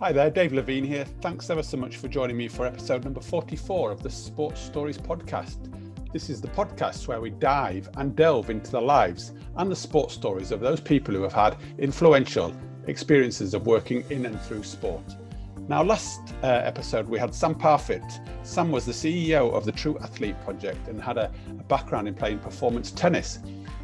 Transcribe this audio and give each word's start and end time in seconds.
Hi 0.00 0.10
there, 0.10 0.28
Dave 0.28 0.52
Levine 0.52 0.82
here. 0.82 1.04
Thanks 1.20 1.50
ever 1.50 1.62
so 1.62 1.76
much 1.76 1.98
for 1.98 2.08
joining 2.08 2.36
me 2.36 2.48
for 2.48 2.66
episode 2.66 3.04
number 3.04 3.20
44 3.20 3.92
of 3.92 4.02
the 4.02 4.10
Sports 4.10 4.60
Stories 4.60 4.98
podcast. 4.98 5.72
This 6.12 6.28
is 6.28 6.40
the 6.40 6.48
podcast 6.48 7.06
where 7.06 7.20
we 7.20 7.30
dive 7.30 7.88
and 7.96 8.16
delve 8.16 8.50
into 8.50 8.72
the 8.72 8.80
lives 8.80 9.32
and 9.56 9.70
the 9.70 9.76
sports 9.76 10.12
stories 10.12 10.50
of 10.50 10.58
those 10.58 10.80
people 10.80 11.14
who 11.14 11.22
have 11.22 11.32
had 11.32 11.56
influential 11.78 12.52
experiences 12.88 13.54
of 13.54 13.68
working 13.68 14.04
in 14.10 14.26
and 14.26 14.40
through 14.40 14.64
sport. 14.64 15.14
Now, 15.68 15.84
last 15.84 16.20
uh, 16.42 16.48
episode 16.48 17.08
we 17.08 17.20
had 17.20 17.32
Sam 17.32 17.54
Parfit. 17.54 18.20
Sam 18.44 18.72
was 18.72 18.84
the 18.84 18.92
CEO 18.92 19.52
of 19.54 19.64
the 19.64 19.72
True 19.72 19.96
Athlete 20.00 20.36
Project 20.42 20.88
and 20.88 21.00
had 21.00 21.18
a, 21.18 21.30
a 21.50 21.62
background 21.62 22.08
in 22.08 22.14
playing 22.14 22.40
performance 22.40 22.90
tennis. 22.90 23.38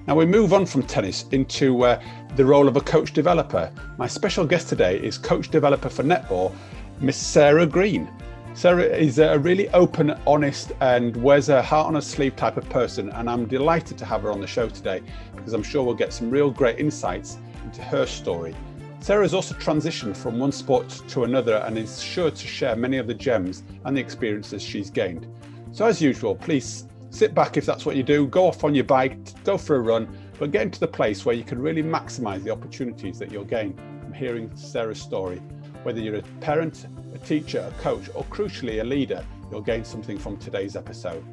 Now 0.07 0.17
we 0.17 0.25
move 0.25 0.53
on 0.53 0.65
from 0.65 0.83
tennis 0.83 1.27
into 1.31 1.85
uh, 1.85 2.03
the 2.35 2.45
role 2.45 2.69
of 2.69 2.77
a 2.77 2.81
coach 2.81 3.13
developer. 3.13 3.71
My 3.99 4.07
special 4.07 4.47
guest 4.47 4.69
today 4.69 4.99
is 4.99 5.19
coach 5.19 5.51
developer 5.51 5.91
for 5.91 6.03
netball, 6.03 6.55
Miss 7.01 7.17
Sarah 7.17 7.67
Green. 7.67 8.11
Sarah 8.55 8.83
is 8.83 9.19
a 9.19 9.39
really 9.39 9.69
open, 9.71 10.19
honest, 10.27 10.73
and 10.81 11.15
wears 11.17 11.49
her 11.49 11.63
heart 11.63 11.87
on 11.87 11.95
her 11.95 12.01
sleeve 12.01 12.35
type 12.35 12.57
of 12.57 12.69
person, 12.71 13.11
and 13.11 13.29
I'm 13.29 13.47
delighted 13.47 13.99
to 13.99 14.05
have 14.07 14.23
her 14.23 14.33
on 14.33 14.41
the 14.41 14.47
show 14.47 14.69
today 14.69 15.03
because 15.37 15.53
I'm 15.53 15.63
sure 15.63 15.85
we'll 15.85 15.95
get 15.95 16.13
some 16.13 16.31
real 16.31 16.51
great 16.51 16.79
insights 16.79 17.37
into 17.63 17.83
her 17.83 18.07
story. 18.07 18.55
Sarah 19.01 19.23
has 19.23 19.35
also 19.35 19.55
transitioned 19.55 20.17
from 20.17 20.39
one 20.39 20.53
sport 20.53 20.89
to 21.09 21.25
another 21.25 21.57
and 21.59 21.79
is 21.79 22.03
sure 22.03 22.31
to 22.31 22.47
share 22.47 22.75
many 22.75 22.97
of 22.97 23.07
the 23.07 23.15
gems 23.15 23.63
and 23.85 23.97
the 23.97 24.01
experiences 24.01 24.63
she's 24.63 24.91
gained. 24.91 25.27
So, 25.73 25.87
as 25.87 26.03
usual, 26.03 26.35
please 26.35 26.87
sit 27.11 27.35
back 27.35 27.57
if 27.57 27.67
that's 27.67 27.85
what 27.85 27.97
you 27.97 28.03
do, 28.03 28.27
go 28.27 28.47
off 28.47 28.65
on 28.65 28.75
your 28.75 28.85
bike, 28.85 29.19
go 29.45 29.59
for 29.59 29.77
a 29.77 29.81
run, 29.81 30.09
but 30.39 30.51
get 30.51 30.63
into 30.63 30.81
the 30.81 30.89
place 30.89 31.25
where 31.25 31.35
you 31.35 31.45
can 31.45 31.61
really 31.61 31.83
maximize 31.83 32.43
the 32.43 32.51
opportunities 32.51 33.19
that 33.19 33.31
you'll 33.31 33.45
gain 33.45 33.75
from 34.01 34.13
hearing 34.13 34.51
Sarah's 34.57 35.01
story. 35.01 35.43
Whether 35.83 36.01
you're 36.01 36.17
a 36.17 36.23
parent, 36.41 36.87
a 37.15 37.19
teacher, 37.19 37.61
a 37.61 37.83
coach, 37.83 38.09
or 38.15 38.25
crucially 38.25 38.81
a 38.81 38.85
leader, 38.85 39.25
you'll 39.51 39.61
gain 39.61 39.85
something 39.85 40.19
from 40.19 40.37
today's 40.37 40.77
episode 40.77 41.25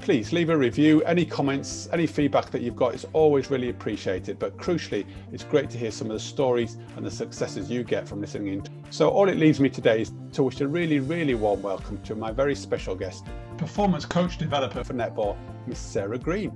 please 0.00 0.32
leave 0.32 0.48
a 0.48 0.56
review. 0.56 1.02
Any 1.02 1.24
comments, 1.26 1.88
any 1.92 2.06
feedback 2.06 2.50
that 2.50 2.62
you've 2.62 2.76
got 2.76 2.94
is 2.94 3.06
always 3.12 3.50
really 3.50 3.68
appreciated. 3.68 4.38
But 4.38 4.56
crucially, 4.56 5.04
it's 5.30 5.44
great 5.44 5.68
to 5.70 5.78
hear 5.78 5.90
some 5.90 6.06
of 6.08 6.14
the 6.14 6.20
stories 6.20 6.78
and 6.96 7.04
the 7.04 7.10
successes 7.10 7.70
you 7.70 7.84
get 7.84 8.08
from 8.08 8.20
listening 8.20 8.54
in. 8.54 8.66
So, 8.90 9.10
all 9.10 9.28
it 9.28 9.36
leaves 9.36 9.60
me 9.60 9.68
today 9.68 10.02
is 10.02 10.12
to 10.32 10.42
wish 10.42 10.60
a 10.62 10.68
really, 10.68 11.00
really 11.00 11.34
warm 11.34 11.60
welcome 11.62 12.00
to 12.02 12.14
my 12.14 12.32
very 12.32 12.54
special 12.54 12.94
guest, 12.94 13.26
performance 13.58 14.06
coach 14.06 14.38
developer 14.38 14.82
for 14.82 14.94
netball, 14.94 15.36
Miss 15.66 15.78
Sarah 15.78 16.18
Green. 16.18 16.52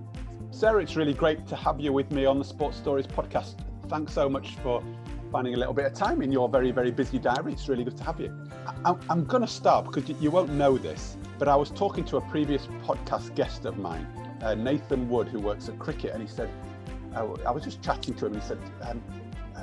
Sarah, 0.50 0.82
it's 0.82 0.96
really 0.96 1.14
great 1.14 1.46
to 1.48 1.56
have 1.56 1.80
you 1.80 1.92
with 1.92 2.10
me 2.10 2.24
on 2.24 2.38
the 2.38 2.44
Sports 2.44 2.78
Stories 2.78 3.06
podcast. 3.06 3.56
Thanks 3.88 4.14
so 4.14 4.28
much 4.28 4.56
for 4.62 4.82
finding 5.30 5.54
a 5.54 5.56
little 5.56 5.74
bit 5.74 5.86
of 5.86 5.94
time 5.94 6.22
in 6.22 6.30
your 6.30 6.48
very, 6.48 6.70
very 6.70 6.90
busy 6.90 7.18
diary. 7.18 7.52
It's 7.52 7.68
really 7.68 7.84
good 7.84 7.96
to 7.96 8.04
have 8.04 8.20
you. 8.20 8.32
I, 8.84 8.94
am 9.10 9.24
going 9.24 9.42
to 9.42 9.48
start 9.48 9.86
because 9.86 10.08
you 10.20 10.30
won't 10.30 10.50
know 10.50 10.78
this, 10.78 11.16
but 11.38 11.48
I 11.48 11.56
was 11.56 11.70
talking 11.70 12.04
to 12.06 12.16
a 12.18 12.20
previous 12.22 12.66
podcast 12.84 13.34
guest 13.34 13.64
of 13.64 13.78
mine, 13.78 14.06
uh, 14.42 14.54
Nathan 14.54 15.08
Wood, 15.08 15.28
who 15.28 15.40
works 15.40 15.68
at 15.68 15.78
Cricket, 15.78 16.12
and 16.12 16.22
he 16.22 16.28
said, 16.28 16.50
uh, 17.14 17.26
I 17.46 17.50
was 17.50 17.64
just 17.64 17.82
chatting 17.82 18.14
to 18.14 18.26
him, 18.26 18.34
and 18.34 18.42
he 18.42 18.48
said, 18.48 18.58
um, 18.82 19.02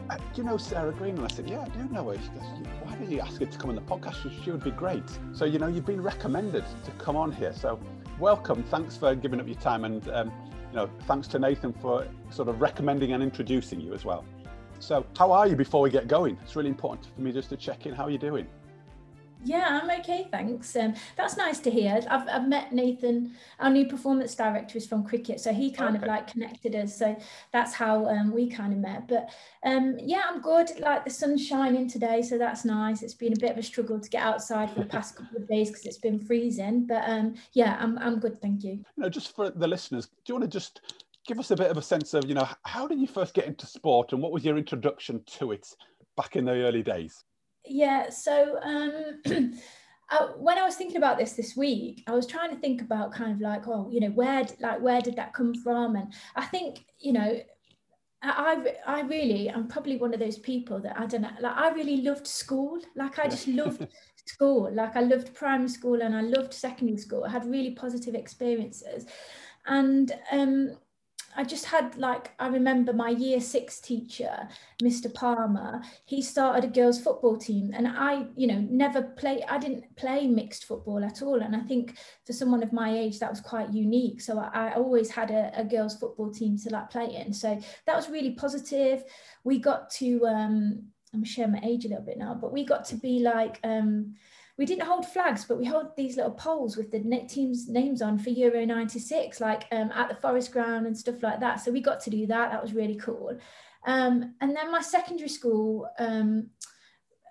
uh, 0.09 0.17
Do 0.17 0.23
you 0.35 0.43
know 0.43 0.57
Sarah 0.57 0.91
Green? 0.91 1.17
And 1.17 1.25
I 1.25 1.33
said, 1.33 1.49
Yeah, 1.49 1.61
I 1.61 1.69
do 1.69 1.87
know 1.93 2.09
her. 2.09 2.17
He 2.17 2.27
goes, 2.29 2.47
Why 2.83 2.95
did 2.95 3.09
you 3.09 3.19
ask 3.19 3.39
her 3.39 3.45
to 3.45 3.57
come 3.57 3.69
on 3.69 3.75
the 3.75 3.81
podcast? 3.81 4.23
She, 4.23 4.43
she 4.43 4.51
would 4.51 4.63
be 4.63 4.71
great. 4.71 5.03
So, 5.33 5.45
you 5.45 5.59
know, 5.59 5.67
you've 5.67 5.85
been 5.85 6.01
recommended 6.01 6.63
to 6.85 6.91
come 6.91 7.15
on 7.15 7.31
here. 7.31 7.53
So, 7.53 7.79
welcome. 8.19 8.63
Thanks 8.63 8.97
for 8.97 9.15
giving 9.15 9.39
up 9.39 9.47
your 9.47 9.55
time. 9.55 9.85
And, 9.85 10.07
um, 10.09 10.31
you 10.71 10.77
know, 10.77 10.89
thanks 11.07 11.27
to 11.29 11.39
Nathan 11.39 11.73
for 11.73 12.07
sort 12.29 12.47
of 12.47 12.61
recommending 12.61 13.13
and 13.13 13.21
introducing 13.21 13.79
you 13.81 13.93
as 13.93 14.05
well. 14.05 14.25
So, 14.81 15.05
how 15.15 15.31
are 15.31 15.47
you 15.47 15.55
before 15.55 15.81
we 15.81 15.91
get 15.91 16.07
going? 16.07 16.37
It's 16.41 16.55
really 16.55 16.69
important 16.69 17.13
for 17.13 17.21
me 17.21 17.31
just 17.31 17.49
to 17.49 17.57
check 17.57 17.85
in. 17.85 17.93
How 17.93 18.05
are 18.05 18.09
you 18.09 18.17
doing? 18.17 18.47
Yeah, 19.43 19.79
I'm 19.81 19.99
okay, 19.99 20.27
thanks. 20.31 20.75
Um, 20.75 20.95
that's 21.15 21.37
nice 21.37 21.59
to 21.59 21.71
hear. 21.71 21.99
I've, 22.09 22.27
I've 22.27 22.47
met 22.47 22.73
Nathan, 22.73 23.33
our 23.59 23.69
new 23.69 23.87
performance 23.87 24.35
director 24.35 24.77
is 24.77 24.87
from 24.87 25.03
cricket, 25.03 25.39
so 25.39 25.51
he 25.51 25.71
kind 25.71 25.95
okay. 25.95 26.03
of 26.03 26.07
like 26.07 26.27
connected 26.31 26.75
us. 26.75 26.95
So 26.95 27.15
that's 27.51 27.73
how 27.73 28.07
um, 28.07 28.31
we 28.31 28.49
kind 28.49 28.73
of 28.73 28.79
met. 28.79 29.07
But 29.07 29.29
um, 29.63 29.97
yeah, 29.99 30.23
I'm 30.27 30.41
good. 30.41 30.69
Like 30.79 31.05
the 31.05 31.11
sun's 31.11 31.45
shining 31.45 31.87
today, 31.87 32.21
so 32.21 32.37
that's 32.37 32.65
nice. 32.65 33.03
It's 33.03 33.15
been 33.15 33.33
a 33.33 33.39
bit 33.39 33.51
of 33.51 33.57
a 33.57 33.63
struggle 33.63 33.99
to 33.99 34.09
get 34.09 34.21
outside 34.21 34.71
for 34.71 34.79
the 34.79 34.85
past 34.97 35.15
couple 35.15 35.37
of 35.37 35.47
days 35.47 35.69
because 35.69 35.85
it's 35.85 35.97
been 35.97 36.19
freezing. 36.19 36.85
But 36.87 37.03
um, 37.07 37.35
yeah, 37.53 37.77
I'm, 37.79 37.97
I'm 37.99 38.19
good, 38.19 38.41
thank 38.41 38.63
you. 38.63 38.71
You 38.73 38.85
know, 38.97 39.09
just 39.09 39.35
for 39.35 39.51
the 39.51 39.67
listeners, 39.67 40.07
do 40.07 40.13
you 40.27 40.35
want 40.35 40.51
to 40.51 40.55
just 40.55 41.03
give 41.27 41.39
us 41.39 41.51
a 41.51 41.55
bit 41.55 41.71
of 41.71 41.77
a 41.77 41.81
sense 41.81 42.13
of, 42.13 42.25
you 42.27 42.33
know, 42.33 42.47
how 42.65 42.87
did 42.87 42.99
you 42.99 43.07
first 43.07 43.33
get 43.33 43.45
into 43.45 43.65
sport 43.65 44.13
and 44.13 44.21
what 44.21 44.31
was 44.31 44.43
your 44.43 44.57
introduction 44.57 45.21
to 45.25 45.51
it 45.51 45.67
back 46.17 46.35
in 46.35 46.45
the 46.45 46.63
early 46.63 46.83
days? 46.83 47.23
Yeah, 47.65 48.09
so 48.09 48.59
um, 48.63 49.21
uh, 50.09 50.27
when 50.37 50.57
I 50.57 50.63
was 50.63 50.75
thinking 50.75 50.97
about 50.97 51.17
this 51.17 51.33
this 51.33 51.55
week, 51.55 52.03
I 52.07 52.11
was 52.11 52.25
trying 52.25 52.49
to 52.49 52.59
think 52.59 52.81
about 52.81 53.13
kind 53.13 53.31
of 53.31 53.39
like, 53.39 53.67
oh, 53.67 53.89
you 53.91 53.99
know, 53.99 54.09
where 54.09 54.45
like 54.59 54.81
where 54.81 55.01
did 55.01 55.15
that 55.17 55.33
come 55.33 55.53
from? 55.53 55.95
And 55.95 56.11
I 56.35 56.45
think, 56.45 56.85
you 56.99 57.13
know, 57.13 57.39
I, 58.23 58.75
I 58.85 59.01
really, 59.01 59.49
I'm 59.49 59.67
probably 59.67 59.97
one 59.97 60.13
of 60.13 60.19
those 60.19 60.37
people 60.37 60.79
that 60.81 60.99
I 60.99 61.05
don't 61.05 61.21
know, 61.21 61.29
like 61.39 61.55
I 61.55 61.69
really 61.69 61.97
loved 61.97 62.27
school. 62.27 62.79
Like 62.95 63.19
I 63.19 63.27
just 63.27 63.47
loved 63.47 63.87
school. 64.25 64.71
Like 64.73 64.95
I 64.95 65.01
loved 65.01 65.33
primary 65.33 65.69
school 65.69 66.01
and 66.01 66.15
I 66.15 66.21
loved 66.21 66.53
secondary 66.53 66.99
school. 66.99 67.23
I 67.23 67.29
had 67.29 67.45
really 67.45 67.71
positive 67.71 68.13
experiences. 68.13 69.05
And 69.65 70.11
um, 70.31 70.77
I 71.35 71.43
just 71.43 71.65
had 71.65 71.97
like 71.97 72.31
I 72.39 72.47
remember 72.47 72.93
my 72.93 73.09
year 73.09 73.39
six 73.39 73.79
teacher, 73.79 74.47
Mr. 74.81 75.13
Palmer. 75.13 75.81
He 76.05 76.21
started 76.21 76.63
a 76.63 76.67
girls' 76.67 77.01
football 77.01 77.37
team, 77.37 77.71
and 77.73 77.87
I, 77.87 78.25
you 78.35 78.47
know, 78.47 78.65
never 78.69 79.01
play. 79.01 79.43
I 79.47 79.57
didn't 79.57 79.95
play 79.95 80.27
mixed 80.27 80.65
football 80.65 81.03
at 81.03 81.21
all, 81.21 81.41
and 81.41 81.55
I 81.55 81.61
think 81.61 81.97
for 82.25 82.33
someone 82.33 82.63
of 82.63 82.73
my 82.73 82.91
age 82.91 83.19
that 83.19 83.29
was 83.29 83.41
quite 83.41 83.73
unique. 83.73 84.21
So 84.21 84.39
I, 84.39 84.69
I 84.69 84.73
always 84.73 85.09
had 85.09 85.31
a, 85.31 85.51
a, 85.55 85.63
girls' 85.63 85.97
football 85.97 86.31
team 86.31 86.57
to 86.59 86.69
like 86.69 86.89
play 86.89 87.15
in. 87.15 87.33
So 87.33 87.59
that 87.85 87.95
was 87.95 88.09
really 88.09 88.31
positive. 88.31 89.03
We 89.43 89.59
got 89.59 89.89
to. 89.91 90.25
Um, 90.25 90.87
I'm 91.13 91.25
sharing 91.25 91.51
my 91.51 91.61
age 91.63 91.85
a 91.85 91.89
little 91.89 92.05
bit 92.05 92.17
now, 92.17 92.33
but 92.33 92.53
we 92.53 92.65
got 92.65 92.85
to 92.85 92.95
be 92.95 93.19
like. 93.19 93.59
Um, 93.63 94.15
we 94.57 94.65
didn't 94.65 94.85
hold 94.85 95.05
flags, 95.07 95.45
but 95.45 95.57
we 95.57 95.65
held 95.65 95.95
these 95.95 96.17
little 96.17 96.31
poles 96.31 96.77
with 96.77 96.91
the 96.91 96.99
team's 97.27 97.67
names 97.67 98.01
on 98.01 98.19
for 98.19 98.29
Euro 98.29 98.65
96, 98.65 99.39
like 99.39 99.65
um, 99.71 99.91
at 99.91 100.09
the 100.09 100.15
Forest 100.15 100.51
Ground 100.51 100.85
and 100.85 100.97
stuff 100.97 101.23
like 101.23 101.39
that. 101.39 101.61
So 101.61 101.71
we 101.71 101.81
got 101.81 101.99
to 102.01 102.09
do 102.09 102.27
that. 102.27 102.51
That 102.51 102.61
was 102.61 102.73
really 102.73 102.95
cool. 102.95 103.37
Um, 103.85 104.35
and 104.41 104.55
then 104.55 104.71
my 104.71 104.81
secondary 104.81 105.29
school, 105.29 105.89
um, 105.97 106.49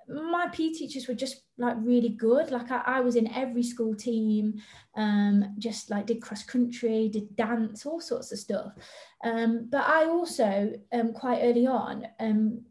my 0.09 0.49
PE 0.49 0.71
teachers 0.71 1.07
were 1.07 1.15
just 1.15 1.43
like 1.57 1.77
really 1.79 2.09
good. 2.09 2.51
Like 2.51 2.71
I, 2.71 2.83
I 2.85 3.01
was 3.01 3.17
in 3.17 3.33
every 3.33 3.63
school 3.63 3.95
team, 3.95 4.61
um, 4.97 5.55
just 5.59 5.91
like 5.91 6.07
did 6.07 6.23
cross 6.23 6.43
country, 6.43 7.09
did 7.09 7.37
dance, 7.37 7.87
all 7.87 8.01
sorts 8.01 8.33
of 8.33 8.39
stuff. 8.39 8.73
Um, 9.23 9.69
but 9.71 9.87
I 9.87 10.07
also 10.07 10.73
um, 10.93 11.13
quite 11.13 11.43
early 11.43 11.67
on 11.67 12.09
um, 12.19 12.65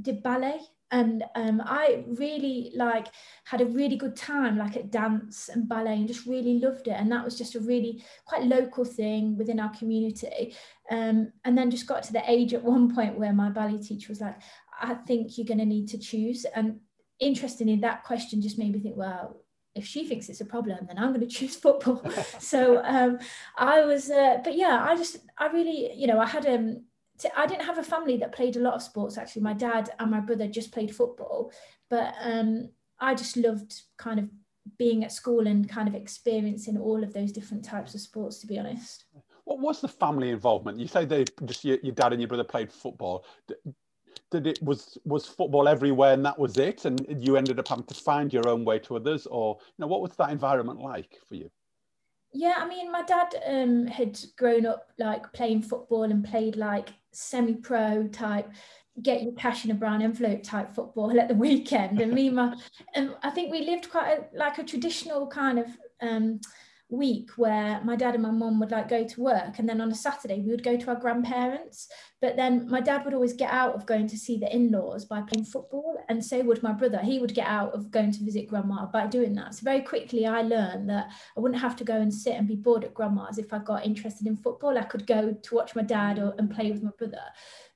did 0.00 0.22
ballet 0.22 0.60
and 0.90 1.24
um, 1.34 1.62
I 1.64 2.04
really 2.06 2.72
like 2.74 3.06
had 3.44 3.60
a 3.60 3.66
really 3.66 3.96
good 3.96 4.16
time 4.16 4.58
like 4.58 4.76
at 4.76 4.90
dance 4.90 5.48
and 5.48 5.68
ballet 5.68 5.94
and 5.94 6.08
just 6.08 6.26
really 6.26 6.58
loved 6.58 6.88
it. 6.88 6.96
And 6.96 7.10
that 7.12 7.24
was 7.24 7.38
just 7.38 7.54
a 7.54 7.60
really 7.60 8.02
quite 8.24 8.42
local 8.42 8.84
thing 8.84 9.38
within 9.38 9.60
our 9.60 9.70
community. 9.70 10.56
Um, 10.90 11.32
and 11.44 11.56
then 11.56 11.70
just 11.70 11.86
got 11.86 12.02
to 12.04 12.12
the 12.12 12.28
age 12.28 12.54
at 12.54 12.64
one 12.64 12.92
point 12.92 13.18
where 13.18 13.32
my 13.32 13.50
ballet 13.50 13.78
teacher 13.78 14.08
was 14.08 14.20
like 14.20 14.40
I 14.82 14.94
think 14.94 15.36
you're 15.36 15.46
going 15.46 15.58
to 15.58 15.66
need 15.66 15.88
to 15.88 15.98
choose. 15.98 16.44
And 16.54 16.80
interestingly 17.20 17.76
that 17.76 18.02
question 18.02 18.40
just 18.40 18.58
made 18.58 18.72
me 18.72 18.80
think 18.80 18.96
well 18.96 19.44
if 19.74 19.84
she 19.86 20.08
thinks 20.08 20.28
it's 20.28 20.40
a 20.40 20.44
problem 20.44 20.78
then 20.86 20.98
i'm 20.98 21.12
going 21.12 21.20
to 21.26 21.26
choose 21.26 21.54
football. 21.54 22.02
So 22.40 22.82
um, 22.82 23.18
i 23.56 23.84
was 23.84 24.10
uh, 24.10 24.38
but 24.42 24.56
yeah 24.56 24.84
i 24.88 24.96
just 24.96 25.18
i 25.38 25.46
really 25.48 25.92
you 25.94 26.06
know 26.06 26.18
i 26.18 26.26
had 26.26 26.46
um 26.46 26.84
I 27.36 27.46
didn't 27.46 27.66
have 27.66 27.78
a 27.78 27.82
family 27.82 28.16
that 28.18 28.32
played 28.32 28.56
a 28.56 28.60
lot 28.60 28.74
of 28.74 28.82
sports. 28.82 29.18
Actually, 29.18 29.42
my 29.42 29.52
dad 29.52 29.90
and 29.98 30.10
my 30.10 30.20
brother 30.20 30.46
just 30.46 30.72
played 30.72 30.94
football, 30.94 31.52
but 31.88 32.14
um, 32.22 32.70
I 32.98 33.14
just 33.14 33.36
loved 33.36 33.82
kind 33.96 34.20
of 34.20 34.28
being 34.78 35.04
at 35.04 35.12
school 35.12 35.46
and 35.46 35.68
kind 35.68 35.88
of 35.88 35.94
experiencing 35.94 36.78
all 36.78 37.02
of 37.02 37.12
those 37.12 37.32
different 37.32 37.64
types 37.64 37.94
of 37.94 38.00
sports. 38.00 38.38
To 38.40 38.46
be 38.46 38.58
honest, 38.58 39.04
what 39.44 39.60
was 39.60 39.80
the 39.80 39.88
family 39.88 40.30
involvement? 40.30 40.78
You 40.78 40.86
say 40.86 41.04
they 41.04 41.24
just 41.44 41.64
your, 41.64 41.78
your 41.82 41.94
dad 41.94 42.12
and 42.12 42.20
your 42.20 42.28
brother 42.28 42.44
played 42.44 42.72
football. 42.72 43.24
Did 44.30 44.46
it 44.46 44.62
was 44.62 44.96
was 45.04 45.26
football 45.26 45.66
everywhere 45.66 46.12
and 46.12 46.24
that 46.24 46.38
was 46.38 46.56
it, 46.56 46.84
and 46.84 47.04
you 47.18 47.36
ended 47.36 47.58
up 47.58 47.68
having 47.68 47.84
to 47.84 47.94
find 47.94 48.32
your 48.32 48.48
own 48.48 48.64
way 48.64 48.78
to 48.80 48.96
others, 48.96 49.26
or 49.26 49.58
you 49.60 49.74
know 49.78 49.88
what 49.88 50.02
was 50.02 50.12
that 50.16 50.30
environment 50.30 50.80
like 50.80 51.18
for 51.28 51.34
you? 51.34 51.50
Yeah, 52.32 52.54
I 52.58 52.68
mean, 52.68 52.92
my 52.92 53.02
dad 53.02 53.34
um, 53.46 53.86
had 53.86 54.18
grown 54.36 54.64
up 54.64 54.92
like 54.98 55.32
playing 55.32 55.62
football 55.62 56.04
and 56.04 56.24
played 56.24 56.56
like 56.56 56.90
semi-pro 57.12 58.06
type 58.08 58.48
get 59.02 59.22
your 59.22 59.32
cash 59.34 59.64
in 59.64 59.70
a 59.70 59.74
brown 59.74 60.02
envelope 60.02 60.42
type 60.42 60.74
football 60.74 61.18
at 61.20 61.28
the 61.28 61.34
weekend. 61.34 62.00
And 62.00 62.12
me 62.12 62.30
my 62.30 62.54
and 62.94 63.14
I 63.22 63.30
think 63.30 63.50
we 63.52 63.62
lived 63.64 63.90
quite 63.90 64.18
a, 64.18 64.36
like 64.36 64.58
a 64.58 64.64
traditional 64.64 65.26
kind 65.26 65.58
of 65.58 65.66
um 66.00 66.40
week 66.90 67.30
where 67.36 67.80
my 67.84 67.96
dad 67.96 68.14
and 68.14 68.22
my 68.22 68.30
mom 68.30 68.58
would 68.60 68.70
like 68.70 68.88
go 68.88 69.04
to 69.04 69.20
work 69.20 69.58
and 69.58 69.68
then 69.68 69.80
on 69.80 69.90
a 69.90 69.94
saturday 69.94 70.40
we 70.40 70.50
would 70.50 70.64
go 70.64 70.76
to 70.76 70.88
our 70.88 70.96
grandparents. 70.96 71.88
But 72.20 72.36
then 72.36 72.68
my 72.68 72.80
dad 72.80 73.04
would 73.04 73.14
always 73.14 73.32
get 73.32 73.50
out 73.50 73.74
of 73.74 73.86
going 73.86 74.06
to 74.08 74.18
see 74.18 74.36
the 74.36 74.54
in-laws 74.54 75.06
by 75.06 75.22
playing 75.22 75.46
football 75.46 76.04
and 76.08 76.22
so 76.24 76.42
would 76.42 76.62
my 76.62 76.72
brother. 76.72 76.98
He 76.98 77.18
would 77.18 77.34
get 77.34 77.46
out 77.46 77.72
of 77.72 77.90
going 77.90 78.12
to 78.12 78.24
visit 78.24 78.48
grandma 78.48 78.86
by 78.86 79.06
doing 79.06 79.34
that. 79.34 79.54
So 79.54 79.64
very 79.64 79.80
quickly 79.80 80.26
i 80.26 80.42
learned 80.42 80.88
that 80.90 81.10
i 81.36 81.40
wouldn't 81.40 81.60
have 81.60 81.76
to 81.76 81.84
go 81.84 81.94
and 81.94 82.12
sit 82.12 82.34
and 82.34 82.48
be 82.48 82.56
bored 82.56 82.84
at 82.84 82.94
grandma's 82.94 83.38
if 83.38 83.52
i 83.52 83.58
got 83.58 83.86
interested 83.86 84.26
in 84.26 84.36
football. 84.36 84.76
I 84.76 84.84
could 84.84 85.06
go 85.06 85.32
to 85.32 85.54
watch 85.54 85.74
my 85.74 85.82
dad 85.82 86.18
or, 86.18 86.34
and 86.38 86.50
play 86.50 86.70
with 86.70 86.82
my 86.82 86.90
brother 86.98 87.22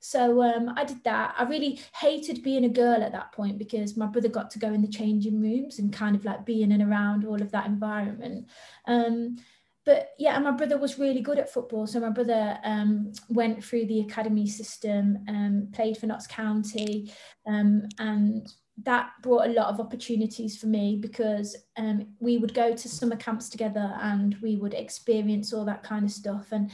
so 0.07 0.43
um, 0.43 0.71
I 0.75 0.83
did 0.83 1.03
that. 1.03 1.33
I 1.35 1.45
really 1.45 1.79
hated 1.95 2.43
being 2.43 2.63
a 2.63 2.69
girl 2.69 3.01
at 3.01 3.11
that 3.13 3.31
point 3.31 3.57
because 3.57 3.97
my 3.97 4.05
brother 4.05 4.29
got 4.29 4.51
to 4.51 4.59
go 4.59 4.71
in 4.71 4.83
the 4.83 4.87
changing 4.87 5.41
rooms 5.41 5.79
and 5.79 5.91
kind 5.91 6.15
of 6.15 6.23
like 6.23 6.45
being 6.45 6.71
in 6.71 6.79
and 6.79 6.91
around 6.91 7.25
all 7.25 7.41
of 7.41 7.49
that 7.51 7.65
environment. 7.65 8.47
Um, 8.85 9.37
but 9.83 10.11
yeah, 10.19 10.35
and 10.35 10.43
my 10.43 10.51
brother 10.51 10.77
was 10.77 10.99
really 10.99 11.21
good 11.21 11.39
at 11.39 11.51
football. 11.51 11.87
So 11.87 11.99
my 11.99 12.11
brother 12.11 12.59
um, 12.63 13.13
went 13.29 13.63
through 13.63 13.87
the 13.87 14.01
academy 14.01 14.45
system, 14.45 15.25
um, 15.27 15.69
played 15.73 15.97
for 15.97 16.05
Notts 16.05 16.27
County, 16.27 17.11
um, 17.47 17.89
and 17.97 18.47
that 18.83 19.09
brought 19.23 19.47
a 19.47 19.53
lot 19.53 19.73
of 19.73 19.79
opportunities 19.79 20.55
for 20.55 20.67
me 20.67 20.99
because 21.01 21.55
um, 21.77 22.09
we 22.19 22.37
would 22.37 22.53
go 22.53 22.75
to 22.75 22.89
summer 22.89 23.15
camps 23.15 23.49
together 23.49 23.95
and 24.01 24.35
we 24.39 24.55
would 24.55 24.75
experience 24.75 25.51
all 25.51 25.65
that 25.65 25.81
kind 25.81 26.05
of 26.05 26.11
stuff. 26.11 26.51
And 26.51 26.69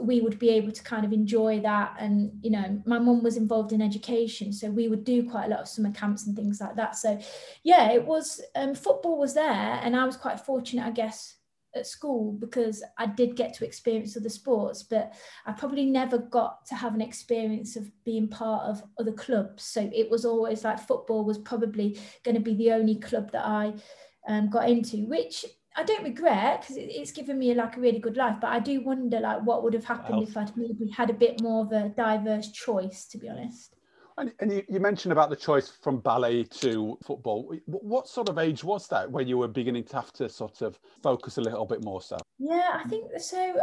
we 0.00 0.20
would 0.20 0.38
be 0.38 0.50
able 0.50 0.72
to 0.72 0.82
kind 0.82 1.04
of 1.04 1.12
enjoy 1.12 1.60
that. 1.60 1.96
And 1.98 2.32
you 2.42 2.50
know 2.50 2.82
my 2.86 2.98
mum 2.98 3.22
was 3.22 3.36
involved 3.36 3.72
in 3.72 3.82
education 3.82 4.52
so 4.52 4.70
we 4.70 4.88
would 4.88 5.04
do 5.04 5.28
quite 5.28 5.46
a 5.46 5.48
lot 5.48 5.60
of 5.60 5.68
summer 5.68 5.92
camps 5.92 6.26
and 6.26 6.36
things 6.36 6.60
like 6.60 6.76
that. 6.76 6.96
So 6.96 7.18
yeah 7.62 7.90
it 7.92 8.04
was 8.04 8.40
um, 8.54 8.74
football 8.74 9.18
was 9.18 9.34
there 9.34 9.80
and 9.82 9.96
i 9.96 10.04
was 10.04 10.16
quite 10.16 10.40
fortunate 10.40 10.86
i 10.86 10.90
guess 10.90 11.36
at 11.76 11.86
school 11.86 12.32
because 12.32 12.82
i 12.98 13.06
did 13.06 13.36
get 13.36 13.54
to 13.54 13.64
experience 13.64 14.16
other 14.16 14.28
sports 14.28 14.82
but 14.82 15.14
i 15.46 15.52
probably 15.52 15.84
never 15.84 16.18
got 16.18 16.66
to 16.66 16.74
have 16.74 16.94
an 16.94 17.00
experience 17.00 17.76
of 17.76 17.88
being 18.04 18.26
part 18.26 18.64
of 18.64 18.82
other 18.98 19.12
clubs. 19.12 19.62
So 19.64 19.88
it 19.94 20.10
was 20.10 20.24
always 20.24 20.64
like 20.64 20.80
football 20.80 21.24
was 21.24 21.38
probably 21.38 21.98
going 22.24 22.34
to 22.34 22.40
be 22.40 22.54
the 22.54 22.72
only 22.72 22.96
club 22.96 23.30
that 23.32 23.44
i 23.44 23.72
um, 24.28 24.50
got 24.50 24.68
into 24.68 25.06
which 25.06 25.44
I 25.80 25.84
don't 25.84 26.04
regret 26.04 26.60
because 26.60 26.76
it, 26.76 26.90
it's 26.90 27.10
given 27.10 27.38
me 27.38 27.54
like 27.54 27.78
a 27.78 27.80
really 27.80 28.00
good 28.00 28.18
life, 28.18 28.36
but 28.38 28.48
I 28.48 28.60
do 28.60 28.82
wonder 28.82 29.18
like 29.18 29.40
what 29.42 29.62
would 29.62 29.72
have 29.72 29.84
happened 29.84 30.22
if 30.28 30.36
I'd 30.36 30.54
maybe 30.54 30.90
had 30.90 31.08
a 31.08 31.14
bit 31.14 31.40
more 31.40 31.64
of 31.64 31.72
a 31.72 31.88
diverse 31.88 32.52
choice, 32.52 33.06
to 33.06 33.18
be 33.18 33.30
honest. 33.30 33.74
And, 34.18 34.30
and 34.40 34.52
you, 34.52 34.62
you, 34.68 34.80
mentioned 34.80 35.12
about 35.12 35.30
the 35.30 35.36
choice 35.36 35.70
from 35.70 36.00
ballet 36.00 36.44
to 36.44 36.98
football. 37.02 37.54
What 37.64 38.08
sort 38.08 38.28
of 38.28 38.36
age 38.36 38.62
was 38.62 38.86
that 38.88 39.10
when 39.10 39.26
you 39.26 39.38
were 39.38 39.48
beginning 39.48 39.84
to 39.84 39.96
have 39.96 40.12
to 40.14 40.28
sort 40.28 40.60
of 40.60 40.78
focus 41.02 41.38
a 41.38 41.40
little 41.40 41.64
bit 41.64 41.82
more 41.82 42.02
so? 42.02 42.18
Yeah, 42.38 42.82
I 42.84 42.86
think 42.86 43.06
so. 43.18 43.56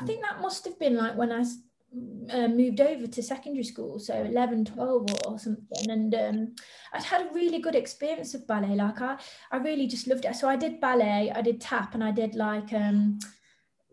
I 0.00 0.04
think 0.04 0.22
that 0.22 0.40
must 0.40 0.64
have 0.66 0.78
been 0.78 0.96
like 0.96 1.16
when 1.16 1.32
I 1.32 1.42
uh, 2.30 2.48
moved 2.48 2.80
over 2.80 3.06
to 3.06 3.22
secondary 3.22 3.64
school, 3.64 3.98
so 3.98 4.14
11, 4.14 4.64
12 4.64 5.02
or, 5.02 5.32
or 5.32 5.38
something. 5.38 5.90
And 5.90 6.14
um, 6.14 6.54
I'd 6.92 7.02
had 7.02 7.26
a 7.26 7.34
really 7.34 7.58
good 7.58 7.74
experience 7.74 8.34
of 8.34 8.46
ballet. 8.46 8.74
Like 8.74 9.00
I, 9.00 9.18
I 9.50 9.58
really 9.58 9.86
just 9.86 10.06
loved 10.06 10.24
it. 10.24 10.36
So 10.36 10.48
I 10.48 10.56
did 10.56 10.80
ballet, 10.80 11.32
I 11.34 11.42
did 11.42 11.60
tap, 11.60 11.94
and 11.94 12.02
I 12.02 12.10
did 12.10 12.34
like 12.34 12.72
um, 12.72 13.18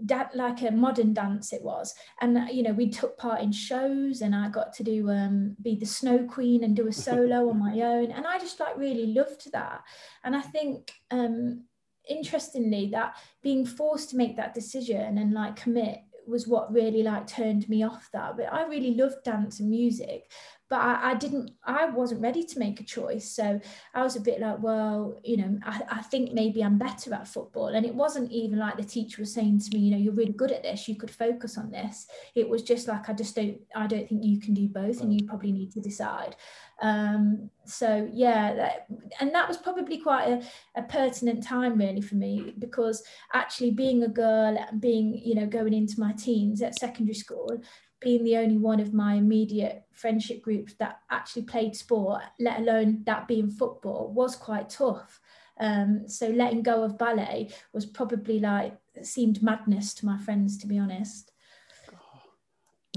that 0.02 0.34
like 0.36 0.62
a 0.62 0.72
modern 0.72 1.14
dance 1.14 1.52
it 1.52 1.62
was 1.62 1.94
and 2.22 2.38
uh, 2.38 2.46
you 2.50 2.64
know 2.64 2.72
we 2.72 2.90
took 2.90 3.18
part 3.18 3.42
in 3.42 3.52
shows 3.52 4.22
and 4.22 4.34
i 4.34 4.48
got 4.48 4.72
to 4.74 4.84
do 4.84 5.10
um 5.10 5.56
be 5.62 5.76
the 5.76 5.86
snow 5.86 6.26
queen 6.26 6.64
and 6.64 6.76
do 6.76 6.88
a 6.88 6.94
solo 6.94 7.50
on 7.50 7.60
my 7.60 7.82
own 7.82 8.12
and 8.12 8.26
i 8.26 8.40
just 8.40 8.60
like 8.60 8.78
really 8.78 9.08
loved 9.08 9.52
that 9.52 9.82
and 10.24 10.36
i 10.36 10.42
think 10.42 10.92
um 11.12 11.66
interestingly 12.08 12.90
that 12.92 13.18
being 13.44 13.66
forced 13.66 14.10
to 14.10 14.18
make 14.18 14.38
that 14.38 14.54
decision 14.54 15.18
and 15.18 15.34
like 15.34 15.56
commit 15.56 16.00
was 16.30 16.48
what 16.48 16.72
really 16.72 17.04
like 17.04 17.28
turned 17.28 17.68
me 17.70 17.84
off 17.84 18.10
that 18.14 18.38
but 18.38 18.52
i 18.54 18.64
really 18.66 18.94
loved 18.96 19.24
dance 19.24 19.60
and 19.60 19.70
music 19.70 20.32
but 20.70 20.80
I, 20.82 21.12
I, 21.12 21.14
didn't 21.16 21.52
i 21.66 21.86
wasn't 21.86 22.22
ready 22.22 22.44
to 22.44 22.60
make 22.60 22.80
a 22.80 22.84
choice. 22.84 23.30
So 23.30 23.60
i 23.94 24.04
was 24.04 24.16
a 24.16 24.22
bit 24.22 24.40
like 24.40 24.62
well 24.62 25.20
you 25.24 25.38
know 25.38 25.60
I, 25.66 25.82
I 25.90 26.02
think 26.04 26.34
maybe 26.34 26.64
i'm 26.64 26.78
better 26.78 27.14
at 27.14 27.28
football. 27.28 27.68
And 27.68 27.86
it 27.86 27.94
wasn't 27.94 28.32
even 28.32 28.60
like 28.60 28.78
the 28.78 28.84
teacher 28.84 29.22
was 29.22 29.34
saying 29.34 29.60
to 29.62 29.76
me 29.76 29.84
you 29.84 29.92
know 29.92 29.98
you're 29.98 30.14
really 30.14 30.34
good 30.34 30.52
at 30.52 30.64
this. 30.64 30.88
You 30.88 30.96
could 30.96 31.12
focus 31.12 31.58
on 31.58 31.72
this. 31.72 32.08
It 32.36 32.48
was 32.48 32.64
just 32.64 32.88
like 32.88 33.10
i 33.10 33.14
just 33.14 33.36
don't 33.36 33.60
i 33.76 33.88
don't 33.88 34.08
think 34.08 34.24
you 34.24 34.40
can 34.40 34.54
do 34.54 34.68
both 34.68 35.02
and 35.02 35.14
you 35.14 35.28
probably 35.28 35.52
need 35.52 35.72
to 35.74 35.82
decide. 35.82 36.36
Um, 36.82 37.50
so 37.66 38.10
yeah 38.14 38.54
that, 38.54 38.88
and 39.20 39.36
that 39.36 39.48
was 39.48 39.58
probably 39.58 39.98
quite 39.98 40.28
a, 40.28 40.42
a 40.80 40.84
pertinent 40.84 41.44
time 41.44 41.78
really 41.78 42.02
for 42.02 42.16
me 42.16 42.54
because 42.58 43.04
actually 43.34 43.72
being 43.72 44.04
a 44.04 44.08
girl 44.08 44.58
and 44.58 44.80
being 44.80 45.20
you 45.24 45.36
know 45.36 45.46
going 45.46 45.74
into 45.74 46.00
my 46.00 46.14
teens 46.14 46.62
at 46.62 46.80
secondary 46.80 47.16
school 47.16 47.62
being 48.00 48.24
the 48.24 48.38
only 48.38 48.58
one 48.58 48.80
of 48.80 48.94
my 48.94 49.16
immediate 49.16 49.84
friendship 49.92 50.42
groups 50.42 50.74
that 50.76 51.02
actually 51.10 51.44
played 51.44 51.76
sport, 51.76 52.22
let 52.40 52.60
alone 52.60 53.04
that 53.06 53.28
being 53.28 53.50
football, 53.50 54.12
was 54.14 54.36
quite 54.36 54.70
tough. 54.70 55.20
Um, 55.60 56.08
so 56.08 56.30
letting 56.30 56.64
go 56.64 56.84
of 56.84 56.98
ballet 56.98 57.50
was 57.74 57.86
probably 57.86 58.40
like 58.40 58.78
seemed 59.02 59.44
madness 59.44 59.94
to 59.96 60.06
my 60.06 60.18
friends, 60.18 60.58
to 60.60 60.68
be 60.68 60.80
honest. 60.80 61.32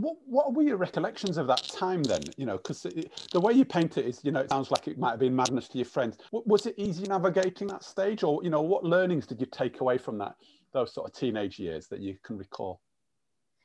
What 0.00 0.16
what 0.24 0.54
were 0.54 0.62
your 0.62 0.78
recollections 0.78 1.36
of 1.36 1.46
that 1.48 1.64
time 1.64 2.02
then? 2.02 2.22
You 2.36 2.46
know, 2.46 2.56
because 2.56 2.86
the 3.32 3.40
way 3.40 3.52
you 3.52 3.64
paint 3.64 3.98
it 3.98 4.06
is, 4.06 4.20
you 4.22 4.32
know, 4.32 4.40
it 4.40 4.48
sounds 4.48 4.70
like 4.70 4.88
it 4.88 4.98
might 4.98 5.10
have 5.10 5.20
been 5.20 5.36
madness 5.36 5.68
to 5.68 5.78
your 5.78 5.84
friends. 5.84 6.16
Was 6.30 6.66
it 6.66 6.74
easy 6.78 7.04
navigating 7.04 7.66
that 7.68 7.84
stage, 7.84 8.22
or 8.22 8.42
you 8.42 8.48
know, 8.48 8.62
what 8.62 8.84
learnings 8.84 9.26
did 9.26 9.40
you 9.40 9.46
take 9.46 9.80
away 9.80 9.98
from 9.98 10.16
that 10.18 10.36
those 10.72 10.94
sort 10.94 11.08
of 11.08 11.14
teenage 11.14 11.58
years 11.58 11.88
that 11.88 12.00
you 12.00 12.16
can 12.24 12.38
recall? 12.38 12.80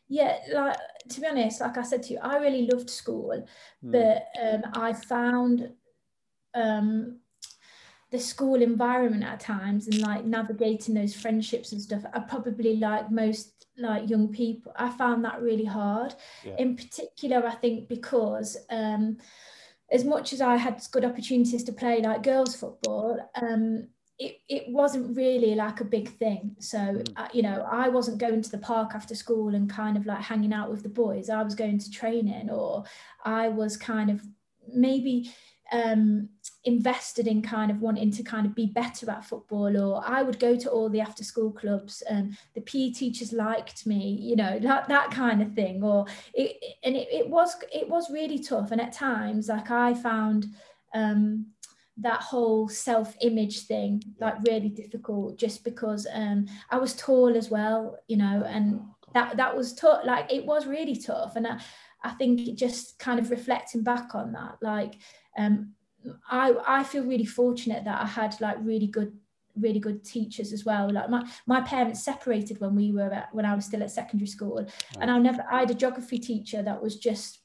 Yeah 0.10 0.38
like 0.54 0.78
to 1.10 1.22
be 1.22 1.28
honest 1.28 1.62
like 1.62 1.78
i 1.78 1.84
said 1.84 2.02
to 2.02 2.14
you 2.14 2.20
i 2.22 2.38
really 2.38 2.68
loved 2.68 2.90
school 2.90 3.46
mm. 3.84 3.92
but 3.92 4.28
um, 4.42 4.62
i 4.74 4.94
found 4.94 5.70
um, 6.54 7.20
the 8.10 8.20
school 8.20 8.62
environment 8.62 9.24
at 9.24 9.40
times 9.40 9.88
and 9.88 10.00
like 10.00 10.24
navigating 10.26 10.96
those 10.96 11.16
friendships 11.16 11.72
and 11.72 11.82
stuff 11.82 12.04
i 12.14 12.20
probably 12.20 12.78
like 12.78 13.12
most 13.12 13.66
like 13.78 14.10
young 14.10 14.30
people 14.30 14.72
i 14.76 14.90
found 14.90 15.24
that 15.24 15.42
really 15.42 15.66
hard 15.66 16.16
yeah. 16.44 16.56
in 16.58 16.76
particular 16.76 17.46
i 17.46 17.54
think 17.54 17.88
because 17.88 18.58
um, 18.70 19.18
as 19.92 20.04
much 20.04 20.34
as 20.34 20.42
i 20.42 20.56
had 20.56 20.82
good 20.92 21.06
opportunities 21.06 21.64
to 21.64 21.74
play 21.74 22.02
like 22.02 22.24
girls 22.24 22.56
football 22.56 23.20
um, 23.42 23.88
it, 24.20 24.40
it 24.50 24.64
wasn't 24.68 25.16
really 25.16 25.54
like 25.54 25.80
a 25.80 25.86
big 25.86 26.10
thing. 26.18 26.56
So, 26.60 26.78
mm. 26.78 27.14
uh, 27.16 27.28
you 27.34 27.44
know, 27.44 27.68
I 27.70 27.90
wasn't 27.90 28.18
going 28.18 28.42
to 28.42 28.52
the 28.52 28.58
park 28.58 28.92
after 28.96 29.16
school 29.16 29.54
and 29.54 29.70
kind 29.70 29.96
of 29.96 30.06
like 30.06 30.22
hanging 30.22 30.54
out 30.54 30.72
with 30.72 30.84
the 30.84 30.90
boys. 30.90 31.30
I 31.30 31.44
was 31.44 31.56
going 31.56 31.78
to 31.80 31.92
training 31.92 32.50
or 32.50 32.84
I 33.24 33.50
was 33.50 33.78
kind 33.78 34.10
of 34.10 34.22
maybe 34.74 35.32
um, 35.72 36.30
invested 36.64 37.28
in 37.28 37.42
kind 37.42 37.70
of 37.70 37.82
wanting 37.82 38.10
to 38.12 38.24
kind 38.24 38.46
of 38.48 38.56
be 38.56 38.66
better 38.66 39.10
at 39.12 39.26
football 39.26 39.78
or 39.78 40.02
I 40.06 40.24
would 40.24 40.40
go 40.40 40.56
to 40.56 40.70
all 40.70 40.90
the 40.90 41.02
after 41.02 41.24
school 41.24 41.52
clubs 41.52 42.02
and 42.10 42.38
the 42.56 42.62
PE 42.62 42.92
teachers 42.92 43.34
liked 43.34 43.86
me, 43.86 44.18
you 44.20 44.36
know, 44.36 44.58
that, 44.60 44.88
that 44.88 45.12
kind 45.12 45.44
of 45.44 45.54
thing. 45.54 45.84
Or 45.84 46.08
it, 46.34 46.58
and 46.84 46.96
it, 46.96 47.08
it 47.12 47.30
was, 47.30 47.56
it 47.72 47.88
was 47.88 48.10
really 48.10 48.40
tough. 48.40 48.72
And 48.72 48.82
at 48.82 48.94
times, 48.94 49.50
like 49.50 49.70
I 49.70 49.94
found, 49.94 50.48
um, 50.96 51.48
that 52.00 52.22
whole 52.22 52.70
self-image 52.70 53.62
thing 53.62 54.04
like 54.20 54.36
really 54.48 54.70
difficult 54.70 55.38
just 55.38 55.64
because 55.64 56.06
um 56.14 56.46
I 56.70 56.78
was 56.78 56.96
tall 56.96 57.36
as 57.36 57.50
well 57.50 57.98
you 58.08 58.18
know 58.18 58.44
and 58.46 58.82
that 59.14 59.38
that 59.38 59.56
was 59.56 59.74
tough 59.74 60.06
like 60.06 60.32
it 60.32 60.46
was 60.46 60.66
really 60.68 60.96
tough. 60.96 61.36
And 61.36 61.48
I, 61.48 61.60
I 62.04 62.12
think 62.12 62.56
just 62.56 63.00
kind 63.00 63.20
of 63.20 63.32
reflecting 63.32 63.84
back 63.84 64.14
on 64.16 64.32
that 64.34 64.58
like 64.62 64.96
um 65.38 65.74
I 66.30 66.54
I 66.66 66.84
feel 66.84 67.04
really 67.04 67.26
fortunate 67.26 67.84
that 67.86 68.02
I 68.02 68.06
had 68.06 68.40
like 68.40 68.58
really 68.62 68.88
good 68.88 69.14
really 69.60 69.80
good 69.80 70.06
teachers 70.06 70.54
as 70.54 70.66
well. 70.66 70.92
Like 70.92 71.10
my 71.10 71.28
my 71.48 71.62
parents 71.62 72.04
separated 72.04 72.62
when 72.62 72.76
we 72.76 72.92
were 72.92 73.12
at, 73.12 73.34
when 73.34 73.46
I 73.46 73.56
was 73.56 73.66
still 73.66 73.82
at 73.84 73.92
secondary 73.92 74.28
school. 74.28 74.66
And 75.00 75.10
I 75.10 75.18
never 75.18 75.44
I 75.52 75.62
had 75.62 75.72
a 75.72 75.76
geography 75.76 76.20
teacher 76.20 76.62
that 76.62 76.82
was 76.82 76.98
just 76.98 77.40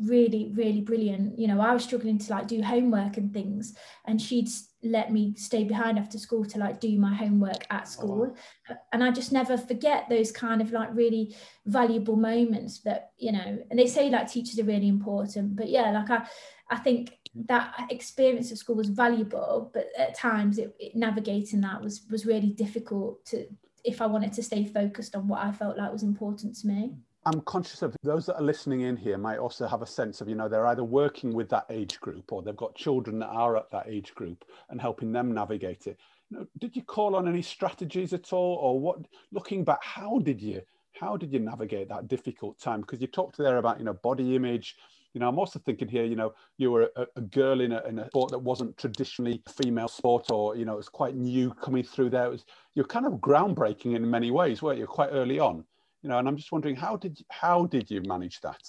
really 0.00 0.50
really 0.54 0.80
brilliant. 0.80 1.38
You 1.38 1.48
know 1.48 1.60
i 1.60 1.72
was 1.72 1.84
struggling 1.84 2.18
to 2.18 2.32
like 2.32 2.48
do 2.48 2.62
homework 2.62 3.16
and 3.16 3.32
things 3.32 3.74
and 4.06 4.20
she'd 4.20 4.48
let 4.82 5.10
me 5.10 5.34
stay 5.36 5.64
behind 5.64 5.98
after 5.98 6.18
school 6.18 6.44
to 6.44 6.58
like 6.58 6.78
do 6.78 6.98
my 6.98 7.14
homework 7.14 7.66
at 7.70 7.82
oh, 7.82 7.88
school. 7.88 8.36
Oh. 8.70 8.74
and 8.92 9.02
i 9.02 9.10
just 9.10 9.32
never 9.32 9.56
forget 9.56 10.08
those 10.08 10.30
kind 10.30 10.60
of 10.60 10.72
like 10.72 10.94
really 10.94 11.34
valuable 11.66 12.16
moments 12.16 12.80
that 12.80 13.12
you 13.16 13.32
know 13.32 13.58
and 13.70 13.78
they 13.78 13.86
say 13.86 14.10
like 14.10 14.30
teachers 14.30 14.58
are 14.58 14.64
really 14.64 14.88
important 14.88 15.56
but 15.56 15.68
yeah 15.68 15.90
like 15.90 16.10
i 16.10 16.26
i 16.70 16.76
think 16.76 17.16
mm. 17.36 17.46
that 17.46 17.72
experience 17.90 18.52
of 18.52 18.58
school 18.58 18.76
was 18.76 18.88
valuable 18.88 19.70
but 19.72 19.86
at 19.96 20.14
times 20.16 20.58
it, 20.58 20.74
it 20.78 20.94
navigating 20.94 21.60
that 21.60 21.80
was 21.80 22.02
was 22.10 22.26
really 22.26 22.50
difficult 22.50 23.24
to 23.24 23.46
if 23.84 24.02
i 24.02 24.06
wanted 24.06 24.32
to 24.32 24.42
stay 24.42 24.64
focused 24.64 25.16
on 25.16 25.26
what 25.28 25.42
i 25.42 25.50
felt 25.50 25.78
like 25.78 25.92
was 25.92 26.02
important 26.02 26.54
to 26.54 26.66
me 26.66 26.92
I'm 27.26 27.40
conscious 27.42 27.80
of 27.82 27.96
those 28.02 28.26
that 28.26 28.36
are 28.36 28.42
listening 28.42 28.82
in 28.82 28.96
here 28.96 29.16
might 29.16 29.38
also 29.38 29.66
have 29.66 29.80
a 29.80 29.86
sense 29.86 30.20
of, 30.20 30.28
you 30.28 30.34
know, 30.34 30.48
they're 30.48 30.66
either 30.66 30.84
working 30.84 31.32
with 31.32 31.48
that 31.50 31.64
age 31.70 31.98
group 32.00 32.32
or 32.32 32.42
they've 32.42 32.56
got 32.56 32.74
children 32.74 33.18
that 33.20 33.28
are 33.28 33.56
at 33.56 33.70
that 33.70 33.86
age 33.88 34.14
group 34.14 34.44
and 34.68 34.80
helping 34.80 35.10
them 35.10 35.32
navigate 35.32 35.86
it. 35.86 35.98
you 36.30 36.38
know, 36.38 36.46
did 36.58 36.76
you 36.76 36.82
call 36.82 37.16
on 37.16 37.26
any 37.26 37.40
strategies 37.40 38.12
at 38.12 38.32
all, 38.32 38.56
or 38.56 38.78
what? 38.78 38.98
Looking 39.32 39.64
back, 39.64 39.82
how 39.82 40.18
did 40.18 40.40
you 40.40 40.60
how 40.92 41.16
did 41.16 41.32
you 41.32 41.40
navigate 41.40 41.88
that 41.88 42.08
difficult 42.08 42.58
time? 42.58 42.80
Because 42.80 43.00
you 43.00 43.06
talked 43.06 43.36
there 43.36 43.58
about 43.58 43.78
you 43.78 43.84
know 43.84 43.94
body 43.94 44.36
image. 44.36 44.76
You 45.12 45.20
know, 45.20 45.28
I'm 45.28 45.38
also 45.38 45.58
thinking 45.60 45.88
here. 45.88 46.04
You 46.04 46.16
know, 46.16 46.34
you 46.58 46.70
were 46.70 46.90
a, 46.96 47.06
a 47.16 47.20
girl 47.20 47.60
in 47.60 47.72
a, 47.72 47.82
in 47.86 47.98
a 48.00 48.06
sport 48.08 48.30
that 48.32 48.38
wasn't 48.38 48.76
traditionally 48.76 49.42
a 49.46 49.50
female 49.50 49.88
sport, 49.88 50.30
or 50.30 50.56
you 50.56 50.64
know, 50.64 50.74
it 50.74 50.78
was 50.78 50.88
quite 50.88 51.14
new 51.14 51.52
coming 51.54 51.84
through 51.84 52.10
there. 52.10 52.26
It 52.26 52.30
was, 52.30 52.44
you're 52.74 52.84
kind 52.84 53.06
of 53.06 53.14
groundbreaking 53.14 53.96
in 53.96 54.08
many 54.10 54.30
ways, 54.30 54.60
weren't 54.60 54.78
you? 54.78 54.86
Quite 54.86 55.10
early 55.10 55.38
on. 55.38 55.64
You 56.04 56.10
know, 56.10 56.18
and 56.18 56.28
I'm 56.28 56.36
just 56.36 56.52
wondering 56.52 56.76
how 56.76 56.98
did 56.98 57.18
how 57.30 57.64
did 57.64 57.90
you 57.90 58.02
manage 58.02 58.42
that? 58.42 58.60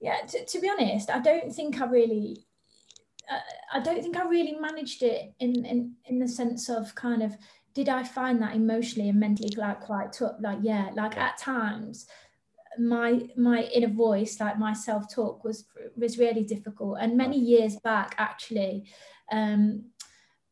Yeah, 0.00 0.16
to, 0.26 0.46
to 0.46 0.60
be 0.60 0.70
honest, 0.70 1.10
I 1.10 1.18
don't 1.18 1.52
think 1.54 1.78
I 1.78 1.84
really 1.84 2.46
uh, 3.30 3.38
I 3.74 3.80
don't 3.80 4.00
think 4.00 4.16
I 4.16 4.26
really 4.26 4.56
managed 4.58 5.02
it 5.02 5.34
in, 5.40 5.66
in 5.66 5.92
in 6.06 6.18
the 6.18 6.26
sense 6.26 6.70
of 6.70 6.94
kind 6.94 7.22
of 7.22 7.36
did 7.74 7.90
I 7.90 8.02
find 8.02 8.40
that 8.40 8.56
emotionally 8.56 9.10
and 9.10 9.20
mentally 9.20 9.50
like 9.58 9.80
quite 9.80 10.14
tough? 10.14 10.36
Like 10.40 10.60
yeah, 10.62 10.88
like 10.96 11.18
at 11.18 11.36
times 11.36 12.06
my 12.78 13.28
my 13.36 13.64
inner 13.64 13.92
voice, 13.92 14.40
like 14.40 14.58
my 14.58 14.72
self 14.72 15.14
talk, 15.14 15.44
was 15.44 15.66
was 15.98 16.18
really 16.18 16.44
difficult. 16.44 16.96
And 16.98 17.14
many 17.14 17.38
years 17.38 17.76
back, 17.76 18.14
actually, 18.16 18.84
um, 19.30 19.84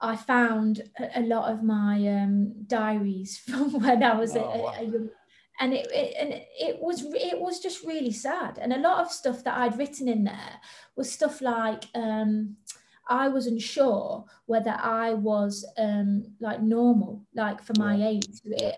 I 0.00 0.16
found 0.16 0.82
a, 0.98 1.20
a 1.20 1.22
lot 1.22 1.50
of 1.50 1.62
my 1.62 2.06
um, 2.08 2.52
diaries 2.66 3.38
from 3.46 3.72
when 3.80 4.02
I 4.02 4.14
was 4.14 4.36
oh, 4.36 4.40
a, 4.40 4.58
wow. 4.58 4.74
a, 4.78 4.84
young 4.84 5.10
and 5.58 5.72
it, 5.72 5.86
it, 5.90 6.14
and 6.18 6.32
it 6.32 6.80
was 6.80 7.04
it 7.14 7.38
was 7.38 7.60
just 7.60 7.84
really 7.84 8.12
sad. 8.12 8.58
And 8.58 8.72
a 8.72 8.78
lot 8.78 9.04
of 9.04 9.10
stuff 9.10 9.42
that 9.44 9.56
i'd 9.58 9.78
written 9.78 10.08
in 10.08 10.24
there 10.24 10.60
was 10.96 11.10
stuff 11.10 11.40
like 11.40 11.84
um, 11.94 12.56
i 13.08 13.28
wasn't 13.28 13.60
sure 13.60 14.24
whether 14.46 14.76
i 14.82 15.14
was 15.14 15.64
um, 15.78 16.24
like 16.40 16.60
normal 16.60 17.24
like 17.34 17.62
for 17.62 17.74
my 17.78 17.94
age. 18.06 18.26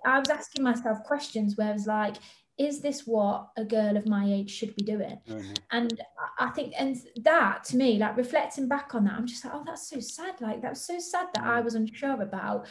I 0.04 0.18
was 0.18 0.28
asking 0.28 0.64
myself 0.64 1.02
questions 1.04 1.56
where 1.56 1.70
i 1.70 1.72
was 1.72 1.86
like 1.86 2.16
is 2.58 2.80
this 2.80 3.06
what 3.06 3.48
a 3.56 3.64
girl 3.64 3.96
of 3.96 4.06
my 4.06 4.24
age 4.26 4.50
should 4.50 4.74
be 4.74 4.82
doing 4.82 5.18
mm-hmm. 5.28 5.52
and 5.70 6.00
i 6.38 6.48
think 6.50 6.72
and 6.78 6.96
that 7.22 7.64
to 7.64 7.76
me 7.76 7.98
like 7.98 8.16
reflecting 8.16 8.68
back 8.68 8.94
on 8.94 9.04
that 9.04 9.14
i'm 9.14 9.26
just 9.26 9.44
like 9.44 9.54
oh 9.54 9.62
that's 9.64 9.88
so 9.88 10.00
sad 10.00 10.34
like 10.40 10.60
that 10.62 10.70
was 10.70 10.84
so 10.84 10.98
sad 10.98 11.28
that 11.34 11.44
i 11.44 11.60
mm. 11.60 11.64
was 11.64 11.74
unsure 11.74 12.20
about 12.22 12.66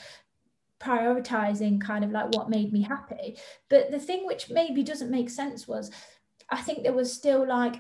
prioritizing 0.80 1.82
kind 1.82 2.04
of 2.04 2.12
like 2.12 2.34
what 2.36 2.50
made 2.50 2.72
me 2.72 2.82
happy. 2.82 3.38
But 3.70 3.92
the 3.92 4.00
thing 4.00 4.26
which 4.26 4.50
maybe 4.50 4.84
doesn't 4.84 5.12
make 5.12 5.30
sense 5.30 5.68
was 5.68 5.92
I 6.50 6.62
think 6.62 6.84
there 6.84 6.94
was 6.94 7.12
still 7.12 7.46
like 7.46 7.76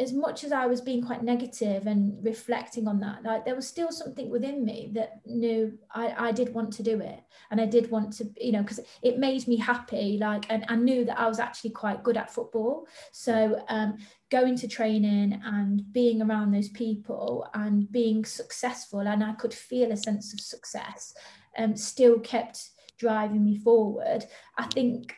as 0.00 0.12
much 0.12 0.42
as 0.42 0.50
I 0.50 0.66
was 0.66 0.80
being 0.80 1.04
quite 1.04 1.22
negative 1.22 1.86
and 1.86 2.22
reflecting 2.24 2.88
on 2.88 2.98
that, 3.00 3.22
like 3.22 3.44
there 3.44 3.54
was 3.54 3.68
still 3.68 3.92
something 3.92 4.28
within 4.28 4.64
me 4.64 4.90
that 4.94 5.20
knew 5.24 5.78
I, 5.92 6.28
I 6.28 6.32
did 6.32 6.52
want 6.52 6.72
to 6.74 6.82
do 6.82 7.00
it. 7.00 7.20
And 7.52 7.60
I 7.60 7.66
did 7.66 7.90
want 7.92 8.12
to, 8.14 8.28
you 8.36 8.50
know, 8.50 8.62
because 8.62 8.80
it 9.02 9.18
made 9.18 9.46
me 9.46 9.56
happy. 9.56 10.18
Like, 10.20 10.46
and 10.50 10.64
I 10.68 10.74
knew 10.74 11.04
that 11.04 11.18
I 11.18 11.28
was 11.28 11.38
actually 11.38 11.70
quite 11.70 12.02
good 12.02 12.16
at 12.16 12.32
football. 12.32 12.88
So 13.12 13.62
um, 13.68 13.98
going 14.30 14.56
to 14.56 14.68
training 14.68 15.40
and 15.44 15.92
being 15.92 16.20
around 16.20 16.50
those 16.50 16.70
people 16.70 17.48
and 17.54 17.90
being 17.92 18.24
successful, 18.24 19.00
and 19.00 19.22
I 19.22 19.34
could 19.34 19.54
feel 19.54 19.92
a 19.92 19.96
sense 19.96 20.32
of 20.32 20.40
success 20.40 21.14
um, 21.56 21.76
still 21.76 22.18
kept 22.18 22.70
driving 22.98 23.44
me 23.44 23.58
forward. 23.58 24.24
I 24.56 24.66
think 24.66 25.14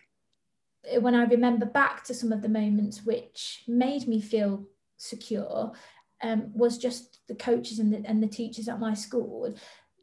when 1.01 1.15
I 1.15 1.25
remember 1.25 1.67
back 1.67 2.05
to 2.05 2.15
some 2.15 2.33
of 2.33 2.43
the 2.43 2.49
moments 2.49 3.05
which 3.05 3.65
made 3.69 4.09
me 4.09 4.21
feel 4.21 4.65
secure 4.97 5.73
um, 6.23 6.51
was 6.55 6.79
just 6.79 7.21
the 7.29 7.35
coaches 7.35 7.79
and 7.79 7.93
the, 7.93 8.03
and 8.07 8.23
the 8.23 8.27
teachers 8.29 8.69
at 8.69 8.81
my 8.81 8.95
school 8.95 9.55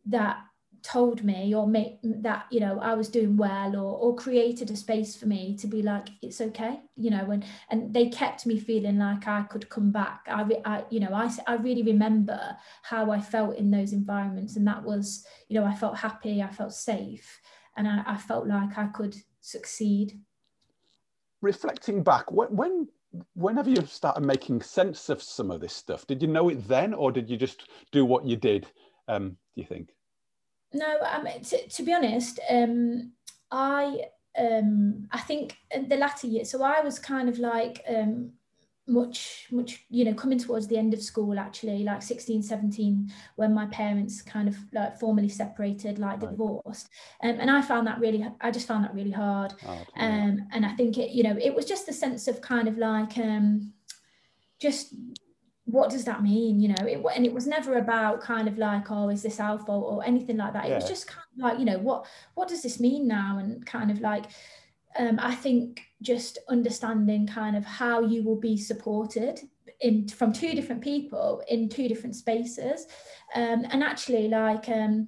that 0.07 0.37
told 0.83 1.23
me 1.23 1.53
or 1.53 1.67
made 1.67 1.99
that 2.03 2.45
you 2.51 2.59
know 2.59 2.79
I 2.79 2.93
was 2.93 3.09
doing 3.09 3.35
well 3.35 3.75
or 3.75 3.97
or 3.97 4.15
created 4.15 4.69
a 4.69 4.75
space 4.75 5.15
for 5.15 5.25
me 5.25 5.57
to 5.57 5.67
be 5.67 5.81
like 5.81 6.07
it's 6.21 6.39
okay 6.39 6.79
you 6.95 7.09
know 7.09 7.31
and 7.31 7.43
and 7.69 7.93
they 7.93 8.09
kept 8.09 8.45
me 8.45 8.59
feeling 8.59 8.99
like 8.99 9.27
I 9.27 9.41
could 9.43 9.69
come 9.69 9.91
back. 9.91 10.21
I, 10.27 10.45
I 10.65 10.83
you 10.89 10.99
know 10.99 11.13
I, 11.13 11.29
I 11.47 11.55
really 11.55 11.83
remember 11.83 12.55
how 12.83 13.11
I 13.11 13.19
felt 13.19 13.57
in 13.57 13.71
those 13.71 13.91
environments 13.91 14.55
and 14.55 14.67
that 14.67 14.83
was 14.83 15.25
you 15.49 15.59
know 15.59 15.65
I 15.65 15.73
felt 15.75 15.97
happy 15.97 16.41
I 16.41 16.51
felt 16.51 16.73
safe 16.73 17.41
and 17.75 17.87
I, 17.87 18.03
I 18.05 18.17
felt 18.17 18.47
like 18.47 18.77
I 18.77 18.87
could 18.87 19.15
succeed 19.41 20.19
reflecting 21.41 22.03
back 22.03 22.31
when 22.31 22.87
whenever 23.35 23.69
you 23.69 23.85
started 23.85 24.21
making 24.21 24.61
sense 24.61 25.09
of 25.09 25.21
some 25.21 25.49
of 25.49 25.61
this 25.61 25.73
stuff 25.73 26.05
did 26.07 26.21
you 26.21 26.27
know 26.27 26.49
it 26.49 26.67
then 26.67 26.93
or 26.93 27.11
did 27.11 27.29
you 27.29 27.37
just 27.37 27.69
do 27.91 28.05
what 28.05 28.25
you 28.25 28.35
did 28.35 28.67
um, 29.07 29.29
do 29.29 29.61
you 29.61 29.65
think 29.65 29.89
no, 30.73 30.97
um, 31.01 31.27
to, 31.43 31.67
to 31.67 31.83
be 31.83 31.93
honest, 31.93 32.39
um, 32.49 33.11
I 33.51 34.01
um, 34.37 35.07
I 35.11 35.19
think 35.19 35.57
the 35.71 35.95
latter 35.95 36.27
year. 36.27 36.45
So 36.45 36.61
I 36.63 36.81
was 36.81 36.99
kind 36.99 37.29
of 37.29 37.39
like 37.39 37.83
um, 37.87 38.31
much 38.87 39.47
much 39.51 39.85
you 39.89 40.05
know 40.05 40.13
coming 40.13 40.39
towards 40.39 40.67
the 40.67 40.77
end 40.77 40.93
of 40.93 41.01
school 41.01 41.37
actually 41.37 41.83
like 41.83 42.01
16 42.01 42.41
17 42.41 43.11
when 43.35 43.53
my 43.53 43.65
parents 43.67 44.21
kind 44.21 44.47
of 44.47 44.55
like 44.73 44.97
formally 44.97 45.27
separated 45.27 45.99
like 45.99 46.21
right. 46.21 46.31
divorced. 46.31 46.89
Um, 47.21 47.37
and 47.39 47.51
i 47.51 47.61
found 47.61 47.85
that 47.87 47.99
really 47.99 48.25
i 48.41 48.49
just 48.49 48.67
found 48.67 48.85
that 48.85 48.93
really 48.93 49.11
hard. 49.11 49.53
Oh, 49.67 49.85
um, 49.97 50.47
and 50.51 50.65
i 50.65 50.73
think 50.75 50.97
it 50.97 51.11
you 51.11 51.23
know 51.23 51.37
it 51.41 51.53
was 51.53 51.65
just 51.65 51.89
a 51.89 51.93
sense 51.93 52.27
of 52.27 52.41
kind 52.41 52.67
of 52.67 52.77
like 52.77 53.17
um 53.17 53.73
just 54.59 54.93
what 55.65 55.89
does 55.89 56.05
that 56.05 56.23
mean 56.23 56.61
you 56.61 56.69
know? 56.69 56.85
It, 56.85 57.03
and 57.13 57.25
it 57.25 57.33
was 57.33 57.45
never 57.45 57.77
about 57.77 58.21
kind 58.21 58.47
of 58.47 58.57
like 58.57 58.89
oh 58.89 59.09
is 59.09 59.21
this 59.21 59.39
our 59.41 59.59
fault 59.59 59.93
or 59.93 60.05
anything 60.05 60.37
like 60.37 60.53
that. 60.53 60.65
Yeah. 60.65 60.71
it 60.71 60.75
was 60.75 60.87
just 60.87 61.07
kind 61.07 61.25
of 61.35 61.43
like 61.43 61.59
you 61.59 61.65
know 61.65 61.77
what 61.77 62.05
what 62.35 62.47
does 62.47 62.63
this 62.63 62.79
mean 62.79 63.05
now? 63.05 63.37
And 63.37 63.65
kind 63.65 63.91
of 63.91 63.99
like 63.99 64.27
um, 64.97 65.19
i 65.21 65.33
think 65.33 65.81
just 66.01 66.37
understanding 66.49 67.25
kind 67.27 67.55
of 67.55 67.65
how 67.65 68.01
you 68.01 68.23
will 68.23 68.39
be 68.39 68.57
supported 68.57 69.39
in 69.81 70.07
from 70.07 70.33
two 70.33 70.53
different 70.53 70.81
people 70.81 71.43
in 71.49 71.69
two 71.69 71.87
different 71.87 72.15
spaces 72.15 72.87
um, 73.35 73.65
and 73.69 73.83
actually 73.83 74.27
like 74.27 74.69
um, 74.69 75.07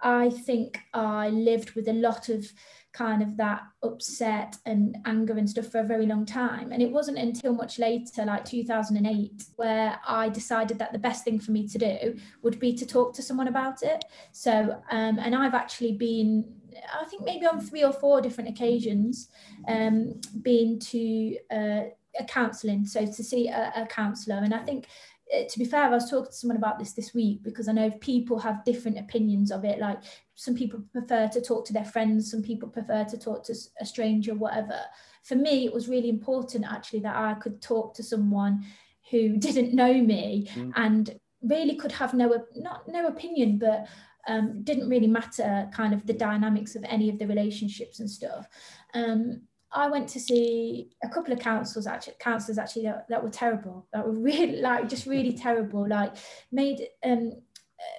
i 0.00 0.28
think 0.28 0.78
i 0.94 1.28
lived 1.28 1.72
with 1.72 1.88
a 1.88 1.92
lot 1.92 2.28
of 2.28 2.46
kind 2.92 3.22
of 3.22 3.36
that 3.38 3.62
upset 3.82 4.56
and 4.66 4.98
anger 5.06 5.36
and 5.38 5.48
stuff 5.48 5.66
for 5.66 5.80
a 5.80 5.84
very 5.84 6.06
long 6.06 6.26
time. 6.26 6.72
And 6.72 6.82
it 6.82 6.90
wasn't 6.90 7.18
until 7.18 7.54
much 7.54 7.78
later, 7.78 8.24
like 8.24 8.44
2008, 8.44 9.44
where 9.56 9.98
I 10.06 10.28
decided 10.28 10.78
that 10.78 10.92
the 10.92 10.98
best 10.98 11.24
thing 11.24 11.40
for 11.40 11.52
me 11.52 11.66
to 11.68 11.78
do 11.78 12.16
would 12.42 12.58
be 12.58 12.74
to 12.74 12.86
talk 12.86 13.14
to 13.14 13.22
someone 13.22 13.48
about 13.48 13.82
it. 13.82 14.04
So, 14.32 14.82
um, 14.90 15.18
and 15.18 15.34
I've 15.34 15.54
actually 15.54 15.92
been, 15.92 16.54
I 17.00 17.04
think 17.06 17.24
maybe 17.24 17.46
on 17.46 17.60
three 17.60 17.84
or 17.84 17.92
four 17.92 18.20
different 18.20 18.50
occasions, 18.50 19.28
um, 19.68 20.20
been 20.42 20.78
to 20.78 21.36
uh, 21.50 21.82
a 22.18 22.24
counselling, 22.26 22.84
so 22.84 23.04
to 23.06 23.24
see 23.24 23.48
a, 23.48 23.72
a 23.76 23.86
counsellor. 23.86 24.36
And 24.36 24.54
I 24.54 24.58
think 24.58 24.86
uh, 25.34 25.44
to 25.48 25.58
be 25.58 25.64
fair, 25.64 25.84
I 25.84 25.88
was 25.88 26.10
talking 26.10 26.30
to 26.30 26.36
someone 26.36 26.56
about 26.56 26.78
this 26.78 26.92
this 26.92 27.14
week 27.14 27.42
because 27.42 27.68
I 27.68 27.72
know 27.72 27.90
people 27.90 28.38
have 28.38 28.64
different 28.64 28.98
opinions 28.98 29.50
of 29.50 29.64
it. 29.64 29.78
Like 29.78 29.98
some 30.34 30.54
people 30.54 30.82
prefer 30.92 31.28
to 31.28 31.40
talk 31.40 31.64
to 31.66 31.72
their 31.72 31.84
friends, 31.84 32.30
some 32.30 32.42
people 32.42 32.68
prefer 32.68 33.04
to 33.04 33.18
talk 33.18 33.44
to 33.44 33.54
a 33.80 33.86
stranger, 33.86 34.34
whatever. 34.34 34.78
For 35.22 35.36
me, 35.36 35.64
it 35.64 35.72
was 35.72 35.88
really 35.88 36.08
important 36.08 36.66
actually 36.68 37.00
that 37.00 37.16
I 37.16 37.34
could 37.34 37.62
talk 37.62 37.94
to 37.94 38.02
someone 38.02 38.64
who 39.10 39.36
didn't 39.38 39.74
know 39.74 39.94
me 39.94 40.50
mm. 40.54 40.72
and 40.76 41.18
really 41.42 41.76
could 41.76 41.92
have 41.92 42.14
no 42.14 42.44
not 42.54 42.86
no 42.88 43.06
opinion, 43.06 43.58
but 43.58 43.86
um, 44.28 44.62
didn't 44.62 44.88
really 44.88 45.06
matter 45.06 45.68
kind 45.72 45.92
of 45.92 46.06
the 46.06 46.12
dynamics 46.12 46.76
of 46.76 46.84
any 46.84 47.08
of 47.08 47.18
the 47.18 47.26
relationships 47.26 48.00
and 48.00 48.10
stuff. 48.10 48.46
Um, 48.94 49.42
I 49.74 49.88
went 49.88 50.08
to 50.10 50.20
see 50.20 50.90
a 51.02 51.08
couple 51.08 51.32
of 51.32 51.38
councils 51.38 51.86
actually 51.86 52.14
councillors 52.20 52.58
actually 52.58 52.84
that, 52.84 53.08
that, 53.08 53.22
were 53.22 53.30
terrible 53.30 53.86
that 53.92 54.06
were 54.06 54.12
really 54.18 54.60
like 54.60 54.88
just 54.88 55.06
really 55.06 55.32
terrible 55.32 55.88
like 55.88 56.16
made 56.50 56.86
um 57.04 57.32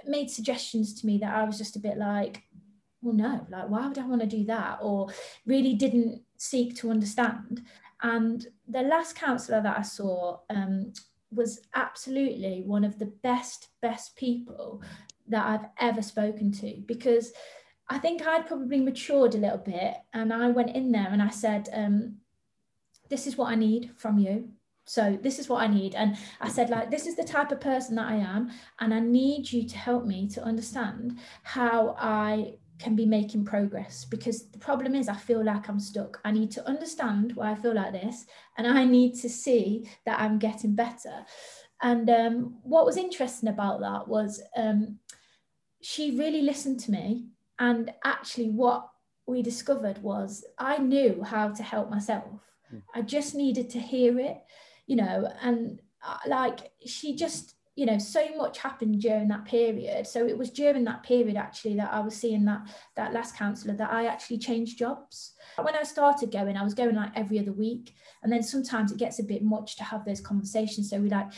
made 0.05 0.29
suggestions 0.29 0.99
to 1.01 1.07
me 1.07 1.17
that 1.17 1.35
I 1.35 1.43
was 1.43 1.57
just 1.57 1.75
a 1.75 1.79
bit 1.79 1.97
like 1.97 2.43
well 3.01 3.13
no 3.13 3.45
like 3.49 3.69
why 3.69 3.87
would 3.87 3.97
I 3.97 4.05
want 4.05 4.21
to 4.21 4.27
do 4.27 4.45
that 4.45 4.79
or 4.81 5.09
really 5.45 5.73
didn't 5.73 6.21
seek 6.37 6.75
to 6.77 6.91
understand 6.91 7.61
and 8.01 8.45
the 8.67 8.81
last 8.81 9.15
counsellor 9.15 9.61
that 9.61 9.77
I 9.77 9.81
saw 9.81 10.39
um, 10.49 10.93
was 11.31 11.61
absolutely 11.73 12.63
one 12.65 12.83
of 12.83 12.99
the 12.99 13.07
best 13.23 13.69
best 13.81 14.15
people 14.15 14.81
that 15.27 15.45
I've 15.45 15.69
ever 15.79 16.01
spoken 16.01 16.51
to 16.53 16.81
because 16.85 17.31
I 17.89 17.97
think 17.97 18.25
I'd 18.25 18.47
probably 18.47 18.79
matured 18.79 19.35
a 19.35 19.39
little 19.39 19.57
bit 19.57 19.95
and 20.13 20.33
I 20.33 20.49
went 20.49 20.75
in 20.75 20.91
there 20.91 21.09
and 21.09 21.21
I 21.21 21.29
said, 21.29 21.69
um, 21.73 22.17
this 23.09 23.27
is 23.27 23.37
what 23.37 23.51
I 23.51 23.55
need 23.55 23.91
from 23.97 24.17
you. 24.17 24.49
So 24.85 25.17
this 25.21 25.39
is 25.39 25.47
what 25.47 25.61
I 25.61 25.67
need. 25.67 25.95
And 25.95 26.17
I 26.41 26.49
said, 26.49 26.69
like, 26.69 26.91
this 26.91 27.07
is 27.07 27.15
the 27.15 27.23
type 27.23 27.51
of 27.51 27.61
person 27.61 27.95
that 27.95 28.07
I 28.07 28.15
am. 28.15 28.51
And 28.79 28.93
I 28.93 28.99
need 28.99 29.51
you 29.51 29.67
to 29.67 29.77
help 29.77 30.05
me 30.05 30.27
to 30.29 30.43
understand 30.43 31.19
how 31.43 31.95
I 31.97 32.55
can 32.79 32.95
be 32.95 33.05
making 33.05 33.45
progress 33.45 34.03
because 34.03 34.47
the 34.47 34.57
problem 34.57 34.95
is 34.95 35.07
I 35.07 35.15
feel 35.15 35.43
like 35.43 35.69
I'm 35.69 35.79
stuck. 35.79 36.19
I 36.25 36.31
need 36.31 36.51
to 36.51 36.67
understand 36.67 37.33
why 37.35 37.51
I 37.51 37.55
feel 37.55 37.75
like 37.75 37.93
this 37.93 38.25
and 38.57 38.67
I 38.67 38.83
need 38.83 39.15
to 39.21 39.29
see 39.29 39.87
that 40.05 40.19
I'm 40.19 40.39
getting 40.39 40.75
better. 40.75 41.25
And 41.83 42.09
um, 42.09 42.55
what 42.63 42.85
was 42.85 42.95
interesting 42.95 43.49
about 43.49 43.81
that 43.81 44.07
was 44.07 44.41
um, 44.55 44.99
she 45.81 46.17
really 46.17 46.41
listened 46.41 46.79
to 46.81 46.91
me. 46.91 47.27
And 47.59 47.91
actually, 48.05 48.49
what 48.49 48.89
we 49.27 49.41
discovered 49.41 50.01
was 50.01 50.45
I 50.57 50.77
knew 50.77 51.23
how 51.23 51.49
to 51.49 51.61
help 51.61 51.89
myself. 51.89 52.39
Mm. 52.73 52.81
I 52.95 53.01
just 53.01 53.35
needed 53.35 53.69
to 53.71 53.79
hear 53.79 54.17
it, 54.19 54.37
you 54.87 54.95
know, 54.95 55.29
and 55.41 55.81
uh, 56.05 56.17
like 56.27 56.71
she 56.85 57.15
just, 57.15 57.55
you 57.75 57.85
know, 57.85 57.97
so 57.97 58.23
much 58.37 58.59
happened 58.59 59.01
during 59.01 59.27
that 59.29 59.45
period. 59.45 60.05
So 60.05 60.27
it 60.27 60.37
was 60.37 60.51
during 60.51 60.83
that 60.83 61.01
period 61.03 61.37
actually 61.37 61.75
that 61.77 61.91
I 61.91 62.01
was 62.01 62.15
seeing 62.15 62.45
that 62.45 62.61
that 62.95 63.13
last 63.13 63.35
counsellor 63.35 63.73
that 63.75 63.91
I 63.91 64.05
actually 64.05 64.37
changed 64.37 64.77
jobs. 64.77 65.33
When 65.59 65.75
I 65.75 65.83
started 65.83 66.31
going, 66.31 66.55
I 66.55 66.63
was 66.63 66.73
going 66.73 66.95
like 66.95 67.11
every 67.15 67.39
other 67.39 67.53
week, 67.53 67.95
and 68.21 68.31
then 68.31 68.43
sometimes 68.43 68.91
it 68.91 68.99
gets 68.99 69.19
a 69.19 69.23
bit 69.23 69.43
much 69.43 69.75
to 69.77 69.83
have 69.83 70.05
those 70.05 70.21
conversations. 70.21 70.89
So 70.89 70.99
we 70.99 71.09
like, 71.09 71.31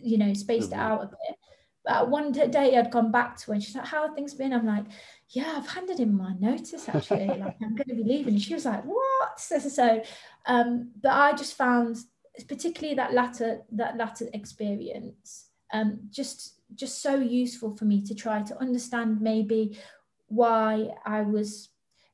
you 0.00 0.18
know, 0.18 0.32
spaced 0.32 0.70
mm-hmm. 0.70 0.80
it 0.80 0.82
out 0.82 1.02
a 1.02 1.06
bit 1.06 1.38
but 1.84 2.08
one 2.08 2.32
day 2.32 2.76
I'd 2.78 2.90
gone 2.90 3.12
back 3.12 3.36
to 3.36 3.46
her 3.48 3.52
and 3.52 3.62
she's 3.62 3.74
like, 3.74 3.86
How 3.86 4.06
have 4.06 4.14
things 4.14 4.34
been? 4.34 4.52
I'm 4.52 4.66
like, 4.66 4.86
Yeah, 5.28 5.54
I've 5.56 5.68
handed 5.68 6.00
in 6.00 6.16
my 6.16 6.32
notice 6.40 6.88
actually. 6.88 7.26
like, 7.26 7.56
I'm 7.62 7.76
going 7.76 7.88
to 7.88 7.94
be 7.94 8.04
leaving. 8.04 8.34
And 8.34 8.42
she 8.42 8.54
was 8.54 8.64
like, 8.64 8.84
What? 8.84 9.38
So, 9.38 9.58
so 9.58 10.02
um, 10.46 10.92
but 11.02 11.12
I 11.12 11.32
just 11.34 11.56
found, 11.56 11.98
particularly 12.48 12.94
that 12.96 13.12
latter, 13.12 13.62
that 13.72 13.98
latter 13.98 14.28
experience, 14.32 15.50
um, 15.72 16.00
just 16.10 16.60
just 16.74 17.02
so 17.02 17.16
useful 17.16 17.76
for 17.76 17.84
me 17.84 18.02
to 18.02 18.14
try 18.14 18.42
to 18.42 18.60
understand 18.60 19.20
maybe 19.20 19.78
why 20.26 20.88
I 21.04 21.22
was 21.22 21.68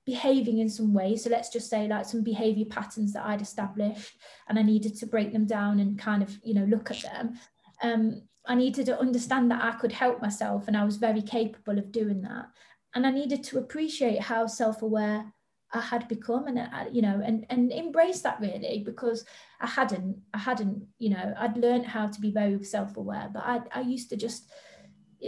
behaving 0.05 0.59
in 0.59 0.69
some 0.69 0.93
way. 0.93 1.17
So 1.17 1.31
let's 1.31 1.51
just 1.51 1.71
say 1.71 1.87
like 1.87 2.05
some 2.05 2.23
behavior 2.23 2.65
patterns 2.67 3.13
that 3.13 3.25
I'd 3.25 3.41
established 3.41 4.13
and 4.49 4.59
I 4.59 4.63
needed 4.63 4.97
to 4.97 5.07
break 5.07 5.33
them 5.33 5.47
down 5.47 5.81
and 5.81 5.99
kind 5.99 6.23
of, 6.23 6.37
you 6.43 6.55
know, 6.55 6.65
look 6.65 6.91
at 6.91 7.03
them. 7.03 7.39
Um, 7.83 8.23
I 8.47 8.55
needed 8.55 8.87
to 8.87 8.99
understand 8.99 9.51
that 9.51 9.63
I 9.63 9.73
could 9.79 9.93
help 9.93 10.21
myself 10.21 10.67
and 10.67 10.77
I 10.77 10.85
was 10.85 10.97
very 10.97 11.23
capable 11.23 11.79
of 11.79 11.93
doing 11.93 12.23
that. 12.23 12.47
And 12.95 13.07
I 13.07 13.11
needed 13.11 13.45
to 13.45 13.59
appreciate 13.59 14.21
how 14.21 14.47
self-aware 14.47 15.33
I 15.73 15.81
had 15.81 16.09
become 16.09 16.47
and 16.47 16.59
uh, 16.59 16.85
you 16.91 17.03
know 17.03 17.23
and 17.25 17.47
and 17.51 17.73
embrace 17.73 18.23
that 18.23 18.41
really 18.41 18.83
because 18.85 19.25
I 19.61 19.67
hadn't 19.67 20.19
I 20.35 20.39
hadn't 20.39 20.85
you 20.99 21.11
know 21.11 21.35
I'd 21.39 21.57
learned 21.57 21.87
how 21.87 22.09
to 22.09 22.21
be 22.21 22.31
very 22.31 22.63
self-aware 22.65 23.31
but 23.33 23.43
I 23.45 23.61
I 23.73 23.81
used 23.81 24.11
to 24.11 24.17
just 24.17 24.51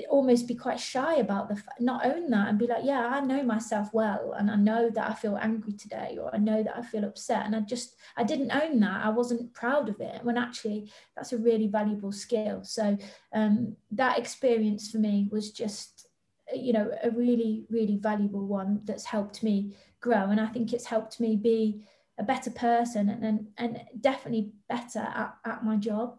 almost 0.09 0.49
be 0.49 0.55
quite 0.55 0.81
shy 0.81 1.17
about 1.17 1.49
the 1.49 1.63
not 1.79 2.07
own 2.07 2.31
that 2.31 2.49
and 2.49 2.59
be 2.59 2.67
like 2.67 2.83
yeah 2.83 3.09
i 3.09 3.21
know 3.21 3.43
myself 3.43 3.91
well 3.93 4.33
and 4.39 4.51
i 4.51 4.57
know 4.57 4.89
that 4.89 5.11
i 5.11 5.13
feel 5.13 5.37
angry 5.37 5.75
today 5.75 6.17
or 6.19 6.35
i 6.35 6.39
know 6.39 6.63
that 6.63 6.77
i 6.77 6.81
feel 6.81 7.05
upset 7.05 7.45
and 7.45 7.55
i 7.55 7.61
just 7.61 7.97
i 8.17 8.25
didn't 8.25 8.51
own 8.53 8.81
that 8.81 9.05
i 9.05 9.11
wasn't 9.11 9.53
proud 9.53 9.91
of 9.91 10.01
it 10.01 10.25
when 10.25 10.39
actually 10.39 10.91
that's 11.15 11.33
a 11.33 11.39
really 11.39 11.67
valuable 11.67 12.13
skill. 12.13 12.65
So 12.65 12.97
um, 13.35 13.77
that 13.93 14.19
experience 14.19 14.91
for 14.91 14.99
me 14.99 15.29
was 15.31 15.51
just 15.51 16.09
you 16.55 16.73
know 16.73 16.91
a 17.03 17.11
really 17.11 17.65
really 17.71 17.97
valuable 17.97 18.47
one 18.47 18.81
that's 18.85 19.05
helped 19.05 19.43
me 19.43 19.75
grow 20.03 20.29
and 20.31 20.41
i 20.41 20.47
think 20.47 20.73
it's 20.73 20.87
helped 20.87 21.19
me 21.19 21.37
be 21.37 21.83
a 22.19 22.23
better 22.23 22.51
person 22.51 23.09
and 23.09 23.25
and, 23.25 23.47
and 23.57 23.81
definitely 24.01 24.53
better 24.69 25.01
at, 25.01 25.35
at 25.47 25.65
my 25.65 25.77
job 25.77 26.19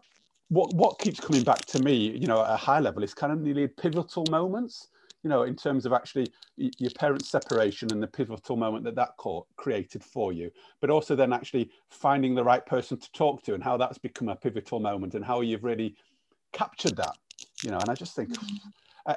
what 0.53 0.73
what 0.75 0.99
keeps 0.99 1.19
coming 1.19 1.43
back 1.43 1.65
to 1.65 1.81
me, 1.81 2.15
you 2.15 2.27
know, 2.27 2.43
at 2.43 2.51
a 2.51 2.57
high 2.57 2.79
level 2.79 3.03
is 3.03 3.13
kind 3.13 3.33
of 3.33 3.39
nearly 3.39 3.67
pivotal 3.67 4.23
moments, 4.29 4.89
you 5.23 5.29
know, 5.29 5.43
in 5.43 5.55
terms 5.55 5.85
of 5.85 5.93
actually 5.93 6.27
your 6.57 6.91
parents' 6.91 7.29
separation 7.29 7.91
and 7.91 8.03
the 8.03 8.07
pivotal 8.07 8.55
moment 8.55 8.83
that 8.85 8.95
that 8.95 9.17
court 9.17 9.47
created 9.55 10.03
for 10.03 10.31
you, 10.31 10.51
but 10.79 10.91
also 10.91 11.15
then 11.15 11.33
actually 11.33 11.71
finding 11.89 12.35
the 12.35 12.43
right 12.43 12.65
person 12.67 12.99
to 12.99 13.11
talk 13.13 13.41
to 13.43 13.55
and 13.55 13.63
how 13.63 13.77
that's 13.77 13.97
become 13.97 14.29
a 14.29 14.35
pivotal 14.35 14.79
moment 14.79 15.15
and 15.15 15.25
how 15.25 15.41
you've 15.41 15.63
really 15.63 15.95
captured 16.51 16.95
that, 16.97 17.17
you 17.63 17.71
know. 17.71 17.79
And 17.79 17.89
I 17.89 17.95
just 17.95 18.15
think, 18.15 18.29
mm-hmm. 18.29 18.69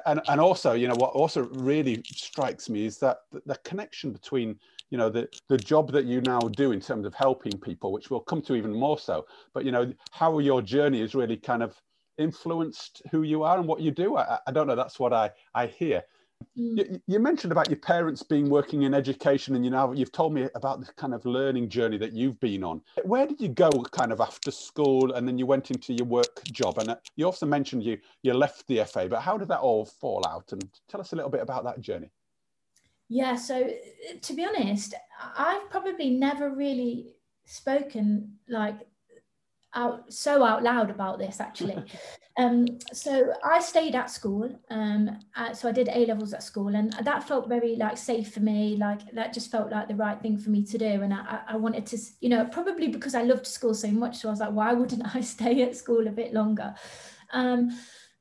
And 0.05 0.21
and 0.27 0.41
also, 0.41 0.73
you 0.73 0.87
know, 0.87 0.95
what 0.95 1.11
also 1.11 1.43
really 1.53 2.01
strikes 2.05 2.69
me 2.69 2.85
is 2.85 2.97
that 2.99 3.19
the, 3.45 3.55
connection 3.63 4.11
between 4.11 4.57
you 4.89 4.97
know 4.97 5.09
the 5.09 5.27
the 5.49 5.57
job 5.57 5.91
that 5.91 6.05
you 6.05 6.21
now 6.21 6.39
do 6.39 6.71
in 6.71 6.79
terms 6.79 7.05
of 7.05 7.13
helping 7.13 7.53
people 7.59 7.91
which 7.91 8.09
we'll 8.09 8.19
come 8.21 8.41
to 8.41 8.55
even 8.55 8.73
more 8.73 8.97
so 8.97 9.25
but 9.53 9.65
you 9.65 9.71
know 9.71 9.91
how 10.11 10.39
your 10.39 10.61
journey 10.61 11.01
has 11.01 11.13
really 11.13 11.35
kind 11.35 11.61
of 11.61 11.75
influenced 12.17 13.01
who 13.11 13.23
you 13.23 13.43
are 13.43 13.57
and 13.57 13.67
what 13.67 13.81
you 13.81 13.91
do 13.91 14.15
i, 14.15 14.39
I 14.47 14.51
don't 14.51 14.65
know 14.65 14.75
that's 14.75 14.99
what 14.99 15.11
i 15.11 15.29
i 15.53 15.65
hear. 15.67 16.03
You, 16.57 17.01
you, 17.07 17.19
mentioned 17.19 17.51
about 17.51 17.69
your 17.69 17.77
parents 17.77 18.23
being 18.23 18.49
working 18.49 18.83
in 18.83 18.93
education 18.93 19.55
and 19.55 19.63
you 19.63 19.71
know 19.71 19.93
you've 19.93 20.11
told 20.11 20.33
me 20.33 20.47
about 20.55 20.79
the 20.79 20.91
kind 20.93 21.13
of 21.13 21.25
learning 21.25 21.69
journey 21.69 21.97
that 21.97 22.13
you've 22.13 22.39
been 22.39 22.63
on. 22.63 22.81
Where 23.03 23.27
did 23.27 23.39
you 23.39 23.49
go 23.49 23.69
kind 23.91 24.11
of 24.11 24.21
after 24.21 24.49
school 24.49 25.13
and 25.13 25.27
then 25.27 25.37
you 25.37 25.45
went 25.45 25.69
into 25.71 25.93
your 25.93 26.05
work 26.05 26.43
job? 26.45 26.79
And 26.79 26.89
uh, 26.89 26.95
you 27.15 27.25
also 27.25 27.45
mentioned 27.45 27.83
you 27.83 27.99
you 28.23 28.33
left 28.33 28.67
the 28.67 28.83
fa 28.85 29.07
but 29.07 29.21
how 29.21 29.37
did 29.37 29.47
that 29.49 29.59
all 29.59 29.85
fall 29.85 30.23
out? 30.27 30.51
And 30.51 30.67
tell 30.87 30.99
us 30.99 31.13
a 31.13 31.15
little 31.15 31.31
bit 31.31 31.41
about 31.41 31.63
that 31.65 31.81
journey. 31.81 32.11
Yeah, 33.09 33.35
so 33.35 33.69
to 34.21 34.33
be 34.33 34.45
honest, 34.45 34.93
I've 35.37 35.69
probably 35.69 36.09
never 36.09 36.49
really 36.49 37.15
spoken 37.45 38.33
like 38.49 38.87
out 39.73 40.11
so 40.11 40.43
out 40.43 40.63
loud 40.63 40.89
about 40.89 41.19
this 41.19 41.39
actually. 41.39 41.83
um, 42.37 42.67
so 42.93 43.33
I 43.43 43.59
stayed 43.59 43.95
at 43.95 44.11
school. 44.11 44.49
Um, 44.69 45.19
uh, 45.35 45.53
so 45.53 45.67
I 45.67 45.71
did 45.71 45.89
A 45.89 46.05
levels 46.05 46.33
at 46.33 46.43
school, 46.43 46.75
and 46.75 46.93
that 47.01 47.27
felt 47.27 47.49
very 47.49 47.75
like 47.75 47.97
safe 47.97 48.31
for 48.31 48.41
me. 48.41 48.77
Like 48.77 49.11
that 49.13 49.33
just 49.33 49.49
felt 49.49 49.71
like 49.71 49.87
the 49.87 49.95
right 49.95 50.21
thing 50.21 50.37
for 50.37 50.51
me 50.51 50.63
to 50.65 50.77
do. 50.77 50.85
And 50.85 51.13
I, 51.13 51.39
I 51.47 51.57
wanted 51.57 51.87
to, 51.87 51.97
you 52.21 52.29
know, 52.29 52.45
probably 52.45 52.89
because 52.89 53.15
I 53.15 53.23
loved 53.23 53.47
school 53.47 53.73
so 53.73 53.89
much. 53.89 54.17
So 54.17 54.29
I 54.29 54.31
was 54.31 54.39
like, 54.39 54.51
why 54.51 54.73
wouldn't 54.73 55.15
I 55.15 55.21
stay 55.35 55.63
at 55.63 55.75
school 55.75 56.07
a 56.07 56.11
bit 56.11 56.33
longer? 56.33 56.75
Um, 57.33 57.71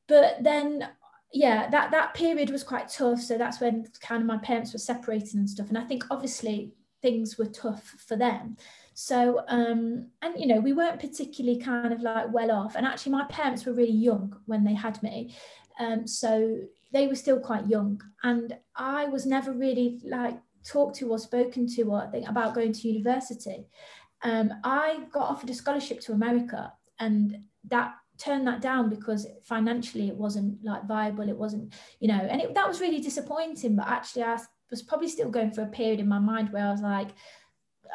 but 0.08 0.42
then 0.42 0.88
yeah, 1.32 1.68
that 1.68 1.90
that 1.90 2.14
period 2.14 2.48
was 2.48 2.64
quite 2.64 2.88
tough. 2.88 3.20
So 3.20 3.36
that's 3.36 3.60
when 3.60 3.86
kind 4.00 4.22
of 4.22 4.26
my 4.26 4.38
parents 4.38 4.72
were 4.72 4.78
separating 4.78 5.40
and 5.40 5.50
stuff. 5.50 5.68
And 5.68 5.76
I 5.76 5.84
think 5.84 6.04
obviously 6.10 6.72
things 7.02 7.36
were 7.36 7.46
tough 7.46 7.94
for 8.06 8.16
them. 8.16 8.56
So 8.98 9.44
um, 9.48 10.06
and 10.22 10.40
you 10.40 10.46
know, 10.46 10.58
we 10.58 10.72
weren't 10.72 10.98
particularly 10.98 11.60
kind 11.60 11.92
of 11.92 12.00
like 12.00 12.32
well 12.32 12.50
off. 12.50 12.76
And 12.76 12.86
actually 12.86 13.12
my 13.12 13.24
parents 13.24 13.66
were 13.66 13.74
really 13.74 13.92
young 13.92 14.34
when 14.46 14.64
they 14.64 14.72
had 14.72 15.02
me. 15.02 15.36
Um, 15.78 16.06
so 16.06 16.60
they 16.94 17.06
were 17.06 17.14
still 17.14 17.38
quite 17.38 17.66
young. 17.66 18.00
And 18.22 18.56
I 18.74 19.04
was 19.04 19.26
never 19.26 19.52
really 19.52 20.00
like 20.02 20.38
talked 20.64 20.96
to 20.96 21.10
or 21.10 21.18
spoken 21.18 21.66
to 21.74 21.82
or 21.82 22.08
think 22.10 22.26
about 22.26 22.54
going 22.54 22.72
to 22.72 22.88
university. 22.88 23.66
Um, 24.22 24.50
I 24.64 25.00
got 25.12 25.28
offered 25.28 25.50
a 25.50 25.54
scholarship 25.54 26.00
to 26.00 26.12
America 26.12 26.72
and 26.98 27.36
that 27.68 27.96
turned 28.16 28.46
that 28.46 28.62
down 28.62 28.88
because 28.88 29.26
financially 29.44 30.08
it 30.08 30.16
wasn't 30.16 30.56
like 30.64 30.86
viable 30.86 31.28
it 31.28 31.36
wasn't 31.36 31.70
you 32.00 32.08
know 32.08 32.14
and 32.30 32.40
it, 32.40 32.54
that 32.54 32.66
was 32.66 32.80
really 32.80 32.98
disappointing 32.98 33.76
but 33.76 33.86
actually 33.86 34.22
i 34.22 34.38
was 34.70 34.80
probably 34.80 35.06
still 35.06 35.28
going 35.28 35.50
for 35.50 35.60
a 35.60 35.66
period 35.66 36.00
in 36.00 36.08
my 36.08 36.18
mind 36.18 36.50
where 36.50 36.66
i 36.66 36.70
was 36.70 36.80
like 36.80 37.10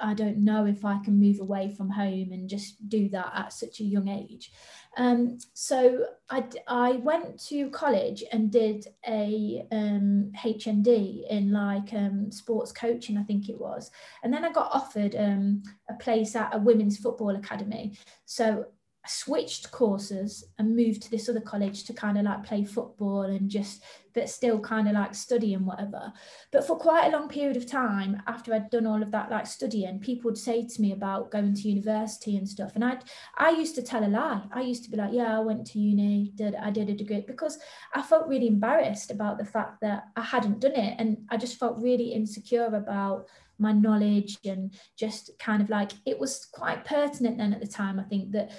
i 0.02 0.14
don't 0.14 0.38
know 0.38 0.66
if 0.66 0.84
i 0.86 0.98
can 1.04 1.20
move 1.20 1.40
away 1.40 1.70
from 1.70 1.90
home 1.90 2.32
and 2.32 2.50
just 2.50 2.88
do 2.90 3.10
that 3.10 3.32
at 3.36 3.54
such 3.54 3.80
a 3.80 3.84
young 3.84 4.08
age. 4.08 4.52
Um, 4.98 5.38
so 5.54 6.06
I, 6.30 6.44
I 6.68 6.92
went 6.94 7.42
to 7.48 7.70
college 7.70 8.26
and 8.34 8.52
did 8.52 8.88
a 9.08 9.66
um, 9.72 10.34
hnd 10.38 11.30
in 11.30 11.52
like 11.54 11.94
um, 11.94 12.30
sports 12.30 12.74
coaching 12.74 13.18
i 13.18 13.24
think 13.24 13.48
it 13.48 13.60
was. 13.60 13.90
And 14.24 14.34
then 14.34 14.44
i 14.44 14.52
got 14.52 14.72
offered 14.74 15.16
um, 15.16 15.64
a 15.90 15.94
place 15.94 16.36
at 16.36 16.54
a 16.54 16.60
women's 16.60 16.98
football 16.98 17.36
academy. 17.36 17.98
So 18.26 18.66
I 19.04 19.10
switched 19.10 19.72
courses 19.72 20.44
and 20.60 20.76
moved 20.76 21.02
to 21.04 21.12
this 21.12 21.28
other 21.28 21.40
college 21.40 21.86
to 21.86 21.94
kind 21.94 22.20
of 22.20 22.26
like 22.26 22.44
play 22.44 22.64
football 22.64 23.24
and 23.24 23.50
just, 23.50 23.84
but 24.14 24.30
still 24.30 24.60
kind 24.60 24.88
of 24.88 24.94
like 24.94 25.16
study 25.16 25.56
and 25.56 25.66
whatever. 25.66 26.14
But 26.52 26.68
for 26.68 26.78
quite 26.78 27.08
a 27.08 27.18
long 27.18 27.28
period 27.28 27.58
of 27.58 27.66
time, 27.66 28.22
after 28.28 28.54
I'd 28.54 28.70
done 28.70 28.86
all 28.86 29.02
of 29.02 29.10
that 29.12 29.32
like 29.32 29.48
studying, 29.48 30.00
people 30.00 30.30
would 30.30 30.38
say 30.38 30.68
to 30.68 30.82
me 30.82 30.92
about 30.92 31.32
going 31.32 31.56
to 31.56 31.70
university 31.70 32.38
and 32.38 32.48
stuff. 32.48 32.74
And 32.76 32.86
I 32.86 33.00
I 33.38 33.50
used 33.50 33.74
to 33.76 33.82
tell 33.82 34.06
a 34.06 34.08
lie. 34.08 34.44
I 34.54 34.62
used 34.62 34.84
to 34.84 34.92
be 34.92 34.98
like, 34.98 35.14
yeah, 35.14 35.36
I 35.36 35.40
went 35.40 35.66
to 35.68 35.80
uni, 35.80 36.32
did 36.36 36.54
I 36.54 36.70
did 36.70 36.90
a 36.90 36.94
degree 36.94 37.24
because 37.26 37.58
I 37.96 38.04
felt 38.04 38.28
really 38.28 38.48
embarrassed 38.48 39.10
about 39.10 39.40
the 39.40 39.46
fact 39.46 39.82
that 39.82 40.04
I 40.16 40.22
hadn't 40.22 40.60
done 40.60 40.76
it. 40.76 40.96
And 41.00 41.18
I 41.30 41.38
just 41.38 41.60
felt 41.60 41.82
really 41.82 42.14
insecure 42.14 42.66
about 42.66 43.26
my 43.62 43.72
knowledge 43.72 44.38
and 44.44 44.74
just 44.98 45.32
kind 45.40 45.62
of 45.62 45.70
like 45.70 45.92
it 46.06 46.20
was 46.20 46.48
quite 46.52 46.84
pertinent 46.84 47.38
then 47.38 47.54
at 47.54 47.62
the 47.62 47.68
time 47.68 48.00
i 48.00 48.04
think 48.04 48.32
that 48.32 48.52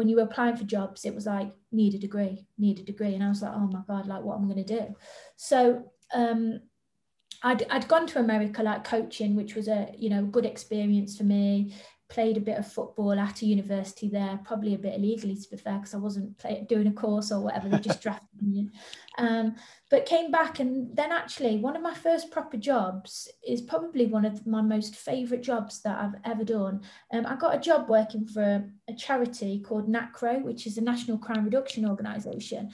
when 0.00 0.08
you 0.08 0.16
were 0.16 0.22
applying 0.22 0.56
for 0.56 0.64
jobs, 0.64 1.04
it 1.04 1.14
was 1.14 1.26
like 1.26 1.52
need 1.72 1.92
a 1.94 1.98
degree, 1.98 2.46
need 2.56 2.78
a 2.78 2.82
degree, 2.82 3.14
and 3.14 3.22
I 3.22 3.28
was 3.28 3.42
like, 3.42 3.52
oh 3.54 3.68
my 3.70 3.82
god, 3.86 4.06
like 4.06 4.22
what 4.22 4.38
am 4.38 4.44
I 4.44 4.54
going 4.54 4.64
to 4.64 4.78
do? 4.80 4.94
So 5.36 5.92
um, 6.14 6.62
I'd 7.42 7.66
I'd 7.68 7.86
gone 7.86 8.06
to 8.06 8.18
America 8.18 8.62
like 8.62 8.82
coaching, 8.82 9.36
which 9.36 9.54
was 9.54 9.68
a 9.68 9.92
you 9.98 10.08
know 10.08 10.24
good 10.24 10.46
experience 10.46 11.18
for 11.18 11.24
me. 11.24 11.74
Played 12.10 12.36
a 12.36 12.40
bit 12.40 12.58
of 12.58 12.70
football 12.70 13.12
at 13.12 13.40
a 13.40 13.46
university 13.46 14.08
there, 14.08 14.38
probably 14.44 14.74
a 14.74 14.78
bit 14.78 14.98
illegally 14.98 15.36
to 15.36 15.50
be 15.50 15.56
fair, 15.56 15.78
because 15.78 15.94
I 15.94 15.98
wasn't 15.98 16.36
play, 16.38 16.66
doing 16.68 16.88
a 16.88 16.92
course 16.92 17.30
or 17.30 17.40
whatever. 17.40 17.68
They 17.68 17.78
just 17.78 18.02
drafted 18.02 18.42
me. 18.42 18.68
Um, 19.16 19.54
but 19.90 20.06
came 20.06 20.30
back 20.30 20.60
and 20.60 20.96
then 20.96 21.12
actually 21.12 21.58
one 21.58 21.76
of 21.76 21.82
my 21.82 21.94
first 21.94 22.30
proper 22.30 22.56
jobs 22.56 23.28
is 23.46 23.60
probably 23.60 24.06
one 24.06 24.24
of 24.24 24.46
my 24.46 24.60
most 24.60 24.96
favourite 24.96 25.42
jobs 25.42 25.82
that 25.82 25.98
I've 25.98 26.20
ever 26.24 26.44
done. 26.44 26.82
Um, 27.12 27.26
I 27.26 27.36
got 27.36 27.54
a 27.54 27.60
job 27.60 27.88
working 27.88 28.26
for 28.26 28.42
a, 28.42 28.64
a 28.88 28.94
charity 28.94 29.60
called 29.60 29.88
NACRO, 29.88 30.42
which 30.42 30.66
is 30.66 30.78
a 30.78 30.82
National 30.82 31.18
Crime 31.18 31.44
Reduction 31.44 31.88
Organisation. 31.88 32.72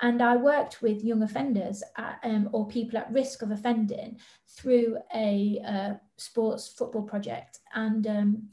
And 0.00 0.22
I 0.22 0.36
worked 0.36 0.80
with 0.80 1.02
young 1.04 1.22
offenders 1.22 1.82
at, 1.96 2.20
um, 2.22 2.48
or 2.52 2.68
people 2.68 2.98
at 2.98 3.12
risk 3.12 3.42
of 3.42 3.50
offending 3.50 4.18
through 4.46 4.98
a 5.14 5.60
uh, 5.66 5.94
sports 6.16 6.68
football 6.68 7.02
project. 7.02 7.58
And 7.74 8.06
um, 8.06 8.48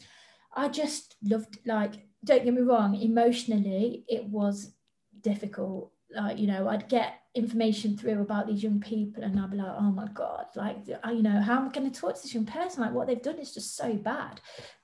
I 0.56 0.70
just 0.70 1.15
loved, 1.24 1.60
like, 1.65 1.94
don't 2.24 2.46
get 2.46 2.54
me 2.54 2.62
wrong, 2.62 2.96
emotionally, 2.96 4.06
it 4.08 4.26
was 4.26 4.74
difficult. 5.22 5.91
Like, 6.15 6.39
you 6.39 6.48
know, 6.48 6.68
I'd 6.68 6.88
get 6.88 7.20
information 7.34 7.98
through 7.98 8.22
about 8.22 8.48
these 8.48 8.63
young 8.63 8.80
people 8.80 9.24
and 9.24 9.38
I'd 9.39 9.52
be 9.52 9.58
like, 9.58 9.76
oh 9.78 9.91
my 9.91 10.08
God, 10.13 10.46
like, 10.56 10.78
you 10.88 11.22
know, 11.22 11.41
how 11.41 11.58
am 11.58 11.68
I 11.68 11.72
going 11.72 11.91
to 11.91 12.00
talk 12.00 12.15
to 12.15 12.22
this 12.22 12.34
young 12.34 12.46
person? 12.46 12.82
Like 12.82 12.94
what 12.94 13.08
they've 13.08 13.22
done 13.22 13.39
is 13.39 13.54
just 13.54 13.76
so 13.76 13.94
bad. 13.94 14.39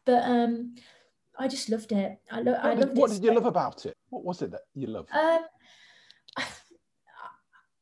But 0.06 0.24
um, 0.24 0.76
I 1.40 1.48
just 1.48 1.70
loved 1.70 1.92
it. 1.94 2.20
I, 2.30 2.42
lo- 2.42 2.60
I 2.62 2.74
loved 2.74 2.98
what 2.98 3.12
it. 3.12 3.16
did 3.16 3.24
you 3.24 3.34
love 3.34 3.46
about 3.46 3.86
it? 3.86 3.96
What 4.10 4.26
was 4.26 4.42
it 4.42 4.52
that 4.52 4.62
you 4.76 4.88
loved? 4.88 5.10
Um, 5.14 5.42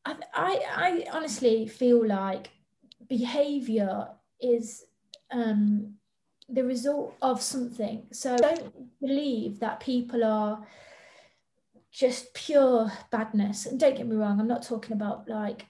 I, 0.06 0.15
I, 0.34 0.62
I 0.75 1.06
honestly 1.12 1.67
feel 1.67 2.06
like 2.06 2.52
behavior 3.08 4.08
is 4.39 4.86
um, 5.32 5.95
the 6.51 6.63
result 6.63 7.15
of 7.21 7.41
something. 7.41 8.03
So 8.12 8.33
I 8.33 8.38
don't 8.38 8.99
believe 8.99 9.59
that 9.59 9.79
people 9.79 10.23
are 10.23 10.65
just 11.91 12.33
pure 12.33 12.91
badness. 13.12 13.65
And 13.65 13.79
don't 13.79 13.95
get 13.95 14.07
me 14.07 14.15
wrong, 14.15 14.39
I'm 14.39 14.47
not 14.47 14.63
talking 14.63 14.93
about 14.93 15.27
like, 15.27 15.65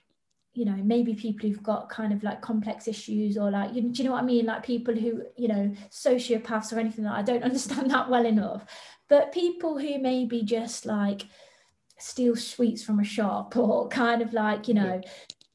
you 0.54 0.66
know, 0.66 0.76
maybe 0.84 1.14
people 1.14 1.48
who've 1.48 1.64
got 1.64 1.90
kind 1.90 2.12
of 2.12 2.24
like 2.24 2.42
complex 2.42 2.88
issues 2.88 3.38
or 3.38 3.52
like, 3.52 3.74
you, 3.74 3.82
do 3.82 4.02
you 4.02 4.10
know 4.10 4.14
what 4.14 4.24
I 4.24 4.26
mean? 4.26 4.46
Like 4.46 4.64
people 4.64 4.96
who, 4.96 5.24
you 5.38 5.48
know, 5.48 5.74
sociopaths 5.90 6.74
or 6.74 6.80
anything 6.80 7.06
that 7.06 7.14
I 7.14 7.22
don't 7.22 7.44
understand 7.50 7.92
that 7.92 8.10
well 8.10 8.26
enough. 8.26 8.66
But 9.08 9.32
people 9.32 9.78
who 9.78 10.00
maybe 10.00 10.44
just 10.44 10.86
like 10.86 11.26
steal 11.98 12.36
sweets 12.36 12.84
from 12.84 13.00
a 13.00 13.04
shop 13.04 13.56
or 13.58 13.88
kind 13.88 14.22
of 14.22 14.34
like, 14.34 14.68
you 14.68 14.74
know, 14.74 15.02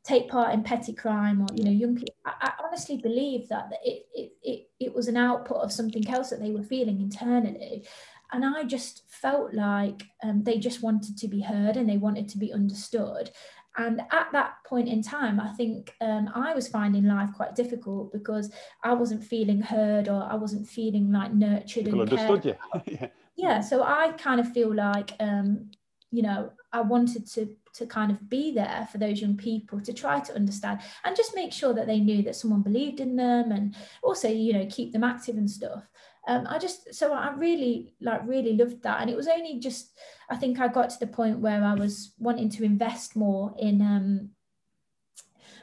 take 0.05 0.29
part 0.29 0.53
in 0.53 0.63
petty 0.63 0.93
crime 0.93 1.41
or 1.41 1.47
you 1.55 1.65
know 1.65 1.71
young 1.71 1.97
people 1.97 2.15
I, 2.27 2.33
I, 2.43 2.53
honestly 2.63 2.99
believe 2.99 3.49
that 3.49 3.71
it, 3.83 4.05
it 4.15 4.33
it 4.43 4.69
it 4.79 4.95
was 4.95 5.09
an 5.09 5.17
output 5.17 5.59
of 5.59 5.73
something 5.73 6.07
else 6.09 6.31
that 6.31 6.41
they 6.41 6.51
were 6.51 6.63
feeling 6.63 7.01
internally 7.01 7.87
and 8.35 8.45
I 8.45 8.65
just 8.65 9.05
felt 9.09 9.55
like 9.55 10.03
um, 10.23 10.43
they 10.43 10.59
just 10.59 10.83
wanted 10.83 11.17
to 11.19 11.29
be 11.29 11.41
heard 11.41 11.77
and 11.77 11.89
they 11.89 11.99
wanted 11.99 12.29
to 12.31 12.39
be 12.39 12.53
understood. 12.53 13.31
And 13.77 14.03
at 14.13 14.29
that 14.33 14.55
point 14.67 14.89
in 14.89 15.03
time, 15.03 15.39
I 15.39 15.49
think 15.53 15.95
um, 16.01 16.29
I 16.35 16.53
was 16.53 16.67
finding 16.67 17.05
life 17.05 17.31
quite 17.35 17.55
difficult 17.55 18.13
because 18.13 18.51
I 18.83 18.93
wasn't 18.93 19.25
feeling 19.25 19.61
heard 19.61 20.09
or 20.09 20.23
I 20.23 20.35
wasn't 20.35 20.67
feeling 20.67 21.13
like 21.13 21.33
nurtured 21.33 21.85
People 21.85 22.03
and 22.03 22.13
understood 22.13 22.43
cared. 22.43 22.59
you. 22.89 22.99
yeah. 23.01 23.09
yeah. 23.37 23.61
So 23.61 23.85
I 23.85 24.13
kind 24.13 24.41
of 24.41 24.53
feel 24.53 24.75
like, 24.75 25.13
um, 25.21 25.71
you 26.11 26.23
know, 26.23 26.51
I 26.75 26.81
wanted 26.81 27.27
to 27.29 27.49
to 27.75 27.87
kind 27.87 28.11
of 28.11 28.29
be 28.29 28.53
there 28.53 28.89
for 28.91 28.99
those 28.99 29.21
young 29.21 29.37
people 29.37 29.81
to 29.81 29.93
try 29.93 30.21
to 30.21 30.35
understand 30.35 30.81
and 31.05 31.17
just 31.17 31.35
make 31.35 31.53
sure 31.53 31.75
that 31.75 31.87
they 31.87 31.99
knew 31.99 32.23
that 32.23 32.37
someone 32.37 32.63
believed 32.63 33.01
in 33.01 33.17
them 33.17 33.51
and 33.51 33.75
also, 34.03 34.29
you 34.29 34.53
know, 34.53 34.67
keep 34.71 34.93
them 34.93 35.03
active 35.03 35.37
and 35.37 35.51
stuff. 35.51 35.83
Um, 36.27 36.47
I 36.49 36.59
just 36.59 36.95
so 36.95 37.13
I 37.13 37.33
really 37.35 37.95
like 38.01 38.27
really 38.27 38.57
loved 38.57 38.83
that, 38.83 39.01
and 39.01 39.11
it 39.11 39.17
was 39.17 39.29
only 39.29 39.61
just 39.61 39.97
I 40.29 40.37
think 40.37 40.59
I 40.59 40.69
got 40.69 40.91
to 40.91 40.99
the 40.99 41.07
point 41.07 41.39
where 41.39 41.63
I 41.63 41.75
was 41.75 42.13
wanting 42.19 42.51
to 42.51 42.65
invest 42.65 43.15
more 43.15 43.55
in 43.59 43.81
um, 43.83 44.31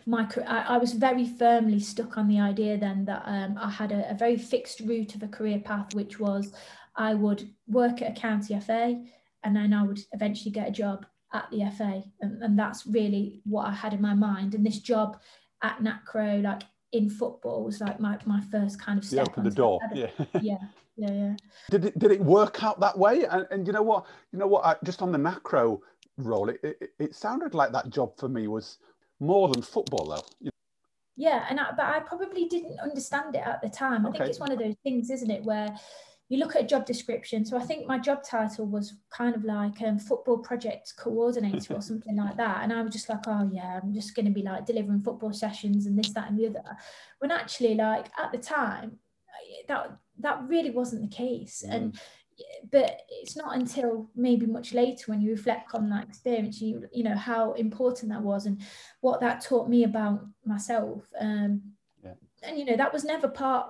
my 0.06 0.28
I, 0.48 0.76
I 0.76 0.78
was 0.78 0.94
very 0.94 1.26
firmly 1.26 1.80
stuck 1.80 2.18
on 2.18 2.28
the 2.28 2.40
idea 2.40 2.78
then 2.78 3.06
that 3.06 3.24
um, 3.26 3.58
I 3.60 3.70
had 3.70 3.92
a, 3.92 4.12
a, 4.12 4.14
very 4.14 4.38
fixed 4.38 4.82
route 4.82 5.16
of 5.16 5.24
a 5.24 5.28
career 5.28 5.60
path, 5.60 5.96
which 5.96 6.20
was 6.20 6.54
I 6.96 7.16
would 7.16 7.50
work 7.68 8.02
at 8.04 8.12
a 8.16 8.22
county 8.22 8.60
FA, 8.60 9.04
and 9.44 9.56
then 9.56 9.74
I 9.74 9.84
would 9.84 10.00
eventually 10.14 10.52
get 10.52 10.68
a 10.68 10.72
job 10.72 11.06
at 11.34 11.50
the 11.52 11.70
FA, 11.78 12.04
and, 12.22 12.42
and 12.44 12.60
that's 12.60 12.86
really 12.86 13.42
what 13.46 13.68
I 13.68 13.72
had 13.72 13.94
in 13.94 14.02
my 14.02 14.14
mind. 14.14 14.54
And 14.54 14.66
this 14.66 14.80
job 14.80 15.20
at 15.62 15.80
NACRO, 15.80 16.44
like 16.44 16.64
in 16.92 17.10
football 17.10 17.64
was 17.64 17.80
like 17.80 18.00
my, 18.00 18.18
my 18.26 18.42
first 18.52 18.80
kind 18.82 19.00
of 19.00 19.06
step. 19.06 19.28
You 19.28 19.32
opened 19.32 19.46
the 19.46 19.56
door. 19.56 19.80
Yeah. 19.94 20.10
yeah. 20.42 20.58
Yeah. 20.98 21.12
Yeah. 21.12 21.36
Did 21.70 21.86
it, 21.86 22.00
did 22.00 22.12
it 22.12 22.20
work 22.20 22.64
out 22.64 22.80
that 22.82 22.98
way? 22.98 23.24
And, 23.26 23.48
and 23.50 23.66
you 23.66 23.74
know 23.74 23.82
what, 23.82 24.06
you 24.32 24.40
know 24.40 24.48
what, 24.48 24.66
I, 24.66 24.76
just 24.84 25.02
on 25.02 25.12
the 25.12 25.18
NACRO 25.18 25.80
role, 26.18 26.50
it, 26.50 26.60
it, 26.64 26.90
it, 27.00 27.16
sounded 27.16 27.54
like 27.54 27.72
that 27.72 27.90
job 27.90 28.18
for 28.18 28.28
me 28.28 28.48
was 28.48 28.78
more 29.20 29.48
than 29.48 29.62
football 29.62 30.10
though. 30.10 30.52
Yeah. 31.16 31.46
And 31.50 31.60
I, 31.60 31.72
but 31.72 31.86
I 31.86 32.02
probably 32.02 32.46
didn't 32.46 32.80
understand 32.80 33.36
it 33.36 33.46
at 33.46 33.62
the 33.62 33.70
time. 33.70 34.06
I 34.06 34.10
okay. 34.10 34.20
think 34.20 34.30
it's 34.30 34.40
one 34.40 34.52
of 34.52 34.60
those 34.60 34.76
things, 34.84 35.10
isn't 35.10 35.32
it? 35.32 35.44
Where 35.44 35.74
you 36.32 36.38
look 36.38 36.56
at 36.56 36.62
a 36.62 36.66
job 36.66 36.86
description. 36.86 37.44
So 37.44 37.58
I 37.58 37.62
think 37.62 37.86
my 37.86 38.00
job 38.00 38.24
title 38.24 38.66
was 38.66 38.94
kind 39.10 39.36
of 39.36 39.44
like 39.44 39.82
um, 39.82 40.00
football 40.00 40.38
project 40.38 40.94
coordinator 40.98 41.74
or 41.74 41.82
something 41.90 42.16
like 42.16 42.38
that. 42.38 42.64
And 42.64 42.72
I 42.72 42.82
was 42.82 42.94
just 42.94 43.10
like, 43.10 43.28
oh 43.28 43.50
yeah, 43.52 43.82
I'm 43.84 43.94
just 43.94 44.16
going 44.16 44.28
to 44.28 44.32
be 44.32 44.42
like 44.42 44.66
delivering 44.66 45.02
football 45.02 45.34
sessions 45.34 45.88
and 45.88 46.00
this, 46.00 46.14
that, 46.14 46.30
and 46.30 46.40
the 46.40 46.48
other. 46.48 46.64
When 47.20 47.32
actually, 47.32 47.76
like 47.76 48.06
at 48.18 48.32
the 48.32 48.38
time, 48.38 49.00
that 49.68 49.98
that 50.20 50.48
really 50.48 50.72
wasn't 50.72 51.02
the 51.02 51.14
case. 51.14 51.66
Mm. 51.68 51.76
And 51.76 52.00
but 52.72 53.02
it's 53.10 53.36
not 53.36 53.58
until 53.58 54.10
maybe 54.16 54.46
much 54.46 54.74
later 54.74 55.12
when 55.12 55.22
you 55.22 55.32
reflect 55.32 55.76
on 55.76 55.90
that 55.90 56.08
experience, 56.08 56.62
you 56.62 56.86
you 56.94 57.04
know 57.04 57.18
how 57.18 57.52
important 57.54 58.10
that 58.14 58.22
was 58.22 58.46
and 58.46 58.62
what 59.02 59.20
that 59.20 59.42
taught 59.42 59.68
me 59.68 59.84
about 59.84 60.26
myself. 60.46 61.04
Um, 61.20 61.74
and 62.44 62.58
you 62.58 62.66
know 62.66 62.76
that 62.76 62.92
was 62.92 63.04
never 63.04 63.28
part 63.28 63.70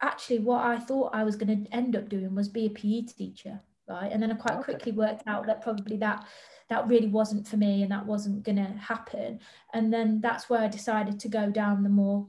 actually 0.00 0.38
what 0.38 0.64
i 0.64 0.78
thought 0.78 1.14
i 1.14 1.22
was 1.22 1.36
going 1.36 1.64
to 1.64 1.72
end 1.74 1.94
up 1.94 2.08
doing 2.08 2.34
was 2.34 2.48
be 2.48 2.66
a 2.66 2.70
pe 2.70 3.02
teacher 3.02 3.60
right? 3.88 4.12
And 4.12 4.22
then 4.22 4.30
i 4.30 4.34
quite 4.34 4.54
okay. 4.54 4.64
quickly 4.64 4.92
worked 4.92 5.26
out 5.26 5.46
that 5.46 5.62
probably 5.62 5.96
that 5.98 6.24
that 6.68 6.86
really 6.86 7.08
wasn't 7.08 7.48
for 7.48 7.56
me 7.56 7.82
and 7.82 7.90
that 7.90 8.04
wasn't 8.04 8.42
going 8.42 8.56
to 8.56 8.72
happen. 8.78 9.40
And 9.72 9.92
then 9.92 10.20
that's 10.20 10.50
where 10.50 10.60
i 10.60 10.68
decided 10.68 11.18
to 11.20 11.28
go 11.28 11.50
down 11.50 11.82
the 11.82 11.88
more 11.88 12.26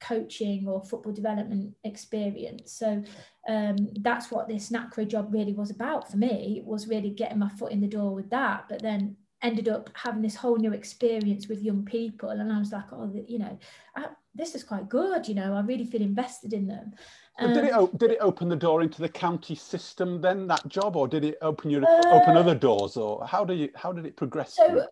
coaching 0.00 0.68
or 0.68 0.84
football 0.84 1.12
development 1.12 1.74
experience. 1.84 2.72
So 2.72 3.02
um, 3.48 3.76
that's 4.00 4.30
what 4.30 4.46
this 4.46 4.70
NACRO 4.70 5.08
job 5.08 5.32
really 5.32 5.54
was 5.54 5.70
about 5.70 6.10
for 6.10 6.18
me 6.18 6.62
was 6.64 6.86
really 6.86 7.10
getting 7.10 7.38
my 7.38 7.48
foot 7.48 7.72
in 7.72 7.80
the 7.80 7.88
door 7.88 8.14
with 8.14 8.30
that 8.30 8.66
but 8.68 8.82
then 8.82 9.16
ended 9.40 9.68
up 9.68 9.88
having 9.94 10.20
this 10.20 10.34
whole 10.34 10.56
new 10.56 10.72
experience 10.72 11.48
with 11.48 11.62
young 11.62 11.84
people. 11.84 12.30
And 12.30 12.52
i 12.52 12.58
was 12.58 12.72
like 12.72 12.92
oh 12.92 13.10
you 13.26 13.38
know 13.38 13.58
I, 13.96 14.06
this 14.38 14.54
is 14.54 14.64
quite 14.64 14.88
good 14.88 15.28
you 15.28 15.34
know 15.34 15.54
i 15.54 15.60
really 15.60 15.84
feel 15.84 16.00
invested 16.00 16.52
in 16.52 16.66
them. 16.66 16.92
Um, 17.40 17.52
did 17.52 17.64
it 17.64 17.98
did 17.98 18.10
it 18.12 18.18
open 18.20 18.48
the 18.48 18.56
door 18.56 18.82
into 18.82 19.00
the 19.00 19.08
county 19.08 19.54
system 19.54 20.20
then 20.20 20.46
that 20.48 20.66
job 20.68 20.96
or 20.96 21.06
did 21.06 21.24
it 21.24 21.36
open 21.42 21.70
you 21.70 21.84
uh, 21.84 22.02
open 22.10 22.36
other 22.36 22.54
doors 22.54 22.96
or 22.96 23.24
how 23.26 23.44
do 23.44 23.54
you 23.54 23.68
how 23.76 23.92
did 23.92 24.06
it 24.06 24.16
progress 24.16 24.56
so 24.56 24.86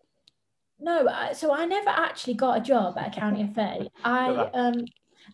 no 0.79 1.07
so 1.33 1.53
i 1.53 1.65
never 1.65 1.89
actually 1.89 2.35
got 2.35 2.57
a 2.57 2.61
job 2.61 2.97
at 2.97 3.07
a 3.07 3.19
county 3.19 3.49
fa 3.53 3.87
i 4.03 4.29
um 4.53 4.75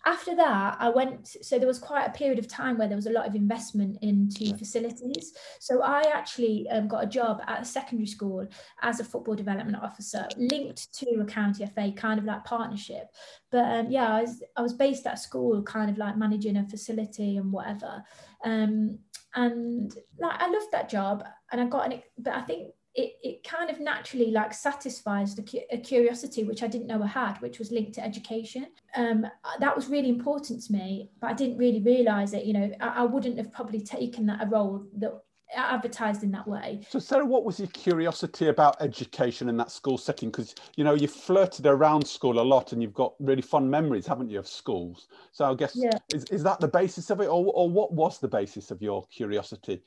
after 0.06 0.36
that 0.36 0.78
i 0.80 0.90
went 0.90 1.28
so 1.42 1.58
there 1.58 1.68
was 1.68 1.80
quite 1.80 2.06
a 2.06 2.12
period 2.12 2.40
of 2.40 2.48
time 2.48 2.78
where 2.78 2.88
there 2.88 2.96
was 2.96 3.08
a 3.08 3.12
lot 3.12 3.28
of 3.28 3.36
investment 3.36 3.98
into 4.02 4.56
facilities. 4.58 5.34
So 5.60 5.82
i 5.82 6.02
actually 6.14 6.68
um, 6.70 6.88
got 6.88 7.04
a 7.04 7.08
job 7.08 7.42
at 7.48 7.62
a 7.62 7.66
secondary 7.66 8.08
school 8.08 8.48
as 8.82 9.00
a 9.00 9.04
football 9.04 9.36
development 9.36 9.82
officer 9.82 10.28
linked 10.38 10.94
to 11.00 11.22
a 11.22 11.26
county 11.26 11.66
fa 11.66 11.92
kind 11.96 12.20
of 12.20 12.26
like 12.26 12.44
partnership. 12.46 13.08
But 13.52 13.66
um, 13.66 13.92
yeah 13.92 14.16
I 14.16 14.22
was, 14.22 14.44
I 14.58 14.62
was 14.62 14.74
based 14.74 15.06
at 15.08 15.20
school 15.20 15.62
kind 15.64 15.90
of 15.90 15.98
like 15.98 16.18
managing 16.18 16.58
a 16.58 16.68
facility 16.68 17.38
and 17.38 17.52
whatever. 17.52 18.04
Um, 18.44 19.00
and 19.36 19.94
like 20.20 20.40
i 20.40 20.48
loved 20.48 20.72
that 20.72 20.90
job 20.90 21.24
and 21.52 21.60
i 21.60 21.66
got 21.66 21.92
an 21.92 22.02
but 22.18 22.34
i 22.34 22.42
think 22.42 22.70
it, 22.96 23.14
it 23.24 23.44
kind 23.44 23.70
of 23.70 23.80
naturally 23.80 24.32
like 24.32 24.54
satisfies 24.54 25.36
the 25.36 25.64
a 25.72 25.78
curiosity 25.78 26.44
which 26.44 26.62
I 26.62 26.68
didn't 26.68 26.88
know 26.88 27.02
I 27.02 27.08
had, 27.08 27.38
which 27.42 27.58
was 27.58 27.72
linked 27.72 27.94
to 27.94 28.06
education. 28.06 28.68
Um, 28.96 29.26
that 29.60 29.76
was 29.76 29.88
really 29.88 30.10
important 30.10 30.62
to 30.64 30.74
me, 30.74 31.10
but 31.20 31.32
I 31.32 31.34
didn't 31.34 31.58
really 31.58 31.82
realize 31.82 32.34
it. 32.34 32.46
You 32.46 32.54
know, 32.54 32.72
I, 32.80 32.88
I 32.88 33.04
wouldn't 33.04 33.38
have 33.38 33.52
probably 33.52 33.82
taken 33.82 34.28
that 34.28 34.44
a 34.44 34.46
role 34.48 34.86
that 34.98 35.24
advertised 35.56 36.24
in 36.24 36.32
that 36.32 36.48
way. 36.48 36.82
So, 36.90 37.00
Sarah, 37.00 37.26
what 37.26 37.46
was 37.46 37.60
your 37.60 37.68
curiosity 37.70 38.48
about 38.48 38.80
education 38.80 39.50
in 39.50 39.58
that 39.58 39.72
school 39.72 39.98
setting? 39.98 40.30
Because 40.30 40.54
you 40.76 40.84
know 40.84 40.94
you 40.94 41.08
flirted 41.08 41.66
around 41.66 42.06
school 42.06 42.40
a 42.40 42.44
lot, 42.44 42.74
and 42.74 42.82
you've 42.82 42.94
got 42.94 43.16
really 43.20 43.42
fun 43.42 43.68
memories, 43.70 44.06
haven't 44.06 44.30
you, 44.30 44.38
of 44.38 44.48
schools? 44.48 45.08
So, 45.32 45.46
I 45.46 45.56
guess 45.56 45.72
yeah. 45.76 45.98
is, 46.14 46.26
is 46.26 46.44
that 46.44 46.60
the 46.60 46.68
basis 46.68 47.10
of 47.10 47.22
it, 47.22 47.26
or, 47.26 47.46
or 47.46 47.70
what 47.70 47.92
was 47.92 48.20
the 48.20 48.28
basis 48.28 48.70
of 48.70 48.84
your 48.84 49.04
curiosity 49.08 49.82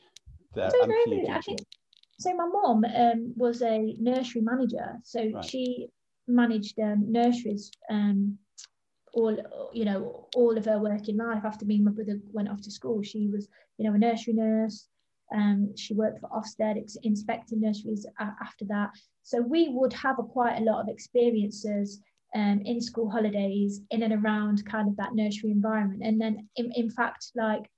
there? 0.55 0.67
I 0.67 0.71
don't 0.71 0.89
know. 0.89 1.35
I 1.35 1.41
think 1.41 1.61
so 2.19 2.35
my 2.35 2.47
mom 2.47 2.85
um, 2.85 3.35
was 3.37 3.63
a 3.63 3.95
nursery 3.99 4.43
manager, 4.43 4.99
so 5.03 5.31
right. 5.35 5.45
she 5.45 5.89
managed 6.27 6.79
um, 6.81 7.13
nurseries 7.13 7.71
um, 7.91 8.39
all 9.17 9.37
you 9.73 9.85
know 9.85 10.29
all 10.35 10.57
of 10.57 10.65
her 10.67 10.79
working 10.79 11.17
life. 11.17 11.45
After 11.45 11.65
me 11.65 11.77
and 11.77 11.85
my 11.85 11.91
brother 11.91 12.21
went 12.33 12.49
off 12.49 12.61
to 12.63 12.71
school, 12.71 13.03
she 13.03 13.29
was 13.29 13.49
you 13.79 13.89
know 13.89 13.95
a 13.95 13.99
nursery 13.99 14.35
nurse. 14.35 14.89
Um, 15.35 15.75
she 15.77 15.95
worked 15.95 16.21
for 16.21 16.29
Ofsted, 16.29 16.79
inspecting 17.03 17.61
nurseries 17.61 18.07
after 18.21 18.65
that. 18.67 18.91
So 19.25 19.41
we 19.41 19.71
would 19.71 19.93
have 19.93 20.21
a, 20.21 20.23
quite 20.23 20.59
a 20.59 20.65
lot 20.65 20.81
of 20.81 20.89
experiences 20.89 22.01
um, 22.37 22.61
in 22.65 22.81
school 22.81 23.11
holidays, 23.11 23.81
in 23.91 24.05
and 24.05 24.13
around 24.13 24.65
kind 24.67 24.89
of 24.89 24.97
that 24.99 25.15
nursery 25.15 25.51
environment. 25.51 26.03
And 26.05 26.21
then, 26.21 26.49
in, 26.55 26.71
in 26.77 26.91
fact, 26.91 27.33
like 27.35 27.69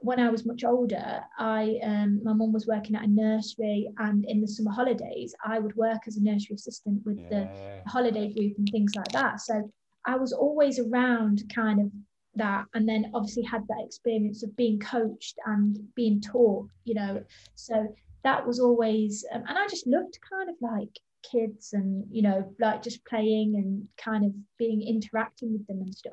when 0.00 0.20
I 0.20 0.30
was 0.30 0.46
much 0.46 0.64
older, 0.64 1.20
I 1.38 1.78
um, 1.82 2.20
my 2.22 2.32
mum 2.32 2.52
was 2.52 2.66
working 2.66 2.96
at 2.96 3.04
a 3.04 3.08
nursery, 3.08 3.88
and 3.98 4.24
in 4.24 4.40
the 4.40 4.48
summer 4.48 4.70
holidays, 4.70 5.34
I 5.44 5.58
would 5.58 5.76
work 5.76 6.02
as 6.06 6.16
a 6.16 6.22
nursery 6.22 6.54
assistant 6.54 7.02
with 7.04 7.18
yeah. 7.18 7.28
the 7.28 7.90
holiday 7.90 8.32
group 8.32 8.54
and 8.58 8.68
things 8.70 8.94
like 8.96 9.12
that. 9.12 9.40
So 9.40 9.70
I 10.06 10.16
was 10.16 10.32
always 10.32 10.78
around 10.78 11.42
kind 11.54 11.80
of 11.80 11.90
that, 12.36 12.66
and 12.74 12.88
then 12.88 13.10
obviously 13.14 13.42
had 13.42 13.66
that 13.68 13.84
experience 13.84 14.42
of 14.42 14.56
being 14.56 14.78
coached 14.78 15.38
and 15.46 15.78
being 15.94 16.20
taught, 16.20 16.68
you 16.84 16.94
know. 16.94 17.22
So 17.54 17.94
that 18.24 18.46
was 18.46 18.60
always, 18.60 19.24
um, 19.32 19.44
and 19.48 19.58
I 19.58 19.66
just 19.68 19.86
loved 19.86 20.18
kind 20.30 20.48
of 20.50 20.56
like 20.60 20.90
kids 21.30 21.72
and 21.72 22.04
you 22.10 22.22
know 22.22 22.54
like 22.60 22.80
just 22.80 23.04
playing 23.04 23.56
and 23.56 23.86
kind 24.02 24.24
of 24.24 24.32
being 24.56 24.80
interacting 24.82 25.52
with 25.52 25.66
them 25.66 25.80
and 25.80 25.94
stuff. 25.94 26.12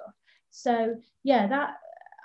So 0.50 0.96
yeah, 1.24 1.48
that 1.48 1.76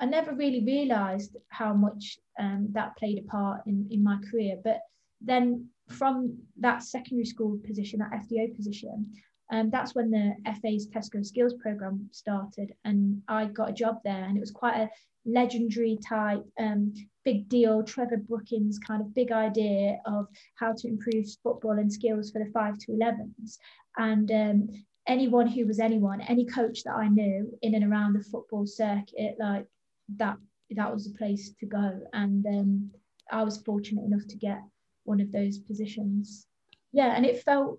I 0.00 0.06
never 0.06 0.32
really 0.32 0.64
realised 0.64 1.36
how 1.48 1.74
much 1.74 2.18
um, 2.38 2.68
that 2.72 2.96
played 2.96 3.18
a 3.18 3.22
part 3.22 3.60
in, 3.66 3.86
in 3.90 4.02
my 4.02 4.18
career. 4.30 4.56
But 4.64 4.80
then 5.20 5.68
from 5.88 6.38
that 6.58 6.82
secondary 6.82 7.26
school 7.26 7.58
position, 7.66 7.98
that 7.98 8.12
FDO 8.12 8.56
position, 8.56 9.12
um, 9.52 9.68
that's 9.68 9.94
when 9.94 10.10
the 10.10 10.34
FA's 10.62 10.88
Tesco 10.88 11.24
Skills 11.24 11.54
program 11.54 12.08
started, 12.12 12.72
and 12.84 13.20
I 13.28 13.46
got 13.46 13.70
a 13.70 13.74
job 13.74 13.98
there, 14.04 14.24
and 14.24 14.36
it 14.36 14.40
was 14.40 14.52
quite 14.52 14.76
a 14.76 14.90
legendary 15.26 15.98
type, 16.08 16.44
um, 16.58 16.94
big 17.24 17.48
deal. 17.48 17.82
Trevor 17.82 18.18
Brooking's 18.18 18.78
kind 18.78 19.02
of 19.02 19.14
big 19.14 19.32
idea 19.32 19.98
of 20.06 20.28
how 20.54 20.72
to 20.72 20.88
improve 20.88 21.26
football 21.42 21.72
and 21.72 21.92
skills 21.92 22.30
for 22.30 22.38
the 22.38 22.50
five 22.52 22.78
to 22.78 22.92
11s, 22.92 23.58
and 23.98 24.30
um, 24.30 24.68
anyone 25.08 25.48
who 25.48 25.66
was 25.66 25.80
anyone, 25.80 26.20
any 26.22 26.44
coach 26.44 26.84
that 26.84 26.94
I 26.94 27.08
knew 27.08 27.52
in 27.62 27.74
and 27.74 27.84
around 27.84 28.12
the 28.12 28.22
football 28.22 28.66
circuit, 28.66 29.34
like 29.40 29.66
that 30.16 30.36
that 30.76 30.92
was 30.92 31.04
the 31.04 31.18
place 31.18 31.52
to 31.60 31.66
go. 31.66 32.00
And 32.12 32.46
um, 32.46 32.90
i 33.30 33.42
was 33.42 33.62
fortunate 33.62 34.04
enough 34.04 34.26
to 34.28 34.36
get 34.36 34.60
one 35.04 35.20
of 35.20 35.32
those 35.32 35.58
positions. 35.58 36.46
Yeah 36.92 37.14
and 37.16 37.24
it 37.24 37.42
felt 37.42 37.78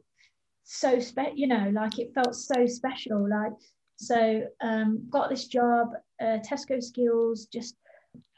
so 0.64 1.00
spe- 1.00 1.36
you 1.36 1.48
know 1.48 1.70
like 1.74 2.00
it 2.00 2.14
felt 2.14 2.36
so 2.36 2.66
special 2.66 3.28
like 3.30 3.52
so 3.98 4.44
um, 4.62 5.06
got 5.10 5.30
this 5.30 5.48
job 5.48 5.90
uh, 6.22 6.38
tesco 6.50 6.82
skills 6.82 7.48
just 7.52 7.76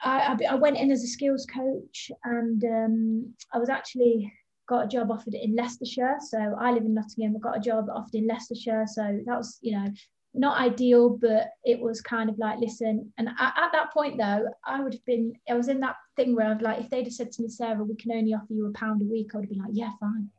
I, 0.03 0.35
I, 0.49 0.53
I, 0.53 0.55
went 0.55 0.77
in 0.77 0.91
as 0.91 1.03
a 1.03 1.07
skills 1.07 1.45
coach 1.45 2.11
and 2.23 2.63
um, 2.63 3.33
i 3.53 3.57
was 3.57 3.69
actually 3.69 4.31
got 4.67 4.85
a 4.85 4.87
job 4.87 5.11
offered 5.11 5.33
in 5.33 5.55
leicestershire. 5.55 6.17
So 6.19 6.39
i 6.59 6.71
live 6.71 6.85
in 6.85 6.93
nottingham 6.93 7.35
i 7.35 7.39
got 7.39 7.57
a 7.57 7.61
job 7.61 7.87
offered 7.93 8.15
in 8.15 8.27
leicestershire. 8.27 8.85
So 8.87 9.19
that 9.25 9.37
was 9.37 9.59
you 9.61 9.73
know 9.77 9.87
not 10.33 10.59
ideal, 10.59 11.09
but 11.09 11.49
it 11.63 11.79
was 11.79 12.01
kind 12.01 12.29
of 12.29 12.37
like, 12.39 12.59
listen. 12.59 13.11
And 13.17 13.29
at, 13.29 13.53
at 13.57 13.71
that 13.71 13.93
point, 13.93 14.17
though, 14.17 14.47
I 14.65 14.81
would 14.81 14.93
have 14.93 15.05
been, 15.05 15.33
I 15.49 15.53
was 15.53 15.67
in 15.67 15.79
that 15.81 15.95
thing 16.15 16.35
where 16.35 16.47
I'd 16.47 16.61
like, 16.61 16.79
if 16.79 16.89
they'd 16.89 17.05
have 17.05 17.13
said 17.13 17.31
to 17.33 17.43
me, 17.43 17.49
Sarah, 17.49 17.83
we 17.83 17.95
can 17.95 18.11
only 18.11 18.33
offer 18.33 18.51
you 18.53 18.67
a 18.67 18.71
pound 18.71 19.01
a 19.01 19.05
week, 19.05 19.31
I 19.33 19.37
would 19.37 19.45
have 19.45 19.49
been 19.49 19.59
like, 19.59 19.71
yeah, 19.73 19.91
fine. 19.99 20.29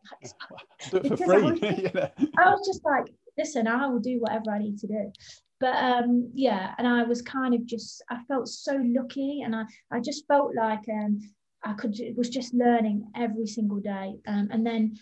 for 1.09 1.17
free. 1.17 1.37
I 1.37 1.41
was, 1.41 1.61
I 2.39 2.51
was 2.51 2.67
just 2.67 2.85
like, 2.85 3.13
listen, 3.39 3.67
I 3.67 3.87
will 3.87 4.01
do 4.01 4.19
whatever 4.21 4.51
I 4.51 4.59
need 4.59 4.79
to 4.79 4.87
do. 4.87 5.13
But 5.61 5.77
um, 5.77 6.31
yeah, 6.35 6.75
and 6.79 6.87
I 6.87 7.05
was 7.05 7.23
kind 7.23 7.55
of 7.55 7.65
just, 7.65 8.03
I 8.11 8.19
felt 8.29 8.49
so 8.49 8.79
lucky, 8.83 9.43
and 9.43 9.55
I, 9.55 9.65
I 9.91 10.01
just 10.01 10.27
felt 10.27 10.55
like 10.57 10.83
um, 10.93 11.21
I 11.63 11.73
could 11.75 11.97
was 12.17 12.29
just 12.29 12.53
learning 12.53 13.11
every 13.17 13.47
single 13.47 13.79
day. 13.79 14.17
Um, 14.27 14.49
and 14.51 14.67
then 14.67 14.99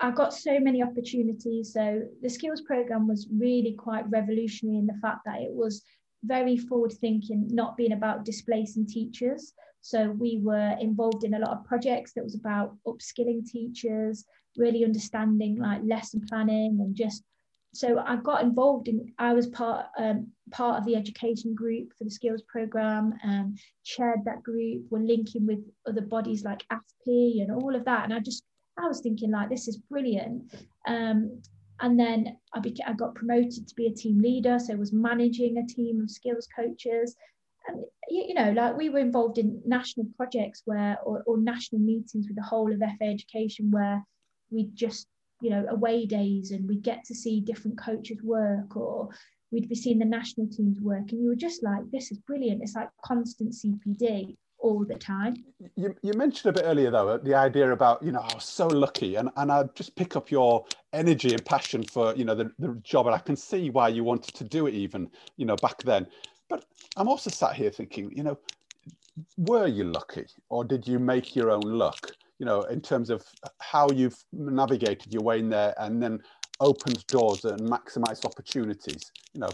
I 0.00 0.10
got 0.10 0.32
so 0.32 0.58
many 0.58 0.82
opportunities. 0.82 1.72
So 1.72 2.02
the 2.22 2.30
skills 2.30 2.62
program 2.62 3.06
was 3.06 3.28
really 3.30 3.74
quite 3.78 4.08
revolutionary 4.10 4.78
in 4.78 4.86
the 4.86 4.98
fact 5.02 5.20
that 5.26 5.40
it 5.40 5.52
was 5.52 5.82
very 6.24 6.56
forward 6.56 6.92
thinking, 6.92 7.48
not 7.50 7.76
being 7.76 7.92
about 7.92 8.24
displacing 8.24 8.86
teachers. 8.86 9.52
So 9.82 10.10
we 10.10 10.40
were 10.42 10.76
involved 10.80 11.24
in 11.24 11.34
a 11.34 11.38
lot 11.38 11.50
of 11.50 11.64
projects 11.64 12.12
that 12.14 12.24
was 12.24 12.34
about 12.34 12.76
upskilling 12.86 13.46
teachers, 13.46 14.24
really 14.56 14.84
understanding 14.84 15.56
like 15.56 15.80
lesson 15.84 16.24
planning 16.28 16.78
and 16.80 16.94
just 16.94 17.22
so 17.72 18.02
I 18.04 18.16
got 18.16 18.42
involved 18.42 18.88
in 18.88 19.12
I 19.18 19.32
was 19.32 19.46
part 19.46 19.86
um, 19.96 20.28
part 20.50 20.78
of 20.78 20.86
the 20.86 20.96
education 20.96 21.54
group 21.54 21.92
for 21.96 22.04
the 22.04 22.10
skills 22.10 22.42
program 22.48 23.14
and 23.22 23.40
um, 23.40 23.54
chaired 23.84 24.24
that 24.24 24.42
group. 24.42 24.86
We're 24.90 24.98
linking 24.98 25.46
with 25.46 25.60
other 25.86 26.00
bodies 26.00 26.42
like 26.42 26.64
afPE 26.72 27.42
and 27.42 27.52
all 27.52 27.76
of 27.76 27.84
that. 27.84 28.04
And 28.04 28.12
I 28.12 28.18
just 28.18 28.42
I 28.80 28.88
was 28.88 29.00
thinking 29.00 29.30
like 29.30 29.48
this 29.48 29.68
is 29.68 29.76
brilliant. 29.76 30.54
Um, 30.86 31.40
and 31.80 31.98
then 31.98 32.36
I, 32.54 32.60
became, 32.60 32.86
I 32.86 32.92
got 32.92 33.14
promoted 33.14 33.66
to 33.66 33.74
be 33.74 33.86
a 33.86 33.94
team 33.94 34.20
leader, 34.20 34.58
so 34.58 34.74
I 34.74 34.76
was 34.76 34.92
managing 34.92 35.58
a 35.58 35.66
team 35.66 36.00
of 36.02 36.10
skills 36.10 36.46
coaches. 36.54 37.16
And 37.66 37.84
you, 38.08 38.34
know, 38.34 38.52
like 38.52 38.76
we 38.76 38.90
were 38.90 38.98
involved 38.98 39.38
in 39.38 39.62
national 39.64 40.06
projects 40.16 40.62
where, 40.64 40.98
or, 41.04 41.22
or 41.26 41.38
national 41.38 41.80
meetings 41.80 42.26
with 42.26 42.36
the 42.36 42.42
whole 42.42 42.72
of 42.72 42.78
FA 42.78 43.04
education, 43.04 43.70
where 43.70 44.04
we 44.50 44.68
just, 44.74 45.06
you 45.40 45.50
know, 45.50 45.64
away 45.70 46.04
days, 46.04 46.50
and 46.50 46.68
we 46.68 46.76
get 46.76 47.04
to 47.04 47.14
see 47.14 47.40
different 47.40 47.78
coaches 47.78 48.18
work, 48.22 48.76
or 48.76 49.08
we'd 49.50 49.68
be 49.68 49.74
seeing 49.74 49.98
the 49.98 50.04
national 50.04 50.48
teams 50.48 50.80
work, 50.80 51.10
and 51.12 51.22
you 51.22 51.28
were 51.28 51.34
just 51.34 51.62
like, 51.62 51.82
this 51.90 52.12
is 52.12 52.18
brilliant. 52.18 52.62
It's 52.62 52.74
like 52.74 52.88
constant 53.04 53.52
CPD 53.52 54.36
all 54.60 54.84
the 54.84 54.94
time. 54.94 55.44
You, 55.76 55.94
you 56.02 56.12
mentioned 56.14 56.50
a 56.56 56.60
bit 56.60 56.66
earlier 56.66 56.90
though 56.90 57.18
the 57.18 57.34
idea 57.34 57.72
about 57.72 58.02
you 58.02 58.12
know 58.12 58.20
I 58.20 58.34
was 58.34 58.44
so 58.44 58.66
lucky 58.66 59.16
and 59.16 59.30
and 59.36 59.50
I 59.50 59.64
just 59.74 59.96
pick 59.96 60.16
up 60.16 60.30
your 60.30 60.64
energy 60.92 61.32
and 61.32 61.44
passion 61.44 61.82
for 61.82 62.14
you 62.14 62.24
know 62.24 62.34
the, 62.34 62.50
the 62.58 62.74
job 62.82 63.06
and 63.06 63.14
I 63.14 63.18
can 63.18 63.36
see 63.36 63.70
why 63.70 63.88
you 63.88 64.04
wanted 64.04 64.34
to 64.34 64.44
do 64.44 64.66
it 64.66 64.74
even 64.74 65.10
you 65.36 65.46
know 65.46 65.56
back 65.56 65.82
then. 65.82 66.06
But 66.48 66.64
I'm 66.96 67.08
also 67.08 67.30
sat 67.30 67.54
here 67.54 67.70
thinking 67.70 68.12
you 68.14 68.22
know 68.22 68.38
were 69.36 69.66
you 69.66 69.84
lucky 69.84 70.26
or 70.48 70.64
did 70.64 70.86
you 70.86 70.98
make 70.98 71.34
your 71.34 71.50
own 71.50 71.62
luck? 71.62 72.12
You 72.38 72.46
know 72.46 72.62
in 72.62 72.80
terms 72.80 73.10
of 73.10 73.24
how 73.58 73.90
you've 73.90 74.22
navigated 74.32 75.12
your 75.12 75.22
way 75.22 75.40
in 75.40 75.48
there 75.50 75.74
and 75.78 76.02
then 76.02 76.20
opened 76.60 77.06
doors 77.06 77.44
and 77.44 77.60
maximized 77.60 78.24
opportunities. 78.24 79.10
You 79.32 79.40
know 79.40 79.50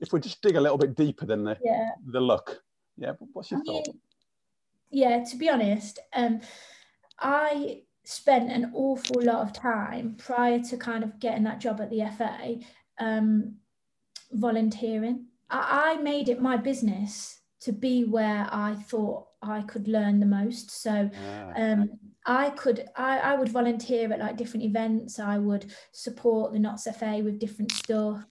if 0.00 0.12
we 0.12 0.20
just 0.20 0.40
dig 0.42 0.56
a 0.56 0.60
little 0.60 0.78
bit 0.78 0.94
deeper 0.96 1.26
than 1.26 1.44
the 1.44 1.56
yeah. 1.62 1.90
the 2.06 2.20
luck. 2.20 2.58
Yeah, 2.96 3.12
what's 3.32 3.50
your 3.50 3.60
I 3.60 3.64
thought? 3.64 3.86
Mean, 3.86 4.00
yeah, 4.90 5.24
to 5.24 5.36
be 5.36 5.48
honest, 5.48 5.98
um, 6.14 6.40
I 7.18 7.82
spent 8.04 8.50
an 8.50 8.72
awful 8.74 9.22
lot 9.22 9.42
of 9.42 9.52
time 9.52 10.16
prior 10.18 10.58
to 10.58 10.76
kind 10.76 11.04
of 11.04 11.18
getting 11.20 11.44
that 11.44 11.60
job 11.60 11.80
at 11.80 11.90
the 11.90 12.04
FA 12.16 12.56
um, 12.98 13.56
volunteering. 14.32 15.26
I, 15.48 15.94
I 15.96 16.02
made 16.02 16.28
it 16.28 16.40
my 16.40 16.56
business 16.56 17.40
to 17.60 17.72
be 17.72 18.04
where 18.04 18.48
I 18.50 18.74
thought 18.74 19.26
I 19.42 19.62
could 19.62 19.86
learn 19.86 20.18
the 20.18 20.26
most. 20.26 20.70
So 20.70 21.10
ah, 21.14 21.52
um, 21.56 21.90
I 22.26 22.50
could 22.50 22.86
I, 22.96 23.18
I 23.18 23.34
would 23.36 23.48
volunteer 23.48 24.12
at 24.12 24.18
like 24.18 24.36
different 24.36 24.64
events. 24.64 25.18
I 25.18 25.38
would 25.38 25.72
support 25.92 26.52
the 26.52 26.58
Notts 26.58 26.88
FA 26.98 27.20
with 27.22 27.38
different 27.38 27.72
stuff. 27.72 28.24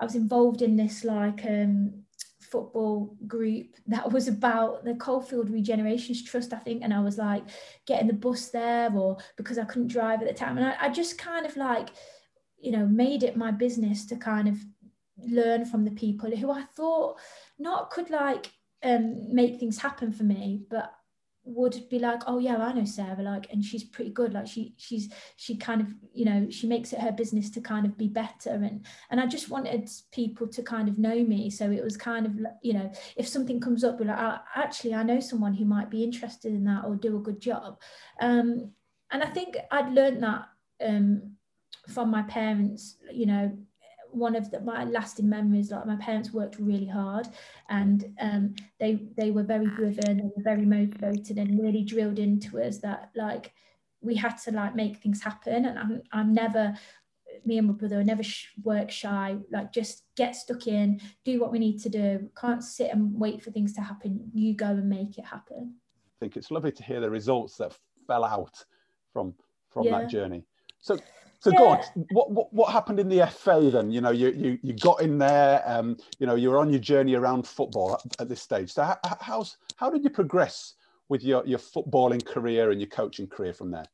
I 0.00 0.04
was 0.04 0.14
involved 0.14 0.62
in 0.62 0.76
this 0.76 1.04
like 1.04 1.44
um, 1.44 2.04
football 2.50 3.16
group 3.26 3.76
that 3.86 4.10
was 4.10 4.28
about 4.28 4.84
the 4.84 4.94
Coalfield 4.94 5.50
Regenerations 5.50 6.24
Trust, 6.24 6.52
I 6.52 6.58
think. 6.58 6.82
And 6.82 6.92
I 6.92 7.00
was 7.00 7.18
like 7.18 7.44
getting 7.86 8.08
the 8.08 8.12
bus 8.12 8.48
there, 8.48 8.92
or 8.94 9.18
because 9.36 9.58
I 9.58 9.64
couldn't 9.64 9.88
drive 9.88 10.20
at 10.20 10.28
the 10.28 10.34
time. 10.34 10.58
And 10.58 10.66
I, 10.66 10.76
I 10.80 10.88
just 10.88 11.18
kind 11.18 11.46
of 11.46 11.56
like, 11.56 11.90
you 12.58 12.72
know, 12.72 12.86
made 12.86 13.22
it 13.22 13.36
my 13.36 13.50
business 13.50 14.06
to 14.06 14.16
kind 14.16 14.48
of 14.48 14.58
learn 15.18 15.64
from 15.64 15.84
the 15.84 15.90
people 15.90 16.34
who 16.34 16.50
I 16.50 16.62
thought 16.76 17.18
not 17.58 17.90
could 17.90 18.10
like 18.10 18.50
um, 18.82 19.34
make 19.34 19.58
things 19.58 19.78
happen 19.78 20.12
for 20.12 20.24
me, 20.24 20.62
but 20.70 20.92
would 21.44 21.88
be 21.88 21.98
like 21.98 22.22
oh 22.26 22.38
yeah 22.38 22.56
i 22.58 22.72
know 22.72 22.84
sarah 22.84 23.22
like 23.22 23.50
and 23.50 23.64
she's 23.64 23.84
pretty 23.84 24.10
good 24.10 24.34
like 24.34 24.46
she 24.46 24.74
she's 24.76 25.10
she 25.36 25.56
kind 25.56 25.80
of 25.80 25.88
you 26.12 26.24
know 26.24 26.46
she 26.50 26.66
makes 26.66 26.92
it 26.92 27.00
her 27.00 27.12
business 27.12 27.50
to 27.50 27.60
kind 27.60 27.86
of 27.86 27.96
be 27.96 28.08
better 28.08 28.50
and 28.50 28.84
and 29.10 29.20
i 29.20 29.26
just 29.26 29.48
wanted 29.48 29.88
people 30.12 30.46
to 30.46 30.62
kind 30.62 30.88
of 30.88 30.98
know 30.98 31.24
me 31.24 31.48
so 31.48 31.70
it 31.70 31.82
was 31.82 31.96
kind 31.96 32.26
of 32.26 32.32
you 32.62 32.74
know 32.74 32.92
if 33.16 33.26
something 33.26 33.58
comes 33.58 33.84
up 33.84 33.98
we're 33.98 34.06
like 34.06 34.18
oh, 34.18 34.38
actually 34.54 34.94
i 34.94 35.02
know 35.02 35.18
someone 35.18 35.54
who 35.54 35.64
might 35.64 35.90
be 35.90 36.04
interested 36.04 36.52
in 36.52 36.64
that 36.64 36.84
or 36.84 36.94
do 36.94 37.16
a 37.16 37.20
good 37.20 37.40
job. 37.40 37.80
Um 38.20 38.72
and 39.10 39.22
i 39.22 39.26
think 39.26 39.56
i'd 39.70 39.92
learned 39.92 40.22
that 40.22 40.46
um 40.84 41.32
from 41.88 42.10
my 42.10 42.22
parents 42.22 42.96
you 43.10 43.26
know 43.26 43.56
one 44.12 44.36
of 44.36 44.50
the, 44.50 44.60
my 44.60 44.84
lasting 44.84 45.28
memories 45.28 45.70
like 45.70 45.86
my 45.86 45.96
parents 45.96 46.32
worked 46.32 46.58
really 46.58 46.86
hard 46.86 47.28
and 47.68 48.12
um, 48.20 48.54
they 48.78 49.00
they 49.16 49.30
were 49.30 49.42
very 49.42 49.66
driven 49.66 50.20
and 50.20 50.32
were 50.36 50.42
very 50.42 50.64
motivated 50.64 51.38
and 51.38 51.60
really 51.60 51.82
drilled 51.82 52.18
into 52.18 52.60
us 52.60 52.78
that 52.78 53.10
like 53.14 53.52
we 54.00 54.14
had 54.14 54.36
to 54.38 54.50
like 54.50 54.74
make 54.74 54.96
things 54.96 55.22
happen 55.22 55.66
and 55.66 55.78
I'm, 55.78 56.02
I'm 56.12 56.32
never 56.32 56.74
me 57.44 57.58
and 57.58 57.68
my 57.68 57.72
brother 57.72 58.00
are 58.00 58.04
never 58.04 58.22
sh- 58.22 58.48
work 58.62 58.90
shy 58.90 59.36
like 59.50 59.72
just 59.72 60.04
get 60.16 60.36
stuck 60.36 60.66
in 60.66 61.00
do 61.24 61.40
what 61.40 61.52
we 61.52 61.58
need 61.58 61.78
to 61.78 61.88
do 61.88 62.28
can't 62.36 62.62
sit 62.62 62.90
and 62.92 63.18
wait 63.18 63.42
for 63.42 63.50
things 63.50 63.72
to 63.74 63.80
happen 63.80 64.30
you 64.34 64.54
go 64.54 64.66
and 64.66 64.88
make 64.88 65.16
it 65.16 65.24
happen 65.24 65.74
i 66.06 66.16
think 66.18 66.36
it's 66.36 66.50
lovely 66.50 66.72
to 66.72 66.82
hear 66.82 67.00
the 67.00 67.08
results 67.08 67.56
that 67.56 67.74
fell 68.06 68.24
out 68.24 68.64
from 69.12 69.34
from 69.70 69.86
yeah. 69.86 70.00
that 70.00 70.10
journey. 70.10 70.44
So 70.78 70.98
so 71.40 71.50
yeah. 71.50 71.58
go 71.58 71.68
on. 71.68 71.80
What, 72.10 72.30
what, 72.30 72.52
what 72.52 72.72
happened 72.72 73.00
in 73.00 73.08
the 73.08 73.26
FA 73.26 73.70
then? 73.72 73.90
You 73.90 74.02
know, 74.02 74.10
you 74.10 74.30
you, 74.30 74.58
you 74.62 74.74
got 74.74 75.00
in 75.00 75.18
there. 75.18 75.62
Um, 75.66 75.96
you 76.18 76.26
know, 76.26 76.34
you 76.34 76.50
were 76.50 76.58
on 76.58 76.70
your 76.70 76.80
journey 76.80 77.14
around 77.14 77.46
football 77.46 77.94
at, 77.94 78.20
at 78.20 78.28
this 78.28 78.42
stage. 78.42 78.72
So 78.72 78.82
how, 78.82 78.98
how's 79.20 79.56
how 79.76 79.90
did 79.90 80.04
you 80.04 80.10
progress 80.10 80.74
with 81.08 81.24
your 81.24 81.44
your 81.46 81.58
footballing 81.58 82.24
career 82.24 82.70
and 82.70 82.80
your 82.80 82.90
coaching 82.90 83.26
career 83.26 83.54
from 83.54 83.70
there? 83.70 83.86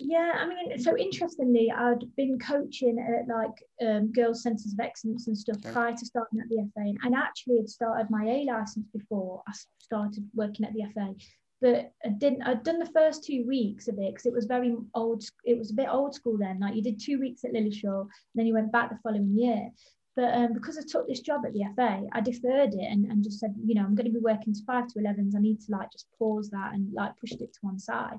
Yeah, 0.00 0.32
I 0.36 0.46
mean, 0.46 0.78
so 0.78 0.96
interestingly, 0.96 1.70
I'd 1.70 2.04
been 2.16 2.38
coaching 2.38 2.98
at 2.98 3.28
like 3.28 3.62
um, 3.86 4.12
girls' 4.12 4.42
centres 4.42 4.72
of 4.72 4.80
excellence 4.80 5.26
and 5.26 5.36
stuff 5.36 5.58
okay. 5.58 5.72
prior 5.72 5.92
to 5.92 6.06
starting 6.06 6.40
at 6.40 6.48
the 6.48 6.68
FA, 6.74 6.92
and 7.02 7.14
actually 7.14 7.58
had 7.58 7.68
started 7.68 8.10
my 8.10 8.24
A 8.24 8.44
license 8.44 8.86
before 8.92 9.42
I 9.46 9.52
started 9.78 10.28
working 10.34 10.66
at 10.66 10.72
the 10.74 10.84
FA 10.92 11.14
but 11.60 11.92
I 12.04 12.08
didn't. 12.08 12.42
I'd 12.42 12.62
done 12.64 12.78
the 12.78 12.86
first 12.86 13.24
two 13.24 13.44
weeks 13.46 13.88
of 13.88 13.98
it 13.98 14.12
because 14.12 14.26
it 14.26 14.32
was 14.32 14.44
very 14.46 14.74
old. 14.94 15.24
It 15.44 15.56
was 15.58 15.70
a 15.70 15.74
bit 15.74 15.88
old 15.90 16.14
school 16.14 16.36
then. 16.36 16.60
Like 16.60 16.74
you 16.74 16.82
did 16.82 17.00
two 17.00 17.18
weeks 17.18 17.44
at 17.44 17.52
Lilleshall, 17.52 18.02
and 18.02 18.10
then 18.34 18.46
you 18.46 18.54
went 18.54 18.72
back 18.72 18.90
the 18.90 18.98
following 19.02 19.36
year. 19.36 19.70
But 20.16 20.34
um, 20.34 20.54
because 20.54 20.78
I 20.78 20.82
took 20.82 21.06
this 21.06 21.20
job 21.20 21.42
at 21.44 21.52
the 21.52 21.64
FA, 21.74 22.02
I 22.12 22.20
deferred 22.22 22.72
it 22.72 22.90
and, 22.90 23.04
and 23.04 23.22
just 23.22 23.38
said, 23.38 23.54
you 23.62 23.74
know, 23.74 23.82
I'm 23.82 23.94
going 23.94 24.06
to 24.06 24.12
be 24.12 24.18
working 24.18 24.54
to 24.54 24.64
five 24.66 24.88
to 24.88 24.98
11s. 24.98 25.36
I 25.36 25.40
need 25.40 25.60
to 25.60 25.72
like 25.72 25.92
just 25.92 26.06
pause 26.18 26.48
that 26.50 26.72
and 26.72 26.90
like 26.94 27.18
pushed 27.18 27.42
it 27.42 27.52
to 27.52 27.58
one 27.60 27.78
side. 27.78 28.18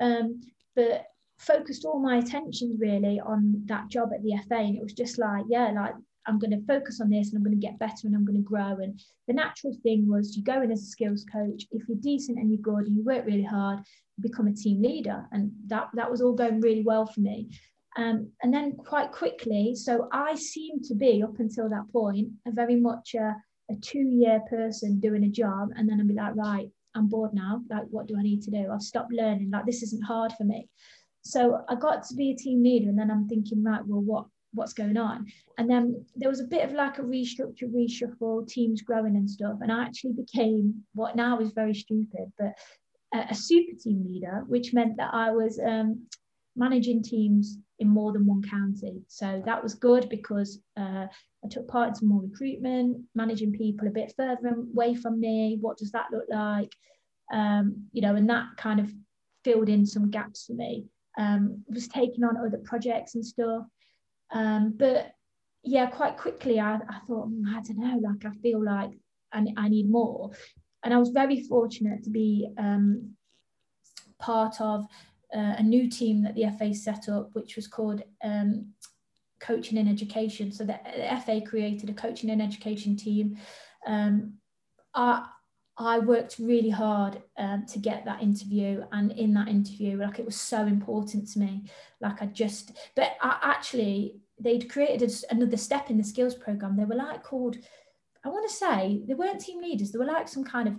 Um, 0.00 0.40
but 0.74 1.06
focused 1.38 1.84
all 1.84 2.00
my 2.00 2.16
attention 2.16 2.76
really 2.80 3.20
on 3.20 3.62
that 3.66 3.88
job 3.88 4.10
at 4.12 4.22
the 4.24 4.36
FA, 4.48 4.56
and 4.56 4.76
it 4.76 4.82
was 4.82 4.92
just 4.92 5.18
like, 5.18 5.44
yeah, 5.48 5.70
like 5.70 5.94
I'm 6.28 6.38
going 6.38 6.50
to 6.50 6.66
focus 6.66 7.00
on 7.00 7.10
this 7.10 7.28
and 7.28 7.38
I'm 7.38 7.44
going 7.44 7.58
to 7.58 7.66
get 7.66 7.78
better 7.78 8.04
and 8.04 8.14
I'm 8.14 8.24
going 8.24 8.36
to 8.36 8.42
grow. 8.42 8.76
And 8.82 9.00
the 9.26 9.34
natural 9.34 9.74
thing 9.82 10.08
was 10.08 10.36
you 10.36 10.44
go 10.44 10.60
in 10.62 10.70
as 10.70 10.82
a 10.82 10.86
skills 10.86 11.24
coach. 11.32 11.64
If 11.72 11.88
you're 11.88 11.96
decent 12.00 12.38
and 12.38 12.50
you're 12.50 12.60
good 12.60 12.86
and 12.86 12.96
you 12.96 13.04
work 13.04 13.24
really 13.26 13.42
hard, 13.42 13.78
you 14.16 14.22
become 14.22 14.46
a 14.46 14.52
team 14.52 14.82
leader. 14.82 15.26
And 15.32 15.50
that, 15.66 15.88
that 15.94 16.10
was 16.10 16.20
all 16.20 16.34
going 16.34 16.60
really 16.60 16.84
well 16.84 17.06
for 17.06 17.20
me. 17.20 17.48
Um, 17.96 18.30
and 18.42 18.54
then 18.54 18.76
quite 18.76 19.10
quickly, 19.10 19.74
so 19.74 20.08
I 20.12 20.34
seemed 20.36 20.84
to 20.84 20.94
be 20.94 21.22
up 21.22 21.40
until 21.40 21.68
that 21.70 21.90
point 21.90 22.28
a 22.46 22.52
very 22.52 22.76
much 22.76 23.14
a, 23.14 23.34
a 23.70 23.74
two-year 23.80 24.42
person 24.48 25.00
doing 25.00 25.24
a 25.24 25.28
job, 25.28 25.70
and 25.74 25.88
then 25.88 25.98
I'd 25.98 26.06
be 26.06 26.14
like, 26.14 26.36
right, 26.36 26.68
I'm 26.94 27.08
bored 27.08 27.34
now. 27.34 27.62
Like, 27.68 27.86
what 27.90 28.06
do 28.06 28.16
I 28.16 28.22
need 28.22 28.42
to 28.42 28.52
do? 28.52 28.70
I've 28.72 28.82
stopped 28.82 29.12
learning. 29.12 29.50
Like, 29.50 29.66
this 29.66 29.82
isn't 29.82 30.04
hard 30.04 30.32
for 30.34 30.44
me. 30.44 30.68
So 31.22 31.62
I 31.68 31.74
got 31.74 32.06
to 32.08 32.14
be 32.14 32.30
a 32.30 32.36
team 32.36 32.62
leader, 32.62 32.88
and 32.88 32.98
then 32.98 33.10
I'm 33.10 33.26
thinking, 33.26 33.64
right, 33.64 33.84
well, 33.84 34.00
what 34.00 34.26
what's 34.52 34.72
going 34.72 34.96
on. 34.96 35.26
And 35.58 35.68
then 35.68 36.04
there 36.16 36.28
was 36.28 36.40
a 36.40 36.44
bit 36.44 36.64
of 36.64 36.72
like 36.72 36.98
a 36.98 37.02
restructure, 37.02 37.64
reshuffle, 37.64 38.48
teams 38.48 38.82
growing 38.82 39.16
and 39.16 39.28
stuff. 39.28 39.58
And 39.60 39.72
I 39.72 39.84
actually 39.84 40.12
became 40.12 40.84
what 40.94 41.16
now 41.16 41.38
is 41.40 41.52
very 41.52 41.74
stupid, 41.74 42.32
but 42.38 42.52
a, 43.14 43.26
a 43.30 43.34
super 43.34 43.76
team 43.78 44.04
leader, 44.06 44.44
which 44.46 44.72
meant 44.72 44.96
that 44.96 45.12
I 45.12 45.30
was 45.30 45.60
um, 45.64 46.06
managing 46.56 47.02
teams 47.02 47.58
in 47.78 47.88
more 47.88 48.12
than 48.12 48.26
one 48.26 48.42
county. 48.42 49.02
So 49.06 49.42
that 49.46 49.62
was 49.62 49.74
good 49.74 50.08
because 50.08 50.60
uh, 50.76 51.06
I 51.44 51.48
took 51.48 51.68
part 51.68 51.90
in 51.90 51.94
some 51.94 52.08
more 52.08 52.22
recruitment, 52.22 53.04
managing 53.14 53.52
people 53.52 53.86
a 53.86 53.92
bit 53.92 54.12
further 54.16 54.48
away 54.48 54.94
from 54.94 55.20
me. 55.20 55.58
What 55.60 55.78
does 55.78 55.92
that 55.92 56.06
look 56.12 56.24
like? 56.28 56.72
Um, 57.32 57.86
you 57.92 58.02
know, 58.02 58.16
and 58.16 58.28
that 58.30 58.46
kind 58.56 58.80
of 58.80 58.90
filled 59.44 59.68
in 59.68 59.86
some 59.86 60.10
gaps 60.10 60.46
for 60.46 60.54
me. 60.54 60.86
Um, 61.18 61.64
was 61.68 61.88
taking 61.88 62.22
on 62.22 62.36
other 62.36 62.60
projects 62.64 63.14
and 63.14 63.24
stuff. 63.24 63.64
Um, 64.30 64.74
but 64.76 65.12
yeah, 65.62 65.86
quite 65.86 66.16
quickly 66.16 66.60
I, 66.60 66.74
I 66.74 66.98
thought, 67.06 67.28
mm, 67.28 67.42
I 67.48 67.60
don't 67.60 67.78
know, 67.78 67.98
like 68.02 68.24
I 68.24 68.36
feel 68.40 68.62
like 68.62 68.90
I, 69.32 69.46
I 69.56 69.68
need 69.68 69.90
more. 69.90 70.30
And 70.84 70.94
I 70.94 70.98
was 70.98 71.10
very 71.10 71.42
fortunate 71.42 72.04
to 72.04 72.10
be 72.10 72.48
um, 72.56 73.14
part 74.18 74.60
of 74.60 74.84
uh, 75.34 75.54
a 75.58 75.62
new 75.62 75.90
team 75.90 76.22
that 76.22 76.34
the 76.34 76.50
FA 76.58 76.72
set 76.74 77.08
up, 77.08 77.30
which 77.32 77.56
was 77.56 77.66
called 77.66 78.02
um, 78.22 78.72
Coaching 79.40 79.76
in 79.76 79.88
Education. 79.88 80.52
So 80.52 80.64
the, 80.64 80.78
the, 80.96 81.20
FA 81.24 81.40
created 81.40 81.90
a 81.90 81.94
coaching 81.94 82.30
and 82.30 82.40
education 82.40 82.96
team. 82.96 83.36
Um, 83.86 84.34
I, 84.94 85.26
I 85.78 86.00
worked 86.00 86.40
really 86.40 86.70
hard 86.70 87.22
um, 87.38 87.64
to 87.66 87.78
get 87.78 88.04
that 88.04 88.20
interview, 88.20 88.82
and 88.90 89.12
in 89.12 89.32
that 89.34 89.48
interview, 89.48 89.96
like 89.96 90.18
it 90.18 90.24
was 90.24 90.36
so 90.36 90.66
important 90.66 91.28
to 91.28 91.38
me. 91.38 91.64
Like 92.00 92.20
I 92.20 92.26
just, 92.26 92.72
but 92.96 93.16
I 93.22 93.38
actually, 93.42 94.16
they'd 94.40 94.68
created 94.68 95.12
another 95.30 95.56
step 95.56 95.88
in 95.88 95.96
the 95.96 96.04
skills 96.04 96.34
program. 96.34 96.76
They 96.76 96.84
were 96.84 96.96
like 96.96 97.22
called, 97.22 97.56
I 98.24 98.28
want 98.28 98.48
to 98.48 98.54
say, 98.54 99.02
they 99.06 99.14
weren't 99.14 99.40
team 99.40 99.62
leaders. 99.62 99.92
They 99.92 99.98
were 99.98 100.04
like 100.04 100.28
some 100.28 100.44
kind 100.44 100.68
of 100.68 100.78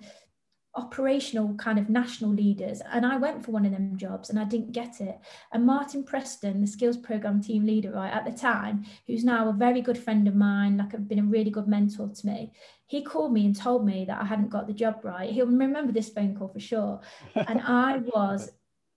operational 0.76 1.56
kind 1.56 1.80
of 1.80 1.90
national 1.90 2.30
leaders 2.32 2.80
and 2.94 3.04
I 3.04 3.18
went 3.18 3.44
for 3.44 3.52
one 3.52 3.66
of 3.66 3.72
them 3.72 3.98
jobs 3.98 4.30
and 4.30 4.40
I 4.40 4.44
didn't 4.44 4.72
get 4.72 5.02
it 5.02 5.20
and 5.52 5.66
Martin 5.66 6.04
Preston 6.04 6.62
the 6.62 6.68
skills 6.68 6.96
program 6.96 7.42
team 7.42 7.66
leader 7.66 7.92
right 7.92 8.14
at 8.14 8.24
the 8.24 8.32
time 8.32 8.86
who's 9.08 9.26
now 9.26 9.50
a 9.50 9.54
very 9.54 9.82
good 9.82 9.98
friend 9.98 10.28
of 10.28 10.36
mine 10.36 10.78
like 10.78 10.94
I've 10.94 11.08
been 11.08 11.20
a 11.20 11.24
really 11.24 11.50
good 11.50 11.68
mentor 11.68 12.10
to 12.10 12.28
me 12.28 12.52
he 12.90 13.04
called 13.04 13.32
me 13.32 13.46
and 13.46 13.56
told 13.56 13.86
me 13.86 14.04
that 14.06 14.20
I 14.20 14.26
hadn't 14.26 14.50
got 14.50 14.66
the 14.66 14.74
job 14.74 15.02
right. 15.04 15.30
He'll 15.30 15.46
remember 15.46 15.92
this 15.92 16.10
phone 16.10 16.36
call 16.36 16.48
for 16.48 16.60
sure. 16.60 17.00
And 17.36 17.62
I 17.62 17.98
was 18.16 18.52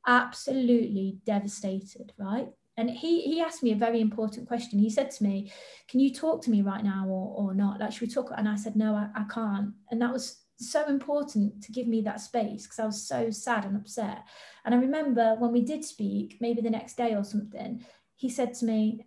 absolutely 0.06 1.18
devastated 1.26 2.12
right? 2.18 2.48
And 2.78 2.88
he 2.88 3.20
he 3.20 3.42
asked 3.42 3.62
me 3.62 3.72
a 3.72 3.76
very 3.76 4.00
important 4.00 4.48
question. 4.48 4.78
He 4.78 4.88
said 4.88 5.10
to 5.10 5.22
me 5.22 5.52
can 5.88 6.00
you 6.00 6.12
talk 6.12 6.42
to 6.42 6.50
me 6.50 6.62
right 6.62 6.82
now 6.82 7.06
or, 7.06 7.50
or 7.50 7.54
not? 7.54 7.80
Like 7.80 7.92
should 7.92 8.00
we 8.00 8.08
talk? 8.08 8.32
And 8.34 8.48
I 8.48 8.56
said 8.56 8.76
no 8.76 8.94
I, 8.94 9.08
I 9.14 9.24
can't. 9.24 9.74
And 9.90 10.00
that 10.00 10.10
was 10.10 10.38
so 10.56 10.86
important 10.86 11.62
to 11.64 11.72
give 11.72 11.86
me 11.86 12.00
that 12.02 12.20
space 12.20 12.62
because 12.62 12.78
I 12.78 12.86
was 12.86 13.06
so 13.06 13.28
sad 13.28 13.66
and 13.66 13.76
upset. 13.76 14.24
And 14.64 14.74
I 14.74 14.78
remember 14.78 15.36
when 15.38 15.52
we 15.52 15.60
did 15.60 15.84
speak, 15.84 16.38
maybe 16.40 16.62
the 16.62 16.70
next 16.70 16.96
day 16.96 17.14
or 17.14 17.24
something, 17.24 17.84
he 18.16 18.30
said 18.30 18.54
to 18.54 18.64
me, 18.64 19.06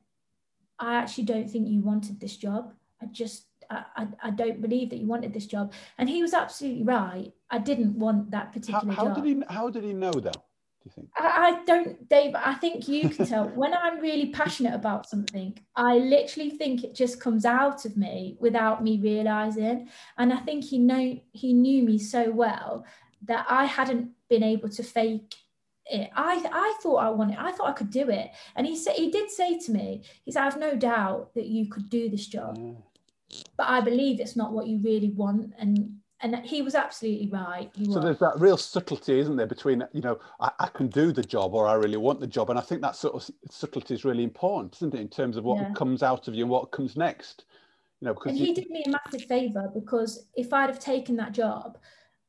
I 0.77 0.95
actually 0.95 1.23
don't 1.23 1.49
think 1.49 1.69
you 1.69 1.81
wanted 1.81 2.19
this 2.19 2.37
job. 2.37 2.73
I 3.01 3.05
just, 3.07 3.47
I, 3.69 4.07
I, 4.23 4.29
don't 4.31 4.61
believe 4.61 4.89
that 4.89 4.97
you 4.97 5.07
wanted 5.07 5.33
this 5.33 5.45
job. 5.45 5.73
And 5.97 6.09
he 6.09 6.21
was 6.21 6.33
absolutely 6.33 6.83
right. 6.83 7.31
I 7.49 7.59
didn't 7.59 7.97
want 7.97 8.31
that 8.31 8.53
particular 8.53 8.93
how, 8.93 9.07
how 9.07 9.13
job. 9.13 9.23
Did 9.23 9.25
he, 9.25 9.43
how 9.49 9.69
did 9.69 9.83
he 9.83 9.93
know 9.93 10.11
that? 10.11 10.33
Do 10.33 10.41
you 10.85 10.91
think? 10.91 11.09
I, 11.17 11.27
I 11.27 11.63
don't, 11.65 12.07
Dave. 12.09 12.35
I 12.35 12.53
think 12.55 12.87
you 12.87 13.09
can 13.09 13.25
tell 13.25 13.47
when 13.55 13.73
I'm 13.73 13.99
really 13.99 14.27
passionate 14.31 14.73
about 14.73 15.09
something. 15.09 15.57
I 15.75 15.97
literally 15.97 16.51
think 16.51 16.83
it 16.83 16.95
just 16.95 17.19
comes 17.19 17.45
out 17.45 17.85
of 17.85 17.97
me 17.97 18.37
without 18.39 18.83
me 18.83 18.99
realizing. 18.99 19.89
And 20.17 20.33
I 20.33 20.37
think 20.37 20.63
he 20.63 20.77
know 20.77 21.19
he 21.31 21.53
knew 21.53 21.83
me 21.83 21.97
so 21.97 22.31
well 22.31 22.85
that 23.23 23.45
I 23.49 23.65
hadn't 23.65 24.11
been 24.29 24.43
able 24.43 24.69
to 24.69 24.83
fake 24.83 25.35
it. 25.85 26.09
I 26.15 26.43
I 26.51 26.77
thought 26.81 26.97
I 26.97 27.09
wanted. 27.09 27.37
I 27.37 27.51
thought 27.51 27.69
I 27.69 27.73
could 27.73 27.91
do 27.91 28.09
it. 28.09 28.31
And 28.55 28.65
he 28.65 28.75
said 28.75 28.95
he 28.95 29.11
did 29.11 29.29
say 29.29 29.57
to 29.59 29.71
me, 29.71 30.03
he 30.23 30.31
said, 30.31 30.41
"I 30.41 30.45
have 30.45 30.57
no 30.57 30.75
doubt 30.75 31.33
that 31.35 31.45
you 31.45 31.69
could 31.69 31.89
do 31.89 32.09
this 32.09 32.27
job." 32.27 32.57
Yeah. 32.59 32.73
But 33.57 33.69
I 33.69 33.81
believe 33.81 34.19
it's 34.19 34.35
not 34.35 34.53
what 34.53 34.67
you 34.67 34.79
really 34.83 35.11
want, 35.11 35.53
and 35.57 35.97
and 36.21 36.35
he 36.45 36.61
was 36.61 36.75
absolutely 36.75 37.29
right. 37.29 37.69
He 37.75 37.85
so 37.85 37.95
was. 37.95 38.03
there's 38.03 38.19
that 38.19 38.39
real 38.39 38.57
subtlety, 38.57 39.19
isn't 39.19 39.35
there, 39.35 39.47
between 39.47 39.83
you 39.93 40.01
know 40.01 40.19
I, 40.39 40.51
I, 40.59 40.67
can 40.67 40.87
do 40.87 41.11
the 41.11 41.23
job 41.23 41.53
or 41.53 41.67
I 41.67 41.73
really 41.73 41.97
want 41.97 42.19
the 42.19 42.27
job, 42.27 42.49
and 42.49 42.57
I 42.57 42.61
think 42.61 42.81
that 42.81 42.95
sort 42.95 43.15
of 43.15 43.29
subtlety 43.49 43.93
is 43.93 44.05
really 44.05 44.23
important, 44.23 44.75
isn't 44.77 44.95
it, 44.95 45.01
in 45.01 45.09
terms 45.09 45.37
of 45.37 45.43
what 45.43 45.59
yeah. 45.59 45.73
comes 45.73 46.03
out 46.03 46.27
of 46.27 46.35
you 46.35 46.43
and 46.43 46.51
what 46.51 46.71
comes 46.71 46.95
next. 46.95 47.45
You 48.01 48.07
know, 48.07 48.13
because 48.13 48.31
and 48.31 48.39
he 48.39 48.49
you... 48.49 48.55
did 48.55 48.69
me 48.69 48.83
a 48.85 48.89
massive 48.89 49.27
favour 49.27 49.69
because 49.73 50.27
if 50.35 50.53
I'd 50.53 50.69
have 50.69 50.79
taken 50.79 51.15
that 51.17 51.31
job, 51.31 51.77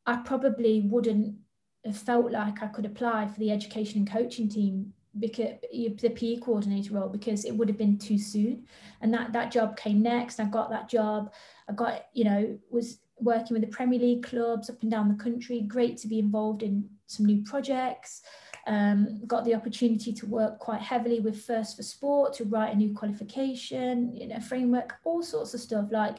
I 0.05 0.17
probably 0.17 0.83
wouldn't 0.89 1.37
have 1.85 1.97
felt 1.97 2.33
like 2.33 2.63
I 2.63 2.67
could 2.67 2.87
apply 2.87 3.29
for 3.29 3.39
the 3.39 3.51
education 3.51 3.99
and 3.99 4.11
coaching 4.11 4.49
team 4.49 4.93
because 5.19 5.55
the 5.73 6.11
PE 6.11 6.39
coordinator 6.39 6.95
role 6.95 7.09
because 7.09 7.45
it 7.45 7.53
would 7.53 7.69
have 7.69 7.79
been 7.79 7.99
too 7.99 8.19
soon, 8.19 8.67
and 9.01 9.13
that 9.15 9.33
that 9.33 9.51
job 9.51 9.77
came 9.77 10.03
next. 10.03 10.41
I 10.41 10.45
got 10.45 10.71
that 10.71 10.89
job. 10.89 11.33
I 11.69 11.73
got 11.73 12.07
you 12.13 12.25
know 12.25 12.59
was 12.71 12.99
working 13.19 13.55
with 13.55 13.63
the 13.63 13.75
Premier 13.75 13.99
League 13.99 14.23
clubs 14.23 14.69
up 14.69 14.83
and 14.83 14.91
down 14.91 15.09
the 15.09 15.23
country. 15.23 15.63
Great 15.63 15.97
to 15.99 16.09
be 16.09 16.19
involved 16.19 16.63
in 16.63 16.89
some 17.07 17.27
new 17.27 17.43
projects. 17.43 18.23
Um, 18.67 19.21
got 19.27 19.45
the 19.45 19.55
opportunity 19.55 20.13
to 20.13 20.27
work 20.27 20.59
quite 20.59 20.81
heavily 20.81 21.21
with 21.21 21.45
First 21.45 21.77
for 21.77 21.85
Sport 21.85 22.35
to 22.35 22.45
write 22.45 22.75
a 22.75 22.77
new 22.77 22.93
qualification, 22.95 24.15
you 24.15 24.27
know, 24.27 24.41
framework, 24.41 24.95
all 25.05 25.23
sorts 25.23 25.55
of 25.55 25.61
stuff. 25.61 25.87
Like, 25.93 26.17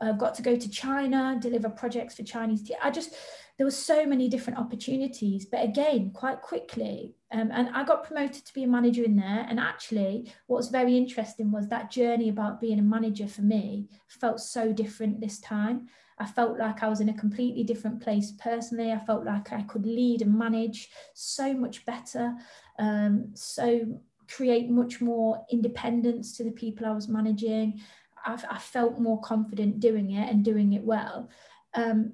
I've 0.00 0.10
uh, 0.10 0.12
got 0.12 0.34
to 0.36 0.42
go 0.42 0.54
to 0.54 0.70
China, 0.70 1.36
deliver 1.40 1.68
projects 1.68 2.14
for 2.14 2.22
Chinese. 2.22 2.62
Te- 2.62 2.76
I 2.80 2.92
just 2.92 3.16
there 3.58 3.66
were 3.66 3.72
so 3.72 4.06
many 4.06 4.28
different 4.28 4.58
opportunities, 4.58 5.44
but 5.44 5.64
again, 5.64 6.12
quite 6.12 6.40
quickly. 6.40 7.16
Um, 7.32 7.50
and 7.52 7.68
I 7.74 7.82
got 7.82 8.04
promoted 8.04 8.46
to 8.46 8.54
be 8.54 8.62
a 8.62 8.68
manager 8.68 9.02
in 9.02 9.16
there. 9.16 9.46
And 9.48 9.58
actually, 9.58 10.32
what 10.46 10.58
was 10.58 10.68
very 10.68 10.96
interesting 10.96 11.50
was 11.50 11.66
that 11.68 11.90
journey 11.90 12.28
about 12.28 12.60
being 12.60 12.78
a 12.78 12.82
manager 12.82 13.26
for 13.26 13.42
me 13.42 13.88
felt 14.06 14.38
so 14.38 14.72
different 14.72 15.20
this 15.20 15.40
time. 15.40 15.88
I 16.20 16.26
felt 16.26 16.56
like 16.56 16.84
I 16.84 16.88
was 16.88 17.00
in 17.00 17.08
a 17.08 17.18
completely 17.18 17.64
different 17.64 18.00
place 18.00 18.32
personally. 18.38 18.92
I 18.92 18.98
felt 18.98 19.24
like 19.24 19.52
I 19.52 19.62
could 19.62 19.84
lead 19.84 20.22
and 20.22 20.38
manage 20.38 20.90
so 21.14 21.52
much 21.52 21.84
better. 21.84 22.34
Um, 22.78 23.30
so 23.34 24.00
create 24.28 24.70
much 24.70 25.00
more 25.00 25.44
independence 25.50 26.36
to 26.36 26.44
the 26.44 26.52
people 26.52 26.86
I 26.86 26.92
was 26.92 27.08
managing. 27.08 27.80
I, 28.24 28.40
I 28.48 28.58
felt 28.58 29.00
more 29.00 29.20
confident 29.20 29.80
doing 29.80 30.12
it 30.12 30.30
and 30.30 30.44
doing 30.44 30.74
it 30.74 30.84
well. 30.84 31.28
Um, 31.74 32.12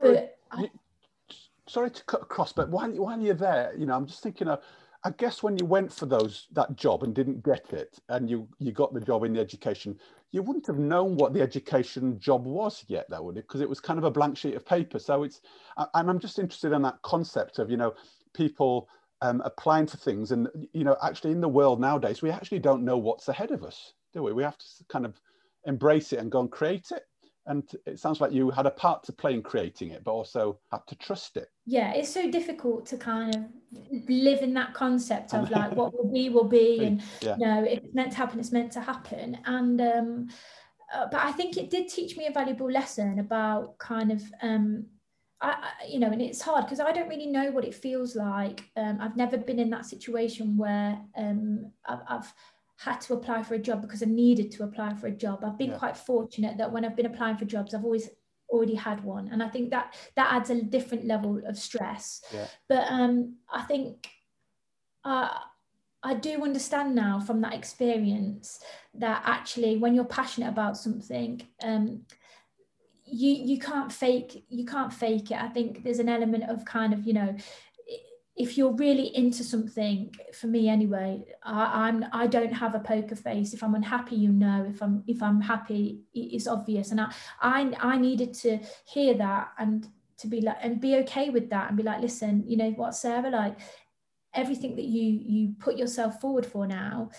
but 0.00 0.37
sorry 1.68 1.90
to 1.90 2.04
cut 2.04 2.22
across, 2.22 2.52
but 2.52 2.70
while 2.70 2.90
while 2.92 3.20
you're 3.20 3.34
there, 3.34 3.72
you 3.76 3.86
know, 3.86 3.94
I'm 3.96 4.06
just 4.06 4.22
thinking 4.22 4.48
of. 4.48 4.62
I 5.04 5.10
guess 5.10 5.44
when 5.44 5.56
you 5.56 5.64
went 5.64 5.92
for 5.92 6.06
those 6.06 6.48
that 6.52 6.74
job 6.74 7.04
and 7.04 7.14
didn't 7.14 7.44
get 7.44 7.72
it, 7.72 8.00
and 8.08 8.28
you 8.28 8.48
you 8.58 8.72
got 8.72 8.92
the 8.92 9.00
job 9.00 9.22
in 9.24 9.32
the 9.32 9.40
education, 9.40 9.98
you 10.32 10.42
wouldn't 10.42 10.66
have 10.66 10.78
known 10.78 11.16
what 11.16 11.32
the 11.32 11.40
education 11.40 12.18
job 12.18 12.44
was 12.46 12.84
yet, 12.88 13.06
though, 13.08 13.22
would 13.22 13.36
it? 13.36 13.46
Because 13.46 13.60
it 13.60 13.68
was 13.68 13.80
kind 13.80 13.98
of 13.98 14.04
a 14.04 14.10
blank 14.10 14.36
sheet 14.36 14.56
of 14.56 14.66
paper. 14.66 14.98
So 14.98 15.22
it's, 15.22 15.40
and 15.76 16.10
I'm 16.10 16.18
just 16.18 16.38
interested 16.40 16.72
in 16.72 16.82
that 16.82 17.00
concept 17.02 17.60
of 17.60 17.70
you 17.70 17.76
know 17.76 17.94
people 18.34 18.88
um, 19.22 19.40
applying 19.44 19.86
for 19.86 19.98
things, 19.98 20.32
and 20.32 20.48
you 20.72 20.84
know 20.84 20.96
actually 21.02 21.30
in 21.32 21.40
the 21.40 21.48
world 21.48 21.80
nowadays 21.80 22.20
we 22.20 22.30
actually 22.30 22.58
don't 22.58 22.84
know 22.84 22.98
what's 22.98 23.28
ahead 23.28 23.52
of 23.52 23.62
us, 23.62 23.92
do 24.12 24.24
we? 24.24 24.32
We 24.32 24.42
have 24.42 24.58
to 24.58 24.66
kind 24.88 25.06
of 25.06 25.20
embrace 25.64 26.12
it 26.12 26.18
and 26.18 26.32
go 26.32 26.40
and 26.40 26.50
create 26.50 26.90
it 26.90 27.04
and 27.48 27.64
it 27.86 27.98
sounds 27.98 28.20
like 28.20 28.32
you 28.32 28.50
had 28.50 28.66
a 28.66 28.70
part 28.70 29.02
to 29.02 29.12
play 29.12 29.34
in 29.34 29.42
creating 29.42 29.90
it 29.90 30.04
but 30.04 30.12
also 30.12 30.58
had 30.70 30.86
to 30.86 30.94
trust 30.96 31.36
it 31.36 31.50
yeah 31.66 31.92
it's 31.92 32.12
so 32.12 32.30
difficult 32.30 32.86
to 32.86 32.96
kind 32.96 33.34
of 33.34 33.42
live 34.08 34.42
in 34.42 34.54
that 34.54 34.72
concept 34.74 35.34
of 35.34 35.50
like 35.50 35.72
what 35.72 35.92
will 35.92 36.10
be 36.12 36.28
will 36.28 36.44
be 36.44 36.78
and 36.84 37.02
yeah. 37.20 37.36
you 37.38 37.46
know 37.46 37.64
if 37.64 37.82
it's 37.82 37.94
meant 37.94 38.12
to 38.12 38.16
happen 38.16 38.38
it's 38.38 38.52
meant 38.52 38.72
to 38.72 38.80
happen 38.80 39.38
and 39.46 39.80
um 39.80 40.28
uh, 40.94 41.06
but 41.10 41.22
i 41.22 41.32
think 41.32 41.56
it 41.56 41.70
did 41.70 41.88
teach 41.88 42.16
me 42.16 42.26
a 42.26 42.32
valuable 42.32 42.70
lesson 42.70 43.18
about 43.18 43.76
kind 43.78 44.12
of 44.12 44.22
um 44.42 44.86
I, 45.40 45.70
you 45.86 46.00
know, 46.00 46.10
and 46.10 46.20
it's 46.20 46.42
hard 46.42 46.64
because 46.64 46.80
I 46.80 46.90
don't 46.90 47.08
really 47.08 47.26
know 47.28 47.52
what 47.52 47.64
it 47.64 47.74
feels 47.74 48.16
like. 48.16 48.64
Um, 48.76 48.98
I've 49.00 49.16
never 49.16 49.38
been 49.38 49.60
in 49.60 49.70
that 49.70 49.86
situation 49.86 50.56
where 50.56 50.98
um, 51.16 51.70
I've, 51.86 52.00
I've 52.08 52.34
had 52.78 53.00
to 53.00 53.14
apply 53.14 53.42
for 53.42 53.54
a 53.54 53.58
job 53.58 53.82
because 53.82 54.02
I 54.02 54.06
needed 54.06 54.52
to 54.52 54.62
apply 54.62 54.94
for 54.94 55.08
a 55.08 55.12
job. 55.12 55.44
I've 55.44 55.58
been 55.58 55.72
yeah. 55.72 55.78
quite 55.78 55.96
fortunate 55.96 56.58
that 56.58 56.70
when 56.70 56.84
I've 56.84 56.96
been 56.96 57.06
applying 57.06 57.36
for 57.36 57.44
jobs, 57.44 57.74
I've 57.74 57.84
always 57.84 58.08
already 58.48 58.76
had 58.76 59.04
one, 59.04 59.28
and 59.28 59.42
I 59.42 59.48
think 59.48 59.70
that 59.70 59.94
that 60.16 60.32
adds 60.32 60.50
a 60.50 60.62
different 60.62 61.04
level 61.04 61.42
of 61.46 61.58
stress. 61.58 62.22
Yeah. 62.32 62.46
But 62.68 62.86
um, 62.88 63.36
I 63.52 63.62
think 63.62 64.08
uh, 65.04 65.30
I 66.02 66.14
do 66.14 66.44
understand 66.44 66.94
now 66.94 67.18
from 67.18 67.40
that 67.40 67.52
experience 67.52 68.60
that 68.94 69.22
actually, 69.24 69.76
when 69.76 69.94
you're 69.94 70.04
passionate 70.04 70.48
about 70.48 70.76
something, 70.76 71.42
um, 71.62 72.02
you 73.04 73.32
you 73.32 73.58
can't 73.58 73.90
fake 73.90 74.44
you 74.48 74.64
can't 74.64 74.92
fake 74.92 75.32
it. 75.32 75.42
I 75.42 75.48
think 75.48 75.82
there's 75.82 75.98
an 75.98 76.08
element 76.08 76.44
of 76.44 76.64
kind 76.64 76.92
of 76.92 77.06
you 77.06 77.14
know 77.14 77.34
if 78.38 78.56
you're 78.56 78.72
really 78.72 79.14
into 79.16 79.42
something 79.42 80.14
for 80.32 80.46
me 80.46 80.68
anyway 80.68 81.24
I, 81.42 81.88
i'm 81.88 82.04
i 82.12 82.26
don't 82.26 82.52
have 82.52 82.74
a 82.74 82.80
poker 82.80 83.16
face. 83.16 83.52
If 83.52 83.62
i'm 83.62 83.74
unhappy 83.74 84.16
you 84.16 84.30
know 84.30 84.66
if 84.68 84.82
i'm 84.82 85.02
if 85.06 85.22
i'm 85.22 85.40
happy 85.40 86.00
it's 86.14 86.46
obvious. 86.46 86.90
And 86.92 87.00
i 87.00 87.12
i, 87.40 87.70
I 87.80 87.98
needed 87.98 88.32
to 88.34 88.58
hear 88.84 89.14
that 89.14 89.48
and 89.58 89.88
to 90.18 90.26
be 90.26 90.40
like 90.40 90.58
and 90.62 90.80
be 90.80 90.96
okay 90.96 91.30
with 91.30 91.50
that 91.50 91.68
and 91.68 91.76
be 91.76 91.82
like 91.82 92.00
listen 92.00 92.44
you 92.46 92.56
know 92.56 92.70
what 92.70 92.94
sarah 92.94 93.30
like 93.30 93.58
everything 94.34 94.76
that 94.76 94.84
you 94.84 95.20
you 95.22 95.54
put 95.58 95.76
yourself 95.76 96.20
forward 96.20 96.46
for 96.46 96.66
now 96.66 97.10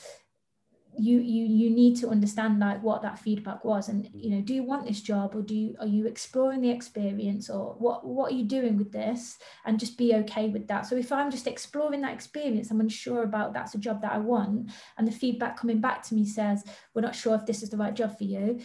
you 1.00 1.20
you 1.20 1.46
you 1.46 1.70
need 1.70 1.96
to 1.96 2.10
understand 2.10 2.60
like 2.60 2.82
what 2.84 3.02
that 3.02 3.18
feedback 3.18 3.64
was 3.64 3.90
and 3.90 4.10
you 4.14 4.30
know 4.30 4.42
do 4.42 4.54
you 4.54 4.64
want 4.64 4.86
this 4.86 5.02
job 5.02 5.36
or 5.36 5.42
do 5.42 5.56
you 5.56 5.76
are 5.80 5.88
you 5.88 6.06
exploring 6.06 6.62
the 6.62 6.70
experience 6.70 7.50
or 7.50 7.76
what 7.80 8.06
what 8.06 8.32
are 8.32 8.36
you 8.36 8.44
doing 8.44 8.78
with 8.78 8.92
this 8.92 9.38
and 9.66 9.80
just 9.80 9.98
be 9.98 10.14
okay 10.14 10.50
with 10.50 10.68
that 10.68 10.86
so 10.86 10.96
if 10.96 11.12
i'm 11.12 11.32
just 11.32 11.48
exploring 11.48 12.02
that 12.02 12.14
experience 12.14 12.70
i'm 12.70 12.82
unsure 12.82 13.24
about 13.24 13.54
that's 13.54 13.76
a 13.76 13.80
job 13.80 14.02
that 14.02 14.12
i 14.12 14.18
want 14.18 14.70
and 14.98 15.08
the 15.08 15.12
feedback 15.12 15.58
coming 15.58 15.80
back 15.80 16.04
to 16.04 16.14
me 16.14 16.26
says 16.26 16.64
we're 16.94 17.02
not 17.02 17.16
sure 17.16 17.36
if 17.36 17.46
this 17.46 17.64
is 17.64 17.70
the 17.70 17.78
right 17.78 17.96
job 17.96 18.18
for 18.18 18.26
you 18.26 18.60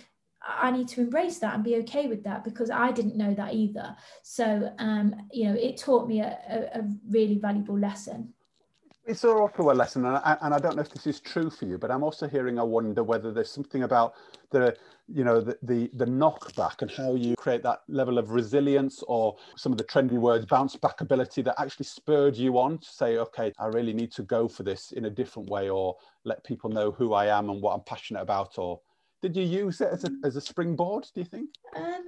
I 0.47 0.71
need 0.71 0.89
to 0.89 1.01
embrace 1.01 1.39
that 1.39 1.55
and 1.55 1.65
be 1.65 1.77
okay 1.77 2.07
with 2.07 2.23
that 2.25 2.45
because 2.45 2.69
I 2.69 2.93
didn't 2.93 3.17
know 3.17 3.33
that 3.33 3.55
either. 3.55 3.97
So, 4.23 4.75
um, 4.79 5.15
you 5.33 5.47
know, 5.47 5.55
it 5.55 5.79
taught 5.79 6.07
me 6.07 6.21
a, 6.21 6.39
a, 6.49 6.81
a 6.81 6.91
really 7.09 7.39
valuable 7.39 7.79
lesson. 7.79 8.34
It's 9.07 9.23
also 9.23 9.71
a 9.71 9.75
lesson, 9.75 10.07
and 10.07 10.17
I, 10.17 10.39
and 10.41 10.55
I 10.55 10.59
don't 10.59 10.77
know 10.77 10.83
if 10.83 10.89
this 10.89 11.07
is 11.07 11.21
true 11.21 11.51
for 11.51 11.67
you, 11.67 11.77
but 11.77 11.91
I'm 11.91 12.03
also 12.03 12.27
hearing. 12.27 12.59
I 12.59 12.63
wonder 12.63 13.03
whether 13.03 13.33
there's 13.33 13.51
something 13.51 13.83
about 13.83 14.15
the, 14.51 14.75
you 15.09 15.25
know, 15.25 15.43
the, 15.43 15.59
the 15.63 15.91
the 15.93 16.07
knockback 16.07 16.81
and 16.81 16.91
how 16.91 17.15
you 17.15 17.37
create 17.37 17.63
that 17.65 17.83
level 17.89 18.17
of 18.17 18.31
resilience, 18.31 19.03
or 19.07 19.37
some 19.57 19.73
of 19.73 19.79
the 19.79 19.85
trendy 19.85 20.19
words, 20.19 20.47
bounce 20.47 20.77
back 20.77 21.03
ability, 21.03 21.43
that 21.43 21.61
actually 21.61 21.85
spurred 21.85 22.35
you 22.35 22.59
on 22.59 22.79
to 22.79 22.89
say, 22.89 23.19
okay, 23.19 23.53
I 23.59 23.67
really 23.67 23.93
need 23.93 24.11
to 24.13 24.23
go 24.23 24.49
for 24.49 24.63
this 24.63 24.93
in 24.93 25.05
a 25.05 25.11
different 25.11 25.51
way, 25.51 25.69
or 25.69 25.97
let 26.25 26.43
people 26.43 26.71
know 26.71 26.91
who 26.91 27.13
I 27.13 27.27
am 27.27 27.51
and 27.51 27.61
what 27.61 27.75
I'm 27.75 27.83
passionate 27.83 28.23
about, 28.23 28.59
or 28.59 28.81
did 29.21 29.37
you 29.37 29.45
use 29.45 29.83
it 29.83 29.91
as 29.93 30.05
a 30.05 30.11
as 30.25 30.37
a 30.37 30.41
springboard? 30.41 31.09
Do 31.15 31.21
you 31.21 31.27
think? 31.27 31.51
Um, 31.77 32.05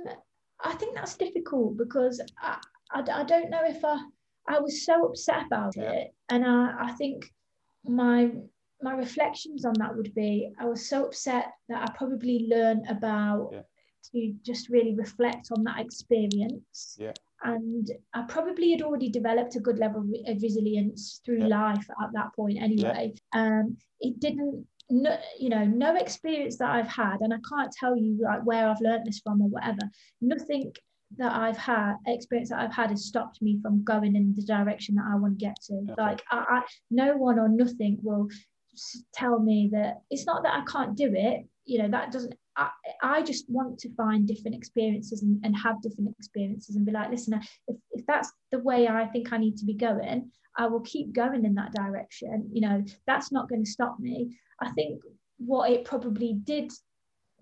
I 0.64 0.72
think 0.76 0.94
that's 0.94 1.16
difficult 1.16 1.76
because 1.76 2.22
I, 2.40 2.58
I, 2.90 3.00
I 3.00 3.24
don't 3.24 3.50
know 3.50 3.64
if 3.64 3.84
I 3.84 3.98
I 4.48 4.58
was 4.60 4.84
so 4.84 5.06
upset 5.06 5.46
about 5.46 5.76
yeah. 5.76 5.90
it. 5.90 6.14
And 6.28 6.44
I, 6.44 6.74
I 6.80 6.92
think 6.92 7.32
my 7.84 8.30
my 8.82 8.94
reflections 8.94 9.64
on 9.64 9.74
that 9.78 9.96
would 9.96 10.14
be 10.14 10.50
I 10.60 10.66
was 10.66 10.88
so 10.88 11.06
upset 11.06 11.52
that 11.68 11.82
I 11.82 11.92
probably 11.96 12.46
learned 12.48 12.86
about 12.88 13.50
yeah. 13.52 13.62
to 14.12 14.34
just 14.42 14.68
really 14.68 14.94
reflect 14.94 15.48
on 15.50 15.64
that 15.64 15.80
experience. 15.80 16.96
Yeah. 16.98 17.12
And 17.42 17.90
I 18.14 18.22
probably 18.22 18.72
had 18.72 18.82
already 18.82 19.08
developed 19.08 19.56
a 19.56 19.60
good 19.60 19.78
level 19.78 20.02
of 20.26 20.42
resilience 20.42 21.20
through 21.24 21.40
yeah. 21.40 21.46
life 21.46 21.86
at 22.02 22.12
that 22.12 22.34
point 22.34 22.58
anyway. 22.60 23.14
Um, 23.32 23.76
it 24.00 24.20
didn't 24.20 24.66
no, 24.88 25.18
you 25.38 25.48
know, 25.48 25.64
no 25.64 25.96
experience 25.96 26.58
that 26.58 26.70
I've 26.70 26.88
had, 26.88 27.20
and 27.20 27.34
I 27.34 27.38
can't 27.48 27.72
tell 27.72 27.96
you 27.96 28.18
like 28.22 28.44
where 28.46 28.68
I've 28.68 28.80
learned 28.80 29.06
this 29.06 29.20
from 29.20 29.42
or 29.42 29.48
whatever. 29.48 29.80
Nothing 30.20 30.72
that 31.18 31.32
I've 31.32 31.56
had, 31.56 31.94
experience 32.06 32.50
that 32.50 32.60
I've 32.60 32.74
had, 32.74 32.90
has 32.90 33.06
stopped 33.06 33.40
me 33.40 33.58
from 33.62 33.84
going 33.84 34.16
in 34.16 34.34
the 34.34 34.42
direction 34.42 34.96
that 34.96 35.06
I 35.10 35.16
want 35.16 35.38
to 35.38 35.44
get 35.44 35.56
to. 35.66 35.74
Okay. 35.74 35.94
Like, 35.96 36.22
I, 36.30 36.44
I, 36.48 36.62
no 36.90 37.16
one 37.16 37.38
or 37.38 37.48
nothing 37.48 37.98
will 38.02 38.28
tell 39.14 39.38
me 39.38 39.70
that 39.72 40.02
it's 40.10 40.26
not 40.26 40.42
that 40.42 40.54
I 40.54 40.64
can't 40.70 40.96
do 40.96 41.12
it. 41.14 41.46
You 41.64 41.82
know, 41.82 41.88
that 41.90 42.12
doesn't. 42.12 42.34
I, 42.56 42.70
I 43.02 43.22
just 43.22 43.44
want 43.48 43.78
to 43.80 43.94
find 43.94 44.26
different 44.26 44.56
experiences 44.56 45.22
and, 45.22 45.44
and 45.44 45.56
have 45.56 45.82
different 45.82 46.14
experiences 46.18 46.76
and 46.76 46.86
be 46.86 46.92
like, 46.92 47.10
listen, 47.10 47.34
uh, 47.34 47.40
if, 47.68 47.76
if 47.92 48.06
that's 48.06 48.32
the 48.50 48.60
way 48.60 48.88
I 48.88 49.06
think 49.06 49.32
I 49.32 49.38
need 49.38 49.56
to 49.58 49.66
be 49.66 49.74
going, 49.74 50.30
I 50.56 50.66
will 50.66 50.80
keep 50.80 51.12
going 51.12 51.44
in 51.44 51.54
that 51.54 51.74
direction. 51.74 52.48
You 52.52 52.62
know, 52.62 52.84
that's 53.06 53.30
not 53.30 53.48
going 53.48 53.64
to 53.64 53.70
stop 53.70 53.98
me. 54.00 54.38
I 54.60 54.70
think 54.72 55.02
what 55.38 55.70
it 55.70 55.84
probably 55.84 56.32
did 56.32 56.72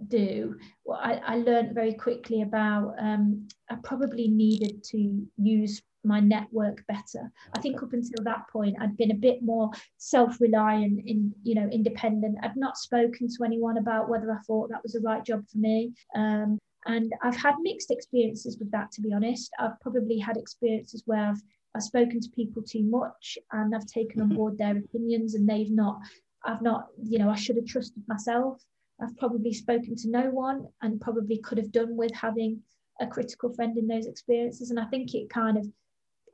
do 0.09 0.57
well, 0.85 0.99
I, 1.03 1.21
I 1.25 1.37
learned 1.37 1.75
very 1.75 1.95
quickly 1.95 2.43
about 2.43 2.95
um, 2.99 3.47
i 3.71 3.77
probably 3.83 4.29
needed 4.29 4.83
to 4.85 5.27
use 5.37 5.83
my 6.07 6.21
network 6.21 6.85
better. 6.87 7.33
I 7.55 7.61
think 7.61 7.83
up 7.83 7.95
until 7.95 8.23
that 8.25 8.47
point 8.53 8.77
i'd 8.81 8.97
been 8.97 9.13
a 9.13 9.27
bit 9.29 9.43
more 9.43 9.71
self-reliant 9.97 11.01
in 11.07 11.33
you 11.43 11.55
know 11.55 11.69
independent. 11.69 12.39
I'd 12.43 12.57
not 12.57 12.77
spoken 12.77 13.29
to 13.29 13.45
anyone 13.45 13.79
about 13.79 14.09
whether 14.09 14.31
i 14.31 14.39
thought 14.47 14.71
that 14.71 14.83
was 14.83 14.93
the 14.93 15.01
right 15.01 15.25
job 15.25 15.45
for 15.51 15.59
me. 15.59 15.93
Um, 16.15 16.59
and 16.87 17.13
i've 17.23 17.37
had 17.37 17.55
mixed 17.61 17.91
experiences 17.91 18.59
with 18.59 18.71
that 18.73 18.93
to 18.93 19.01
be 19.01 19.13
honest. 19.13 19.51
I've 19.59 19.81
probably 19.81 20.19
had 20.19 20.37
experiences 20.37 21.03
where 21.07 21.31
i've 21.31 21.43
I've 21.75 21.83
spoken 21.83 22.21
to 22.21 22.29
people 22.31 22.63
too 22.63 22.85
much 22.85 23.37
and 23.53 23.75
I've 23.75 23.87
taken 23.87 24.21
on 24.21 24.29
board 24.29 24.57
their 24.57 24.77
opinions 24.77 25.35
and 25.35 25.49
they've 25.49 25.73
not 25.73 25.99
I've 26.45 26.63
not 26.63 26.89
you 27.03 27.19
know 27.19 27.31
I 27.31 27.35
should 27.35 27.57
have 27.57 27.67
trusted 27.67 28.03
myself 28.07 28.63
I've 29.01 29.17
probably 29.19 29.53
spoken 29.53 29.97
to 29.97 30.11
no 30.11 30.31
one 30.31 30.69
and 30.83 31.01
probably 31.01 31.39
could 31.39 31.59
have 31.59 31.73
done 31.73 31.97
with 31.97 32.13
having 32.13 32.63
a 33.01 33.07
critical 33.07 33.53
friend 33.53 33.77
in 33.77 33.87
those 33.87 34.07
experiences. 34.07 34.71
And 34.71 34.79
I 34.79 34.85
think 34.85 35.15
it 35.15 35.29
kind 35.31 35.59
of 35.59 35.67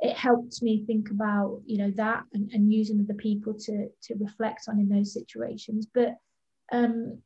it 0.00 0.16
helped 0.16 0.62
me 0.62 0.84
think 0.86 1.10
about 1.10 1.60
you 1.66 1.76
know 1.76 1.90
that 1.96 2.24
and, 2.32 2.50
and 2.52 2.72
using 2.72 3.00
other 3.00 3.14
people 3.14 3.54
to 3.54 3.88
to 4.02 4.14
reflect 4.18 4.64
on 4.68 4.78
in 4.78 4.88
those 4.88 5.12
situations. 5.12 5.86
But 5.92 6.16
um, 6.72 7.18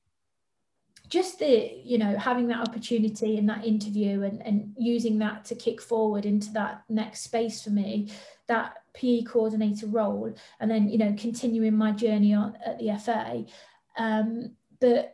just 1.08 1.38
the 1.38 1.70
you 1.84 1.98
know 1.98 2.16
having 2.16 2.48
that 2.48 2.66
opportunity 2.66 3.36
in 3.36 3.46
that 3.46 3.64
interview 3.64 4.22
and, 4.22 4.40
and 4.42 4.72
using 4.76 5.18
that 5.18 5.44
to 5.44 5.54
kick 5.54 5.80
forward 5.80 6.24
into 6.24 6.50
that 6.52 6.82
next 6.88 7.20
space 7.20 7.62
for 7.62 7.70
me 7.70 8.10
that 8.46 8.74
PE 8.94 9.22
coordinator 9.22 9.86
role 9.86 10.34
and 10.60 10.70
then 10.70 10.88
you 10.88 10.98
know 10.98 11.14
continuing 11.18 11.76
my 11.76 11.92
journey 11.92 12.34
on 12.34 12.56
at 12.64 12.78
the 12.78 12.96
FA 12.98 13.44
um, 13.98 14.56
but 14.80 15.13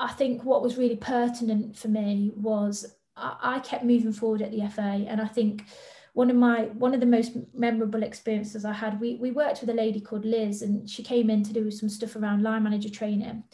I 0.00 0.08
think 0.12 0.44
what 0.44 0.62
was 0.62 0.78
really 0.78 0.96
pertinent 0.96 1.76
for 1.76 1.88
me 1.88 2.32
was 2.34 2.96
I, 3.16 3.36
I 3.42 3.58
kept 3.60 3.84
moving 3.84 4.12
forward 4.12 4.40
at 4.40 4.50
the 4.50 4.66
FA, 4.68 5.04
and 5.06 5.20
I 5.20 5.26
think 5.26 5.64
one 6.14 6.30
of 6.30 6.36
my 6.36 6.62
one 6.84 6.94
of 6.94 7.00
the 7.00 7.06
most 7.06 7.32
memorable 7.54 8.02
experiences 8.02 8.64
I 8.64 8.72
had, 8.72 8.98
we 8.98 9.16
we 9.16 9.30
worked 9.30 9.60
with 9.60 9.70
a 9.70 9.74
lady 9.74 10.00
called 10.00 10.24
Liz, 10.24 10.62
and 10.62 10.88
she 10.88 11.02
came 11.02 11.28
in 11.28 11.44
to 11.44 11.52
do 11.52 11.70
some 11.70 11.90
stuff 11.90 12.16
around 12.16 12.42
line 12.42 12.62
manager 12.62 12.88
training. 12.88 13.44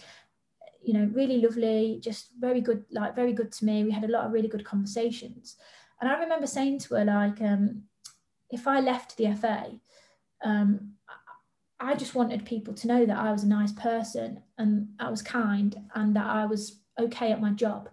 You 0.82 0.94
know, 0.94 1.10
really 1.12 1.40
lovely, 1.40 1.98
just 2.00 2.30
very 2.38 2.60
good, 2.60 2.84
like 2.92 3.16
very 3.16 3.32
good 3.32 3.50
to 3.50 3.64
me. 3.64 3.82
We 3.82 3.90
had 3.90 4.04
a 4.04 4.12
lot 4.12 4.24
of 4.24 4.32
really 4.32 4.48
good 4.48 4.64
conversations, 4.64 5.56
and 6.00 6.08
I 6.08 6.20
remember 6.20 6.46
saying 6.46 6.78
to 6.80 6.94
her 6.94 7.04
like, 7.04 7.42
um, 7.42 7.82
if 8.50 8.68
I 8.68 8.78
left 8.78 9.16
the 9.16 9.34
FA, 9.34 9.72
um, 10.44 10.92
I 11.78 11.94
just 11.94 12.14
wanted 12.14 12.44
people 12.46 12.74
to 12.74 12.86
know 12.86 13.04
that 13.04 13.18
I 13.18 13.32
was 13.32 13.42
a 13.44 13.48
nice 13.48 13.72
person 13.72 14.42
and 14.58 14.88
I 14.98 15.10
was 15.10 15.22
kind 15.22 15.76
and 15.94 16.16
that 16.16 16.26
I 16.26 16.46
was 16.46 16.80
okay 16.98 17.32
at 17.32 17.40
my 17.40 17.50
job. 17.50 17.88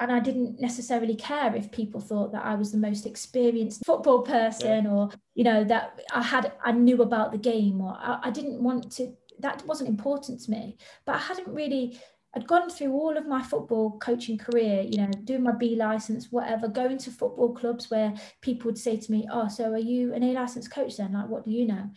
and 0.00 0.12
I 0.12 0.20
didn't 0.20 0.60
necessarily 0.60 1.16
care 1.16 1.54
if 1.56 1.72
people 1.72 2.00
thought 2.00 2.32
that 2.32 2.44
I 2.44 2.54
was 2.54 2.70
the 2.70 2.78
most 2.78 3.04
experienced 3.04 3.84
football 3.84 4.22
person 4.22 4.84
yeah. 4.84 4.90
or 4.90 5.10
you 5.34 5.44
know 5.44 5.64
that 5.64 6.00
I 6.12 6.22
had 6.22 6.52
I 6.64 6.72
knew 6.72 7.02
about 7.02 7.32
the 7.32 7.38
game 7.38 7.80
or 7.80 7.96
I, 7.98 8.20
I, 8.24 8.30
didn't 8.30 8.62
want 8.62 8.92
to 8.92 9.12
that 9.40 9.64
wasn't 9.66 9.88
important 9.88 10.40
to 10.42 10.50
me 10.50 10.76
but 11.04 11.16
I 11.16 11.18
hadn't 11.18 11.48
really 11.48 11.98
I'd 12.34 12.46
gone 12.46 12.70
through 12.70 12.92
all 12.92 13.16
of 13.16 13.26
my 13.26 13.42
football 13.42 13.98
coaching 13.98 14.38
career 14.38 14.82
you 14.82 14.98
know 14.98 15.10
doing 15.24 15.42
my 15.42 15.52
B 15.52 15.74
license 15.74 16.30
whatever 16.30 16.68
going 16.68 16.98
to 16.98 17.10
football 17.10 17.52
clubs 17.54 17.90
where 17.90 18.14
people 18.40 18.66
would 18.66 18.78
say 18.78 18.96
to 18.96 19.12
me 19.12 19.26
oh 19.32 19.48
so 19.48 19.72
are 19.72 19.78
you 19.78 20.14
an 20.14 20.22
A 20.22 20.32
license 20.32 20.68
coach 20.68 20.96
then 20.96 21.12
like 21.12 21.28
what 21.28 21.44
do 21.44 21.50
you 21.50 21.66
know 21.66 21.90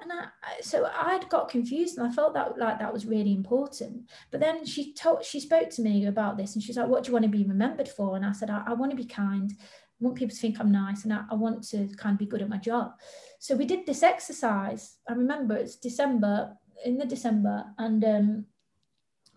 and 0.00 0.12
I, 0.12 0.26
so 0.60 0.90
I'd 0.94 1.28
got 1.30 1.48
confused 1.48 1.96
and 1.96 2.06
I 2.06 2.12
felt 2.12 2.34
that 2.34 2.58
like 2.58 2.78
that 2.78 2.92
was 2.92 3.06
really 3.06 3.32
important. 3.32 4.10
But 4.30 4.40
then 4.40 4.66
she 4.66 4.92
told, 4.92 5.24
she 5.24 5.40
spoke 5.40 5.70
to 5.70 5.82
me 5.82 6.06
about 6.06 6.36
this 6.36 6.54
and 6.54 6.62
she's 6.62 6.76
like, 6.76 6.88
what 6.88 7.02
do 7.02 7.08
you 7.08 7.12
want 7.14 7.24
to 7.24 7.30
be 7.30 7.44
remembered 7.44 7.88
for? 7.88 8.14
And 8.14 8.24
I 8.24 8.32
said, 8.32 8.50
I, 8.50 8.62
I 8.66 8.74
want 8.74 8.90
to 8.90 8.96
be 8.96 9.06
kind. 9.06 9.52
I 9.58 10.04
want 10.04 10.16
people 10.16 10.34
to 10.34 10.40
think 10.40 10.60
I'm 10.60 10.70
nice 10.70 11.04
and 11.04 11.12
I, 11.12 11.22
I, 11.30 11.34
want 11.34 11.66
to 11.68 11.88
kind 11.96 12.14
of 12.14 12.18
be 12.18 12.26
good 12.26 12.42
at 12.42 12.50
my 12.50 12.58
job. 12.58 12.92
So 13.38 13.56
we 13.56 13.64
did 13.64 13.86
this 13.86 14.02
exercise. 14.02 14.98
I 15.08 15.14
remember 15.14 15.56
it's 15.56 15.76
December, 15.76 16.54
in 16.84 16.98
the 16.98 17.06
December, 17.06 17.64
and 17.78 18.04
um, 18.04 18.44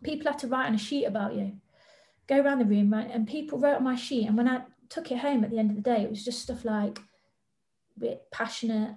people 0.04 0.30
had 0.30 0.40
to 0.40 0.48
write 0.48 0.68
on 0.68 0.76
a 0.76 0.80
sheet 0.80 1.06
about 1.06 1.36
you. 1.36 1.54
Go 2.28 2.42
around 2.42 2.60
the 2.60 2.66
room, 2.66 2.92
right? 2.92 3.10
And 3.10 3.26
people 3.26 3.60
wrote 3.60 3.78
on 3.78 3.84
my 3.86 3.96
sheet. 3.96 4.28
And 4.28 4.36
when 4.36 4.50
I 4.50 4.64
took 4.90 5.10
it 5.12 5.20
home 5.20 5.46
at 5.46 5.52
the 5.52 5.58
end 5.58 5.70
of 5.70 5.78
the 5.78 5.82
day, 5.82 6.02
it 6.02 6.10
was 6.10 6.26
just 6.26 6.42
stuff 6.42 6.66
like 6.66 7.00
bit 7.98 8.24
passionate, 8.32 8.96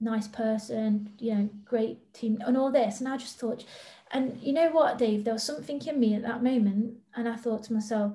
nice 0.00 0.28
person, 0.28 1.10
you 1.18 1.34
know, 1.34 1.50
great 1.64 2.12
team, 2.12 2.38
and 2.46 2.56
all 2.56 2.70
this. 2.70 3.00
And 3.00 3.08
I 3.08 3.16
just 3.16 3.38
thought, 3.38 3.64
and 4.12 4.38
you 4.40 4.52
know 4.52 4.70
what, 4.70 4.98
Dave, 4.98 5.24
there 5.24 5.34
was 5.34 5.42
something 5.42 5.80
in 5.86 5.98
me 5.98 6.14
at 6.14 6.22
that 6.22 6.42
moment, 6.42 6.96
and 7.14 7.28
I 7.28 7.36
thought 7.36 7.64
to 7.64 7.72
myself, 7.72 8.12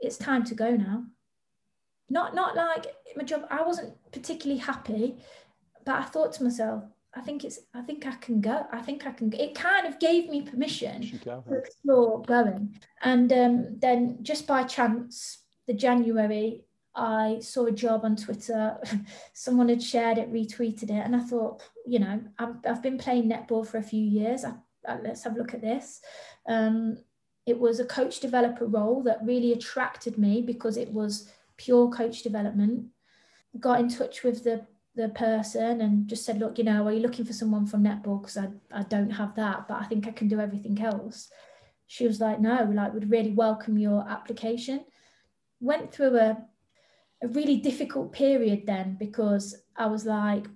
it's 0.00 0.16
time 0.16 0.44
to 0.44 0.54
go 0.54 0.70
now. 0.70 1.04
Not 2.10 2.34
not 2.34 2.56
like 2.56 2.86
my 3.16 3.24
job. 3.24 3.46
I 3.50 3.62
wasn't 3.62 3.94
particularly 4.12 4.60
happy, 4.60 5.16
but 5.84 5.96
I 5.96 6.02
thought 6.02 6.32
to 6.34 6.44
myself, 6.44 6.84
I 7.14 7.20
think 7.20 7.44
it's. 7.44 7.60
I 7.74 7.82
think 7.82 8.06
I 8.06 8.12
can 8.16 8.40
go. 8.40 8.66
I 8.72 8.80
think 8.82 9.06
I 9.06 9.12
can. 9.12 9.32
It 9.32 9.54
kind 9.54 9.86
of 9.86 9.98
gave 9.98 10.28
me 10.28 10.42
permission 10.42 11.20
to 11.22 11.42
explore 11.56 12.22
going. 12.22 12.78
And 13.02 13.32
um, 13.32 13.78
then, 13.78 14.18
just 14.22 14.46
by 14.46 14.64
chance, 14.64 15.38
the 15.66 15.74
January 15.74 16.64
I 16.94 17.38
saw 17.40 17.66
a 17.66 17.72
job 17.72 18.04
on 18.04 18.16
Twitter. 18.16 18.78
Someone 19.32 19.68
had 19.68 19.82
shared 19.82 20.18
it, 20.18 20.32
retweeted 20.32 20.84
it, 20.84 21.04
and 21.04 21.16
I 21.16 21.20
thought, 21.20 21.62
you 21.86 21.98
know, 21.98 22.20
I've, 22.38 22.56
I've 22.66 22.82
been 22.82 22.98
playing 22.98 23.28
netball 23.28 23.66
for 23.66 23.78
a 23.78 23.82
few 23.82 24.02
years. 24.02 24.44
I, 24.44 24.54
I, 24.86 25.00
let's 25.00 25.24
have 25.24 25.34
a 25.34 25.38
look 25.38 25.54
at 25.54 25.60
this. 25.60 26.00
Um, 26.46 26.98
it 27.46 27.58
was 27.58 27.80
a 27.80 27.84
coach 27.84 28.20
developer 28.20 28.66
role 28.66 29.02
that 29.02 29.24
really 29.24 29.52
attracted 29.52 30.18
me 30.18 30.40
because 30.40 30.76
it 30.76 30.92
was 30.92 31.30
pure 31.56 31.90
coach 31.90 32.22
development. 32.22 32.86
Got 33.60 33.80
in 33.80 33.88
touch 33.88 34.22
with 34.22 34.44
the 34.44 34.66
the 34.96 35.08
person 35.08 35.80
and 35.80 36.06
just 36.06 36.24
said, 36.24 36.38
look, 36.38 36.56
you 36.56 36.64
know, 36.64 36.86
are 36.86 36.92
you 36.92 37.00
looking 37.00 37.24
for 37.24 37.32
someone 37.32 37.66
from 37.66 37.82
netball? 37.82 38.20
Because 38.20 38.36
I, 38.36 38.48
I 38.72 38.82
don't 38.84 39.10
have 39.10 39.34
that, 39.34 39.66
but 39.66 39.80
I 39.80 39.84
think 39.86 40.06
I 40.06 40.12
can 40.12 40.28
do 40.28 40.38
everything 40.38 40.80
else. 40.80 41.30
She 41.86 42.06
was 42.06 42.20
like, 42.20 42.40
no, 42.40 42.70
like 42.72 42.94
would 42.94 43.10
really 43.10 43.32
welcome 43.32 43.76
your 43.76 44.08
application. 44.08 44.84
Went 45.60 45.92
through 45.92 46.16
a 46.16 46.46
a 47.24 47.28
really 47.28 47.56
difficult 47.56 48.12
period 48.12 48.66
then 48.66 48.96
because 48.98 49.56
I 49.76 49.86
was 49.86 50.04
like, 50.04 50.46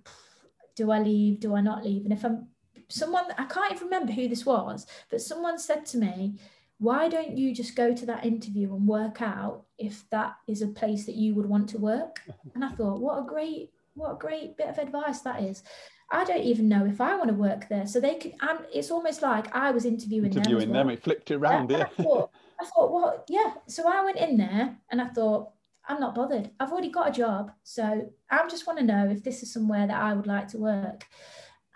do 0.76 0.90
I 0.90 1.00
leave? 1.00 1.40
Do 1.40 1.56
I 1.56 1.62
not 1.62 1.84
leave? 1.84 2.04
And 2.04 2.12
if 2.12 2.24
I'm 2.24 2.46
someone, 2.88 3.24
I 3.38 3.44
can't 3.44 3.72
even 3.72 3.86
remember 3.86 4.12
who 4.12 4.28
this 4.28 4.44
was, 4.44 4.86
but 5.10 5.22
someone 5.22 5.58
said 5.58 5.86
to 5.86 5.98
me, 5.98 6.38
why 6.78 7.08
don't 7.08 7.36
you 7.36 7.54
just 7.54 7.74
go 7.74 7.94
to 7.94 8.06
that 8.06 8.24
interview 8.24 8.72
and 8.74 8.86
work 8.86 9.20
out 9.20 9.64
if 9.78 10.08
that 10.10 10.36
is 10.46 10.62
a 10.62 10.68
place 10.68 11.06
that 11.06 11.16
you 11.16 11.34
would 11.34 11.46
want 11.46 11.68
to 11.70 11.78
work? 11.78 12.20
And 12.54 12.64
I 12.64 12.70
thought, 12.70 13.00
what 13.00 13.18
a 13.18 13.26
great, 13.26 13.70
what 13.94 14.12
a 14.12 14.18
great 14.18 14.56
bit 14.56 14.68
of 14.68 14.78
advice 14.78 15.20
that 15.20 15.42
is. 15.42 15.62
I 16.10 16.24
don't 16.24 16.42
even 16.42 16.68
know 16.68 16.86
if 16.86 17.00
I 17.00 17.16
want 17.16 17.28
to 17.28 17.34
work 17.34 17.68
there. 17.68 17.86
So 17.86 18.00
they 18.00 18.14
could, 18.16 18.32
and 18.40 18.60
it's 18.72 18.90
almost 18.90 19.22
like 19.22 19.54
I 19.54 19.70
was 19.70 19.84
interviewing, 19.84 20.32
interviewing 20.32 20.68
them. 20.68 20.70
Well. 20.72 20.84
them. 20.84 20.90
It 20.90 21.02
flipped 21.02 21.30
it 21.30 21.34
around, 21.34 21.70
yeah. 21.70 21.78
yeah. 21.78 21.84
I 21.98 22.02
thought, 22.02 22.30
I 22.60 22.64
thought, 22.64 22.92
well, 22.92 23.24
yeah. 23.28 23.54
So 23.66 23.88
I 23.88 24.04
went 24.04 24.18
in 24.18 24.36
there 24.36 24.76
and 24.90 25.00
I 25.00 25.08
thought, 25.08 25.50
I'm 25.88 26.00
not 26.00 26.14
bothered. 26.14 26.50
I've 26.60 26.70
already 26.70 26.90
got 26.90 27.08
a 27.08 27.12
job. 27.12 27.50
So 27.62 28.12
I 28.30 28.46
just 28.48 28.66
want 28.66 28.78
to 28.78 28.84
know 28.84 29.08
if 29.08 29.24
this 29.24 29.42
is 29.42 29.52
somewhere 29.52 29.86
that 29.86 30.00
I 30.00 30.12
would 30.12 30.26
like 30.26 30.48
to 30.48 30.58
work. 30.58 31.06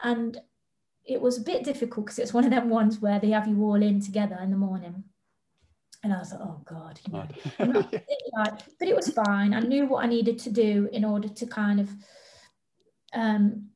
And 0.03 0.39
it 1.05 1.21
was 1.21 1.39
a 1.39 1.43
bit 1.43 1.65
difficult 1.65 2.07
because 2.07 2.19
it's 2.19 2.35
one 2.35 2.45
of 2.45 2.51
them 2.51 2.69
ones 2.69 3.01
where 3.01 3.19
they 3.19 3.31
have 3.31 3.49
you 3.49 3.63
all 3.63 3.83
in 3.83 4.01
together 4.01 4.39
in 4.43 4.51
the 4.51 4.57
morning. 4.57 5.05
And 6.05 6.13
I 6.13 6.19
was 6.19 6.33
like, 6.33 6.41
oh 6.43 6.61
God, 6.65 7.01
you 7.07 7.13
know. 7.13 7.83
but 7.91 8.89
it 8.89 8.97
was 8.97 9.11
fine. 9.11 9.55
I 9.55 9.61
knew 9.61 9.87
what 9.87 10.05
I 10.05 10.09
needed 10.09 10.39
to 10.41 10.51
do 10.51 10.89
in 10.93 11.05
order 11.05 11.29
to 11.29 11.47
kind 11.47 11.81
of 11.81 11.91
um, 13.15 13.69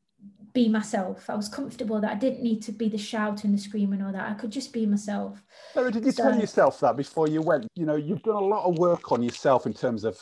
be 0.57 0.69
myself. 0.71 1.29
I 1.29 1.35
was 1.35 1.51
comfortable 1.51 2.01
that 2.01 2.11
I 2.11 2.15
didn't 2.15 2.43
need 2.43 2.63
to 2.63 2.73
be 2.73 2.89
the 2.89 2.97
shouting, 2.97 3.53
the 3.53 3.59
screaming, 3.59 4.01
or 4.01 4.11
that 4.11 4.27
I 4.27 4.33
could 4.33 4.51
just 4.51 4.73
be 4.73 4.87
myself. 4.87 5.43
Sarah, 5.75 5.93
did 5.93 6.07
you 6.07 6.13
so, 6.13 6.23
tell 6.23 6.41
yourself 6.41 6.81
that 6.81 6.97
before 6.97 7.29
you 7.29 7.43
went? 7.43 7.67
You 7.75 7.85
know, 7.85 7.97
you've 7.97 8.23
done 8.23 8.37
a 8.37 8.41
lot 8.55 8.65
of 8.65 8.79
work 8.79 9.13
on 9.13 9.23
yourself 9.23 9.67
in 9.67 9.75
terms 9.75 10.03
of 10.03 10.17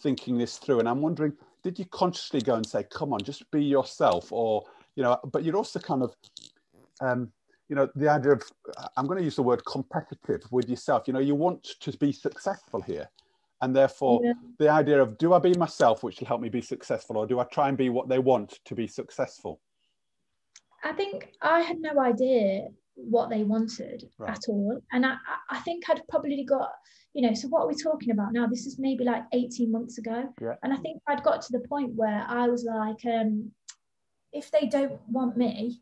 thinking 0.00 0.38
this 0.38 0.58
through, 0.58 0.78
and 0.78 0.88
I'm 0.88 1.00
wondering, 1.00 1.32
did 1.64 1.76
you 1.76 1.86
consciously 1.86 2.40
go 2.40 2.54
and 2.54 2.64
say, 2.64 2.84
"Come 2.84 3.12
on, 3.12 3.20
just 3.24 3.50
be 3.50 3.64
yourself," 3.64 4.32
or 4.32 4.64
you 4.94 5.02
know? 5.02 5.18
But 5.32 5.42
you're 5.42 5.56
also 5.56 5.80
kind 5.80 6.04
of, 6.04 6.14
um, 7.00 7.32
you 7.68 7.74
know, 7.74 7.88
the 7.96 8.08
idea 8.08 8.30
of 8.30 8.42
I'm 8.96 9.08
going 9.08 9.18
to 9.18 9.24
use 9.24 9.36
the 9.36 9.42
word 9.42 9.64
competitive 9.64 10.42
with 10.52 10.68
yourself. 10.68 11.08
You 11.08 11.14
know, 11.14 11.18
you 11.30 11.34
want 11.34 11.64
to 11.80 11.90
be 11.98 12.12
successful 12.12 12.80
here 12.80 13.08
and 13.62 13.74
therefore 13.74 14.20
yeah. 14.22 14.32
the 14.58 14.68
idea 14.70 15.02
of 15.02 15.18
do 15.18 15.34
i 15.34 15.38
be 15.38 15.52
myself 15.54 16.02
which 16.02 16.18
will 16.18 16.26
help 16.26 16.40
me 16.40 16.48
be 16.48 16.62
successful 16.62 17.18
or 17.18 17.26
do 17.26 17.40
i 17.40 17.44
try 17.44 17.68
and 17.68 17.76
be 17.76 17.90
what 17.90 18.08
they 18.08 18.18
want 18.18 18.58
to 18.64 18.74
be 18.74 18.86
successful 18.86 19.60
I 20.82 20.92
think 20.92 21.32
I 21.42 21.60
had 21.60 21.80
no 21.80 22.00
idea 22.00 22.68
what 22.94 23.30
they 23.30 23.44
wanted 23.44 24.08
right. 24.18 24.30
at 24.30 24.44
all. 24.48 24.80
And 24.92 25.06
I, 25.06 25.16
I 25.50 25.58
think 25.60 25.88
I'd 25.88 26.06
probably 26.08 26.44
got, 26.44 26.70
you 27.14 27.26
know, 27.26 27.34
so 27.34 27.48
what 27.48 27.62
are 27.62 27.68
we 27.68 27.74
talking 27.74 28.10
about 28.10 28.32
now? 28.32 28.46
This 28.46 28.66
is 28.66 28.78
maybe 28.78 29.04
like 29.04 29.24
18 29.32 29.70
months 29.70 29.98
ago. 29.98 30.32
Yeah. 30.40 30.54
And 30.62 30.72
I 30.72 30.76
think 30.76 31.02
I'd 31.06 31.22
got 31.22 31.42
to 31.42 31.52
the 31.52 31.66
point 31.68 31.94
where 31.94 32.24
I 32.28 32.48
was 32.48 32.64
like, 32.64 33.04
um, 33.06 33.50
if 34.32 34.50
they 34.50 34.66
don't 34.66 35.00
want 35.08 35.36
me, 35.36 35.80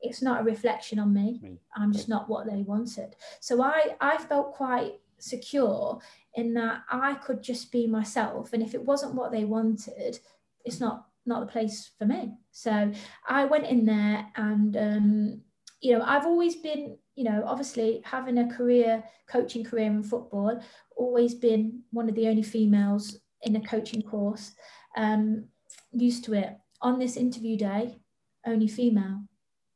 it's 0.00 0.22
not 0.22 0.40
a 0.40 0.44
reflection 0.44 0.98
on 0.98 1.12
me. 1.12 1.40
me. 1.42 1.60
I'm 1.76 1.92
just 1.92 2.08
not 2.08 2.28
what 2.28 2.46
they 2.46 2.62
wanted. 2.62 3.14
So 3.40 3.62
I, 3.62 3.94
I 4.00 4.18
felt 4.18 4.52
quite 4.52 4.94
secure 5.18 6.00
in 6.34 6.54
that 6.54 6.82
I 6.90 7.14
could 7.14 7.42
just 7.42 7.70
be 7.70 7.86
myself. 7.86 8.52
And 8.52 8.62
if 8.62 8.74
it 8.74 8.84
wasn't 8.84 9.14
what 9.14 9.30
they 9.30 9.44
wanted, 9.44 10.18
it's 10.64 10.80
not 10.80 11.06
not 11.26 11.40
the 11.40 11.52
place 11.52 11.90
for 11.98 12.04
me. 12.04 12.32
So 12.50 12.92
I 13.28 13.44
went 13.44 13.66
in 13.66 13.84
there 13.84 14.26
and, 14.36 14.76
um, 14.76 15.40
you 15.80 15.96
know, 15.96 16.04
I've 16.04 16.26
always 16.26 16.56
been, 16.56 16.96
you 17.14 17.24
know, 17.24 17.42
obviously 17.46 18.02
having 18.04 18.38
a 18.38 18.52
career, 18.52 19.02
coaching 19.28 19.64
career 19.64 19.86
in 19.86 20.02
football, 20.02 20.60
always 20.96 21.34
been 21.34 21.82
one 21.90 22.08
of 22.08 22.14
the 22.14 22.28
only 22.28 22.42
females 22.42 23.18
in 23.42 23.56
a 23.56 23.60
coaching 23.60 24.02
course, 24.02 24.52
um, 24.96 25.44
used 25.92 26.24
to 26.24 26.34
it. 26.34 26.56
On 26.80 26.98
this 26.98 27.16
interview 27.16 27.56
day, 27.56 27.98
only 28.46 28.68
female. 28.68 29.22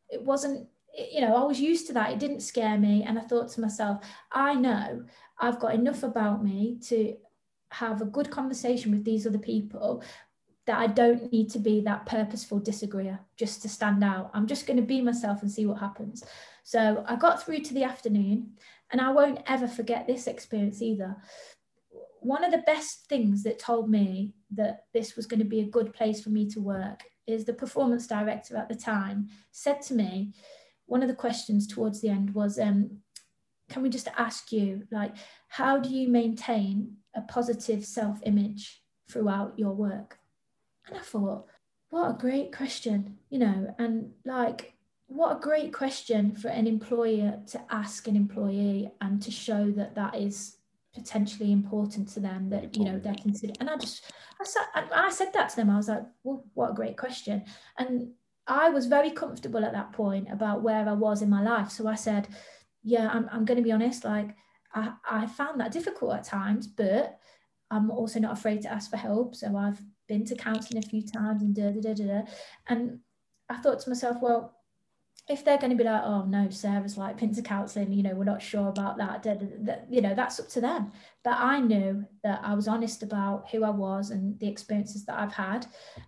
It 0.09 0.23
wasn't, 0.23 0.69
you 1.13 1.21
know, 1.21 1.37
I 1.37 1.45
was 1.45 1.61
used 1.61 1.87
to 1.89 1.93
that. 1.95 2.13
It 2.13 2.19
didn't 2.19 2.41
scare 2.41 2.79
me. 2.79 3.05
And 3.05 3.19
I 3.19 3.23
thought 3.23 3.49
to 3.51 3.61
myself, 3.61 4.05
I 4.33 4.55
know 4.55 5.05
I've 5.39 5.61
got 5.61 5.75
enough 5.75 6.03
about 6.03 6.43
me 6.43 6.79
to 6.89 7.17
have 7.71 8.01
a 8.01 8.07
good 8.07 8.31
conversation 8.31 8.93
with 8.93 9.05
these 9.05 9.27
other 9.27 9.39
people 9.39 10.03
that 10.67 10.79
I 10.79 10.89
don't 10.89 11.33
need 11.33 11.49
to 11.51 11.59
be 11.59 11.81
that 11.83 12.07
purposeful 12.07 12.59
disagreeer 12.59 13.21
just 13.37 13.63
to 13.63 13.69
stand 13.69 14.03
out. 14.03 14.31
I'm 14.35 14.47
just 14.47 14.67
going 14.67 14.77
to 14.77 14.83
be 14.83 15.01
myself 15.01 15.43
and 15.43 15.51
see 15.51 15.65
what 15.65 15.79
happens. 15.79 16.25
So 16.65 17.05
I 17.07 17.17
got 17.17 17.43
through 17.43 17.61
to 17.61 17.75
the 17.75 17.85
afternoon, 17.85 18.55
and 18.91 19.01
I 19.01 19.13
won't 19.13 19.43
ever 19.47 19.69
forget 19.69 20.07
this 20.07 20.27
experience 20.27 20.83
either. 20.83 21.17
One 22.21 22.43
of 22.43 22.51
the 22.51 22.65
best 22.67 23.07
things 23.09 23.45
that 23.45 23.61
told 23.61 23.89
me 23.89 24.35
that 24.55 24.85
this 24.93 25.15
was 25.15 25.27
going 25.27 25.39
to 25.39 25.47
be 25.47 25.61
a 25.61 25.71
good 25.71 25.93
place 25.93 26.21
for 26.21 26.31
me 26.31 26.49
to 26.51 26.61
work 26.61 27.05
is 27.27 27.45
the 27.45 27.53
performance 27.53 28.07
director 28.07 28.57
at 28.57 28.69
the 28.69 28.75
time 28.75 29.29
said 29.53 29.83
to 29.83 29.95
me, 29.95 30.33
one 30.87 31.03
of 31.03 31.09
the 31.09 31.15
questions 31.15 31.67
towards 31.67 32.01
the 32.01 32.09
end 32.09 32.35
was, 32.35 32.59
um, 32.59 32.99
can 33.69 33.83
we 33.83 33.89
just 33.89 34.09
ask 34.17 34.53
you, 34.53 34.87
like, 34.91 35.15
how 35.49 35.79
do 35.79 35.89
you 35.89 36.09
maintain 36.09 36.97
a 37.15 37.23
positive 37.23 37.85
self 37.85 38.21
image 38.25 38.83
throughout 39.09 39.59
your 39.59 39.73
work? 39.73 40.19
And 40.87 40.99
I 40.99 41.03
thought, 41.03 41.47
what 41.91 42.11
a 42.11 42.19
great 42.19 42.55
question, 42.55 43.19
you 43.31 43.39
know, 43.39 43.75
and 43.79 44.13
like, 44.25 44.75
what 45.07 45.37
a 45.37 45.41
great 45.41 45.73
question 45.73 46.35
for 46.35 46.49
an 46.49 46.67
employer 46.67 47.41
to 47.49 47.61
ask 47.71 48.09
an 48.09 48.17
employee 48.17 48.91
and 49.01 49.23
to 49.23 49.31
show 49.31 49.71
that 49.73 49.95
that 49.95 50.17
is 50.17 50.57
potentially 50.95 51.53
important 51.53 52.09
to 52.09 52.21
them 52.21 52.49
that 52.49 52.75
you 52.75 52.83
know 52.83 52.99
they're 52.99 53.15
considered 53.21 53.55
and 53.61 53.69
i 53.69 53.77
just 53.77 54.11
i 54.41 54.45
said 54.45 54.65
i 54.95 55.11
said 55.11 55.31
that 55.35 55.51
to 55.51 55.57
them 55.57 55.69
i 55.69 55.77
was 55.77 55.89
like 55.89 56.03
well 56.23 56.43
what 56.55 56.71
a 56.71 56.75
great 56.75 56.97
question 56.97 57.45
and 57.77 58.09
i 58.47 58.71
was 58.71 58.87
very 58.87 59.11
comfortable 59.11 59.63
at 59.63 59.75
that 59.75 59.93
point 59.93 60.27
about 60.33 60.63
where 60.63 60.89
i 60.89 60.93
was 60.95 61.21
in 61.21 61.29
my 61.29 61.43
life 61.43 61.71
so 61.71 61.87
i 61.87 61.95
said 61.95 62.27
yeah 62.83 63.11
i'm, 63.13 63.29
I'm 63.31 63.45
going 63.45 63.59
to 63.59 63.63
be 63.63 63.73
honest 63.73 64.05
like 64.05 64.35
I, 64.77 64.93
I 65.11 65.27
found 65.27 65.59
that 65.61 65.73
difficult 65.73 66.15
at 66.15 66.25
times, 66.25 66.67
but 66.67 67.19
I'm 67.71 67.91
also 67.91 68.21
not 68.21 68.33
afraid 68.33 68.63
to 68.63 68.73
ask 68.73 68.91
for 68.91 68.99
help. 68.99 69.35
So 69.35 69.57
I've 69.57 69.81
been 70.09 70.25
to 70.27 70.35
counselling 70.35 70.83
a 70.83 70.87
few 70.87 71.03
times 71.03 71.43
and 71.43 71.55
da 71.55 71.71
da 71.71 71.81
da 71.81 71.95
da. 71.95 72.23
And 72.69 73.01
I 73.49 73.57
thought 73.57 73.81
to 73.81 73.91
myself, 73.91 74.19
well, 74.21 74.57
if 75.29 75.45
they're 75.45 75.59
going 75.59 75.71
to 75.71 75.77
be 75.77 75.83
like, 75.83 76.03
oh 76.05 76.25
no, 76.25 76.49
Sarah's 76.51 76.97
like 76.97 77.19
been 77.19 77.35
to 77.35 77.43
counselling, 77.43 77.93
you 77.93 78.03
know, 78.03 78.15
we're 78.15 78.25
not 78.25 78.43
sure 78.43 78.69
about 78.69 78.97
that, 78.99 79.23
da, 79.23 79.35
da, 79.35 79.47
da, 79.65 79.75
you 79.91 80.01
know, 80.01 80.15
that's 80.15 80.39
up 80.39 80.49
to 80.51 80.61
them. 80.61 80.93
But 81.25 81.35
I 81.39 81.59
knew 81.59 82.05
that 82.23 82.41
I 82.45 82.55
was 82.55 82.69
honest 82.69 83.03
about 83.03 83.51
who 83.51 83.65
I 83.65 83.71
was 83.71 84.11
and 84.11 84.39
the 84.39 84.49
experiences 84.49 85.05
that 85.07 85.19
I've 85.19 85.33
had, 85.33 85.67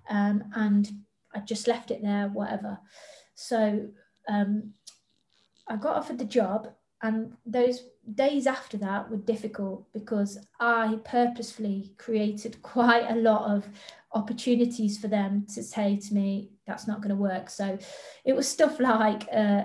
um, 0.08 0.44
and 0.54 0.88
I 1.34 1.40
just 1.40 1.66
left 1.66 1.90
it 1.90 2.00
there, 2.00 2.28
whatever. 2.28 2.78
So 3.34 3.88
um, 4.28 4.74
I 5.66 5.76
got 5.76 5.96
offered 5.96 6.18
the 6.18 6.24
job, 6.24 6.68
and 7.02 7.32
those 7.46 7.84
days 8.14 8.46
after 8.46 8.76
that 8.78 9.10
were 9.10 9.18
difficult 9.18 9.86
because 9.92 10.38
I 10.60 10.98
purposefully 11.04 11.92
created 11.98 12.62
quite 12.62 13.10
a 13.10 13.16
lot 13.16 13.54
of 13.54 13.68
opportunities 14.12 14.98
for 14.98 15.08
them 15.08 15.46
to 15.54 15.62
say 15.62 15.96
to 15.96 16.14
me, 16.14 16.50
that's 16.66 16.86
not 16.86 17.00
going 17.00 17.14
to 17.14 17.22
work. 17.22 17.50
So 17.50 17.78
it 18.24 18.34
was 18.34 18.48
stuff 18.48 18.80
like 18.80 19.28
uh, 19.32 19.64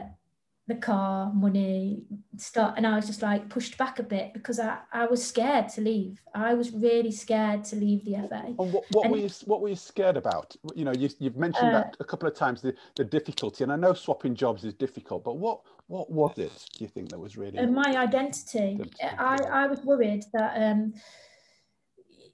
the 0.68 0.76
car, 0.76 1.32
money, 1.34 2.04
stuff. 2.38 2.76
And 2.78 2.88
I 2.88 2.96
was 2.96 3.06
just 3.06 3.22
like 3.22 3.50
pushed 3.50 3.78
back 3.78 4.00
a 4.00 4.04
bit 4.04 4.34
because 4.34 4.60
I, 4.60 4.78
I 4.94 5.06
was 5.08 5.26
scared 5.26 5.68
to 5.70 5.82
leave. 5.82 6.22
I 6.34 6.54
was 6.54 6.72
really 6.72 7.12
scared 7.12 7.66
to 7.66 7.76
leave 7.76 8.06
the 8.06 8.14
FA. 8.30 8.46
And 8.46 8.56
what, 8.58 8.86
what 8.92 9.06
and, 9.06 9.12
were 9.12 9.18
you 9.18 9.30
what 9.46 9.62
were 9.62 9.68
you 9.68 9.76
scared 9.76 10.16
about? 10.16 10.56
You 10.74 10.86
know, 10.86 10.94
you, 10.94 11.10
have 11.22 11.36
mentioned 11.36 11.68
uh, 11.68 11.80
that 11.80 11.98
a 12.00 12.06
couple 12.06 12.30
of 12.30 12.36
times 12.36 12.62
the, 12.62 12.74
the 12.96 13.04
difficulty, 13.04 13.66
and 13.66 13.74
I 13.74 13.76
know 13.76 13.94
swapping 13.94 14.36
jobs 14.36 14.64
is 14.64 14.74
difficult, 14.74 15.26
but 15.26 15.38
what 15.38 15.62
what 15.88 16.10
was 16.10 16.38
it? 16.38 16.52
Do 16.78 16.86
you 16.86 16.88
think 16.88 17.10
that 17.10 17.20
was 17.20 17.36
really 17.36 17.66
my 17.66 17.98
identity? 17.98 18.80
I 19.02 19.38
I 19.52 19.68
was 19.68 19.82
worried 19.82 20.24
that. 20.34 20.72
um 20.72 20.94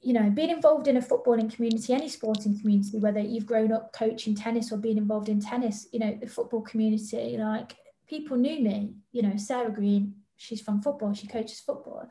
you 0.02 0.14
know, 0.14 0.30
being 0.30 0.50
involved 0.50 0.88
in 0.88 0.96
a 0.96 1.02
footballing 1.02 1.54
community, 1.54 1.94
any 1.94 2.08
sporting 2.08 2.58
community, 2.58 2.98
whether 3.00 3.20
you've 3.20 3.46
grown 3.46 3.74
up 3.74 3.92
coaching 3.92 4.34
tennis 4.34 4.72
or 4.72 4.78
being 4.78 4.98
involved 4.98 5.28
in 5.28 5.42
tennis, 5.42 5.88
you 5.92 6.00
know, 6.00 6.18
the 6.22 6.26
football 6.26 6.62
community, 6.62 7.36
like 7.38 7.76
people 8.10 8.38
knew 8.38 8.60
me, 8.60 8.96
you 9.12 9.22
know, 9.22 9.38
Sarah 9.38 9.72
Green, 9.72 10.16
she's 10.36 10.62
from 10.62 10.82
football, 10.82 11.14
she 11.14 11.28
coaches 11.28 11.60
football. 11.60 12.10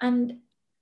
And, 0.00 0.38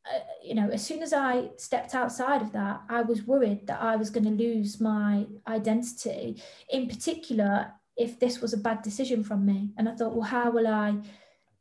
uh, 0.07 0.21
you 0.45 0.55
know, 0.55 0.69
as 0.71 0.85
soon 0.85 1.03
as 1.03 1.13
I 1.13 1.51
stepped 1.57 1.95
outside 1.95 2.43
of 2.43 2.53
that, 2.53 2.83
I 2.89 3.03
was 3.03 3.23
worried 3.23 3.67
that 3.67 3.81
I 3.81 3.97
was 3.97 4.11
going 4.11 4.25
to 4.25 4.31
lose 4.31 4.81
my 4.81 5.27
identity, 5.47 6.43
in 6.71 6.87
particular, 6.87 7.73
if 7.97 8.21
this 8.21 8.41
was 8.41 8.53
a 8.53 8.59
bad 8.59 8.83
decision 8.83 9.25
from 9.25 9.45
me. 9.45 9.71
And 9.77 9.89
I 9.89 9.95
thought, 9.95 10.15
well, 10.15 10.29
how 10.29 10.51
will 10.51 10.69
I? 10.69 10.99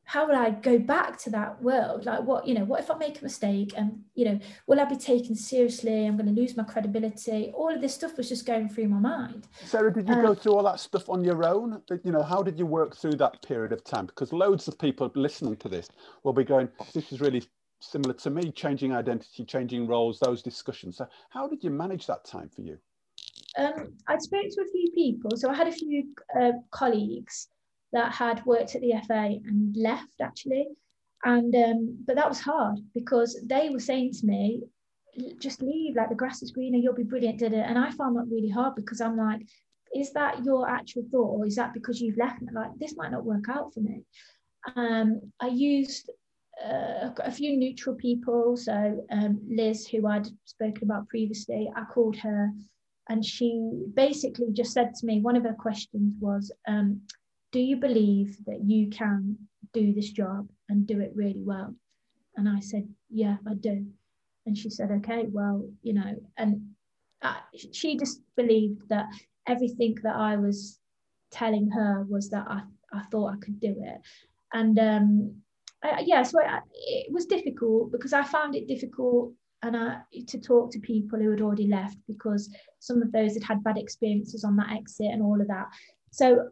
How 0.07 0.25
will 0.25 0.37
I 0.37 0.51
go 0.51 0.79
back 0.79 1.17
to 1.19 1.29
that 1.31 1.61
world? 1.61 2.05
Like, 2.05 2.23
what, 2.23 2.47
you 2.47 2.53
know, 2.53 2.63
what 2.63 2.79
if 2.79 2.89
I 2.89 2.97
make 2.97 3.19
a 3.19 3.23
mistake 3.23 3.73
and, 3.75 4.03
you 4.15 4.23
know, 4.23 4.39
will 4.65 4.79
I 4.79 4.85
be 4.85 4.95
taken 4.95 5.35
seriously? 5.35 6.07
I'm 6.07 6.15
going 6.15 6.33
to 6.33 6.41
lose 6.41 6.55
my 6.55 6.63
credibility. 6.63 7.51
All 7.53 7.75
of 7.75 7.81
this 7.81 7.93
stuff 7.93 8.15
was 8.15 8.29
just 8.29 8.45
going 8.45 8.69
through 8.69 8.87
my 8.87 8.99
mind. 8.99 9.49
Sarah, 9.65 9.93
did 9.93 10.07
you 10.07 10.15
um, 10.15 10.21
go 10.21 10.33
through 10.33 10.53
all 10.53 10.63
that 10.63 10.79
stuff 10.79 11.09
on 11.09 11.25
your 11.25 11.43
own? 11.43 11.81
You 12.05 12.13
know, 12.13 12.23
how 12.23 12.41
did 12.41 12.57
you 12.57 12.65
work 12.65 12.95
through 12.95 13.15
that 13.15 13.45
period 13.45 13.73
of 13.73 13.83
time? 13.83 14.05
Because 14.05 14.31
loads 14.31 14.69
of 14.69 14.79
people 14.79 15.11
listening 15.13 15.57
to 15.57 15.67
this 15.67 15.89
will 16.23 16.31
be 16.31 16.45
going, 16.45 16.69
this 16.93 17.11
is 17.11 17.19
really 17.19 17.43
similar 17.81 18.13
to 18.13 18.29
me, 18.29 18.53
changing 18.53 18.93
identity, 18.93 19.43
changing 19.43 19.87
roles, 19.87 20.21
those 20.21 20.41
discussions. 20.41 20.95
So, 20.95 21.07
how 21.31 21.49
did 21.49 21.65
you 21.65 21.69
manage 21.69 22.07
that 22.07 22.23
time 22.23 22.49
for 22.55 22.61
you? 22.61 22.77
Um, 23.57 23.93
I 24.07 24.17
spoke 24.19 24.45
to 24.45 24.61
a 24.61 24.71
few 24.71 24.89
people. 24.95 25.31
So, 25.35 25.49
I 25.49 25.53
had 25.53 25.67
a 25.67 25.73
few 25.73 26.05
uh, 26.39 26.53
colleagues 26.71 27.49
that 27.93 28.13
had 28.13 28.45
worked 28.45 28.75
at 28.75 28.81
the 28.81 28.93
FA 29.07 29.39
and 29.45 29.75
left 29.75 30.21
actually. 30.21 30.67
And 31.23 31.55
um, 31.55 31.97
but 32.05 32.15
that 32.15 32.29
was 32.29 32.39
hard 32.39 32.79
because 32.93 33.39
they 33.45 33.69
were 33.69 33.79
saying 33.79 34.13
to 34.13 34.25
me, 34.25 34.61
just 35.39 35.61
leave, 35.61 35.95
like 35.95 36.09
the 36.09 36.15
grass 36.15 36.43
is 36.43 36.51
greener, 36.51 36.77
you'll 36.77 36.93
be 36.93 37.03
brilliant, 37.03 37.39
did 37.39 37.53
it? 37.53 37.65
And 37.65 37.77
I 37.77 37.89
found 37.91 38.15
that 38.17 38.27
really 38.31 38.49
hard 38.49 38.75
because 38.75 39.01
I'm 39.01 39.17
like, 39.17 39.41
is 39.95 40.11
that 40.13 40.43
your 40.43 40.69
actual 40.69 41.03
thought, 41.11 41.39
or 41.39 41.45
is 41.45 41.55
that 41.55 41.73
because 41.73 41.99
you've 41.99 42.17
left? 42.17 42.41
Like, 42.53 42.71
this 42.77 42.95
might 42.95 43.11
not 43.11 43.25
work 43.25 43.45
out 43.49 43.73
for 43.73 43.79
me. 43.79 44.03
Um, 44.75 45.21
I 45.39 45.47
used 45.47 46.09
uh, 46.63 47.09
a 47.23 47.31
few 47.31 47.57
neutral 47.57 47.95
people. 47.95 48.57
So 48.57 49.05
um, 49.11 49.39
Liz, 49.49 49.87
who 49.87 50.07
I'd 50.07 50.27
spoken 50.45 50.83
about 50.83 51.07
previously, 51.07 51.71
I 51.75 51.83
called 51.83 52.17
her, 52.17 52.51
and 53.09 53.23
she 53.23 53.71
basically 53.93 54.47
just 54.51 54.73
said 54.73 54.93
to 54.95 55.05
me, 55.05 55.21
one 55.21 55.35
of 55.35 55.43
her 55.43 55.55
questions 55.57 56.13
was, 56.19 56.51
um, 56.67 57.01
do 57.51 57.59
you 57.59 57.77
believe 57.77 58.37
that 58.45 58.61
you 58.63 58.89
can 58.89 59.37
do 59.73 59.93
this 59.93 60.11
job 60.11 60.49
and 60.69 60.87
do 60.87 60.99
it 60.99 61.13
really 61.15 61.43
well? 61.43 61.73
And 62.35 62.47
I 62.47 62.59
said, 62.59 62.87
yeah, 63.09 63.37
I 63.47 63.53
do. 63.55 63.85
And 64.45 64.57
she 64.57 64.69
said, 64.69 64.91
okay, 64.91 65.25
well, 65.29 65.67
you 65.81 65.93
know, 65.93 66.15
and 66.37 66.61
I, 67.21 67.37
she 67.73 67.97
just 67.97 68.21
believed 68.35 68.87
that 68.89 69.07
everything 69.47 69.95
that 70.03 70.15
I 70.15 70.37
was 70.37 70.79
telling 71.31 71.69
her 71.71 72.05
was 72.07 72.29
that 72.29 72.45
I, 72.47 72.61
I 72.93 73.01
thought 73.11 73.33
I 73.33 73.37
could 73.37 73.59
do 73.59 73.75
it. 73.77 74.01
And 74.53 74.77
um, 74.79 75.35
I, 75.83 76.03
yeah, 76.05 76.23
so 76.23 76.39
I, 76.41 76.59
it 76.73 77.11
was 77.11 77.25
difficult 77.25 77.91
because 77.91 78.13
I 78.13 78.23
found 78.23 78.55
it 78.55 78.67
difficult 78.67 79.33
and 79.63 79.75
I, 79.75 79.97
to 80.27 80.39
talk 80.39 80.71
to 80.71 80.79
people 80.79 81.19
who 81.19 81.31
had 81.31 81.41
already 81.41 81.67
left 81.67 81.97
because 82.07 82.53
some 82.79 83.01
of 83.01 83.11
those 83.11 83.33
had 83.33 83.43
had 83.43 83.63
bad 83.63 83.77
experiences 83.77 84.43
on 84.43 84.55
that 84.57 84.71
exit 84.71 85.07
and 85.07 85.21
all 85.21 85.41
of 85.41 85.47
that. 85.47 85.67
So 86.11 86.49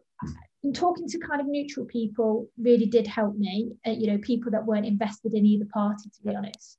and 0.62 0.74
talking 0.74 1.06
to 1.08 1.18
kind 1.18 1.40
of 1.40 1.46
neutral 1.46 1.86
people 1.86 2.48
really 2.58 2.86
did 2.86 3.06
help 3.06 3.36
me 3.36 3.70
uh, 3.86 3.90
you 3.90 4.06
know 4.06 4.18
people 4.18 4.50
that 4.50 4.64
weren't 4.64 4.86
invested 4.86 5.34
in 5.34 5.46
either 5.46 5.66
party 5.72 6.10
to 6.10 6.22
be 6.22 6.34
honest. 6.34 6.78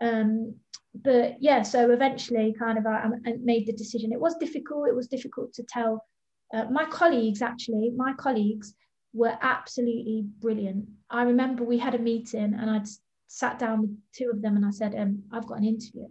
Um, 0.00 0.56
but 0.94 1.36
yeah 1.40 1.62
so 1.62 1.90
eventually 1.90 2.54
kind 2.58 2.78
of 2.78 2.86
I, 2.86 3.08
I, 3.26 3.32
made 3.42 3.66
the 3.66 3.72
decision. 3.72 4.12
It 4.12 4.20
was 4.20 4.36
difficult. 4.36 4.88
It 4.88 4.94
was 4.94 5.08
difficult 5.08 5.52
to 5.54 5.62
tell 5.62 6.04
uh, 6.52 6.64
my 6.70 6.84
colleagues 6.84 7.42
actually 7.42 7.92
my 7.96 8.12
colleagues 8.14 8.74
were 9.12 9.36
absolutely 9.40 10.24
brilliant. 10.40 10.86
I 11.10 11.22
remember 11.22 11.64
we 11.64 11.78
had 11.78 11.94
a 11.94 11.98
meeting 11.98 12.54
and 12.54 12.70
i'd 12.70 12.88
sat 13.28 13.58
down 13.58 13.80
with 13.80 13.96
two 14.12 14.30
of 14.30 14.42
them 14.42 14.56
and 14.56 14.64
i 14.66 14.70
said 14.70 14.94
um, 14.96 15.22
i've 15.32 15.46
got 15.46 15.58
an 15.58 15.64
interview. 15.64 16.08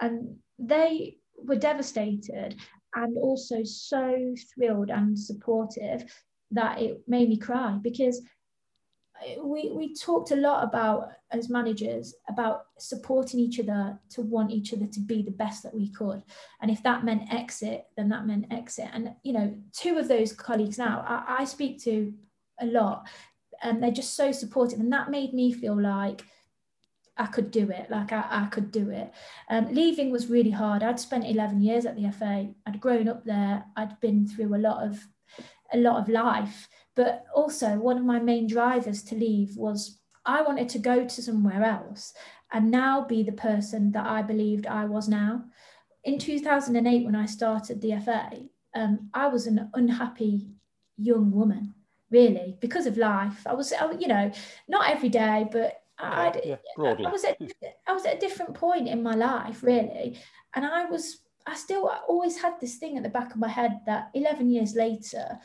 And 0.00 0.36
they 0.58 1.16
were 1.36 1.56
devastated 1.56 2.56
and 2.94 3.16
also 3.18 3.62
so 3.64 4.34
thrilled 4.54 4.90
and 4.90 5.18
supportive 5.18 6.04
that 6.52 6.80
it 6.80 7.02
made 7.06 7.28
me 7.28 7.36
cry 7.36 7.78
because 7.82 8.22
we 9.42 9.70
we 9.70 9.94
talked 9.94 10.30
a 10.30 10.36
lot 10.36 10.64
about 10.64 11.10
as 11.30 11.48
managers 11.48 12.14
about 12.28 12.66
supporting 12.78 13.38
each 13.38 13.60
other 13.60 13.98
to 14.10 14.22
want 14.22 14.50
each 14.50 14.72
other 14.72 14.86
to 14.86 15.00
be 15.00 15.22
the 15.22 15.30
best 15.30 15.62
that 15.62 15.74
we 15.74 15.88
could 15.92 16.22
and 16.60 16.70
if 16.70 16.82
that 16.82 17.04
meant 17.04 17.32
exit 17.32 17.84
then 17.96 18.08
that 18.08 18.26
meant 18.26 18.46
exit 18.50 18.88
and 18.92 19.14
you 19.22 19.32
know 19.32 19.54
two 19.72 19.98
of 19.98 20.08
those 20.08 20.32
colleagues 20.32 20.78
now 20.78 21.04
I, 21.06 21.42
I 21.42 21.44
speak 21.44 21.82
to 21.84 22.12
a 22.60 22.66
lot 22.66 23.08
and 23.62 23.82
they're 23.82 23.90
just 23.90 24.16
so 24.16 24.32
supportive 24.32 24.80
and 24.80 24.92
that 24.92 25.10
made 25.10 25.32
me 25.32 25.52
feel 25.52 25.80
like 25.80 26.24
I 27.16 27.26
could 27.26 27.50
do 27.50 27.70
it. 27.70 27.90
Like 27.90 28.10
I, 28.10 28.24
I 28.30 28.46
could 28.46 28.72
do 28.72 28.88
it. 28.88 29.12
Um, 29.50 29.72
leaving 29.72 30.10
was 30.10 30.28
really 30.28 30.50
hard. 30.50 30.82
I'd 30.82 30.98
spent 30.98 31.26
11 31.26 31.60
years 31.60 31.84
at 31.84 31.94
the 31.94 32.10
FA. 32.10 32.48
I'd 32.66 32.80
grown 32.80 33.06
up 33.06 33.24
there. 33.24 33.64
I'd 33.76 34.00
been 34.00 34.26
through 34.26 34.54
a 34.54 34.56
lot 34.56 34.82
of 34.82 34.98
a 35.72 35.78
lot 35.78 36.00
of 36.00 36.08
life. 36.08 36.68
But 36.94 37.24
also, 37.34 37.76
one 37.76 37.96
of 37.96 38.04
my 38.04 38.18
main 38.18 38.46
drivers 38.46 39.02
to 39.04 39.14
leave 39.14 39.56
was 39.56 39.98
I 40.26 40.42
wanted 40.42 40.68
to 40.70 40.78
go 40.78 41.04
to 41.04 41.22
somewhere 41.22 41.64
else 41.64 42.12
and 42.52 42.70
now 42.70 43.04
be 43.04 43.22
the 43.22 43.32
person 43.32 43.92
that 43.92 44.06
I 44.06 44.22
believed 44.22 44.66
I 44.66 44.84
was 44.84 45.08
now. 45.08 45.44
In 46.04 46.18
2008, 46.18 47.04
when 47.04 47.14
I 47.16 47.26
started 47.26 47.80
the 47.80 47.98
FA, 48.04 48.30
um, 48.74 49.08
I 49.14 49.28
was 49.28 49.46
an 49.46 49.70
unhappy 49.74 50.48
young 50.98 51.30
woman, 51.30 51.74
really, 52.10 52.56
because 52.60 52.86
of 52.86 52.96
life. 52.96 53.46
I 53.46 53.54
was, 53.54 53.72
you 53.98 54.08
know, 54.08 54.30
not 54.68 54.90
every 54.90 55.08
day, 55.08 55.46
but 55.50 55.82
I'd, 55.98 56.40
yeah, 56.44 56.56
I 56.78 57.10
was 57.10 57.24
at 57.24 57.38
I 57.86 57.92
was 57.92 58.04
at 58.04 58.16
a 58.16 58.18
different 58.18 58.54
point 58.54 58.88
in 58.88 59.02
my 59.02 59.14
life, 59.14 59.62
really, 59.62 60.18
and 60.54 60.64
I 60.64 60.86
was 60.86 61.20
I 61.46 61.54
still 61.54 61.90
always 62.08 62.40
had 62.40 62.54
this 62.60 62.76
thing 62.76 62.96
at 62.96 63.02
the 63.02 63.08
back 63.08 63.32
of 63.32 63.40
my 63.40 63.48
head 63.48 63.80
that 63.86 64.10
11 64.14 64.50
years 64.50 64.74
later, 64.74 65.38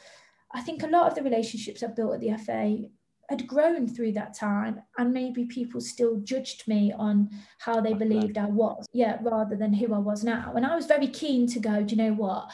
I 0.54 0.62
think 0.62 0.84
a 0.84 0.88
lot 0.88 1.08
of 1.08 1.16
the 1.16 1.24
relationships 1.24 1.84
I 1.84 1.88
built 1.88 2.16
at 2.16 2.20
the 2.22 2.38
FA 2.38 2.89
had 3.30 3.48
grown 3.48 3.88
through 3.88 4.14
that 4.14 4.34
time, 4.34 4.82
and 4.98 5.14
maybe 5.14 5.45
people 5.45 5.82
still 5.82 6.20
judged 6.22 6.68
me 6.68 6.93
on 6.93 7.30
how 7.60 7.82
they 7.82 7.93
believed 7.93 8.38
I 8.38 8.45
was, 8.45 8.86
yeah, 8.93 9.18
rather 9.22 9.56
than 9.56 9.74
who 9.74 9.93
I 9.93 9.98
was 9.98 10.24
now. 10.24 10.54
And 10.56 10.66
I 10.66 10.76
was 10.76 10.86
very 10.86 11.08
keen 11.08 11.45
to 11.48 11.60
go. 11.60 11.84
Do 11.84 11.95
you 11.95 12.02
know 12.02 12.14
what? 12.14 12.50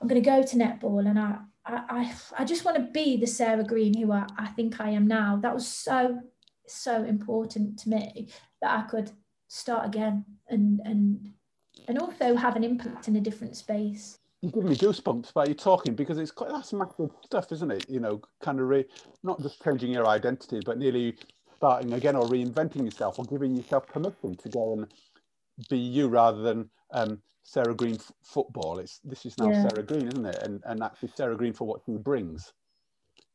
I'm 0.00 0.06
going 0.06 0.22
to 0.22 0.30
go 0.30 0.42
to 0.42 0.56
netball, 0.56 1.08
and 1.08 1.18
I, 1.18 1.38
I, 1.66 2.12
I 2.38 2.44
just 2.44 2.64
want 2.64 2.76
to 2.76 2.92
be 2.92 3.16
the 3.16 3.26
Sarah 3.26 3.64
Green 3.64 3.96
who 3.98 4.12
I, 4.12 4.26
I 4.38 4.46
think 4.48 4.80
I 4.80 4.90
am 4.90 5.08
now. 5.08 5.38
That 5.42 5.54
was 5.54 5.66
so, 5.66 6.20
so 6.68 7.02
important 7.02 7.80
to 7.80 7.88
me 7.88 8.28
that 8.60 8.78
I 8.78 8.82
could 8.82 9.10
start 9.48 9.86
again 9.86 10.24
and 10.48 10.80
and 10.84 11.32
and 11.88 11.98
also 11.98 12.34
have 12.34 12.56
an 12.56 12.64
impact 12.64 13.08
in 13.08 13.16
a 13.16 13.20
different 13.20 13.56
space. 13.56 14.18
You 14.40 14.50
give 14.50 14.64
me 14.64 14.74
goosebumps 14.74 15.32
by 15.32 15.46
you 15.46 15.54
talking 15.54 15.94
because 15.94 16.18
it's 16.18 16.32
quite 16.32 16.50
that's 16.50 16.72
massive 16.72 17.10
stuff, 17.24 17.52
isn't 17.52 17.70
it? 17.70 17.88
You 17.88 18.00
know, 18.00 18.20
kind 18.42 18.58
of 18.58 18.68
re, 18.68 18.84
not 19.22 19.40
just 19.40 19.62
changing 19.62 19.92
your 19.92 20.06
identity, 20.06 20.60
but 20.64 20.78
nearly 20.78 21.16
starting 21.56 21.92
again 21.92 22.16
or 22.16 22.26
reinventing 22.26 22.84
yourself 22.84 23.20
or 23.20 23.24
giving 23.26 23.54
yourself 23.54 23.86
permission 23.86 24.34
to 24.34 24.48
go 24.48 24.72
and 24.72 24.86
be 25.70 25.78
you 25.78 26.08
rather 26.08 26.42
than 26.42 26.68
um, 26.92 27.22
Sarah 27.44 27.74
Green 27.74 27.94
f- 27.94 28.10
football. 28.22 28.80
It's 28.80 28.98
this 29.04 29.24
is 29.26 29.38
now 29.38 29.50
yeah. 29.50 29.68
Sarah 29.68 29.84
Green, 29.84 30.08
isn't 30.08 30.26
it? 30.26 30.38
And 30.42 30.60
and 30.64 30.82
actually 30.82 31.12
Sarah 31.14 31.36
Green 31.36 31.52
for 31.52 31.66
what 31.66 31.82
she 31.86 31.92
brings. 31.92 32.52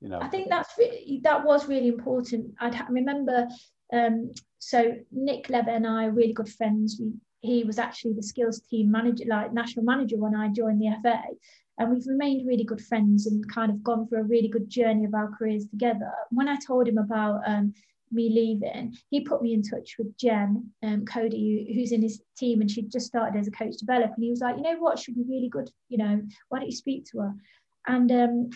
You 0.02 0.10
know. 0.10 0.20
I 0.20 0.28
think 0.28 0.50
that's 0.50 0.70
really, 0.78 1.22
that 1.24 1.44
was 1.44 1.68
really 1.68 1.88
important. 1.88 2.54
I'd 2.60 2.80
remember. 2.90 3.48
Um, 3.94 4.34
so 4.60 4.94
Nick 5.12 5.50
Levitt 5.50 5.74
and 5.74 5.88
I 5.88 6.08
are 6.08 6.12
really 6.12 6.34
good 6.34 6.50
friends. 6.50 6.98
We, 7.00 7.14
he 7.42 7.64
was 7.64 7.80
actually 7.80 8.14
the 8.14 8.24
skills 8.24 8.62
team 8.62 8.92
manager, 8.92 9.26
like 9.28 9.54
national 9.54 9.86
manager 9.86 10.18
when 10.18 10.36
I 10.36 10.50
joined 10.50 10.82
the 10.82 10.96
FA, 11.02 11.22
and 11.78 11.92
we've 11.92 12.08
remained 12.08 12.48
really 12.48 12.64
good 12.64 12.82
friends 12.82 13.28
and 13.28 13.48
kind 13.52 13.72
of 13.72 13.84
gone 13.84 14.08
through 14.08 14.22
a 14.22 14.24
really 14.24 14.48
good 14.48 14.70
journey 14.70 15.06
of 15.06 15.14
our 15.14 15.32
careers 15.38 15.68
together. 15.68 16.12
When 16.32 16.48
I 16.48 16.58
told 16.66 16.88
him 16.88 16.98
about 16.98 17.42
um, 17.46 17.74
me 18.12 18.30
leaving, 18.30 18.96
he 19.10 19.22
put 19.22 19.44
me 19.44 19.54
in 19.54 19.62
touch 19.62 19.96
with 20.00 20.18
Jen 20.18 20.72
um, 20.82 21.06
Cody, 21.06 21.72
who's 21.76 21.92
in 21.92 22.02
his 22.02 22.22
team, 22.36 22.62
and 22.62 22.72
she 22.72 22.82
just 22.84 23.06
started 23.06 23.40
as 23.40 23.48
a 23.48 23.52
coach 23.52 23.78
developer. 23.78 24.14
And 24.16 24.24
he 24.24 24.32
was 24.32 24.42
like, 24.42 24.58
you 24.58 24.64
know 24.64 24.78
what, 24.80 24.98
she'd 24.98 25.16
be 25.16 25.24
really 25.28 25.50
good. 25.50 25.70
You 25.90 26.00
know, 26.00 26.22
why 26.50 26.60
don't 26.60 26.70
you 26.70 26.76
speak 26.76 27.06
to 27.12 27.20
her? 27.20 27.36
And 27.86 28.12
um, 28.12 28.50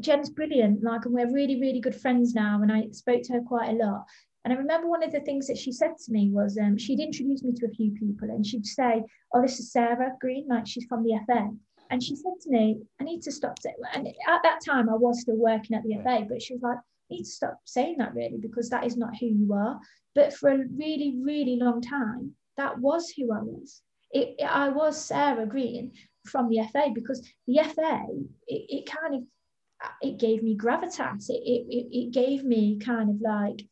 Jen's 0.00 0.30
brilliant. 0.30 0.82
Like, 0.82 1.04
and 1.04 1.14
we're 1.14 1.32
really, 1.32 1.60
really 1.60 1.80
good 1.80 1.94
friends 1.94 2.34
now. 2.34 2.62
And 2.62 2.72
I 2.72 2.88
spoke 2.90 3.22
to 3.24 3.34
her 3.34 3.42
quite 3.42 3.70
a 3.70 3.84
lot. 3.84 4.06
And 4.44 4.54
I 4.54 4.56
remember 4.56 4.88
one 4.88 5.02
of 5.02 5.12
the 5.12 5.20
things 5.20 5.46
that 5.48 5.58
she 5.58 5.72
said 5.72 5.92
to 5.98 6.12
me 6.12 6.30
was 6.30 6.58
um, 6.58 6.78
she'd 6.78 7.00
introduce 7.00 7.42
me 7.42 7.52
to 7.52 7.66
a 7.66 7.70
few 7.70 7.92
people, 7.92 8.28
and 8.30 8.44
she'd 8.44 8.66
say, 8.66 9.02
"Oh, 9.34 9.42
this 9.42 9.60
is 9.60 9.72
Sarah 9.72 10.12
Green, 10.20 10.46
like 10.48 10.66
she's 10.66 10.86
from 10.86 11.04
the 11.04 11.18
FA." 11.26 11.50
And 11.90 12.02
she 12.02 12.16
said 12.16 12.34
to 12.42 12.50
me, 12.50 12.80
"I 13.00 13.04
need 13.04 13.22
to 13.22 13.32
stop." 13.32 13.58
Saying, 13.60 13.76
and 13.94 14.06
at 14.06 14.42
that 14.42 14.60
time, 14.64 14.88
I 14.88 14.96
was 14.96 15.20
still 15.20 15.36
working 15.36 15.76
at 15.76 15.82
the 15.82 15.96
FA, 16.02 16.26
but 16.28 16.42
she 16.42 16.54
was 16.54 16.62
like, 16.62 16.78
need 17.10 17.24
to 17.24 17.30
stop 17.30 17.60
saying 17.64 17.96
that 17.98 18.14
really 18.14 18.38
because 18.38 18.70
that 18.70 18.84
is 18.84 18.96
not 18.96 19.16
who 19.18 19.26
you 19.26 19.52
are. 19.52 19.80
But 20.14 20.32
for 20.32 20.50
a 20.50 20.58
really, 20.76 21.16
really 21.22 21.56
long 21.56 21.80
time, 21.80 22.34
that 22.56 22.78
was 22.78 23.10
who 23.10 23.32
I 23.32 23.42
was. 23.42 23.82
It, 24.12 24.36
it, 24.38 24.44
I 24.44 24.70
was 24.70 25.02
Sarah 25.02 25.46
Green 25.46 25.92
from 26.26 26.48
the 26.48 26.62
FA 26.72 26.90
because 26.94 27.26
the 27.46 27.58
FA, 27.62 28.06
it, 28.48 28.86
it 28.86 28.90
kind 28.90 29.14
of, 29.14 29.22
it 30.02 30.18
gave 30.18 30.42
me 30.42 30.56
gravitas. 30.56 31.30
It, 31.30 31.42
it, 31.68 31.88
it 31.92 32.10
gave 32.12 32.44
me 32.44 32.78
kind 32.78 33.10
of 33.10 33.20
like, 33.20 33.62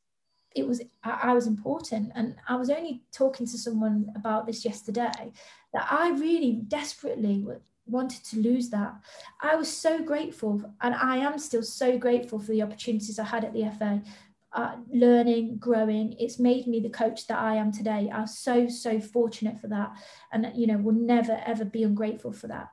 it 0.58 0.66
was, 0.66 0.82
I, 1.02 1.20
I 1.24 1.32
was 1.32 1.46
important. 1.46 2.12
And 2.14 2.36
I 2.48 2.56
was 2.56 2.70
only 2.70 3.02
talking 3.12 3.46
to 3.46 3.58
someone 3.58 4.10
about 4.16 4.46
this 4.46 4.64
yesterday 4.64 5.32
that 5.72 5.86
I 5.90 6.10
really 6.10 6.60
desperately 6.68 7.46
wanted 7.86 8.24
to 8.24 8.40
lose 8.40 8.70
that. 8.70 8.94
I 9.40 9.56
was 9.56 9.74
so 9.74 10.02
grateful, 10.02 10.62
and 10.80 10.94
I 10.94 11.18
am 11.18 11.38
still 11.38 11.62
so 11.62 11.98
grateful 11.98 12.38
for 12.38 12.52
the 12.52 12.62
opportunities 12.62 13.18
I 13.18 13.24
had 13.24 13.44
at 13.44 13.52
the 13.52 13.70
FA. 13.78 14.02
Uh, 14.50 14.76
learning, 14.90 15.58
growing, 15.58 16.14
it's 16.18 16.38
made 16.38 16.66
me 16.66 16.80
the 16.80 16.88
coach 16.88 17.26
that 17.26 17.38
I 17.38 17.56
am 17.56 17.70
today. 17.70 18.10
I'm 18.10 18.26
so, 18.26 18.66
so 18.66 18.98
fortunate 18.98 19.60
for 19.60 19.68
that. 19.68 19.92
And, 20.32 20.50
you 20.54 20.66
know, 20.66 20.78
will 20.78 20.94
never, 20.94 21.38
ever 21.44 21.66
be 21.66 21.82
ungrateful 21.82 22.32
for 22.32 22.46
that. 22.46 22.68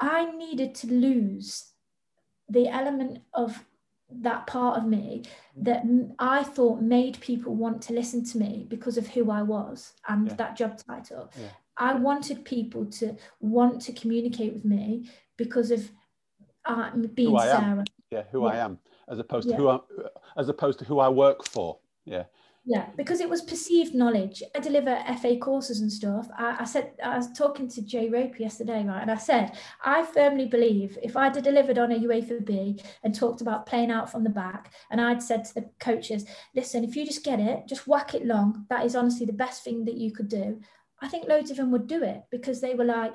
I 0.00 0.32
needed 0.36 0.74
to 0.76 0.88
lose 0.88 1.70
the 2.48 2.68
element 2.68 3.20
of 3.32 3.64
that 4.10 4.46
part 4.46 4.78
of 4.78 4.86
me 4.86 5.22
that 5.56 5.84
I 6.18 6.42
thought 6.42 6.82
made 6.82 7.20
people 7.20 7.54
want 7.54 7.82
to 7.82 7.92
listen 7.92 8.24
to 8.26 8.38
me 8.38 8.66
because 8.68 8.96
of 8.96 9.08
who 9.08 9.30
I 9.30 9.42
was 9.42 9.92
and 10.08 10.28
yeah. 10.28 10.34
that 10.34 10.56
job 10.56 10.78
title. 10.78 11.30
Yeah. 11.40 11.48
I 11.76 11.94
wanted 11.94 12.44
people 12.44 12.86
to 12.86 13.16
want 13.40 13.80
to 13.82 13.92
communicate 13.92 14.52
with 14.52 14.64
me 14.64 15.08
because 15.36 15.70
of 15.70 15.90
uh, 16.66 16.90
being 17.14 17.30
who 17.30 17.36
I 17.36 17.46
Sarah. 17.46 17.58
Am. 17.58 17.84
Yeah, 18.10 18.22
who 18.30 18.42
yeah. 18.44 18.52
I 18.52 18.56
am, 18.58 18.78
as 19.08 19.18
opposed 19.18 19.48
to 19.48 19.56
who 19.56 19.68
I, 19.68 19.78
as 20.36 20.48
opposed 20.48 20.78
to 20.80 20.84
who 20.84 21.00
I 21.00 21.08
work 21.08 21.46
for. 21.48 21.78
Yeah. 22.04 22.24
Yeah, 22.66 22.88
because 22.96 23.20
it 23.20 23.28
was 23.28 23.42
perceived 23.42 23.94
knowledge. 23.94 24.42
I 24.56 24.58
deliver 24.58 24.98
FA 25.20 25.36
courses 25.36 25.80
and 25.80 25.92
stuff. 25.92 26.28
I, 26.38 26.56
I, 26.60 26.64
said 26.64 26.92
I 27.04 27.18
was 27.18 27.30
talking 27.32 27.68
to 27.68 27.82
Jay 27.82 28.08
Rope 28.08 28.40
yesterday, 28.40 28.82
right? 28.84 29.02
And 29.02 29.10
I 29.10 29.16
said 29.16 29.58
I 29.84 30.02
firmly 30.02 30.46
believe 30.46 30.96
if 31.02 31.14
I'd 31.14 31.34
delivered 31.34 31.76
on 31.76 31.92
a 31.92 31.98
UEFA 31.98 32.44
B 32.44 32.80
and 33.02 33.14
talked 33.14 33.42
about 33.42 33.66
playing 33.66 33.90
out 33.90 34.10
from 34.10 34.24
the 34.24 34.30
back, 34.30 34.72
and 34.90 34.98
I'd 34.98 35.22
said 35.22 35.44
to 35.44 35.54
the 35.54 35.70
coaches, 35.78 36.24
"Listen, 36.54 36.84
if 36.84 36.96
you 36.96 37.04
just 37.04 37.22
get 37.22 37.38
it, 37.38 37.68
just 37.68 37.86
whack 37.86 38.14
it 38.14 38.24
long. 38.24 38.64
That 38.70 38.86
is 38.86 38.96
honestly 38.96 39.26
the 39.26 39.34
best 39.34 39.62
thing 39.62 39.84
that 39.84 39.98
you 39.98 40.10
could 40.10 40.28
do." 40.28 40.60
I 41.02 41.08
think 41.08 41.28
loads 41.28 41.50
of 41.50 41.58
them 41.58 41.70
would 41.72 41.86
do 41.86 42.02
it 42.02 42.22
because 42.30 42.62
they 42.62 42.74
were 42.74 42.84
like, 42.84 43.14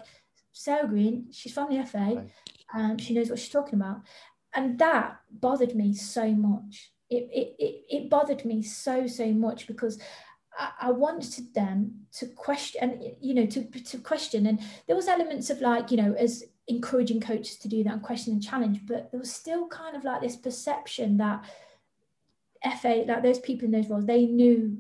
Sarah 0.52 0.88
Green, 0.88 1.28
she's 1.32 1.54
from 1.54 1.74
the 1.74 1.84
FA, 1.86 2.26
and 2.74 2.92
um, 2.92 2.98
she 3.00 3.16
knows 3.16 3.30
what 3.30 3.40
she's 3.40 3.50
talking 3.50 3.80
about. 3.80 4.02
And 4.54 4.78
that 4.78 5.18
bothered 5.32 5.76
me 5.76 5.94
so 5.96 6.32
much. 6.32 6.92
It, 7.10 7.28
it, 7.32 7.86
it, 7.90 8.10
bothered 8.10 8.46
me 8.46 8.62
so, 8.62 9.08
so 9.08 9.28
much 9.34 9.66
because 9.66 10.00
I, 10.58 10.70
I 10.82 10.92
wanted 10.92 11.54
them 11.56 12.06
to 12.14 12.28
question, 12.28 12.82
and 12.84 13.04
you 13.20 13.34
know, 13.34 13.48
to, 13.48 13.64
to 13.64 13.98
question. 13.98 14.46
And 14.46 14.60
there 14.86 14.96
was 14.96 15.08
elements 15.08 15.50
of 15.50 15.60
like, 15.60 15.90
you 15.90 15.98
know, 15.98 16.14
as 16.14 16.44
encouraging 16.68 17.20
coaches 17.20 17.58
to 17.58 17.68
do 17.68 17.84
that 17.84 17.94
and 17.94 18.04
question 18.04 18.34
and 18.34 18.44
challenge, 18.44 18.82
but 18.86 19.10
there 19.12 19.20
was 19.20 19.34
still 19.34 19.68
kind 19.68 19.96
of 19.96 20.04
like 20.04 20.22
this 20.22 20.36
perception 20.36 21.18
that 21.18 21.44
FA, 22.80 23.06
like 23.08 23.24
those 23.24 23.40
people 23.40 23.66
in 23.66 23.72
those 23.72 23.90
roles, 23.90 24.06
they 24.06 24.26
knew 24.28 24.78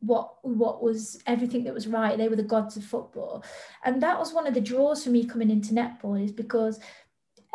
what 0.00 0.34
what 0.42 0.82
was 0.82 1.20
everything 1.26 1.64
that 1.64 1.74
was 1.74 1.88
right. 1.88 2.16
They 2.16 2.28
were 2.28 2.36
the 2.36 2.42
gods 2.42 2.76
of 2.76 2.84
football. 2.84 3.44
And 3.84 4.00
that 4.02 4.18
was 4.18 4.32
one 4.32 4.46
of 4.46 4.54
the 4.54 4.60
draws 4.60 5.02
for 5.02 5.10
me 5.10 5.24
coming 5.24 5.50
into 5.50 5.74
netball 5.74 6.22
is 6.22 6.32
because 6.32 6.78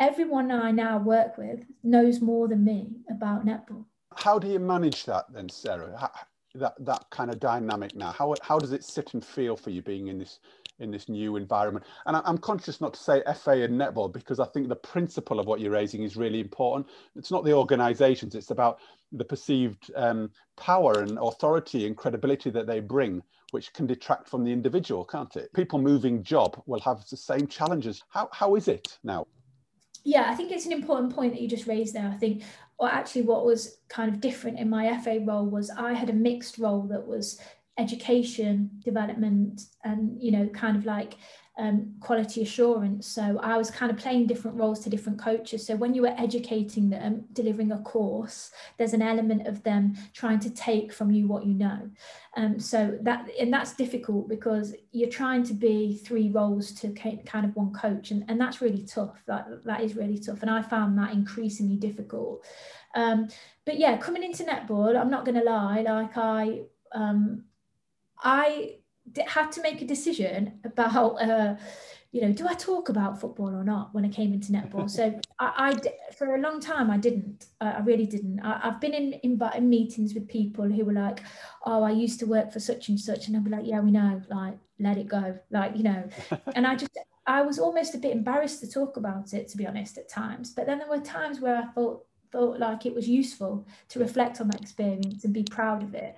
everyone 0.00 0.50
i 0.50 0.70
now 0.70 0.98
work 0.98 1.38
with 1.38 1.60
knows 1.82 2.20
more 2.20 2.48
than 2.48 2.64
me 2.64 2.88
about 3.08 3.46
netball 3.46 3.84
how 4.18 4.38
do 4.38 4.48
you 4.48 4.58
manage 4.58 5.04
that 5.04 5.24
then 5.32 5.48
sarah 5.48 6.10
that 6.54 6.74
that 6.78 7.04
kind 7.10 7.30
of 7.30 7.40
dynamic 7.40 7.94
now 7.96 8.12
how, 8.12 8.34
how 8.42 8.58
does 8.58 8.72
it 8.72 8.84
sit 8.84 9.14
and 9.14 9.24
feel 9.24 9.56
for 9.56 9.70
you 9.70 9.82
being 9.82 10.08
in 10.08 10.18
this 10.18 10.38
in 10.82 10.90
this 10.90 11.08
new 11.08 11.36
environment. 11.36 11.86
And 12.06 12.16
I'm 12.16 12.38
conscious 12.38 12.80
not 12.80 12.94
to 12.94 13.00
say 13.00 13.22
FA 13.34 13.62
and 13.62 13.80
netball 13.80 14.12
because 14.12 14.40
I 14.40 14.46
think 14.46 14.68
the 14.68 14.76
principle 14.76 15.38
of 15.38 15.46
what 15.46 15.60
you're 15.60 15.70
raising 15.70 16.02
is 16.02 16.16
really 16.16 16.40
important. 16.40 16.88
It's 17.16 17.30
not 17.30 17.44
the 17.44 17.52
organisations; 17.52 18.34
it's 18.34 18.50
about 18.50 18.80
the 19.12 19.24
perceived 19.24 19.90
um, 19.96 20.30
power 20.56 21.00
and 21.00 21.18
authority 21.18 21.86
and 21.86 21.96
credibility 21.96 22.50
that 22.50 22.66
they 22.66 22.80
bring, 22.80 23.22
which 23.52 23.72
can 23.72 23.86
detract 23.86 24.28
from 24.28 24.44
the 24.44 24.52
individual, 24.52 25.04
can't 25.04 25.34
it? 25.36 25.52
People 25.54 25.78
moving 25.78 26.22
job 26.22 26.60
will 26.66 26.80
have 26.80 27.08
the 27.08 27.16
same 27.16 27.46
challenges. 27.46 28.02
How 28.08 28.28
how 28.32 28.56
is 28.56 28.68
it 28.68 28.98
now? 29.04 29.26
Yeah, 30.04 30.28
I 30.28 30.34
think 30.34 30.50
it's 30.50 30.66
an 30.66 30.72
important 30.72 31.14
point 31.14 31.32
that 31.32 31.40
you 31.40 31.48
just 31.48 31.66
raised 31.66 31.94
there. 31.94 32.08
I 32.08 32.16
think, 32.16 32.42
or 32.78 32.88
actually, 32.88 33.22
what 33.22 33.44
was 33.44 33.78
kind 33.88 34.12
of 34.12 34.20
different 34.20 34.58
in 34.58 34.68
my 34.68 34.98
FA 34.98 35.20
role 35.20 35.46
was 35.46 35.70
I 35.70 35.92
had 35.92 36.10
a 36.10 36.14
mixed 36.14 36.58
role 36.58 36.82
that 36.88 37.06
was 37.06 37.40
education 37.78 38.70
development 38.84 39.62
and 39.82 40.20
you 40.22 40.30
know 40.30 40.46
kind 40.48 40.76
of 40.76 40.84
like 40.84 41.14
um, 41.58 41.94
quality 42.00 42.42
assurance. 42.42 43.06
So 43.06 43.38
i 43.42 43.56
was 43.56 43.70
kind 43.70 43.92
of 43.92 43.98
playing 43.98 44.26
different 44.26 44.56
roles 44.56 44.80
to 44.80 44.90
different 44.90 45.18
coaches. 45.18 45.66
So 45.66 45.76
when 45.76 45.94
you 45.94 46.02
were 46.02 46.14
educating 46.16 46.88
them 46.88 47.24
delivering 47.32 47.72
a 47.72 47.78
course 47.80 48.50
there's 48.78 48.94
an 48.94 49.02
element 49.02 49.46
of 49.46 49.62
them 49.62 49.94
trying 50.14 50.40
to 50.40 50.50
take 50.50 50.92
from 50.92 51.10
you 51.10 51.28
what 51.28 51.44
you 51.44 51.54
know. 51.54 51.90
Um, 52.36 52.58
so 52.58 52.98
that 53.02 53.28
and 53.38 53.52
that's 53.52 53.74
difficult 53.74 54.28
because 54.28 54.74
you're 54.92 55.10
trying 55.10 55.42
to 55.44 55.54
be 55.54 55.98
three 55.98 56.30
roles 56.30 56.72
to 56.72 56.92
kind 56.92 57.44
of 57.44 57.54
one 57.54 57.72
coach 57.72 58.10
and, 58.10 58.24
and 58.28 58.40
that's 58.40 58.62
really 58.62 58.84
tough. 58.84 59.22
That 59.26 59.64
that 59.64 59.82
is 59.82 59.94
really 59.94 60.18
tough 60.18 60.42
and 60.42 60.50
i 60.50 60.62
found 60.62 60.98
that 60.98 61.12
increasingly 61.12 61.76
difficult. 61.76 62.44
Um, 62.94 63.28
but 63.64 63.78
yeah 63.78 63.96
coming 63.96 64.22
into 64.22 64.44
netball 64.44 65.00
i'm 65.00 65.08
not 65.08 65.24
going 65.24 65.38
to 65.38 65.44
lie 65.44 65.80
like 65.80 66.16
i 66.18 66.60
um, 66.94 67.44
I 68.22 68.76
had 69.26 69.52
to 69.52 69.62
make 69.62 69.82
a 69.82 69.84
decision 69.84 70.60
about, 70.64 71.14
uh, 71.20 71.56
you 72.12 72.20
know, 72.20 72.32
do 72.32 72.46
I 72.46 72.54
talk 72.54 72.90
about 72.90 73.20
football 73.20 73.48
or 73.48 73.64
not 73.64 73.94
when 73.94 74.04
I 74.04 74.08
came 74.08 74.32
into 74.32 74.52
netball? 74.52 74.90
So 74.90 75.18
I, 75.38 75.72
I 75.72 76.12
for 76.12 76.34
a 76.34 76.40
long 76.40 76.60
time, 76.60 76.90
I 76.90 76.98
didn't. 76.98 77.46
I, 77.60 77.80
really 77.80 78.06
didn't. 78.06 78.40
I, 78.40 78.58
have 78.64 78.80
been 78.80 78.92
in, 78.92 79.14
in, 79.24 79.40
in 79.56 79.68
meetings 79.68 80.12
with 80.12 80.28
people 80.28 80.64
who 80.64 80.84
were 80.84 80.92
like, 80.92 81.20
"Oh, 81.64 81.82
I 81.82 81.90
used 81.90 82.20
to 82.20 82.26
work 82.26 82.52
for 82.52 82.60
such 82.60 82.88
and 82.88 83.00
such," 83.00 83.28
and 83.28 83.36
I'd 83.36 83.44
be 83.44 83.50
like, 83.50 83.66
"Yeah, 83.66 83.80
we 83.80 83.90
know. 83.90 84.20
Like, 84.28 84.58
let 84.78 84.98
it 84.98 85.08
go. 85.08 85.38
Like, 85.50 85.76
you 85.76 85.84
know." 85.84 86.08
and 86.54 86.66
I 86.66 86.76
just, 86.76 86.98
I 87.26 87.40
was 87.42 87.58
almost 87.58 87.94
a 87.94 87.98
bit 87.98 88.12
embarrassed 88.12 88.60
to 88.60 88.70
talk 88.70 88.98
about 88.98 89.32
it, 89.32 89.48
to 89.48 89.56
be 89.56 89.66
honest, 89.66 89.96
at 89.96 90.08
times. 90.08 90.50
But 90.50 90.66
then 90.66 90.78
there 90.78 90.88
were 90.88 91.00
times 91.00 91.40
where 91.40 91.56
I 91.56 91.66
thought 91.72 92.04
thought 92.32 92.58
like 92.58 92.86
it 92.86 92.94
was 92.94 93.08
useful 93.08 93.66
to 93.90 94.00
reflect 94.00 94.40
on 94.40 94.48
that 94.48 94.60
experience 94.60 95.24
and 95.24 95.34
be 95.34 95.44
proud 95.44 95.82
of 95.82 95.94
it. 95.94 96.16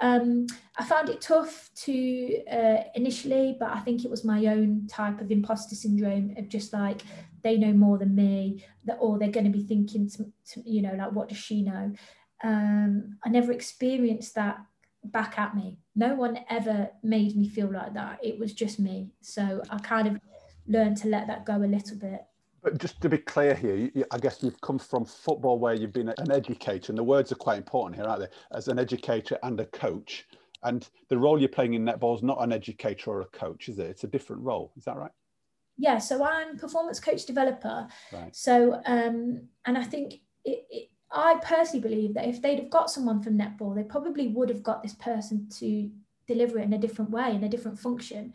Um, 0.00 0.46
I 0.76 0.84
found 0.84 1.08
it 1.08 1.20
tough 1.20 1.70
to 1.84 2.44
uh, 2.50 2.82
initially, 2.94 3.56
but 3.58 3.70
I 3.70 3.80
think 3.80 4.04
it 4.04 4.10
was 4.10 4.24
my 4.24 4.46
own 4.46 4.86
type 4.88 5.20
of 5.20 5.30
imposter 5.30 5.74
syndrome 5.74 6.34
of 6.36 6.48
just 6.48 6.72
like 6.72 7.02
they 7.42 7.56
know 7.56 7.72
more 7.72 7.98
than 7.98 8.14
me, 8.14 8.64
that 8.84 8.98
or 9.00 9.18
they're 9.18 9.30
going 9.30 9.50
to 9.50 9.58
be 9.58 9.64
thinking, 9.64 10.08
to, 10.10 10.26
to, 10.52 10.70
you 10.70 10.82
know, 10.82 10.94
like 10.94 11.12
what 11.12 11.28
does 11.28 11.38
she 11.38 11.62
know? 11.62 11.92
Um, 12.44 13.18
I 13.24 13.30
never 13.30 13.52
experienced 13.52 14.34
that 14.34 14.58
back 15.04 15.38
at 15.38 15.56
me. 15.56 15.78
No 15.94 16.14
one 16.14 16.40
ever 16.50 16.90
made 17.02 17.36
me 17.36 17.48
feel 17.48 17.72
like 17.72 17.94
that. 17.94 18.18
It 18.22 18.38
was 18.38 18.52
just 18.52 18.78
me. 18.78 19.12
So 19.22 19.62
I 19.70 19.78
kind 19.78 20.08
of 20.08 20.20
learned 20.66 20.98
to 20.98 21.08
let 21.08 21.26
that 21.28 21.46
go 21.46 21.56
a 21.56 21.64
little 21.64 21.96
bit 21.96 22.22
just 22.78 23.00
to 23.00 23.08
be 23.08 23.18
clear 23.18 23.54
here, 23.54 23.76
you, 23.76 24.04
I 24.10 24.18
guess 24.18 24.42
you've 24.42 24.60
come 24.60 24.78
from 24.78 25.04
football 25.04 25.58
where 25.58 25.74
you've 25.74 25.92
been 25.92 26.08
an 26.08 26.32
educator, 26.32 26.92
and 26.92 26.98
the 26.98 27.04
words 27.04 27.32
are 27.32 27.36
quite 27.36 27.58
important 27.58 27.96
here, 27.96 28.08
aren't 28.08 28.22
they? 28.22 28.56
As 28.56 28.68
an 28.68 28.78
educator 28.78 29.38
and 29.42 29.60
a 29.60 29.66
coach. 29.66 30.26
And 30.62 30.88
the 31.08 31.18
role 31.18 31.38
you're 31.38 31.48
playing 31.48 31.74
in 31.74 31.84
netball 31.84 32.16
is 32.16 32.22
not 32.22 32.42
an 32.42 32.52
educator 32.52 33.10
or 33.10 33.20
a 33.20 33.26
coach, 33.26 33.68
is 33.68 33.78
it? 33.78 33.86
It's 33.86 34.04
a 34.04 34.08
different 34.08 34.42
role. 34.42 34.72
Is 34.76 34.84
that 34.84 34.96
right? 34.96 35.10
Yeah. 35.78 35.98
So 35.98 36.24
I'm 36.24 36.56
performance 36.56 36.98
coach 36.98 37.26
developer. 37.26 37.86
Right. 38.12 38.34
So, 38.34 38.80
um, 38.86 39.42
and 39.66 39.78
I 39.78 39.84
think 39.84 40.14
it, 40.44 40.66
it, 40.70 40.88
I 41.12 41.38
personally 41.44 41.86
believe 41.86 42.14
that 42.14 42.26
if 42.26 42.42
they'd 42.42 42.58
have 42.58 42.70
got 42.70 42.90
someone 42.90 43.22
from 43.22 43.38
netball, 43.38 43.74
they 43.74 43.84
probably 43.84 44.28
would 44.28 44.48
have 44.48 44.62
got 44.62 44.82
this 44.82 44.94
person 44.94 45.48
to 45.58 45.90
deliver 46.26 46.58
it 46.58 46.64
in 46.64 46.72
a 46.72 46.78
different 46.78 47.10
way, 47.10 47.34
in 47.34 47.44
a 47.44 47.48
different 47.48 47.78
function. 47.78 48.32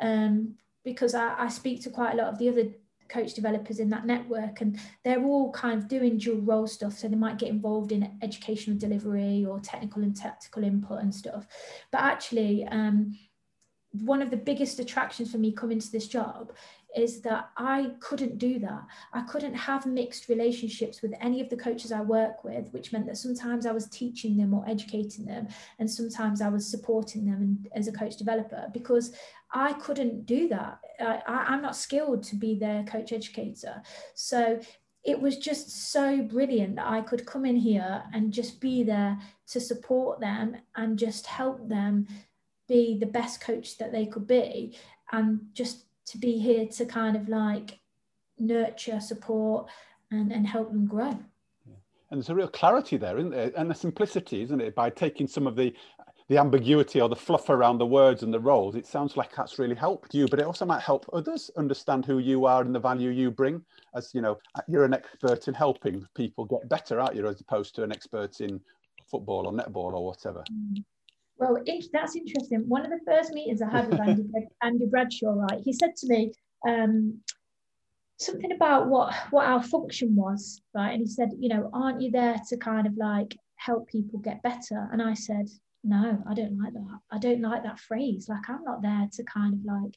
Um, 0.00 0.54
because 0.84 1.14
I, 1.14 1.34
I 1.38 1.48
speak 1.48 1.82
to 1.82 1.90
quite 1.90 2.12
a 2.12 2.16
lot 2.16 2.32
of 2.32 2.38
the 2.38 2.48
other 2.48 2.68
coach 3.08 3.34
developers 3.34 3.80
in 3.80 3.90
that 3.90 4.06
network 4.06 4.60
and 4.60 4.78
they're 5.04 5.24
all 5.24 5.52
kind 5.52 5.78
of 5.78 5.88
doing 5.88 6.18
dual 6.18 6.40
role 6.40 6.66
stuff 6.66 6.98
so 6.98 7.08
they 7.08 7.16
might 7.16 7.38
get 7.38 7.48
involved 7.48 7.92
in 7.92 8.18
educational 8.22 8.76
delivery 8.76 9.44
or 9.44 9.60
technical 9.60 10.02
and 10.02 10.16
tactical 10.16 10.64
input 10.64 11.00
and 11.00 11.14
stuff. 11.14 11.46
But 11.90 12.00
actually 12.00 12.66
um, 12.66 13.16
one 13.92 14.22
of 14.22 14.30
the 14.30 14.36
biggest 14.36 14.80
attractions 14.80 15.30
for 15.30 15.38
me 15.38 15.52
coming 15.52 15.78
to 15.78 15.92
this 15.92 16.08
job 16.08 16.52
is 16.96 17.20
that 17.22 17.50
I 17.56 17.92
couldn't 18.00 18.38
do 18.38 18.58
that. 18.60 18.82
I 19.12 19.22
couldn't 19.22 19.54
have 19.54 19.86
mixed 19.86 20.28
relationships 20.28 21.02
with 21.02 21.14
any 21.20 21.40
of 21.40 21.48
the 21.48 21.56
coaches 21.56 21.92
I 21.92 22.00
work 22.00 22.44
with, 22.44 22.72
which 22.72 22.92
meant 22.92 23.06
that 23.06 23.16
sometimes 23.16 23.66
I 23.66 23.72
was 23.72 23.88
teaching 23.88 24.36
them 24.36 24.54
or 24.54 24.64
educating 24.68 25.24
them, 25.24 25.48
and 25.78 25.90
sometimes 25.90 26.40
I 26.40 26.48
was 26.48 26.66
supporting 26.66 27.26
them 27.26 27.64
as 27.74 27.88
a 27.88 27.92
coach 27.92 28.16
developer 28.16 28.68
because 28.72 29.14
I 29.52 29.72
couldn't 29.74 30.26
do 30.26 30.48
that. 30.48 30.78
I, 31.00 31.22
I'm 31.26 31.62
not 31.62 31.76
skilled 31.76 32.22
to 32.24 32.36
be 32.36 32.58
their 32.58 32.84
coach 32.84 33.12
educator. 33.12 33.82
So 34.14 34.60
it 35.04 35.20
was 35.20 35.36
just 35.36 35.92
so 35.92 36.22
brilliant 36.22 36.76
that 36.76 36.86
I 36.86 37.02
could 37.02 37.26
come 37.26 37.44
in 37.44 37.56
here 37.56 38.02
and 38.12 38.32
just 38.32 38.60
be 38.60 38.82
there 38.82 39.18
to 39.48 39.60
support 39.60 40.18
them 40.18 40.56
and 40.76 40.98
just 40.98 41.26
help 41.26 41.68
them 41.68 42.06
be 42.66 42.98
the 42.98 43.06
best 43.06 43.42
coach 43.42 43.76
that 43.76 43.92
they 43.92 44.06
could 44.06 44.26
be 44.26 44.76
and 45.12 45.40
just 45.52 45.84
to 46.06 46.18
be 46.18 46.38
here 46.38 46.66
to 46.66 46.84
kind 46.84 47.16
of 47.16 47.28
like 47.28 47.78
nurture, 48.38 49.00
support, 49.00 49.68
and, 50.10 50.32
and 50.32 50.46
help 50.46 50.70
them 50.70 50.86
grow. 50.86 51.18
And 52.10 52.20
there's 52.20 52.28
a 52.28 52.34
real 52.34 52.48
clarity 52.48 52.96
there, 52.96 53.18
isn't 53.18 53.30
there? 53.30 53.50
And 53.56 53.70
a 53.70 53.74
simplicity, 53.74 54.42
isn't 54.42 54.60
it? 54.60 54.74
By 54.74 54.90
taking 54.90 55.26
some 55.26 55.46
of 55.46 55.56
the 55.56 55.74
the 56.28 56.38
ambiguity 56.38 57.00
or 57.02 57.08
the 57.08 57.16
fluff 57.16 57.50
around 57.50 57.76
the 57.76 57.86
words 57.86 58.22
and 58.22 58.32
the 58.32 58.40
roles, 58.40 58.74
it 58.76 58.86
sounds 58.86 59.16
like 59.16 59.34
that's 59.36 59.58
really 59.58 59.74
helped 59.74 60.14
you, 60.14 60.26
but 60.26 60.38
it 60.38 60.46
also 60.46 60.64
might 60.64 60.80
help 60.80 61.04
others 61.12 61.50
understand 61.58 62.06
who 62.06 62.18
you 62.18 62.46
are 62.46 62.62
and 62.62 62.74
the 62.74 62.80
value 62.80 63.10
you 63.10 63.30
bring. 63.30 63.62
As 63.94 64.10
you 64.14 64.22
know, 64.22 64.38
you're 64.66 64.86
an 64.86 64.94
expert 64.94 65.48
in 65.48 65.54
helping 65.54 66.06
people 66.14 66.46
get 66.46 66.66
better, 66.68 66.98
aren't 66.98 67.14
you, 67.14 67.26
as 67.26 67.42
opposed 67.42 67.74
to 67.74 67.82
an 67.82 67.92
expert 67.92 68.40
in 68.40 68.58
football 69.06 69.46
or 69.46 69.52
netball 69.52 69.92
or 69.92 70.06
whatever. 70.06 70.42
Mm. 70.50 70.82
Well, 71.36 71.58
that's 71.92 72.16
interesting. 72.16 72.68
One 72.68 72.84
of 72.84 72.90
the 72.90 73.00
first 73.04 73.32
meetings 73.32 73.60
I 73.60 73.70
had 73.70 73.90
with 73.90 74.00
Andy, 74.00 74.24
Andy 74.62 74.86
Bradshaw, 74.86 75.32
right, 75.32 75.60
he 75.62 75.72
said 75.72 75.96
to 75.96 76.06
me 76.06 76.32
um, 76.66 77.20
something 78.18 78.52
about 78.52 78.88
what 78.88 79.12
what 79.30 79.46
our 79.46 79.62
function 79.62 80.14
was, 80.14 80.60
right? 80.74 80.92
And 80.92 81.00
he 81.00 81.06
said, 81.06 81.30
you 81.38 81.48
know, 81.48 81.70
aren't 81.72 82.00
you 82.00 82.10
there 82.10 82.40
to 82.48 82.56
kind 82.56 82.86
of 82.86 82.96
like 82.96 83.36
help 83.56 83.88
people 83.88 84.20
get 84.20 84.42
better? 84.42 84.88
And 84.92 85.02
I 85.02 85.14
said, 85.14 85.48
no, 85.82 86.22
I 86.28 86.34
don't 86.34 86.58
like 86.58 86.72
that. 86.72 86.98
I 87.10 87.18
don't 87.18 87.42
like 87.42 87.62
that 87.64 87.78
phrase. 87.78 88.26
Like, 88.28 88.48
I'm 88.48 88.64
not 88.64 88.82
there 88.82 89.08
to 89.12 89.22
kind 89.24 89.54
of 89.54 89.64
like 89.64 89.94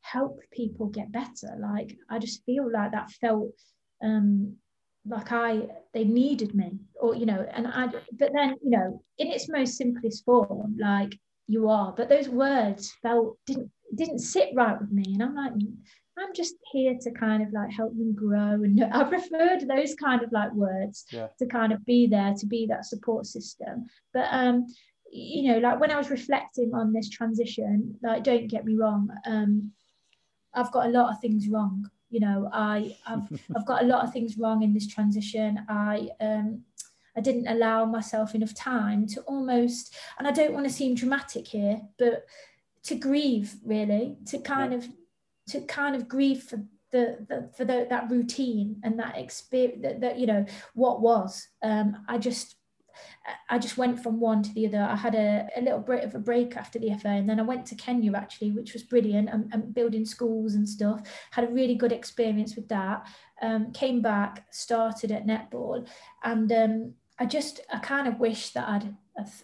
help 0.00 0.40
people 0.52 0.86
get 0.86 1.12
better. 1.12 1.56
Like, 1.58 1.96
I 2.08 2.18
just 2.18 2.44
feel 2.44 2.70
like 2.72 2.92
that 2.92 3.10
felt 3.10 3.52
um, 4.02 4.56
like 5.08 5.32
I 5.32 5.62
they 5.94 6.04
needed 6.04 6.54
me 6.54 6.78
or 7.00 7.14
you 7.14 7.26
know 7.26 7.46
and 7.52 7.66
I 7.66 7.86
but 7.86 8.32
then 8.32 8.56
you 8.62 8.70
know 8.70 9.02
in 9.18 9.28
its 9.28 9.48
most 9.48 9.76
simplest 9.76 10.24
form 10.24 10.76
like 10.78 11.18
you 11.46 11.68
are 11.68 11.92
but 11.96 12.08
those 12.08 12.28
words 12.28 12.92
felt 13.02 13.38
didn't 13.46 13.70
didn't 13.94 14.18
sit 14.18 14.50
right 14.54 14.80
with 14.80 14.90
me 14.90 15.04
and 15.06 15.22
I'm 15.22 15.34
like 15.34 15.52
I'm 16.18 16.32
just 16.34 16.54
here 16.72 16.96
to 17.02 17.10
kind 17.10 17.42
of 17.42 17.52
like 17.52 17.70
help 17.70 17.96
them 17.96 18.14
grow 18.14 18.54
and 18.54 18.82
I 18.92 19.04
preferred 19.04 19.68
those 19.68 19.94
kind 19.94 20.22
of 20.22 20.32
like 20.32 20.52
words 20.52 21.04
yeah. 21.10 21.28
to 21.38 21.46
kind 21.46 21.72
of 21.72 21.84
be 21.84 22.06
there 22.06 22.34
to 22.34 22.46
be 22.46 22.66
that 22.66 22.84
support 22.84 23.26
system 23.26 23.86
but 24.12 24.26
um 24.30 24.66
you 25.12 25.52
know 25.52 25.58
like 25.58 25.80
when 25.80 25.90
I 25.90 25.98
was 25.98 26.10
reflecting 26.10 26.74
on 26.74 26.92
this 26.92 27.08
transition 27.10 27.96
like 28.02 28.24
don't 28.24 28.48
get 28.48 28.64
me 28.64 28.74
wrong 28.74 29.08
um 29.24 29.70
I've 30.54 30.72
got 30.72 30.86
a 30.86 30.90
lot 30.90 31.12
of 31.12 31.20
things 31.20 31.48
wrong 31.48 31.88
you 32.10 32.20
know 32.20 32.48
i 32.52 32.96
I've, 33.06 33.28
I've 33.56 33.66
got 33.66 33.82
a 33.82 33.86
lot 33.86 34.04
of 34.04 34.12
things 34.12 34.38
wrong 34.38 34.62
in 34.62 34.74
this 34.74 34.86
transition 34.86 35.60
i 35.68 36.08
um 36.20 36.62
i 37.16 37.20
didn't 37.20 37.48
allow 37.48 37.84
myself 37.84 38.34
enough 38.34 38.54
time 38.54 39.06
to 39.08 39.20
almost 39.22 39.94
and 40.18 40.26
i 40.26 40.30
don't 40.30 40.52
want 40.52 40.66
to 40.66 40.72
seem 40.72 40.94
dramatic 40.94 41.48
here 41.48 41.80
but 41.98 42.26
to 42.84 42.94
grieve 42.94 43.54
really 43.64 44.16
to 44.26 44.38
kind 44.38 44.72
yeah. 44.72 44.78
of 44.78 44.88
to 45.48 45.60
kind 45.62 45.94
of 45.94 46.08
grieve 46.08 46.42
for 46.42 46.56
the, 46.92 47.26
the 47.28 47.50
for 47.56 47.64
the, 47.64 47.86
that 47.90 48.10
routine 48.10 48.80
and 48.84 48.98
that 48.98 49.18
experience 49.18 49.82
that, 49.82 50.00
that 50.00 50.18
you 50.18 50.26
know 50.26 50.44
what 50.74 51.00
was 51.00 51.48
um 51.62 51.96
i 52.08 52.16
just 52.16 52.55
I 53.48 53.58
just 53.58 53.76
went 53.76 54.02
from 54.02 54.20
one 54.20 54.42
to 54.42 54.52
the 54.52 54.66
other. 54.66 54.82
I 54.82 54.96
had 54.96 55.14
a, 55.14 55.48
a 55.56 55.60
little 55.60 55.80
bit 55.80 56.04
of 56.04 56.14
a 56.14 56.18
break 56.18 56.56
after 56.56 56.78
the 56.78 56.94
FA, 56.94 57.08
and 57.08 57.28
then 57.28 57.40
I 57.40 57.42
went 57.42 57.66
to 57.66 57.74
Kenya 57.74 58.12
actually, 58.14 58.52
which 58.52 58.72
was 58.72 58.82
brilliant, 58.82 59.28
and, 59.30 59.48
and 59.52 59.74
building 59.74 60.04
schools 60.04 60.54
and 60.54 60.68
stuff. 60.68 61.02
Had 61.30 61.44
a 61.44 61.52
really 61.52 61.74
good 61.74 61.92
experience 61.92 62.56
with 62.56 62.68
that. 62.68 63.06
Um, 63.42 63.72
came 63.72 64.00
back, 64.00 64.46
started 64.50 65.12
at 65.12 65.26
netball, 65.26 65.86
and 66.22 66.50
um, 66.52 66.94
I 67.18 67.26
just 67.26 67.60
I 67.72 67.78
kind 67.78 68.08
of 68.08 68.20
wish 68.20 68.50
that 68.50 68.68
I'd 68.68 68.94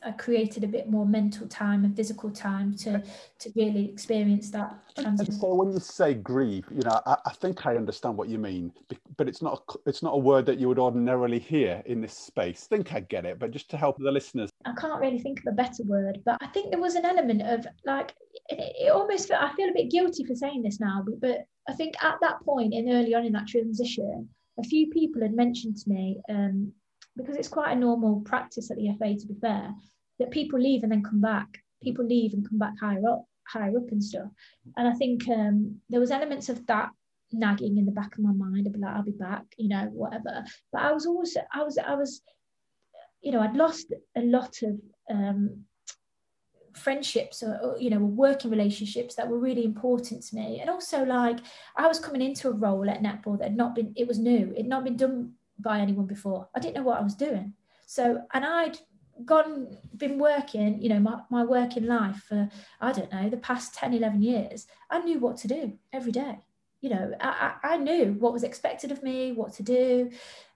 I 0.04 0.10
created 0.12 0.64
a 0.64 0.66
bit 0.66 0.90
more 0.90 1.06
mental 1.06 1.46
time 1.48 1.84
and 1.84 1.96
physical 1.96 2.30
time 2.30 2.74
to 2.78 3.02
to 3.38 3.52
really 3.56 3.88
experience 3.88 4.50
that 4.50 4.74
transition. 4.94 5.32
And 5.32 5.40
so 5.40 5.54
when 5.54 5.72
you 5.72 5.80
say 5.80 6.14
grieve, 6.14 6.66
you 6.70 6.82
know, 6.82 7.00
I, 7.06 7.16
I, 7.24 7.32
think 7.32 7.64
I 7.64 7.76
understand 7.76 8.16
what 8.16 8.28
you 8.28 8.38
mean, 8.38 8.72
but 9.16 9.28
it's 9.28 9.40
not 9.40 9.62
a, 9.68 9.78
it's 9.88 10.02
not 10.02 10.12
a 10.12 10.18
word 10.18 10.44
that 10.46 10.58
you 10.58 10.68
would 10.68 10.78
ordinarily 10.78 11.38
hear 11.38 11.82
in 11.86 12.02
this 12.02 12.12
space. 12.12 12.68
I 12.70 12.76
think 12.76 12.92
I 12.92 13.00
get 13.00 13.24
it, 13.24 13.38
but 13.38 13.50
just 13.50 13.70
to 13.70 13.78
help 13.78 13.96
the 13.98 14.12
listeners, 14.12 14.50
I 14.66 14.72
can't 14.78 15.00
really 15.00 15.18
think 15.18 15.40
of 15.40 15.46
a 15.52 15.56
better 15.56 15.82
word, 15.84 16.20
but 16.24 16.36
I 16.42 16.48
think 16.48 16.70
there 16.70 16.80
was 16.80 16.94
an 16.94 17.06
element 17.06 17.42
of 17.42 17.66
like 17.86 18.14
it, 18.48 18.58
it 18.86 18.92
almost 18.92 19.30
I 19.30 19.52
feel 19.54 19.70
a 19.70 19.74
bit 19.74 19.90
guilty 19.90 20.24
for 20.24 20.34
saying 20.34 20.62
this 20.62 20.80
now, 20.80 21.02
but, 21.04 21.20
but 21.20 21.46
I 21.68 21.72
think 21.72 21.94
at 22.02 22.16
that 22.20 22.42
point 22.44 22.74
in 22.74 22.90
early 22.90 23.14
on 23.14 23.24
in 23.24 23.32
that 23.32 23.46
transition, 23.46 24.28
a 24.58 24.62
few 24.64 24.90
people 24.90 25.22
had 25.22 25.34
mentioned 25.34 25.78
to 25.78 25.88
me. 25.88 26.20
Um, 26.28 26.72
because 27.16 27.36
it's 27.36 27.48
quite 27.48 27.72
a 27.72 27.80
normal 27.80 28.20
practice 28.20 28.70
at 28.70 28.76
the 28.76 28.94
FA 28.98 29.14
to 29.14 29.26
be 29.26 29.34
fair, 29.40 29.72
that 30.18 30.30
people 30.30 30.58
leave 30.58 30.82
and 30.82 30.92
then 30.92 31.02
come 31.02 31.20
back. 31.20 31.58
People 31.82 32.06
leave 32.06 32.32
and 32.32 32.48
come 32.48 32.58
back 32.58 32.74
higher 32.80 33.06
up, 33.08 33.24
higher 33.46 33.76
up 33.76 33.90
and 33.90 34.02
stuff. 34.02 34.28
And 34.76 34.86
I 34.86 34.92
think 34.92 35.28
um, 35.28 35.80
there 35.90 36.00
was 36.00 36.10
elements 36.10 36.48
of 36.48 36.64
that 36.66 36.90
nagging 37.32 37.78
in 37.78 37.86
the 37.86 37.92
back 37.92 38.14
of 38.14 38.22
my 38.22 38.32
mind. 38.32 38.66
I'd 38.66 38.72
be 38.72 38.78
like, 38.78 38.94
I'll 38.94 39.02
be 39.02 39.12
back, 39.12 39.44
you 39.56 39.68
know, 39.68 39.88
whatever. 39.92 40.44
But 40.72 40.82
I 40.82 40.92
was 40.92 41.06
also, 41.06 41.40
I 41.52 41.62
was, 41.62 41.78
I 41.78 41.94
was, 41.94 42.22
you 43.20 43.32
know, 43.32 43.40
I'd 43.40 43.56
lost 43.56 43.92
a 44.16 44.20
lot 44.20 44.56
of 44.62 44.78
um, 45.10 45.64
friendships 46.74 47.42
or, 47.42 47.76
you 47.78 47.90
know 47.90 47.98
working 47.98 48.50
relationships 48.50 49.14
that 49.14 49.28
were 49.28 49.38
really 49.38 49.64
important 49.64 50.22
to 50.22 50.34
me 50.34 50.58
and 50.60 50.70
also 50.70 51.04
like 51.04 51.38
i 51.76 51.86
was 51.86 52.00
coming 52.00 52.22
into 52.22 52.48
a 52.48 52.52
role 52.52 52.88
at 52.88 53.02
netball 53.02 53.38
that 53.38 53.48
had 53.48 53.56
not 53.56 53.74
been 53.74 53.92
it 53.94 54.08
was 54.08 54.18
new 54.18 54.50
it 54.52 54.58
had 54.58 54.66
not 54.66 54.84
been 54.84 54.96
done 54.96 55.32
by 55.62 55.80
anyone 55.80 56.06
before. 56.06 56.48
I 56.54 56.60
didn't 56.60 56.76
know 56.76 56.82
what 56.82 56.98
I 56.98 57.02
was 57.02 57.14
doing. 57.14 57.54
So, 57.86 58.22
and 58.32 58.44
I'd 58.44 58.78
gone, 59.24 59.78
been 59.96 60.18
working, 60.18 60.80
you 60.80 60.88
know, 60.88 61.00
my, 61.00 61.20
my 61.30 61.44
working 61.44 61.86
life 61.86 62.24
for, 62.28 62.48
I 62.80 62.92
don't 62.92 63.12
know, 63.12 63.28
the 63.28 63.36
past 63.36 63.74
10, 63.74 63.94
11 63.94 64.22
years. 64.22 64.66
I 64.90 65.00
knew 65.00 65.18
what 65.18 65.36
to 65.38 65.48
do 65.48 65.78
every 65.92 66.12
day. 66.12 66.38
You 66.80 66.90
know, 66.90 67.12
I, 67.20 67.54
I, 67.62 67.76
knew 67.76 68.16
what 68.18 68.32
was 68.32 68.42
expected 68.42 68.90
of 68.90 69.04
me, 69.04 69.30
what 69.30 69.52
to 69.54 69.62
do. 69.62 70.10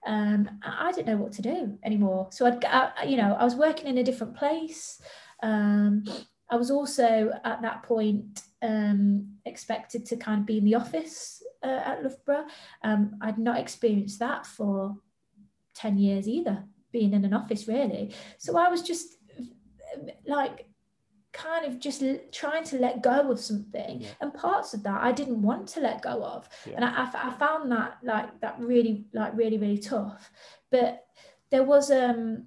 Um, 0.04 0.58
I 0.64 0.90
didn't 0.90 1.06
know 1.06 1.22
what 1.22 1.32
to 1.32 1.42
do 1.42 1.78
anymore. 1.84 2.28
So 2.30 2.46
I'd, 2.46 2.64
I, 2.64 3.04
you 3.04 3.16
know, 3.16 3.36
I 3.38 3.44
was 3.44 3.54
working 3.54 3.86
in 3.86 3.98
a 3.98 4.02
different 4.02 4.36
place. 4.36 5.00
Um, 5.42 6.04
I 6.50 6.56
was 6.56 6.70
also 6.70 7.32
at 7.44 7.62
that 7.62 7.82
point 7.82 8.42
um, 8.62 9.28
expected 9.44 10.06
to 10.06 10.16
kind 10.16 10.40
of 10.40 10.46
be 10.46 10.58
in 10.58 10.64
the 10.64 10.74
office 10.74 11.42
uh, 11.62 11.82
at 11.84 12.02
Loughborough. 12.02 12.46
Um, 12.82 13.16
I'd 13.20 13.38
not 13.38 13.58
experienced 13.58 14.18
that 14.20 14.46
for 14.46 14.96
10 15.74 15.98
years 15.98 16.28
either, 16.28 16.64
being 16.92 17.12
in 17.12 17.24
an 17.24 17.34
office 17.34 17.66
really. 17.68 18.14
So 18.38 18.56
I 18.56 18.68
was 18.68 18.82
just 18.82 19.16
like, 20.26 20.66
kind 21.32 21.66
of 21.66 21.78
just 21.78 22.02
trying 22.32 22.64
to 22.64 22.78
let 22.78 23.02
go 23.02 23.30
of 23.30 23.38
something 23.38 24.00
yeah. 24.00 24.08
and 24.22 24.32
parts 24.32 24.72
of 24.72 24.82
that 24.82 25.02
i 25.02 25.12
didn't 25.12 25.42
want 25.42 25.68
to 25.68 25.80
let 25.80 26.00
go 26.00 26.24
of 26.24 26.48
yeah. 26.64 26.76
and 26.76 26.84
I, 26.84 27.06
I, 27.12 27.30
found 27.32 27.70
that 27.72 27.98
like 28.02 28.40
that 28.40 28.58
really 28.58 29.04
like 29.12 29.36
really 29.36 29.58
really 29.58 29.76
tough 29.76 30.30
but 30.70 31.04
there 31.50 31.62
was 31.62 31.90
um 31.90 32.46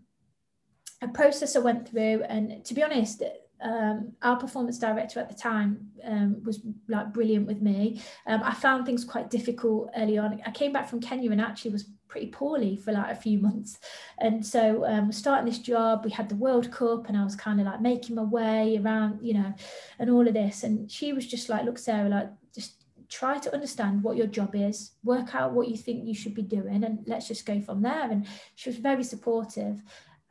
a 1.04 1.08
process 1.08 1.56
i 1.56 1.60
went 1.60 1.88
through 1.88 2.24
and 2.24 2.66
to 2.66 2.74
be 2.74 2.82
honest 2.82 3.22
um, 3.62 4.14
our 4.22 4.38
performance 4.38 4.80
director 4.80 5.20
at 5.20 5.30
the 5.30 5.36
time 5.36 5.89
um, 6.05 6.41
was 6.43 6.62
like 6.88 7.14
brilliant 7.14 7.47
with 7.47 7.62
me. 7.62 8.01
Um, 8.28 8.41
I 8.43 8.53
found 8.53 8.86
things 8.86 9.03
quite 9.03 9.30
difficult 9.30 9.89
early 9.97 10.18
on. 10.18 10.41
I 10.45 10.51
came 10.51 10.72
back 10.72 10.89
from 10.89 11.01
Kenya 11.01 11.32
and 11.32 11.41
actually 11.41 11.72
was 11.72 11.89
pretty 12.07 12.28
poorly 12.28 12.76
for 12.76 12.91
like 12.91 13.12
a 13.12 13.16
few 13.16 13.38
months. 13.38 13.80
And 14.20 14.45
so 14.45 14.86
um, 14.86 15.12
starting 15.12 15.45
this 15.45 15.60
job, 15.60 16.03
we 16.03 16.12
had 16.12 16.30
the 16.30 16.36
World 16.36 16.72
Cup 16.72 17.07
and 17.07 17.18
I 17.18 17.24
was 17.24 17.36
kind 17.36 17.60
of 17.60 17.68
like 17.68 17.82
making 17.82 18.16
my 18.16 18.24
way 18.24 18.80
around, 18.84 19.20
you 19.22 19.36
know, 19.36 19.53
and 19.99 20.10
all 20.10 20.28
of 20.28 20.34
this. 20.34 20.64
And 20.64 20.89
she 20.89 21.14
was 21.14 21.28
just 21.28 21.49
like, 21.49 21.66
look, 21.66 21.78
Sarah, 21.78 22.10
like 22.10 22.30
just 22.53 22.84
try 23.10 23.38
to 23.39 23.53
understand 23.53 24.03
what 24.03 24.18
your 24.18 24.28
job 24.28 24.55
is, 24.55 24.91
work 25.03 25.36
out 25.36 25.53
what 25.53 25.68
you 25.68 25.78
think 25.78 26.07
you 26.07 26.14
should 26.14 26.36
be 26.36 26.43
doing, 26.43 26.84
and 26.84 26.99
let's 27.07 27.28
just 27.28 27.45
go 27.45 27.60
from 27.60 27.82
there. 27.82 28.10
And 28.10 28.26
she 28.55 28.70
was 28.70 28.78
very 28.78 29.03
supportive. 29.03 29.82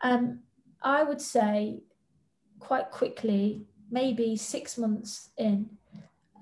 Um, 0.03 0.41
I 0.81 1.03
would 1.03 1.21
say 1.21 1.81
quite 2.59 2.91
quickly, 2.91 3.67
maybe 3.91 4.37
six 4.37 4.79
months 4.79 5.31
in, 5.37 5.69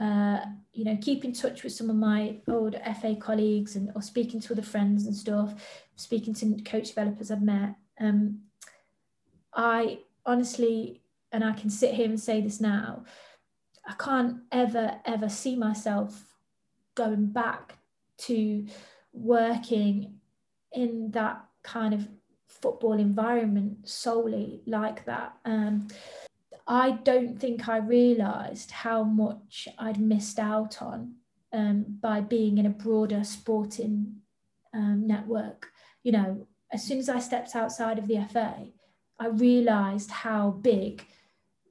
uh, 0.01 0.41
you 0.73 0.85
know, 0.85 0.99
keep 1.01 1.25
in 1.25 1.33
touch 1.33 1.63
with 1.63 1.73
some 1.73 1.91
of 1.91 1.97
my 1.97 2.37
old 2.49 2.77
FA 3.01 3.17
colleagues 3.17 3.77
and 3.77 3.91
or 3.95 4.03
speaking 4.03 4.41
to 4.41 4.53
other 4.53 4.63
friends 4.63 5.07
and 5.07 5.15
stuff, 5.15 5.55
speaking 5.97 6.35
to 6.35 6.61
coach 6.65 6.89
developers 6.89 7.31
I've 7.31 7.43
met. 7.43 7.75
Um, 8.01 8.41
I 9.55 10.01
honestly, 10.25 11.03
and 11.33 11.43
I 11.43 11.53
can 11.53 11.71
sit 11.71 11.95
here 11.95 12.07
and 12.07 12.21
say 12.21 12.41
this 12.41 12.61
now, 12.61 13.05
I 13.87 13.95
can't 13.95 14.39
ever, 14.53 15.01
ever 15.05 15.29
see 15.29 15.57
myself 15.57 16.25
going 16.95 17.27
back 17.27 17.79
to 18.19 18.67
working 19.13 20.19
in 20.73 21.11
that 21.13 21.45
kind 21.63 21.95
of 21.95 22.09
football 22.61 22.95
environment 22.95 23.89
solely 23.89 24.63
like 24.67 25.05
that. 25.05 25.37
Um, 25.45 25.89
I 26.67 26.93
don't 26.93 27.39
think 27.39 27.69
I 27.69 27.79
realised 27.79 28.71
how 28.71 29.05
much 29.05 29.69
I'd 29.79 30.01
missed 30.01 30.39
out 30.39 30.83
on 30.83 31.15
um, 31.53 31.85
by 32.01 32.21
being 32.21 32.59
in 32.59 32.67
a 32.67 32.71
broader 32.71 33.23
sporting 33.25 34.17
um, 34.75 35.07
network. 35.07 35.69
You 36.03 36.13
know, 36.13 36.47
as 36.73 36.83
soon 36.83 36.99
as 36.99 37.09
I 37.09 37.21
stepped 37.21 37.55
outside 37.55 37.99
of 37.99 38.09
the 38.09 38.27
FA, 38.33 38.67
I 39.19 39.29
realised 39.29 40.11
how 40.11 40.51
big 40.51 41.07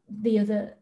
the 0.10 0.40
other 0.40 0.78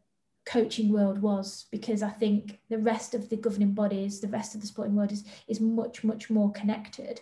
coaching 0.46 0.92
world 0.92 1.22
was 1.22 1.66
because 1.72 2.04
I 2.04 2.10
think 2.10 2.60
the 2.70 2.78
rest 2.78 3.16
of 3.16 3.30
the 3.30 3.38
governing 3.38 3.74
bodies, 3.74 4.20
the 4.20 4.28
rest 4.28 4.56
of 4.56 4.62
the 4.62 4.68
sporting 4.68 4.96
world 4.96 5.12
is 5.12 5.24
is 5.48 5.60
much 5.60 6.04
much 6.04 6.30
more 6.30 6.52
connected, 6.52 7.22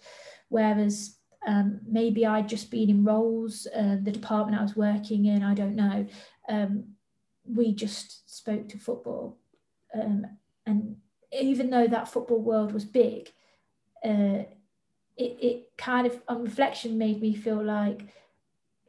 whereas 0.49 1.17
um, 1.45 1.79
maybe 1.87 2.25
I'd 2.25 2.49
just 2.49 2.69
been 2.69 2.89
in 2.89 3.03
roles, 3.03 3.67
uh, 3.75 3.97
the 4.01 4.11
department 4.11 4.59
I 4.59 4.63
was 4.63 4.75
working 4.75 5.25
in, 5.25 5.43
I 5.43 5.53
don't 5.53 5.75
know. 5.75 6.05
Um, 6.47 6.95
we 7.45 7.73
just 7.73 8.33
spoke 8.33 8.69
to 8.69 8.77
football, 8.77 9.37
um, 9.93 10.25
and 10.65 10.97
even 11.31 11.69
though 11.69 11.87
that 11.87 12.07
football 12.07 12.41
world 12.41 12.73
was 12.73 12.85
big, 12.85 13.29
uh, 14.05 14.43
it, 15.17 15.37
it 15.41 15.77
kind 15.77 16.05
of 16.07 16.21
on 16.27 16.43
reflection 16.43 16.97
made 16.97 17.21
me 17.21 17.33
feel 17.35 17.63
like 17.63 18.01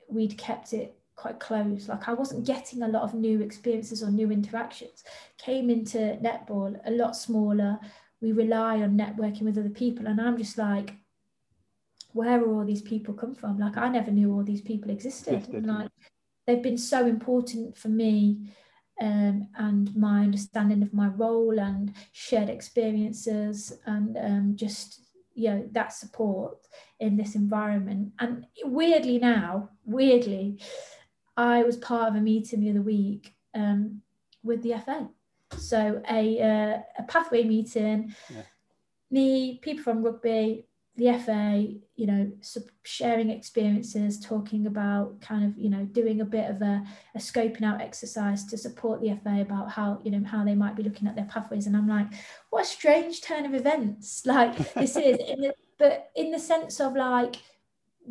we'd 0.08 0.36
kept 0.36 0.72
it 0.72 0.96
quite 1.16 1.40
close. 1.40 1.88
Like 1.88 2.08
I 2.08 2.12
wasn't 2.14 2.46
getting 2.46 2.82
a 2.82 2.88
lot 2.88 3.02
of 3.02 3.14
new 3.14 3.40
experiences 3.40 4.02
or 4.02 4.10
new 4.10 4.30
interactions. 4.30 5.04
Came 5.38 5.70
into 5.70 6.18
netball 6.22 6.78
a 6.84 6.90
lot 6.90 7.16
smaller. 7.16 7.78
We 8.20 8.32
rely 8.32 8.82
on 8.82 8.96
networking 8.96 9.42
with 9.42 9.58
other 9.58 9.68
people, 9.70 10.06
and 10.06 10.20
I'm 10.20 10.36
just 10.36 10.58
like, 10.58 10.94
where 12.12 12.42
are 12.42 12.54
all 12.54 12.64
these 12.64 12.82
people 12.82 13.14
come 13.14 13.34
from? 13.34 13.58
Like 13.58 13.76
I 13.76 13.88
never 13.88 14.10
knew 14.10 14.32
all 14.32 14.44
these 14.44 14.60
people 14.60 14.90
existed. 14.90 15.48
And 15.52 15.66
like 15.66 15.90
they've 16.46 16.62
been 16.62 16.78
so 16.78 17.06
important 17.06 17.76
for 17.76 17.88
me 17.88 18.52
um, 19.00 19.48
and 19.56 19.94
my 19.96 20.22
understanding 20.22 20.82
of 20.82 20.92
my 20.92 21.08
role 21.08 21.58
and 21.58 21.92
shared 22.12 22.48
experiences 22.48 23.72
and 23.86 24.16
um, 24.16 24.52
just 24.54 25.00
you 25.34 25.48
know 25.48 25.68
that 25.72 25.92
support 25.92 26.58
in 27.00 27.16
this 27.16 27.34
environment. 27.34 28.12
And 28.18 28.46
weirdly 28.64 29.18
now, 29.18 29.70
weirdly, 29.84 30.60
I 31.36 31.62
was 31.62 31.76
part 31.76 32.08
of 32.10 32.16
a 32.16 32.20
meeting 32.20 32.60
the 32.60 32.70
other 32.70 32.82
week 32.82 33.34
um, 33.54 34.02
with 34.42 34.62
the 34.62 34.74
FA. 34.84 35.08
So 35.58 36.02
a, 36.10 36.40
uh, 36.40 36.82
a 36.98 37.02
pathway 37.08 37.44
meeting, 37.44 38.14
yeah. 38.30 38.42
me, 39.10 39.58
people 39.62 39.84
from 39.84 40.02
rugby, 40.02 40.66
the 40.96 41.18
FA, 41.18 41.66
you 41.96 42.06
know, 42.06 42.30
sharing 42.82 43.30
experiences, 43.30 44.20
talking 44.20 44.66
about 44.66 45.20
kind 45.22 45.44
of, 45.44 45.56
you 45.56 45.70
know, 45.70 45.84
doing 45.86 46.20
a 46.20 46.24
bit 46.24 46.50
of 46.50 46.60
a, 46.60 46.84
a 47.14 47.18
scoping 47.18 47.62
out 47.62 47.80
exercise 47.80 48.44
to 48.44 48.58
support 48.58 49.00
the 49.00 49.18
FA 49.24 49.40
about 49.40 49.70
how, 49.70 50.00
you 50.04 50.10
know, 50.10 50.22
how 50.26 50.44
they 50.44 50.54
might 50.54 50.76
be 50.76 50.82
looking 50.82 51.08
at 51.08 51.16
their 51.16 51.24
pathways. 51.24 51.66
And 51.66 51.76
I'm 51.76 51.88
like, 51.88 52.08
what 52.50 52.64
a 52.64 52.66
strange 52.66 53.22
turn 53.22 53.46
of 53.46 53.54
events. 53.54 54.22
Like 54.32 54.74
this 54.74 54.96
is, 54.96 55.18
in 55.18 55.40
the, 55.42 55.54
but 55.78 56.10
in 56.14 56.30
the 56.30 56.38
sense 56.38 56.80
of 56.80 56.94
like, 56.94 57.36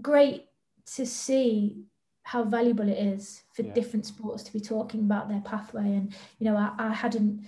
great 0.02 0.46
to 0.96 1.06
see 1.06 1.84
how 2.24 2.44
valuable 2.44 2.88
it 2.88 2.98
is 2.98 3.44
for 3.54 3.64
yeah. 3.64 3.74
different 3.74 4.06
sports 4.06 4.44
to 4.44 4.54
be 4.54 4.60
talking 4.60 5.02
about 5.02 5.30
their 5.30 5.42
pathway. 5.42 5.84
And, 5.84 6.14
you 6.40 6.46
know, 6.46 6.58
I, 6.58 6.72
I 6.78 6.94
hadn't, 6.94 7.46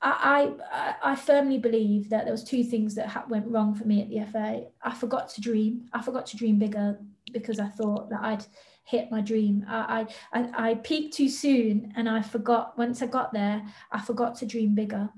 I, 0.00 0.52
I, 0.72 0.94
I 1.12 1.16
firmly 1.16 1.58
believe 1.58 2.08
that 2.10 2.24
there 2.24 2.32
was 2.32 2.44
two 2.44 2.62
things 2.62 2.94
that 2.94 3.08
ha- 3.08 3.24
went 3.28 3.48
wrong 3.48 3.74
for 3.74 3.84
me 3.84 4.00
at 4.00 4.08
the 4.08 4.24
FA. 4.30 4.66
I 4.82 4.94
forgot 4.94 5.28
to 5.30 5.40
dream. 5.40 5.88
I 5.92 6.02
forgot 6.02 6.26
to 6.26 6.36
dream 6.36 6.58
bigger 6.58 6.98
because 7.32 7.58
I 7.58 7.66
thought 7.66 8.08
that 8.10 8.20
I'd 8.22 8.44
hit 8.84 9.10
my 9.10 9.20
dream. 9.20 9.66
I, 9.68 10.06
I, 10.32 10.70
I 10.70 10.74
peaked 10.76 11.14
too 11.14 11.28
soon 11.28 11.92
and 11.96 12.08
I 12.08 12.22
forgot, 12.22 12.78
once 12.78 13.02
I 13.02 13.06
got 13.06 13.32
there, 13.32 13.62
I 13.90 14.00
forgot 14.00 14.36
to 14.36 14.46
dream 14.46 14.74
bigger. 14.74 15.08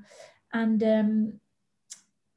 And 0.52 0.82
um, 0.82 1.40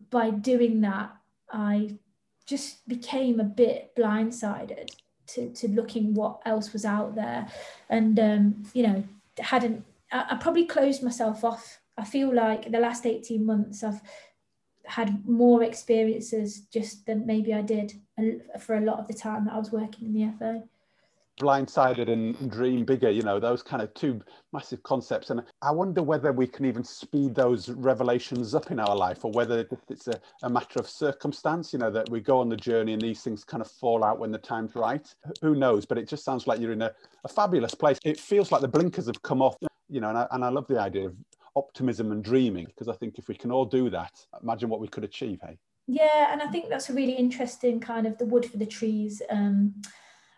by 0.09 0.29
doing 0.29 0.81
that, 0.81 1.15
I 1.51 1.97
just 2.45 2.87
became 2.87 3.39
a 3.39 3.45
bit 3.45 3.95
blindsided 3.97 4.89
to, 5.27 5.49
to 5.53 5.67
looking 5.69 6.13
what 6.13 6.41
else 6.45 6.73
was 6.73 6.83
out 6.83 7.15
there 7.15 7.47
and 7.89 8.19
um, 8.19 8.63
you 8.73 8.85
know 8.85 9.03
hadn't 9.39 9.85
I, 10.11 10.25
I 10.31 10.35
probably 10.35 10.65
closed 10.65 11.01
myself 11.01 11.43
off 11.43 11.79
I 11.97 12.05
feel 12.05 12.33
like 12.33 12.71
the 12.71 12.79
last 12.79 13.05
18 13.05 13.45
months 13.45 13.83
I've 13.83 14.01
had 14.85 15.27
more 15.27 15.63
experiences 15.63 16.61
just 16.61 17.05
than 17.05 17.25
maybe 17.25 17.53
I 17.53 17.61
did 17.61 17.93
for 18.59 18.75
a 18.75 18.81
lot 18.81 18.99
of 18.99 19.07
the 19.07 19.13
time 19.13 19.45
that 19.45 19.53
I 19.53 19.57
was 19.57 19.71
working 19.71 20.07
in 20.07 20.13
the 20.13 20.33
FA 20.37 20.63
blindsided 21.39 22.11
and 22.11 22.51
dream 22.51 22.85
bigger 22.85 23.09
you 23.09 23.23
know 23.23 23.39
those 23.39 23.63
kind 23.63 23.81
of 23.81 23.93
two 23.93 24.21
massive 24.51 24.83
concepts. 24.83 25.29
And 25.31 25.41
i 25.61 25.71
wonder 25.71 26.03
whether 26.03 26.31
we 26.31 26.45
can 26.45 26.65
even 26.65 26.83
speed 26.83 27.33
those 27.33 27.69
revelations 27.69 28.53
up 28.53 28.69
in 28.71 28.79
our 28.79 28.95
life 28.95 29.25
or 29.25 29.31
whether 29.31 29.67
it's 29.89 30.07
a, 30.07 30.19
a, 30.43 30.49
matter 30.49 30.79
of 30.79 30.87
circumstance 30.87 31.73
you 31.73 31.79
know 31.79 31.89
that 31.89 32.09
we 32.09 32.19
go 32.19 32.39
on 32.39 32.49
the 32.49 32.55
journey 32.55 32.93
and 32.93 33.01
these 33.01 33.21
things 33.21 33.43
kind 33.43 33.61
of 33.61 33.69
fall 33.69 34.03
out 34.03 34.19
when 34.19 34.31
the 34.31 34.37
time's 34.37 34.75
right. 34.75 35.13
Who 35.41 35.55
knows? 35.55 35.85
But 35.85 35.97
it 35.97 36.07
just 36.07 36.23
sounds 36.23 36.45
like 36.45 36.59
you're 36.59 36.71
in 36.71 36.83
a, 36.83 36.91
a 37.23 37.27
fabulous 37.27 37.73
place. 37.73 37.97
It 38.03 38.19
feels 38.19 38.51
like 38.51 38.61
the 38.61 38.67
blinkers 38.67 39.07
have 39.07 39.21
come 39.23 39.41
off 39.41 39.55
you 39.89 39.99
know 39.99 40.09
and 40.09 40.17
I, 40.17 40.27
and 40.31 40.45
I 40.45 40.49
love 40.49 40.67
the 40.67 40.79
idea 40.79 41.07
of 41.07 41.15
optimism 41.55 42.11
and 42.11 42.23
dreaming 42.23 42.65
because 42.65 42.87
i 42.87 42.93
think 42.93 43.17
if 43.17 43.27
we 43.27 43.35
can 43.35 43.51
all 43.51 43.65
do 43.65 43.89
that 43.89 44.11
imagine 44.41 44.69
what 44.69 44.79
we 44.79 44.87
could 44.87 45.03
achieve 45.03 45.39
hey 45.41 45.57
yeah 45.87 46.31
and 46.31 46.41
i 46.41 46.47
think 46.47 46.69
that's 46.69 46.89
a 46.89 46.93
really 46.93 47.13
interesting 47.13 47.79
kind 47.79 48.07
of 48.07 48.17
the 48.17 48.25
wood 48.25 48.45
for 48.45 48.57
the 48.57 48.65
trees 48.65 49.21
um 49.29 49.73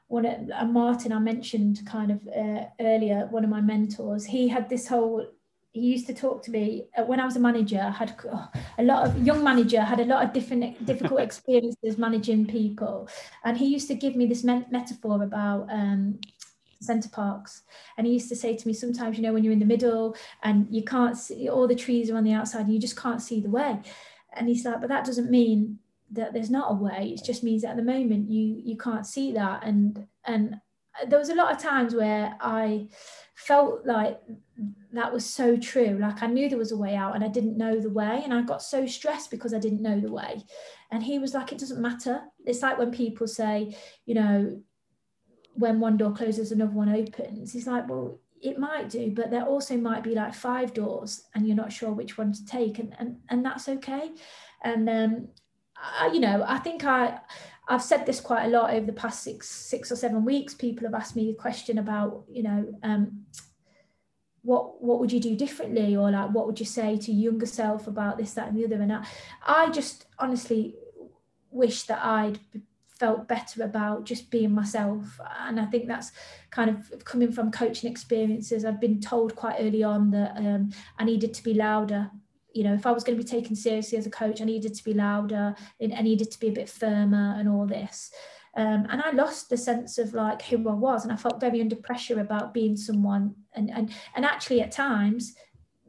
one 0.07 0.25
of 0.25 0.49
uh, 0.51 0.65
Martin 0.65 1.11
I 1.11 1.19
mentioned 1.19 1.81
kind 1.85 2.11
of 2.11 2.19
uh, 2.27 2.65
earlier, 2.79 3.27
one 3.31 3.43
of 3.43 3.49
my 3.49 3.61
mentors, 3.61 4.25
he 4.25 4.47
had 4.47 4.69
this 4.69 4.87
whole 4.87 5.25
he 5.75 5.81
used 5.81 6.07
to 6.07 6.13
talk 6.13 6.41
to 6.41 6.51
me 6.51 6.87
uh, 6.97 7.03
when 7.03 7.19
I 7.19 7.25
was 7.25 7.35
a 7.35 7.39
manager. 7.39 7.81
I 7.81 7.91
had 7.91 8.15
oh, 8.31 8.47
a 8.77 8.83
lot 8.83 9.07
of 9.07 9.27
young 9.27 9.43
manager 9.43 9.81
had 9.81 9.99
a 9.99 10.05
lot 10.05 10.23
of 10.23 10.31
different 10.31 10.85
difficult 10.85 11.19
experiences 11.27 11.97
managing 11.97 12.45
people, 12.45 13.09
and 13.43 13.57
he 13.57 13.65
used 13.65 13.89
to 13.89 13.95
give 13.95 14.15
me 14.15 14.25
this 14.25 14.45
metaphor 14.45 15.21
about 15.21 15.67
um, 15.69 16.19
Center 16.85 17.09
Parcs. 17.09 17.63
and 17.97 18.07
he 18.07 18.13
used 18.13 18.29
to 18.29 18.35
say 18.35 18.55
to 18.55 18.67
me 18.67 18.73
sometimes, 18.73 19.17
you 19.17 19.23
know, 19.23 19.33
when 19.33 19.43
you're 19.43 19.53
in 19.53 19.59
the 19.59 19.65
middle 19.65 20.15
and 20.43 20.67
you 20.69 20.83
can't 20.83 21.17
see 21.17 21.49
all 21.49 21.67
the 21.67 21.75
trees 21.75 22.09
are 22.09 22.17
on 22.17 22.23
the 22.23 22.33
outside, 22.33 22.65
and 22.65 22.73
you 22.73 22.79
just 22.79 22.97
can't 22.97 23.21
see 23.21 23.41
the 23.41 23.49
way, 23.49 23.79
and 24.33 24.47
he's 24.47 24.65
like, 24.65 24.81
but 24.81 24.89
that 24.89 25.05
doesn't 25.05 25.31
mean 25.31 25.79
that 26.11 26.33
there's 26.33 26.49
not 26.49 26.71
a 26.71 26.75
way. 26.75 27.13
It 27.15 27.25
just 27.25 27.43
means 27.43 27.63
at 27.63 27.75
the 27.75 27.83
moment 27.83 28.29
you 28.29 28.61
you 28.63 28.77
can't 28.77 29.05
see 29.05 29.31
that. 29.33 29.63
And 29.63 30.07
and 30.25 30.55
there 31.07 31.19
was 31.19 31.29
a 31.29 31.35
lot 31.35 31.51
of 31.51 31.61
times 31.61 31.93
where 31.93 32.35
i 32.39 32.87
felt 33.35 33.85
like 33.85 34.17
that 34.93 35.11
was 35.11 35.25
so 35.25 35.57
true. 35.57 35.97
Like 35.99 36.23
i 36.23 36.27
knew 36.27 36.47
there 36.47 36.57
was 36.57 36.71
a 36.71 36.77
way 36.77 36.95
out 36.95 37.15
and 37.15 37.23
i 37.23 37.27
didn't 37.27 37.57
know 37.57 37.79
the 37.79 37.89
way 37.89 38.21
and 38.23 38.33
i 38.33 38.41
got 38.41 38.61
so 38.61 38.85
stressed 38.85 39.29
because 39.29 39.53
i 39.53 39.59
didn't 39.59 39.81
know 39.81 39.99
the 39.99 40.11
way. 40.11 40.43
And 40.91 41.03
he 41.03 41.19
was 41.19 41.33
like 41.33 41.51
it 41.51 41.57
doesn't 41.57 41.81
matter. 41.81 42.21
It's 42.45 42.61
like 42.61 42.77
when 42.77 42.91
people 42.91 43.27
say 43.27 43.75
you 44.05 44.15
know 44.15 44.61
when 45.55 45.79
one 45.79 45.97
door 45.97 46.11
closes 46.11 46.51
another 46.51 46.71
one 46.71 46.89
opens. 46.89 47.53
He's 47.53 47.67
like 47.67 47.89
well 47.89 48.19
it 48.41 48.59
might 48.59 48.89
do 48.89 49.11
but 49.11 49.31
there 49.31 49.45
also 49.45 49.77
might 49.77 50.03
be 50.03 50.13
like 50.13 50.33
five 50.33 50.73
doors 50.73 51.23
and 51.33 51.47
you're 51.47 51.55
not 51.55 51.71
sure 51.71 51.91
which 51.91 52.17
one 52.17 52.31
to 52.33 52.45
take 52.45 52.79
and 52.79 52.95
and, 52.99 53.17
and 53.29 53.45
that's 53.45 53.67
okay. 53.67 54.11
And 54.63 54.89
um 54.89 55.29
I, 55.77 56.11
you 56.13 56.19
know, 56.19 56.43
I 56.47 56.57
think 56.59 56.85
I, 56.85 57.19
I've 57.67 57.83
said 57.83 58.05
this 58.05 58.21
quite 58.21 58.45
a 58.45 58.49
lot 58.49 58.73
over 58.73 58.85
the 58.85 58.93
past 58.93 59.23
six, 59.23 59.49
six 59.49 59.91
or 59.91 59.95
seven 59.95 60.23
weeks. 60.23 60.53
People 60.53 60.87
have 60.87 60.93
asked 60.93 61.15
me 61.15 61.29
a 61.29 61.35
question 61.35 61.77
about, 61.77 62.23
you 62.29 62.43
know, 62.43 62.73
um, 62.83 63.25
what 64.41 64.81
what 64.81 64.99
would 64.99 65.11
you 65.11 65.19
do 65.19 65.35
differently? 65.35 65.95
Or 65.95 66.11
like 66.11 66.29
what 66.29 66.45
would 66.45 66.59
you 66.59 66.65
say 66.65 66.97
to 66.97 67.11
younger 67.11 67.47
self 67.47 67.87
about 67.87 68.17
this 68.17 68.33
that 68.33 68.49
and 68.49 68.57
the 68.57 68.65
other? 68.65 68.81
And 68.81 68.93
I, 68.93 69.05
I 69.45 69.69
just 69.71 70.05
honestly 70.19 70.75
wish 71.49 71.83
that 71.83 72.03
I'd 72.03 72.39
felt 72.99 73.27
better 73.27 73.63
about 73.63 74.05
just 74.05 74.29
being 74.29 74.53
myself. 74.53 75.19
And 75.39 75.59
I 75.59 75.65
think 75.65 75.87
that's 75.87 76.11
kind 76.49 76.69
of 76.69 77.03
coming 77.03 77.31
from 77.31 77.51
coaching 77.51 77.91
experiences. 77.91 78.65
I've 78.65 78.81
been 78.81 79.01
told 79.01 79.35
quite 79.35 79.57
early 79.59 79.83
on 79.83 80.11
that 80.11 80.37
um, 80.37 80.71
I 80.97 81.03
needed 81.03 81.33
to 81.33 81.43
be 81.43 81.53
louder. 81.53 82.09
You 82.53 82.63
know 82.63 82.73
if 82.73 82.85
I 82.85 82.91
was 82.91 83.03
going 83.03 83.17
to 83.17 83.23
be 83.23 83.29
taken 83.29 83.53
seriously 83.53 83.97
as 83.97 84.05
a 84.05 84.09
coach 84.09 84.39
I 84.39 84.45
needed 84.45 84.73
to 84.75 84.83
be 84.85 84.93
louder 84.93 85.53
and 85.81 85.93
I 85.93 86.01
needed 86.01 86.31
to 86.31 86.39
be 86.39 86.47
a 86.47 86.53
bit 86.53 86.69
firmer 86.69 87.35
and 87.37 87.49
all 87.49 87.65
this. 87.65 88.11
Um, 88.55 88.87
and 88.89 89.01
I 89.01 89.11
lost 89.11 89.49
the 89.49 89.57
sense 89.57 89.97
of 89.97 90.13
like 90.13 90.41
who 90.43 90.57
I 90.69 90.73
was, 90.73 91.03
and 91.03 91.11
I 91.11 91.17
felt 91.17 91.41
very 91.41 91.59
under 91.59 91.75
pressure 91.75 92.21
about 92.21 92.53
being 92.53 92.77
someone, 92.77 93.35
and 93.53 93.69
and 93.69 93.91
and 94.15 94.23
actually 94.23 94.61
at 94.61 94.71
times 94.71 95.35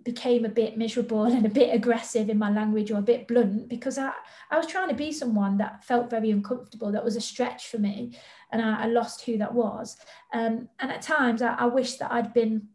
became 0.07 0.45
a 0.45 0.49
bit 0.49 0.79
miserable 0.79 1.25
and 1.37 1.45
a 1.45 1.51
bit 1.51 1.75
aggressive 1.75 2.31
in 2.31 2.39
my 2.39 2.51
language 2.51 2.91
or 2.91 2.99
a 2.99 3.11
bit 3.13 3.29
blunt 3.29 3.69
because 3.69 3.99
I, 3.99 4.13
I 4.51 4.57
was 4.57 4.67
trying 4.67 4.89
to 4.89 4.95
be 4.95 5.13
someone 5.13 5.59
that 5.59 5.85
felt 5.85 6.09
very 6.09 6.31
uncomfortable. 6.31 6.93
That 6.93 7.05
was 7.05 7.17
a 7.17 7.21
stretch 7.21 7.69
for 7.69 7.79
me, 7.79 8.17
and 8.51 8.63
I, 8.63 8.85
I 8.85 8.87
lost 8.87 9.25
who 9.27 9.37
that 9.39 9.53
was. 9.53 9.99
Um, 10.33 10.71
and 10.79 10.91
at 10.91 11.03
times, 11.03 11.43
I, 11.43 11.55
I 11.55 11.67
wish 11.67 11.97
that 11.97 12.11
I'd 12.11 12.33
been 12.33 12.69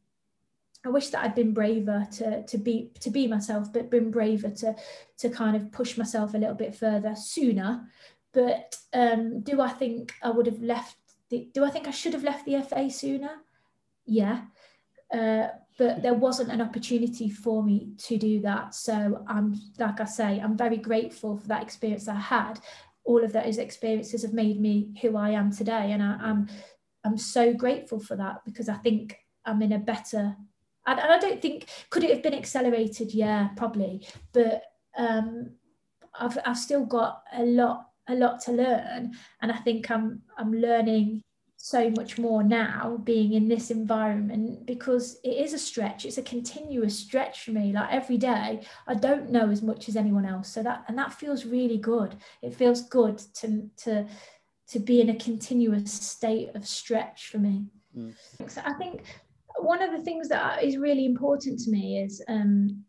I 0.83 0.89
wish 0.89 1.09
that 1.09 1.23
I'd 1.23 1.35
been 1.35 1.53
braver 1.53 2.07
to 2.17 2.43
to 2.43 2.57
be 2.57 2.91
to 2.99 3.09
be 3.09 3.27
myself, 3.27 3.71
but 3.71 3.89
been 3.89 4.11
braver 4.11 4.49
to 4.49 4.75
to 5.19 5.29
kind 5.29 5.55
of 5.55 5.71
push 5.71 5.97
myself 5.97 6.33
a 6.33 6.37
little 6.37 6.55
bit 6.55 6.75
further 6.75 7.15
sooner, 7.15 7.87
but 8.33 8.75
um, 8.93 9.41
do 9.41 9.61
I 9.61 9.69
think 9.69 10.13
I 10.21 10.31
would 10.31 10.47
have 10.47 10.61
left? 10.61 10.97
The, 11.29 11.49
do 11.53 11.63
I 11.63 11.69
think 11.69 11.87
I 11.87 11.91
should 11.91 12.13
have 12.13 12.25
left 12.25 12.45
the 12.45 12.61
FA 12.61 12.89
sooner? 12.89 13.37
Yeah, 14.05 14.41
uh, 15.13 15.47
but 15.77 16.01
there 16.01 16.13
wasn't 16.13 16.51
an 16.51 16.61
opportunity 16.61 17.29
for 17.29 17.63
me 17.63 17.89
to 17.97 18.17
do 18.17 18.39
that. 18.41 18.75
So 18.75 19.23
I'm, 19.27 19.55
like 19.79 19.99
I 19.99 20.05
say, 20.05 20.39
I'm 20.39 20.57
very 20.57 20.77
grateful 20.77 21.37
for 21.37 21.47
that 21.47 21.63
experience 21.63 22.07
I 22.07 22.15
had. 22.15 22.59
All 23.03 23.23
of 23.23 23.33
those 23.33 23.57
experiences 23.57 24.21
have 24.21 24.33
made 24.33 24.59
me 24.59 24.93
who 25.01 25.17
I 25.17 25.31
am 25.31 25.51
today, 25.51 25.91
and 25.91 26.03
I, 26.03 26.17
I'm 26.21 26.47
I'm 27.03 27.17
so 27.17 27.51
grateful 27.53 27.99
for 27.99 28.15
that 28.15 28.45
because 28.45 28.69
I 28.69 28.75
think 28.75 29.17
I'm 29.43 29.61
in 29.63 29.71
a 29.71 29.79
better. 29.79 30.35
And, 30.85 30.99
and 30.99 31.11
I 31.11 31.17
don't 31.17 31.41
think 31.41 31.67
could 31.89 32.03
it 32.03 32.11
have 32.11 32.21
been 32.21 32.35
accelerated? 32.35 33.13
Yeah, 33.13 33.49
probably, 33.55 34.07
but 34.33 34.61
um, 34.97 35.51
I've 36.13 36.37
I've 36.45 36.57
still 36.57 36.85
got 36.85 37.23
a 37.33 37.43
lot 37.43 37.87
a 38.07 38.15
lot 38.15 38.39
to 38.41 38.51
learn 38.51 39.13
and 39.41 39.51
i 39.51 39.57
think 39.57 39.89
i'm 39.91 40.21
i'm 40.37 40.53
learning 40.53 41.21
so 41.63 41.91
much 41.91 42.17
more 42.17 42.43
now 42.43 42.99
being 43.03 43.33
in 43.33 43.47
this 43.47 43.69
environment 43.69 44.65
because 44.65 45.19
it 45.23 45.37
is 45.37 45.53
a 45.53 45.59
stretch. 45.59 46.05
It's 46.05 46.17
a 46.17 46.23
continuous 46.23 46.97
stretch 46.97 47.43
for 47.43 47.51
me. 47.51 47.71
Like 47.71 47.91
every 47.91 48.17
day 48.17 48.61
i 48.87 48.93
don't 48.93 49.29
know 49.29 49.49
as 49.49 49.61
much 49.61 49.87
as 49.87 49.95
anyone 49.95 50.25
else. 50.25 50.49
So 50.49 50.63
that 50.63 50.83
and 50.87 50.97
that 50.97 51.13
feels 51.13 51.45
really 51.45 51.77
good. 51.77 52.15
It 52.41 52.55
feels 52.55 52.81
good 52.89 53.19
to 53.35 53.69
to 53.83 54.07
to 54.69 54.79
be 54.79 55.01
in 55.01 55.09
a 55.09 55.15
continuous 55.15 55.91
state 55.93 56.55
of 56.55 56.67
stretch 56.67 57.27
for 57.27 57.37
me. 57.37 57.65
Mm. 57.95 58.15
so 58.47 58.61
i 58.63 58.71
think 58.75 59.03
one 59.57 59.81
of 59.81 59.91
the 59.91 60.01
things 60.01 60.29
that 60.29 60.63
is 60.63 60.77
really 60.77 61.05
important 61.05 61.59
to 61.59 61.69
me 61.69 62.01
is 62.01 62.23
um 62.29 62.85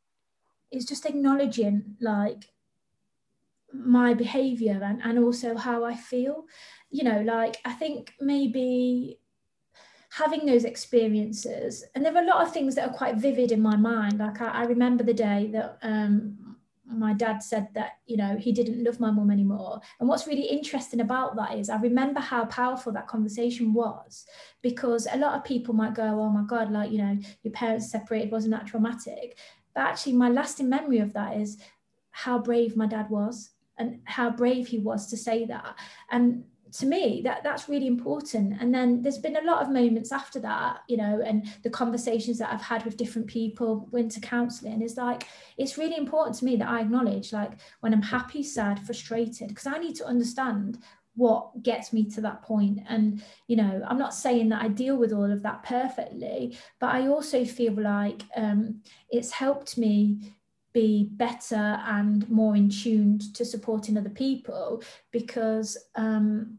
is 0.70 0.84
just 0.84 1.04
acknowledging 1.06 1.96
like 2.00 2.44
my 3.72 4.14
behavior 4.14 4.80
and, 4.82 5.00
and 5.02 5.18
also 5.18 5.56
how 5.56 5.84
I 5.84 5.96
feel. 5.96 6.44
You 6.93 7.05
know, 7.05 7.22
like 7.22 7.57
I 7.64 7.72
think 7.72 8.14
maybe 8.20 9.18
having 10.11 10.47
those 10.47 10.64
experiences, 10.64 11.84
and 11.95 12.05
there 12.05 12.14
are 12.14 12.22
a 12.22 12.26
lot 12.26 12.47
of 12.47 12.53
things 12.53 12.74
that 12.74 12.88
are 12.88 12.95
quite 12.95 13.16
vivid 13.16 13.51
in 13.51 13.61
my 13.61 13.76
mind. 13.76 14.18
Like 14.18 14.40
I, 14.40 14.49
I 14.49 14.64
remember 14.64 15.03
the 15.03 15.14
day 15.14 15.49
that 15.53 15.78
um, 15.82 16.53
my 16.86 17.12
dad 17.12 17.43
said 17.43 17.68
that 17.74 17.93
you 18.07 18.16
know 18.16 18.36
he 18.36 18.53
didn't 18.53 18.84
love 18.84 19.01
my 19.01 19.11
mum 19.11 19.30
anymore. 19.30 19.80
And 19.99 20.09
what's 20.09 20.26
really 20.26 20.43
interesting 20.43 21.01
about 21.01 21.36
that 21.36 21.59
is 21.59 21.70
i 21.70 21.76
remember 21.78 22.20
how 22.20 22.45
powerful 22.47 22.93
that 22.93 23.07
conversation 23.07 23.72
was 23.72 24.26
because 24.62 25.07
a 25.11 25.18
lot 25.18 25.34
of 25.34 25.45
people 25.45 25.74
might 25.74 25.95
go 25.95 26.05
oh 26.05 26.30
my 26.30 26.45
god 26.45 26.70
like 26.70 26.90
you 26.90 26.99
know 26.99 27.16
your 27.43 27.53
parents 27.53 27.90
separated 27.90 28.30
wasn't 28.30 28.53
that 28.53 28.66
traumatic? 28.66 29.38
But 29.74 29.82
actually 29.82 30.14
my 30.14 30.28
lasting 30.28 30.68
memory 30.68 30.99
of 30.99 31.12
that 31.14 31.36
is 31.36 31.59
how 32.11 32.38
brave 32.38 32.76
my 32.76 32.86
dad 32.86 33.09
was 33.09 33.51
and 33.78 34.01
how 34.05 34.30
brave 34.30 34.68
he 34.68 34.78
was 34.78 35.09
to 35.09 35.16
say 35.16 35.47
that. 35.47 35.78
And 36.11 36.45
to 36.72 36.86
me 36.86 37.22
that 37.24 37.42
that's 37.42 37.68
really 37.68 37.86
important. 37.86 38.60
And 38.60 38.74
then 38.74 39.02
there's 39.02 39.18
been 39.18 39.36
a 39.36 39.44
lot 39.44 39.62
of 39.62 39.70
moments 39.70 40.12
after 40.12 40.40
that 40.40 40.80
you 40.88 40.96
know 40.96 41.22
and 41.24 41.46
the 41.62 41.70
conversations 41.70 42.38
that 42.38 42.52
i've 42.52 42.60
had 42.60 42.84
with 42.84 42.96
different 42.96 43.26
people 43.26 43.88
winter 43.90 44.20
counseling 44.20 44.82
is 44.82 44.96
like 44.96 45.26
it's 45.56 45.78
really 45.78 45.96
important 45.96 46.36
to 46.36 46.44
me 46.44 46.56
that 46.56 46.68
i 46.68 46.80
acknowledge 46.80 47.32
like 47.32 47.52
when 47.80 47.92
i'm 47.92 48.02
happy 48.02 48.42
sad 48.42 48.78
frustrated 48.86 49.48
because 49.48 49.66
i 49.66 49.78
need 49.78 49.94
to 49.94 50.06
understand 50.06 50.78
what 51.14 51.62
gets 51.62 51.92
me 51.92 52.08
to 52.08 52.22
that 52.22 52.40
point. 52.40 52.78
And 52.88 53.22
you 53.46 53.56
know 53.56 53.82
i'm 53.88 53.98
not 53.98 54.14
saying 54.14 54.48
that 54.50 54.62
i 54.62 54.68
deal 54.68 54.96
with 54.96 55.12
all 55.12 55.30
of 55.30 55.42
that 55.42 55.62
perfectly 55.62 56.56
but 56.80 56.94
i 56.94 57.06
also 57.06 57.44
feel 57.44 57.74
like 57.74 58.22
um, 58.36 58.80
it's 59.10 59.30
helped 59.30 59.76
me 59.76 60.18
be 60.72 61.10
better 61.12 61.78
and 61.86 62.26
more 62.30 62.56
in 62.56 62.70
tune 62.70 63.18
to 63.34 63.44
supporting 63.44 63.98
other 63.98 64.08
people 64.08 64.82
because 65.10 65.76
um, 65.96 66.58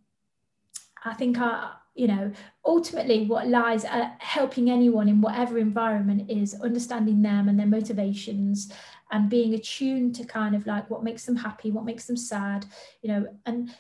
I 1.06 1.14
think 1.14 1.38
I, 1.38 1.74
you 1.96 2.08
know, 2.08 2.32
ultimately 2.66 3.26
what 3.26 3.48
lies 3.48 3.86
at 3.86 4.18
helping 4.20 4.70
anyone 4.70 5.08
in 5.08 5.22
whatever 5.22 5.58
environment 5.58 6.30
is 6.30 6.60
understanding 6.62 7.22
them 7.22 7.50
and 7.50 7.60
their 7.60 7.68
motivations 7.68 8.72
and 9.12 9.30
being 9.30 9.54
attuned 9.54 10.16
to 10.16 10.26
kind 10.26 10.56
of 10.56 10.66
like 10.66 10.90
what 10.90 11.04
makes 11.04 11.26
them 11.26 11.36
happy, 11.36 11.72
what 11.72 11.86
makes 11.86 12.06
them 12.06 12.18
sad, 12.18 12.66
you 13.02 13.10
know, 13.10 13.28
and 13.46 13.76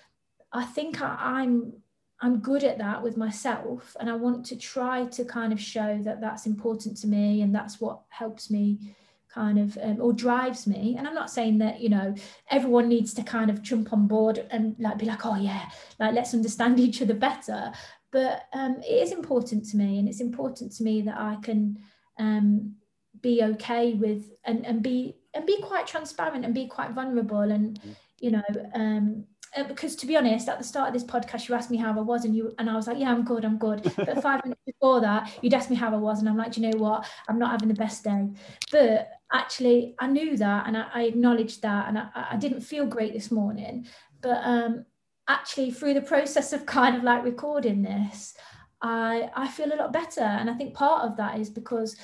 I 0.51 0.65
think 0.65 1.01
I, 1.01 1.17
I'm 1.19 1.73
I'm 2.21 2.39
good 2.39 2.63
at 2.63 2.77
that 2.77 3.03
with 3.03 3.17
myself 3.17 3.97
and 3.99 4.09
I 4.09 4.13
want 4.13 4.45
to 4.45 4.55
try 4.55 5.05
to 5.07 5.25
kind 5.25 5.51
of 5.51 5.59
show 5.59 5.99
that 6.03 6.21
that's 6.21 6.45
important 6.45 6.95
to 6.97 7.07
me 7.07 7.41
and 7.41 7.53
that's 7.53 7.81
what 7.81 7.99
helps 8.07 8.49
me 8.49 8.95
kind 9.33 9.57
of 9.57 9.77
um, 9.81 9.97
or 9.99 10.13
drives 10.13 10.67
me 10.67 10.95
and 10.97 11.07
i'm 11.07 11.15
not 11.15 11.29
saying 11.29 11.57
that 11.57 11.79
you 11.79 11.89
know 11.89 12.13
everyone 12.49 12.87
needs 12.87 13.13
to 13.13 13.23
kind 13.23 13.49
of 13.49 13.61
jump 13.61 13.91
on 13.91 14.07
board 14.07 14.45
and 14.51 14.75
like 14.79 14.97
be 14.97 15.05
like 15.05 15.25
oh 15.25 15.35
yeah 15.35 15.69
like 15.99 16.13
let's 16.13 16.33
understand 16.33 16.79
each 16.85 17.01
other 17.01 17.13
better 17.13 17.71
but 18.11 18.43
um, 18.53 18.75
it 18.87 19.01
is 19.01 19.11
important 19.11 19.65
to 19.65 19.77
me 19.77 19.97
and 19.97 20.07
it's 20.07 20.21
important 20.21 20.71
to 20.71 20.83
me 20.83 21.01
that 21.01 21.17
i 21.17 21.35
can 21.41 21.77
um, 22.19 22.75
be 23.21 23.41
okay 23.41 23.93
with 23.93 24.31
and, 24.43 24.65
and 24.65 24.83
be 24.83 25.15
and 25.33 25.45
be 25.45 25.59
quite 25.61 25.87
transparent 25.87 26.45
and 26.45 26.53
be 26.53 26.67
quite 26.67 26.91
vulnerable 26.91 27.41
and 27.41 27.79
mm. 27.81 27.95
you 28.19 28.31
know 28.31 28.43
um, 28.75 29.25
uh, 29.55 29.63
because 29.63 29.95
to 29.97 30.07
be 30.07 30.17
honest, 30.17 30.49
at 30.49 30.57
the 30.57 30.63
start 30.63 30.87
of 30.87 30.93
this 30.93 31.03
podcast, 31.03 31.47
you 31.47 31.55
asked 31.55 31.69
me 31.69 31.77
how 31.77 31.91
I 31.91 32.01
was, 32.01 32.25
and 32.25 32.35
you 32.35 32.53
and 32.57 32.69
I 32.69 32.75
was 32.75 32.87
like, 32.87 32.97
"Yeah, 32.97 33.11
I'm 33.11 33.23
good, 33.23 33.45
I'm 33.45 33.57
good." 33.57 33.83
But 33.95 34.21
five 34.21 34.43
minutes 34.43 34.61
before 34.65 35.01
that, 35.01 35.31
you'd 35.41 35.53
asked 35.53 35.69
me 35.69 35.75
how 35.75 35.93
I 35.93 35.97
was, 35.97 36.19
and 36.19 36.29
I'm 36.29 36.37
like, 36.37 36.57
"You 36.57 36.69
know 36.69 36.77
what? 36.77 37.05
I'm 37.27 37.39
not 37.39 37.51
having 37.51 37.67
the 37.67 37.73
best 37.73 38.03
day." 38.03 38.29
But 38.71 39.11
actually, 39.31 39.95
I 39.99 40.07
knew 40.07 40.37
that, 40.37 40.67
and 40.67 40.77
I, 40.77 40.87
I 40.93 41.03
acknowledged 41.03 41.61
that, 41.61 41.87
and 41.87 41.97
I, 41.97 42.07
I, 42.31 42.37
didn't 42.37 42.61
feel 42.61 42.85
great 42.85 43.13
this 43.13 43.31
morning. 43.31 43.87
But 44.21 44.39
um, 44.43 44.85
actually, 45.27 45.71
through 45.71 45.93
the 45.95 46.01
process 46.01 46.53
of 46.53 46.65
kind 46.77 46.95
of 46.95 47.03
like 47.03 47.23
recording 47.23 47.83
this, 47.83 48.35
I 48.81 49.29
I 49.35 49.47
feel 49.47 49.73
a 49.73 49.75
lot 49.75 49.93
better, 49.93 50.21
and 50.21 50.49
I 50.49 50.53
think 50.55 50.73
part 50.73 51.03
of 51.03 51.17
that 51.17 51.39
is 51.39 51.49
because. 51.49 51.95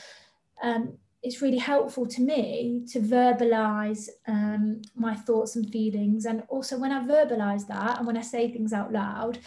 Um, 0.62 0.98
it's 1.22 1.42
really 1.42 1.58
helpful 1.58 2.06
to 2.06 2.22
me 2.22 2.86
to 2.92 3.00
verbalize 3.00 4.08
um, 4.28 4.82
my 4.96 5.16
thoughts 5.16 5.56
and 5.56 5.70
feelings. 5.70 6.26
And 6.26 6.44
also, 6.48 6.78
when 6.78 6.92
I 6.92 7.06
verbalize 7.06 7.68
that 7.68 7.98
and 7.98 8.08
when 8.08 8.18
I 8.18 8.22
say 8.22 8.50
things 8.50 8.72
out 8.72 8.94
loud, 8.94 9.40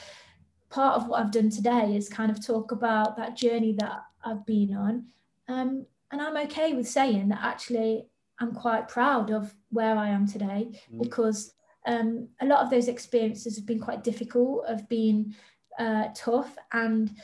part 0.68 0.96
of 0.96 1.08
what 1.08 1.20
I've 1.20 1.30
done 1.30 1.50
today 1.50 1.96
is 1.96 2.08
kind 2.08 2.30
of 2.30 2.44
talk 2.44 2.72
about 2.72 3.16
that 3.16 3.36
journey 3.36 3.74
that 3.78 4.02
I've 4.24 4.44
been 4.44 4.74
on. 4.74 5.06
Um, 5.48 5.86
and 6.10 6.20
I'm 6.20 6.36
okay 6.48 6.74
with 6.74 6.88
saying 6.88 7.28
that 7.28 7.40
actually 7.42 8.06
I'm 8.38 8.52
quite 8.52 8.88
proud 8.88 9.30
of 9.30 9.54
where 9.70 9.96
I 9.96 10.08
am 10.08 10.26
today 10.26 10.72
mm. 10.92 11.02
because 11.02 11.54
um, 11.86 12.28
a 12.40 12.46
lot 12.46 12.60
of 12.60 12.70
those 12.70 12.88
experiences 12.88 13.56
have 13.56 13.66
been 13.66 13.80
quite 13.80 14.04
difficult, 14.04 14.68
have 14.68 14.88
been 14.88 15.34
uh, 15.78 16.08
tough. 16.14 16.56
And 16.72 17.16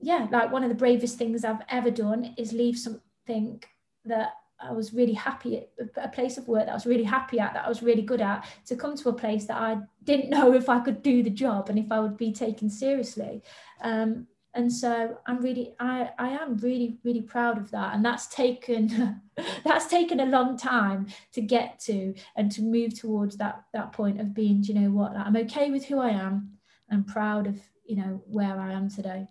yeah, 0.00 0.26
like 0.30 0.50
one 0.50 0.64
of 0.64 0.68
the 0.68 0.74
bravest 0.74 1.18
things 1.18 1.44
I've 1.44 1.62
ever 1.68 1.90
done 1.90 2.34
is 2.36 2.52
leave 2.52 2.78
something 2.78 3.62
that 4.06 4.34
I 4.58 4.72
was 4.72 4.94
really 4.94 5.12
happy 5.12 5.58
at 5.58 5.70
a 5.96 6.08
place 6.08 6.38
of 6.38 6.48
work 6.48 6.66
that 6.66 6.72
I 6.72 6.74
was 6.74 6.86
really 6.86 7.04
happy 7.04 7.38
at, 7.38 7.54
that 7.54 7.66
I 7.66 7.68
was 7.68 7.82
really 7.82 8.02
good 8.02 8.20
at, 8.20 8.46
to 8.66 8.76
come 8.76 8.96
to 8.96 9.08
a 9.10 9.12
place 9.12 9.46
that 9.46 9.56
I 9.56 9.78
didn't 10.04 10.30
know 10.36 10.54
if 10.54 10.68
I 10.68 10.80
could 10.80 11.02
do 11.02 11.22
the 11.22 11.30
job 11.30 11.68
and 11.68 11.78
if 11.78 11.92
I 11.92 12.00
would 12.00 12.16
be 12.16 12.32
taken 12.32 12.70
seriously. 12.70 13.42
Um, 13.82 14.26
and 14.54 14.72
so 14.72 15.18
I'm 15.26 15.40
really, 15.42 15.74
I, 15.78 16.10
I 16.18 16.30
am 16.30 16.56
really, 16.56 16.98
really 17.04 17.20
proud 17.20 17.58
of 17.58 17.70
that. 17.72 17.94
And 17.94 18.02
that's 18.02 18.26
taken, 18.28 19.20
that's 19.64 19.86
taken 19.86 20.20
a 20.20 20.26
long 20.26 20.56
time 20.56 21.08
to 21.32 21.42
get 21.42 21.78
to 21.80 22.14
and 22.36 22.50
to 22.52 22.62
move 22.62 22.98
towards 22.98 23.36
that 23.36 23.64
that 23.74 23.92
point 23.92 24.18
of 24.18 24.32
being, 24.32 24.62
Do 24.62 24.72
you 24.72 24.80
know 24.80 24.90
what, 24.90 25.12
like, 25.12 25.26
I'm 25.26 25.36
okay 25.36 25.70
with 25.70 25.84
who 25.84 25.98
I 25.98 26.08
am. 26.10 26.52
I'm 26.90 27.04
proud 27.04 27.46
of, 27.46 27.60
you 27.84 27.96
know, 27.96 28.22
where 28.26 28.58
I 28.58 28.72
am 28.72 28.88
today. 28.88 29.28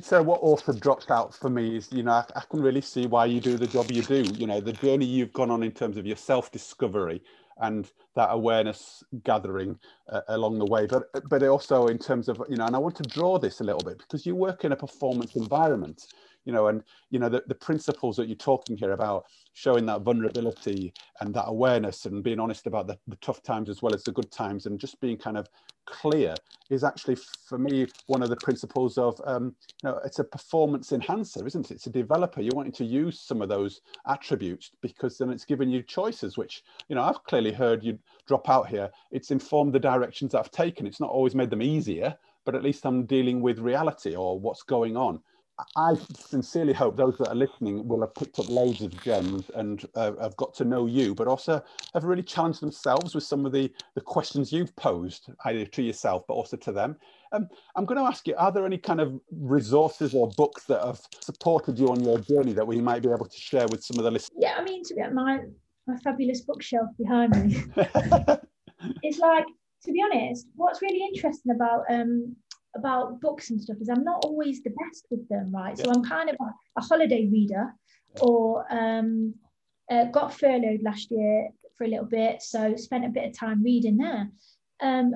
So 0.00 0.22
what 0.22 0.40
also 0.40 0.72
drops 0.72 1.10
out 1.10 1.34
for 1.34 1.50
me 1.50 1.76
is, 1.76 1.92
you 1.92 2.02
know, 2.02 2.12
I, 2.12 2.24
I, 2.36 2.42
can 2.50 2.60
really 2.60 2.80
see 2.80 3.06
why 3.06 3.26
you 3.26 3.40
do 3.40 3.56
the 3.56 3.66
job 3.66 3.90
you 3.90 4.02
do. 4.02 4.22
You 4.34 4.46
know, 4.46 4.60
the 4.60 4.72
journey 4.72 5.04
you've 5.04 5.32
gone 5.32 5.50
on 5.50 5.62
in 5.62 5.72
terms 5.72 5.96
of 5.96 6.06
your 6.06 6.16
self-discovery 6.16 7.22
and 7.60 7.90
that 8.14 8.28
awareness 8.30 9.02
gathering 9.24 9.78
uh, 10.08 10.20
along 10.28 10.58
the 10.58 10.66
way, 10.66 10.86
but 10.86 11.04
but 11.28 11.42
also 11.42 11.88
in 11.88 11.98
terms 11.98 12.28
of, 12.28 12.40
you 12.48 12.56
know, 12.56 12.66
and 12.66 12.76
I 12.76 12.78
want 12.78 12.96
to 12.96 13.02
draw 13.02 13.38
this 13.38 13.60
a 13.60 13.64
little 13.64 13.80
bit 13.80 13.98
because 13.98 14.24
you 14.24 14.36
work 14.36 14.64
in 14.64 14.72
a 14.72 14.76
performance 14.76 15.34
environment 15.34 16.06
you 16.48 16.52
know, 16.52 16.68
and 16.68 16.82
you 17.10 17.18
know 17.18 17.28
the, 17.28 17.44
the 17.46 17.54
principles 17.54 18.16
that 18.16 18.26
you're 18.26 18.34
talking 18.36 18.74
here 18.74 18.92
about 18.92 19.26
showing 19.58 19.84
that 19.84 20.02
vulnerability 20.02 20.92
and 21.20 21.34
that 21.34 21.46
awareness 21.48 22.06
and 22.06 22.22
being 22.22 22.38
honest 22.38 22.68
about 22.68 22.86
the, 22.86 22.96
the 23.08 23.16
tough 23.16 23.42
times 23.42 23.68
as 23.68 23.82
well 23.82 23.92
as 23.92 24.04
the 24.04 24.12
good 24.12 24.30
times 24.30 24.66
and 24.66 24.78
just 24.78 25.00
being 25.00 25.16
kind 25.16 25.36
of 25.36 25.48
clear 25.84 26.32
is 26.70 26.84
actually 26.84 27.16
for 27.48 27.58
me 27.58 27.86
one 28.06 28.22
of 28.22 28.28
the 28.28 28.36
principles 28.36 28.98
of 28.98 29.20
um, 29.24 29.56
you 29.82 29.88
know 29.88 30.00
it's 30.04 30.20
a 30.20 30.24
performance 30.24 30.92
enhancer 30.92 31.44
isn't 31.44 31.70
it? 31.70 31.74
It's 31.74 31.86
a 31.86 31.90
developer. 31.90 32.40
You're 32.40 32.54
wanting 32.54 32.72
to 32.72 32.84
use 32.84 33.20
some 33.20 33.42
of 33.42 33.48
those 33.48 33.80
attributes 34.06 34.70
because 34.80 35.18
then 35.18 35.30
it's 35.30 35.44
giving 35.44 35.70
you 35.70 35.82
choices 35.82 36.38
which 36.38 36.62
you 36.88 36.94
know 36.94 37.02
i've 37.02 37.24
clearly 37.24 37.52
heard 37.52 37.82
you 37.82 37.98
drop 38.28 38.48
out 38.48 38.68
here. 38.68 38.88
It's 39.10 39.32
informed 39.32 39.72
the 39.72 39.80
directions 39.80 40.36
i've 40.36 40.52
taken. 40.52 40.86
It's 40.86 41.00
not 41.00 41.10
always 41.10 41.34
made 41.34 41.50
them 41.50 41.62
easier 41.62 42.16
but 42.44 42.54
at 42.54 42.62
least 42.62 42.86
i'm 42.86 43.04
dealing 43.04 43.40
with 43.40 43.58
reality 43.58 44.14
or 44.14 44.38
what's 44.38 44.62
going 44.62 44.96
on 44.96 45.20
I 45.76 45.96
sincerely 46.14 46.72
hope 46.72 46.96
those 46.96 47.18
that 47.18 47.28
are 47.28 47.34
listening 47.34 47.86
will 47.88 48.00
have 48.02 48.14
picked 48.14 48.38
up 48.38 48.48
loads 48.48 48.80
of 48.80 49.00
gems 49.02 49.50
and 49.54 49.84
uh, 49.94 50.12
have 50.20 50.36
got 50.36 50.54
to 50.54 50.64
know 50.64 50.86
you, 50.86 51.14
but 51.14 51.26
also 51.26 51.62
have 51.94 52.04
really 52.04 52.22
challenged 52.22 52.60
themselves 52.60 53.14
with 53.14 53.24
some 53.24 53.44
of 53.44 53.52
the, 53.52 53.72
the 53.94 54.00
questions 54.00 54.52
you've 54.52 54.74
posed, 54.76 55.30
either 55.46 55.64
to 55.64 55.82
yourself, 55.82 56.24
but 56.28 56.34
also 56.34 56.56
to 56.56 56.72
them. 56.72 56.96
Um, 57.32 57.48
I'm 57.74 57.84
going 57.84 57.98
to 57.98 58.04
ask 58.04 58.26
you, 58.28 58.34
are 58.36 58.52
there 58.52 58.66
any 58.66 58.78
kind 58.78 59.00
of 59.00 59.20
resources 59.32 60.14
or 60.14 60.28
books 60.36 60.64
that 60.64 60.84
have 60.84 61.00
supported 61.20 61.78
you 61.78 61.88
on 61.88 62.02
your 62.04 62.18
journey 62.18 62.52
that 62.52 62.66
we 62.66 62.80
might 62.80 63.02
be 63.02 63.08
able 63.08 63.26
to 63.26 63.38
share 63.38 63.66
with 63.68 63.82
some 63.82 63.98
of 63.98 64.04
the 64.04 64.10
listeners? 64.10 64.38
Yeah, 64.40 64.54
I 64.58 64.62
mean, 64.62 64.84
to 64.84 64.94
be 64.94 65.02
my, 65.12 65.40
my 65.86 65.96
fabulous 65.96 66.42
bookshelf 66.42 66.88
behind 66.98 67.32
me. 67.44 67.62
it's 69.02 69.18
like, 69.18 69.46
to 69.84 69.92
be 69.92 70.02
honest, 70.02 70.46
what's 70.54 70.82
really 70.82 71.02
interesting 71.12 71.52
about 71.52 71.82
um, 71.90 72.36
about 72.78 73.20
books 73.20 73.50
and 73.50 73.60
stuff 73.60 73.76
is 73.80 73.88
I'm 73.88 74.04
not 74.04 74.24
always 74.24 74.62
the 74.62 74.70
best 74.70 75.06
with 75.10 75.28
them, 75.28 75.52
right? 75.54 75.76
Yeah. 75.76 75.84
So 75.84 75.90
I'm 75.92 76.04
kind 76.04 76.30
of 76.30 76.36
a, 76.40 76.80
a 76.80 76.82
holiday 76.82 77.26
reader, 77.26 77.74
or 78.20 78.64
um, 78.70 79.34
uh, 79.90 80.04
got 80.04 80.34
furloughed 80.34 80.82
last 80.82 81.10
year 81.10 81.48
for 81.76 81.84
a 81.84 81.88
little 81.88 82.06
bit, 82.06 82.42
so 82.42 82.76
spent 82.76 83.04
a 83.04 83.08
bit 83.08 83.28
of 83.28 83.38
time 83.38 83.62
reading 83.62 83.96
there. 83.96 84.28
Um, 84.80 85.12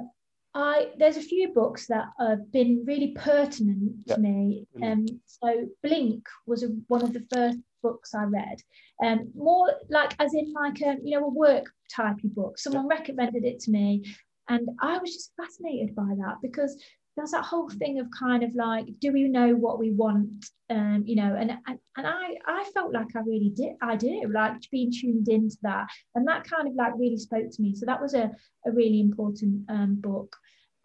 I 0.55 0.91
there's 0.99 1.17
a 1.17 1.23
few 1.23 1.53
books 1.53 1.87
that 1.87 2.07
have 2.19 2.53
been 2.53 2.85
really 2.87 3.13
pertinent 3.17 3.93
yeah. 4.05 4.15
to 4.15 4.21
me. 4.21 4.67
Um, 4.83 5.07
so 5.27 5.67
Blink 5.83 6.27
was 6.47 6.63
a, 6.63 6.69
one 6.89 7.03
of 7.03 7.13
the 7.13 7.27
first 7.33 7.59
books 7.83 8.15
I 8.15 8.25
read. 8.25 8.59
Um, 9.05 9.31
more 9.35 9.73
like 9.89 10.15
as 10.19 10.35
in 10.35 10.53
like 10.53 10.81
a 10.83 10.97
you 11.03 11.19
know 11.19 11.27
a 11.27 11.31
work 11.31 11.71
typey 11.95 12.33
book. 12.35 12.59
Someone 12.59 12.87
yeah. 12.91 12.97
recommended 12.99 13.45
it 13.45 13.61
to 13.61 13.71
me, 13.71 14.15
and 14.49 14.69
I 14.81 14.99
was 14.99 15.13
just 15.13 15.33
fascinated 15.37 15.95
by 15.95 16.15
that 16.19 16.37
because 16.43 16.77
there's 17.17 17.33
that 17.33 17.45
whole 17.45 17.69
thing 17.69 18.01
of 18.01 18.07
kind 18.19 18.43
of 18.43 18.55
like 18.55 18.87
do 19.01 19.13
we 19.13 19.29
know 19.29 19.55
what 19.55 19.79
we 19.79 19.93
want? 19.93 20.47
Um 20.71 21.03
you 21.07 21.17
know 21.17 21.37
and 21.39 21.53
and, 21.67 21.79
and 21.97 22.07
i 22.07 22.37
i 22.47 22.65
felt 22.73 22.93
like 22.93 23.15
i 23.15 23.21
really 23.21 23.53
did 23.55 23.75
i 23.83 23.97
did 23.97 24.31
like 24.31 24.55
being 24.71 24.91
tuned 24.93 25.29
into 25.29 25.57
that. 25.63 25.89
And 26.15 26.27
that 26.29 26.45
kind 26.45 26.69
of 26.69 26.75
like 26.75 26.93
really 26.97 27.19
spoke 27.19 27.51
to 27.51 27.63
me. 27.63 27.75
So 27.75 27.87
that 27.87 28.01
was 28.01 28.15
a, 28.15 28.31
a 28.67 28.73
really 28.73 29.01
important 29.01 29.65
um, 29.69 29.97
book. 29.97 30.37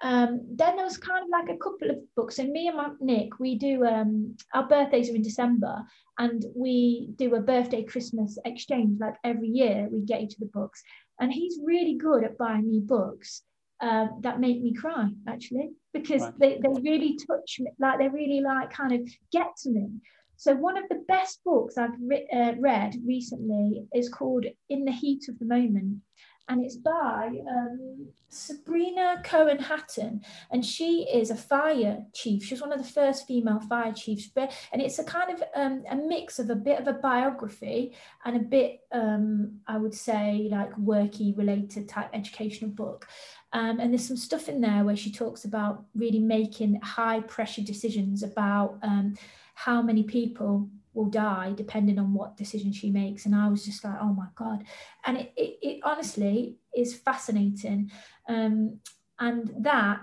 Um, 0.04 0.42
then 0.54 0.76
there 0.76 0.86
was 0.86 0.98
kind 0.98 1.24
of 1.24 1.30
like 1.30 1.50
a 1.50 1.58
couple 1.58 1.90
of 1.90 1.98
books. 2.16 2.38
And 2.40 2.52
me 2.52 2.68
and 2.68 2.78
my, 2.78 2.90
nick 3.00 3.40
we 3.40 3.58
do 3.58 3.84
um, 3.86 4.36
our 4.54 4.68
birthdays 4.68 5.10
are 5.10 5.16
in 5.16 5.24
december 5.24 5.84
and 6.20 6.46
we 6.56 7.10
do 7.16 7.34
a 7.36 7.42
birthday 7.42 7.84
christmas 7.84 8.38
exchange 8.46 9.00
like 9.00 9.16
every 9.24 9.50
year 9.50 9.88
we 9.92 10.02
get 10.02 10.22
each 10.22 10.34
of 10.34 10.40
the 10.40 10.52
books. 10.54 10.84
And 11.20 11.34
he's 11.34 11.60
really 11.64 11.96
good 11.96 12.24
at 12.24 12.38
buying 12.38 12.70
me 12.70 12.80
books 12.80 13.42
uh, 13.80 14.08
that 14.22 14.40
make 14.40 14.62
me 14.62 14.74
cry 14.74 15.10
actually 15.28 15.72
because 16.02 16.22
right. 16.22 16.40
they, 16.40 16.60
they 16.62 16.82
really 16.82 17.18
touch 17.28 17.60
me 17.60 17.72
like 17.80 18.00
they 18.00 18.10
really 18.10 18.42
like 18.42 18.72
kind 18.72 18.94
of 18.94 19.02
get 19.32 19.56
to 19.58 19.70
me 19.70 19.90
so 20.36 20.54
one 20.54 20.78
of 20.78 20.88
the 20.90 21.04
best 21.08 21.40
books 21.44 21.78
i've 21.78 21.98
re- 22.02 22.28
uh, 22.34 22.54
read 22.60 22.96
recently 23.06 23.86
is 23.94 24.10
called 24.10 24.46
in 24.70 24.86
the 24.86 24.92
heat 24.92 25.28
of 25.30 25.38
the 25.40 25.46
moment 25.46 26.02
and 26.50 26.64
it's 26.64 26.78
by 26.78 27.32
um, 27.50 28.08
Sabrina 28.30 29.22
Cohen 29.24 29.60
Hatton, 29.60 30.22
and 30.50 30.66
she 30.66 31.08
is 31.12 31.30
a 31.30 31.36
fire 31.36 32.06
chief. 32.14 32.44
She 32.44 32.54
was 32.54 32.62
one 32.62 32.72
of 32.72 32.80
the 32.80 32.90
first 32.90 33.28
female 33.28 33.60
fire 33.60 33.92
chiefs, 33.92 34.30
but 34.34 34.54
and 34.72 34.82
it's 34.82 35.00
a 35.00 35.04
kind 35.04 35.32
of 35.32 35.44
um, 35.56 35.84
a 35.90 35.96
mix 35.96 36.40
of 36.40 36.50
a 36.50 36.56
bit 36.56 36.80
of 36.80 36.88
a 36.88 36.94
biography 36.94 37.96
and 38.24 38.38
a 38.38 38.40
bit, 38.40 38.80
um, 38.94 39.60
I 39.68 39.78
would 39.78 39.94
say, 39.94 40.48
like 40.50 40.72
worky 40.76 41.38
related 41.38 41.90
type 41.90 42.10
educational 42.14 42.72
book. 42.72 43.08
Um, 43.54 43.80
and 43.80 43.92
there's 43.92 44.08
some 44.08 44.18
stuff 44.18 44.50
in 44.50 44.62
there 44.62 44.84
where 44.84 44.96
she 44.96 45.12
talks 45.12 45.46
about 45.46 45.86
really 45.96 46.20
making 46.20 46.82
high 46.82 47.22
pressure 47.22 47.62
decisions 47.62 48.24
about 48.24 48.78
um, 48.84 49.16
how 49.56 49.82
many 49.82 50.04
people 50.04 50.70
will 50.94 51.06
die 51.06 51.54
depending 51.56 52.00
on 52.00 52.14
what 52.14 52.36
decision 52.36 52.74
she 52.74 52.90
makes. 52.90 53.26
And 53.26 53.36
I 53.36 53.48
was 53.48 53.64
just 53.64 53.84
like, 53.84 53.98
oh 54.02 54.14
my 54.14 54.28
God. 54.36 54.66
And 55.06 55.18
it, 55.18 55.32
it, 55.38 55.60
it 55.62 55.80
honestly 55.84 56.58
is 56.76 56.96
fascinating. 56.96 57.92
Um, 58.28 58.80
and 59.20 59.54
that, 59.60 60.02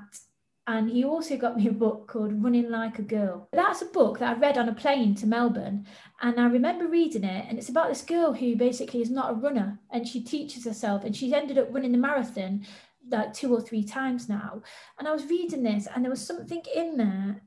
and 0.67 0.89
he 0.89 1.05
also 1.05 1.37
got 1.37 1.57
me 1.57 1.69
a 1.69 1.73
book 1.73 2.09
called 2.09 2.43
Running 2.43 2.71
Like 2.71 2.99
a 2.99 3.03
Girl. 3.03 3.49
That's 3.53 3.83
a 3.83 3.87
book 3.87 4.21
that 4.21 4.37
I 4.37 4.41
read 4.41 4.57
on 4.57 4.69
a 4.69 4.75
plane 4.75 5.15
to 5.17 5.27
Melbourne. 5.27 5.87
And 6.23 6.41
I 6.41 6.47
remember 6.47 6.87
reading 6.87 7.25
it. 7.25 7.47
And 7.49 7.59
it's 7.59 7.69
about 7.69 7.89
this 7.89 8.01
girl 8.01 8.33
who 8.33 8.57
basically 8.57 9.03
is 9.03 9.11
not 9.11 9.33
a 9.33 9.35
runner 9.35 9.79
and 9.91 10.09
she 10.09 10.23
teaches 10.23 10.65
herself 10.65 11.05
and 11.05 11.15
she's 11.15 11.33
ended 11.33 11.59
up 11.59 11.69
running 11.71 11.93
the 11.93 11.99
marathon 11.99 12.65
like 13.11 13.33
two 13.33 13.55
or 13.55 13.61
three 13.61 13.85
times 13.85 14.29
now. 14.29 14.63
And 14.99 15.07
I 15.07 15.13
was 15.13 15.27
reading 15.27 15.63
this, 15.63 15.87
and 15.95 16.05
there 16.05 16.11
was 16.11 16.25
something 16.25 16.63
in 16.75 16.97
there 16.97 17.43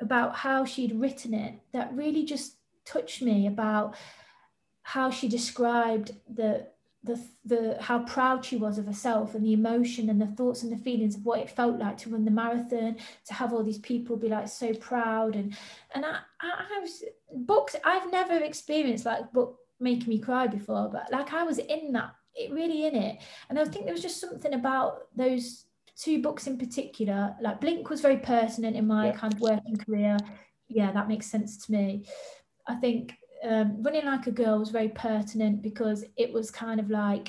about 0.00 0.36
how 0.36 0.64
she'd 0.64 0.98
written 0.98 1.34
it 1.34 1.60
that 1.72 1.94
really 1.94 2.24
just 2.24 2.56
touched 2.84 3.22
me 3.22 3.46
about 3.46 3.96
how 4.82 5.10
she 5.10 5.28
described 5.28 6.12
the 6.32 6.66
the 7.04 7.22
the 7.44 7.76
how 7.80 7.98
proud 8.00 8.44
she 8.44 8.56
was 8.56 8.78
of 8.78 8.86
herself 8.86 9.34
and 9.34 9.44
the 9.44 9.52
emotion 9.52 10.08
and 10.08 10.20
the 10.20 10.26
thoughts 10.26 10.62
and 10.62 10.72
the 10.72 10.82
feelings 10.82 11.16
of 11.16 11.24
what 11.24 11.38
it 11.38 11.50
felt 11.50 11.78
like 11.78 11.98
to 11.98 12.08
run 12.08 12.24
the 12.24 12.30
marathon 12.30 12.96
to 13.26 13.34
have 13.34 13.52
all 13.52 13.62
these 13.62 13.78
people 13.78 14.16
be 14.16 14.28
like 14.28 14.48
so 14.48 14.72
proud 14.74 15.36
and 15.36 15.54
and 15.94 16.04
I, 16.04 16.18
I, 16.40 16.64
I 16.76 16.80
was 16.80 17.04
books 17.34 17.76
I've 17.84 18.10
never 18.10 18.42
experienced 18.42 19.04
like 19.04 19.32
book 19.32 19.58
making 19.80 20.08
me 20.08 20.18
cry 20.18 20.46
before 20.46 20.88
but 20.90 21.12
like 21.12 21.32
I 21.34 21.42
was 21.42 21.58
in 21.58 21.92
that 21.92 22.14
it 22.34 22.52
really 22.52 22.86
in 22.86 22.94
it. 22.94 23.18
And 23.48 23.58
I 23.58 23.64
think 23.64 23.84
there 23.84 23.94
was 23.94 24.02
just 24.02 24.20
something 24.20 24.54
about 24.54 25.08
those 25.14 25.66
two 25.96 26.20
books 26.22 26.46
in 26.46 26.58
particular. 26.58 27.34
Like 27.40 27.60
Blink 27.60 27.88
was 27.90 28.00
very 28.00 28.18
pertinent 28.18 28.76
in 28.76 28.86
my 28.86 29.06
yeah. 29.06 29.12
kind 29.12 29.32
of 29.32 29.40
working 29.40 29.76
career. 29.76 30.16
Yeah, 30.68 30.92
that 30.92 31.08
makes 31.08 31.26
sense 31.26 31.64
to 31.66 31.72
me. 31.72 32.06
I 32.66 32.74
think 32.74 33.14
um, 33.48 33.82
Running 33.82 34.06
Like 34.06 34.26
a 34.26 34.32
Girl 34.32 34.58
was 34.58 34.70
very 34.70 34.88
pertinent 34.88 35.62
because 35.62 36.04
it 36.16 36.32
was 36.32 36.50
kind 36.50 36.80
of 36.80 36.90
like, 36.90 37.28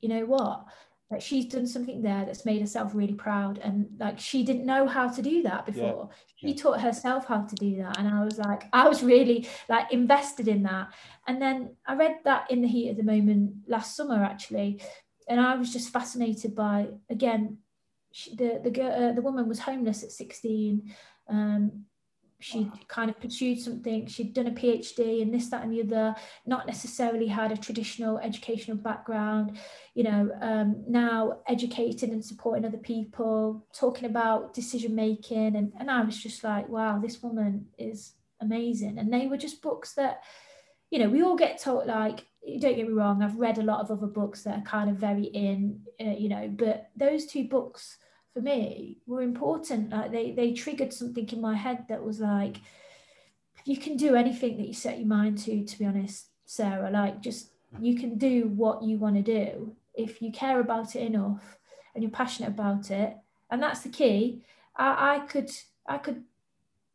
you 0.00 0.08
know 0.08 0.24
what? 0.24 0.64
Like 1.10 1.20
she's 1.20 1.46
done 1.46 1.66
something 1.66 2.02
there 2.02 2.24
that's 2.24 2.44
made 2.44 2.60
herself 2.60 2.92
really 2.94 3.14
proud 3.14 3.58
and 3.58 3.86
like 3.98 4.18
she 4.18 4.42
didn't 4.42 4.66
know 4.66 4.86
how 4.86 5.08
to 5.08 5.22
do 5.22 5.42
that 5.42 5.64
before. 5.64 6.10
Yeah. 6.10 6.48
she 6.50 6.54
taught 6.54 6.80
herself 6.80 7.26
how 7.26 7.42
to 7.42 7.54
do 7.54 7.76
that 7.76 7.98
and 7.98 8.08
i 8.08 8.24
was 8.24 8.38
like 8.38 8.64
i 8.72 8.88
was 8.88 9.02
really 9.02 9.48
like 9.68 9.92
invested 9.92 10.48
in 10.48 10.62
that. 10.64 10.88
And 11.26 11.40
then 11.40 11.76
i 11.86 11.94
read 11.94 12.18
that 12.24 12.50
in 12.50 12.62
the 12.62 12.68
heat 12.68 12.90
of 12.90 12.96
the 12.96 13.02
moment 13.02 13.54
last 13.68 13.96
summer 13.96 14.22
actually 14.22 14.82
and 15.28 15.40
i 15.40 15.54
was 15.54 15.72
just 15.72 15.92
fascinated 15.92 16.54
by 16.54 16.88
again 17.10 17.58
she, 18.12 18.34
the 18.34 18.60
the 18.62 18.70
girl 18.70 18.92
uh, 18.92 19.12
the 19.12 19.22
woman 19.22 19.48
was 19.48 19.60
homeless 19.60 20.02
at 20.02 20.10
16 20.10 20.92
um, 21.28 21.84
she 22.40 22.70
kind 22.88 23.08
of 23.08 23.18
pursued 23.18 23.58
something 23.58 24.06
she'd 24.06 24.34
done 24.34 24.46
a 24.46 24.50
phd 24.50 25.22
and 25.22 25.32
this 25.32 25.48
that 25.48 25.62
and 25.62 25.72
the 25.72 25.82
other 25.82 26.14
not 26.44 26.66
necessarily 26.66 27.26
had 27.26 27.50
a 27.50 27.56
traditional 27.56 28.18
educational 28.18 28.76
background 28.76 29.56
you 29.94 30.04
know 30.04 30.30
um, 30.42 30.84
now 30.86 31.38
educating 31.48 32.10
and 32.10 32.24
supporting 32.24 32.64
other 32.64 32.76
people 32.78 33.66
talking 33.72 34.04
about 34.04 34.52
decision 34.52 34.94
making 34.94 35.56
and, 35.56 35.72
and 35.80 35.90
i 35.90 36.02
was 36.02 36.22
just 36.22 36.44
like 36.44 36.68
wow 36.68 36.98
this 36.98 37.22
woman 37.22 37.66
is 37.78 38.12
amazing. 38.40 38.98
And 38.98 39.12
they 39.12 39.26
were 39.26 39.36
just 39.36 39.62
books 39.62 39.94
that 39.94 40.22
you 40.90 40.98
know 40.98 41.08
we 41.08 41.22
all 41.22 41.36
get 41.36 41.60
taught 41.60 41.86
like 41.86 42.24
don't 42.60 42.76
get 42.76 42.86
me 42.86 42.92
wrong 42.92 43.20
i've 43.20 43.40
read 43.40 43.58
a 43.58 43.62
lot 43.62 43.80
of 43.80 43.90
other 43.90 44.06
books 44.06 44.44
that 44.44 44.58
are 44.58 44.62
kind 44.62 44.88
of 44.88 44.94
very 44.96 45.24
in 45.24 45.80
uh, 46.00 46.10
you 46.10 46.28
know 46.28 46.48
but 46.48 46.90
those 46.94 47.26
two 47.26 47.48
books 47.48 47.98
for 48.36 48.42
me 48.42 48.98
were 49.06 49.22
important. 49.22 49.88
Like 49.88 50.12
they 50.12 50.32
they 50.32 50.52
triggered 50.52 50.92
something 50.92 51.26
in 51.30 51.40
my 51.40 51.56
head 51.56 51.86
that 51.88 52.04
was 52.04 52.20
like, 52.20 52.58
you 53.64 53.78
can 53.78 53.96
do 53.96 54.14
anything 54.14 54.58
that 54.58 54.66
you 54.66 54.74
set 54.74 54.98
your 54.98 55.08
mind 55.08 55.38
to. 55.38 55.64
To 55.64 55.78
be 55.78 55.86
honest, 55.86 56.26
Sarah, 56.44 56.90
like 56.90 57.22
just 57.22 57.52
you 57.80 57.98
can 57.98 58.18
do 58.18 58.48
what 58.48 58.82
you 58.82 58.98
want 58.98 59.16
to 59.16 59.22
do 59.22 59.74
if 59.94 60.20
you 60.20 60.30
care 60.30 60.60
about 60.60 60.94
it 60.94 61.02
enough 61.02 61.56
and 61.94 62.04
you're 62.04 62.10
passionate 62.10 62.50
about 62.50 62.90
it. 62.90 63.16
And 63.50 63.62
that's 63.62 63.80
the 63.80 63.88
key. 63.88 64.42
I, 64.76 65.14
I 65.14 65.18
could 65.20 65.50
I 65.86 65.96
could 65.96 66.24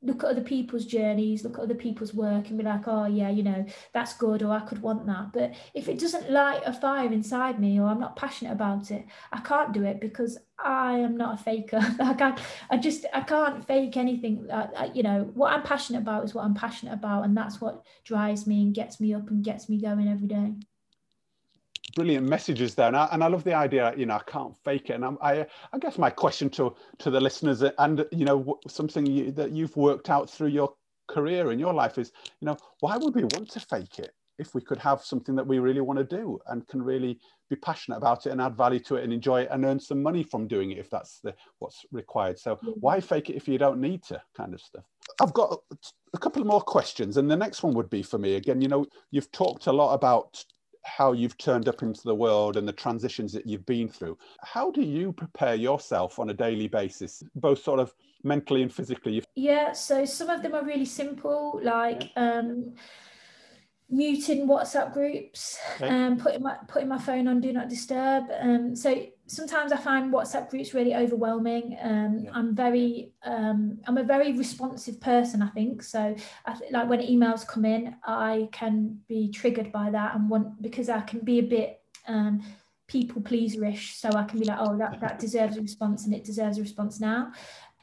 look 0.04 0.24
at 0.24 0.32
other 0.32 0.42
people's 0.42 0.86
journeys, 0.86 1.44
look 1.44 1.58
at 1.58 1.64
other 1.64 1.76
people's 1.76 2.14
work 2.14 2.48
and 2.48 2.58
be 2.58 2.64
like, 2.64 2.88
oh 2.88 3.06
yeah, 3.06 3.30
you 3.30 3.44
know, 3.44 3.66
that's 3.94 4.14
good 4.14 4.42
or 4.42 4.52
I 4.52 4.62
could 4.62 4.82
want 4.82 5.06
that. 5.06 5.32
But 5.34 5.54
if 5.74 5.88
it 5.88 6.00
doesn't 6.00 6.32
light 6.32 6.62
a 6.66 6.74
fire 6.74 7.12
inside 7.12 7.60
me 7.60 7.80
or 7.80 7.88
I'm 7.88 8.00
not 8.00 8.16
passionate 8.16 8.52
about 8.52 8.90
it, 8.92 9.06
I 9.32 9.40
can't 9.42 9.74
do 9.74 9.84
it 9.84 10.02
because 10.02 10.38
I 10.58 10.94
am 10.94 11.18
not 11.18 11.40
a 11.40 11.44
faker. 11.44 11.82
like 12.00 12.22
I, 12.22 12.38
I 12.70 12.78
just 12.78 13.06
I 13.14 13.22
can't 13.22 13.66
fake 13.66 13.98
anything. 13.98 14.48
I, 14.52 14.68
I, 14.76 14.86
you 14.94 15.04
know, 15.04 15.30
what 15.34 15.54
I'm 15.54 15.64
passionate 15.64 16.00
about 16.00 16.24
is 16.24 16.34
what 16.34 16.46
I'm 16.46 16.56
passionate 16.56 16.94
about, 16.94 17.26
and 17.26 17.36
that's 17.36 17.62
what 17.62 17.86
drives 18.04 18.48
me 18.48 18.62
and 18.64 18.74
gets 18.74 19.00
me 19.00 19.14
up 19.14 19.30
and 19.30 19.44
gets 19.44 19.70
me 19.70 19.82
going 19.82 20.08
every 20.08 20.28
day 20.28 20.54
brilliant 21.96 22.28
messages 22.28 22.76
there 22.76 22.88
and 22.88 22.96
I, 22.96 23.10
and 23.12 23.24
I 23.24 23.28
love 23.28 23.44
the 23.44 23.54
idea 23.54 23.94
you 23.98 24.06
know 24.06 24.16
I 24.16 24.24
can't 24.32 24.54
fake 24.64 24.90
it 24.90 24.94
and 24.94 25.06
I'm, 25.06 25.18
i 25.22 25.46
I 25.74 25.78
guess 25.80 25.98
my 25.98 26.10
question 26.10 26.50
to 26.52 26.76
to 27.00 27.10
the 27.10 27.20
listeners 27.20 27.64
and 27.64 28.06
you 28.12 28.26
know 28.26 28.60
something 28.68 29.06
you, 29.06 29.32
that 29.32 29.52
you've 29.52 29.76
worked 29.76 30.10
out 30.10 30.30
through 30.30 30.50
your 30.50 30.74
career 31.10 31.52
and 31.52 31.60
your 31.60 31.74
life 31.74 31.98
is 31.98 32.12
you 32.40 32.46
know 32.46 32.58
why 32.80 32.98
would 32.98 33.16
we 33.16 33.24
want 33.24 33.50
to 33.52 33.60
fake 33.60 34.00
it 34.00 34.14
if 34.42 34.56
we 34.56 34.62
could 34.62 34.80
have 34.80 35.02
something 35.02 35.36
that 35.36 35.46
we 35.46 35.60
really 35.60 35.82
want 35.82 36.00
to 36.00 36.04
do 36.18 36.40
and 36.48 36.68
can 36.68 36.82
really 36.82 37.20
be 37.50 37.56
passionate 37.58 37.98
about 37.98 38.26
it 38.26 38.32
and 38.32 38.42
add 38.42 38.58
value 38.58 38.80
to 38.80 38.96
it 38.96 39.04
and 39.04 39.14
enjoy 39.14 39.42
it 39.42 39.50
and 39.52 39.64
earn 39.64 39.80
some 39.80 40.02
money 40.02 40.24
from 40.24 40.48
doing 40.48 40.72
it 40.72 40.80
if 40.80 40.90
that's 40.90 41.20
the 41.20 41.34
what's 41.60 41.86
required? 41.92 42.40
So 42.40 42.56
mm-hmm. 42.56 42.72
why 42.80 43.00
fake 43.00 43.30
it 43.30 43.36
if 43.36 43.48
you 43.48 43.58
don't 43.58 43.80
need 43.80 44.04
to 44.06 44.22
kind 44.36 44.54
of 44.54 44.62
stuff? 44.62 44.84
I've 45.22 45.34
got 45.34 45.60
a 46.14 46.18
couple 46.18 46.44
more 46.44 46.62
questions 46.62 47.18
and 47.18 47.30
the 47.30 47.38
next 47.38 47.62
one 47.62 47.74
would 47.76 47.90
be 47.90 48.02
for 48.02 48.18
me. 48.18 48.36
Again 48.36 48.62
you 48.62 48.68
know 48.68 48.86
you've 49.12 49.32
talked 49.32 49.68
a 49.68 49.72
lot 49.72 49.94
about 49.94 50.44
how 50.84 51.12
you've 51.12 51.38
turned 51.38 51.68
up 51.68 51.84
into 51.84 52.02
the 52.04 52.16
world 52.16 52.58
and 52.58 52.68
the 52.68 52.74
transitions 52.74 53.32
that 53.34 53.46
you've 53.46 53.66
been 53.66 53.88
through. 53.88 54.18
How 54.42 54.72
do 54.72 54.82
you 54.82 55.14
prepare 55.14 55.56
yourself 55.56 56.20
on 56.20 56.30
a 56.30 56.34
daily 56.34 56.68
basis, 56.68 57.24
both 57.36 57.62
sort 57.64 57.80
of 57.80 57.94
mentally 58.24 58.62
and 58.62 58.74
physically? 58.74 59.24
Yeah, 59.36 59.74
so 59.74 60.06
some 60.06 60.30
of 60.30 60.42
them 60.42 60.56
are 60.56 60.64
really 60.64 60.86
simple, 60.86 61.60
like 61.64 62.12
um, 62.16 62.74
muting 63.90 64.48
WhatsApp 64.48 64.94
groups, 64.94 65.60
okay. 65.76 65.88
um, 65.88 66.18
putting 66.18 66.42
my 66.42 66.56
putting 66.68 66.88
my 66.88 66.98
phone 66.98 67.28
on 67.28 67.42
do 67.42 67.54
not 67.54 67.70
disturb. 67.70 68.26
Um, 68.40 68.76
so 68.76 69.06
sometimes 69.32 69.72
I 69.72 69.78
find 69.78 70.14
WhatsApp 70.14 70.50
groups 70.50 70.74
really 70.74 70.94
overwhelming. 70.94 71.78
Um, 71.82 72.20
yeah. 72.24 72.32
I'm 72.34 72.54
very, 72.54 73.14
um, 73.24 73.80
I'm 73.88 73.98
a 73.98 74.04
very 74.04 74.34
responsive 74.34 75.00
person, 75.00 75.42
I 75.42 75.50
think. 75.50 75.84
So, 75.84 76.16
I 76.46 76.54
th- 76.54 76.72
like 76.72 76.90
when 76.90 77.00
emails 77.00 77.48
come 77.48 77.66
in, 77.66 77.96
I 78.06 78.50
can 78.52 79.00
be 79.08 79.32
triggered 79.32 79.72
by 79.72 79.90
that 79.92 80.16
and 80.16 80.30
want 80.30 80.62
because 80.62 80.90
I 80.90 81.02
can 81.02 81.22
be 81.22 81.40
a 81.40 81.44
bit 81.44 81.80
um, 82.08 82.42
people 82.88 83.22
pleaserish. 83.22 83.96
So 83.96 84.10
I 84.10 84.24
can 84.24 84.40
be 84.40 84.46
like, 84.46 84.60
oh, 84.60 84.78
that 84.78 85.00
that 85.00 85.20
deserves 85.26 85.58
a 85.58 85.62
response 85.62 86.06
and 86.06 86.14
it 86.14 86.26
deserves 86.26 86.58
a 86.58 86.62
response 86.62 87.00
now. 87.00 87.32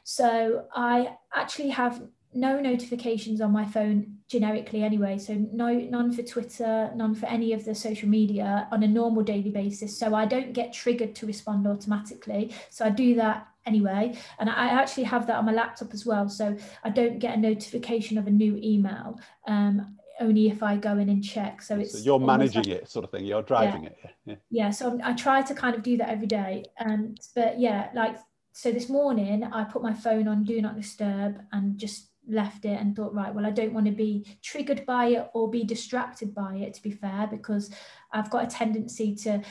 So 0.03 0.65
I 0.73 1.15
actually 1.33 1.69
have 1.69 2.01
no 2.33 2.59
notifications 2.59 3.41
on 3.41 3.51
my 3.51 3.65
phone 3.65 4.15
generically 4.27 4.83
anyway 4.83 5.17
so 5.17 5.33
no 5.51 5.73
none 5.73 6.11
for 6.11 6.21
twitter 6.21 6.91
none 6.95 7.15
for 7.15 7.25
any 7.25 7.53
of 7.53 7.65
the 7.65 7.73
social 7.73 8.07
media 8.07 8.67
on 8.71 8.83
a 8.83 8.87
normal 8.87 9.23
daily 9.23 9.49
basis 9.49 9.97
so 9.97 10.13
i 10.13 10.25
don't 10.25 10.53
get 10.53 10.71
triggered 10.71 11.15
to 11.15 11.25
respond 11.25 11.65
automatically 11.65 12.53
so 12.69 12.85
i 12.85 12.89
do 12.89 13.15
that 13.15 13.47
anyway 13.65 14.15
and 14.39 14.49
i 14.49 14.67
actually 14.67 15.03
have 15.03 15.25
that 15.25 15.37
on 15.37 15.45
my 15.45 15.51
laptop 15.51 15.93
as 15.93 16.05
well 16.05 16.29
so 16.29 16.55
i 16.83 16.89
don't 16.89 17.19
get 17.19 17.35
a 17.35 17.39
notification 17.39 18.17
of 18.17 18.27
a 18.27 18.31
new 18.31 18.59
email 18.61 19.19
um, 19.47 19.95
only 20.19 20.49
if 20.49 20.61
I 20.61 20.75
go 20.75 20.97
in 20.97 21.09
and 21.09 21.23
check. 21.23 21.61
So 21.61 21.79
it's 21.79 21.93
so 21.93 21.99
you're 21.99 22.19
managing 22.19 22.63
like, 22.63 22.83
it, 22.83 22.89
sort 22.89 23.05
of 23.05 23.11
thing. 23.11 23.25
You're 23.25 23.41
driving 23.41 23.83
yeah. 23.83 23.89
it. 23.89 24.15
Yeah. 24.25 24.35
Yeah. 24.49 24.69
So 24.71 24.91
I'm, 24.91 25.01
i 25.03 25.13
try 25.13 25.41
to 25.41 25.55
kind 25.55 25.75
of 25.75 25.83
do 25.83 25.97
that 25.97 26.09
every 26.09 26.27
day. 26.27 26.65
And 26.77 27.19
but 27.35 27.59
yeah, 27.59 27.89
like 27.95 28.17
so 28.51 28.71
this 28.71 28.89
morning 28.89 29.43
I 29.43 29.63
put 29.63 29.81
my 29.81 29.93
phone 29.93 30.27
on 30.27 30.43
do 30.43 30.61
not 30.61 30.75
disturb 30.75 31.41
and 31.51 31.77
just 31.77 32.09
left 32.27 32.65
it 32.65 32.79
and 32.79 32.95
thought, 32.95 33.13
right, 33.13 33.33
well, 33.33 33.45
I 33.45 33.51
don't 33.51 33.73
want 33.73 33.85
to 33.87 33.91
be 33.91 34.25
triggered 34.43 34.85
by 34.85 35.07
it 35.07 35.29
or 35.33 35.49
be 35.49 35.63
distracted 35.63 36.33
by 36.33 36.55
it, 36.55 36.73
to 36.75 36.83
be 36.83 36.91
fair, 36.91 37.27
because 37.29 37.71
I've 38.11 38.29
got 38.29 38.45
a 38.45 38.47
tendency 38.47 39.15
to 39.15 39.41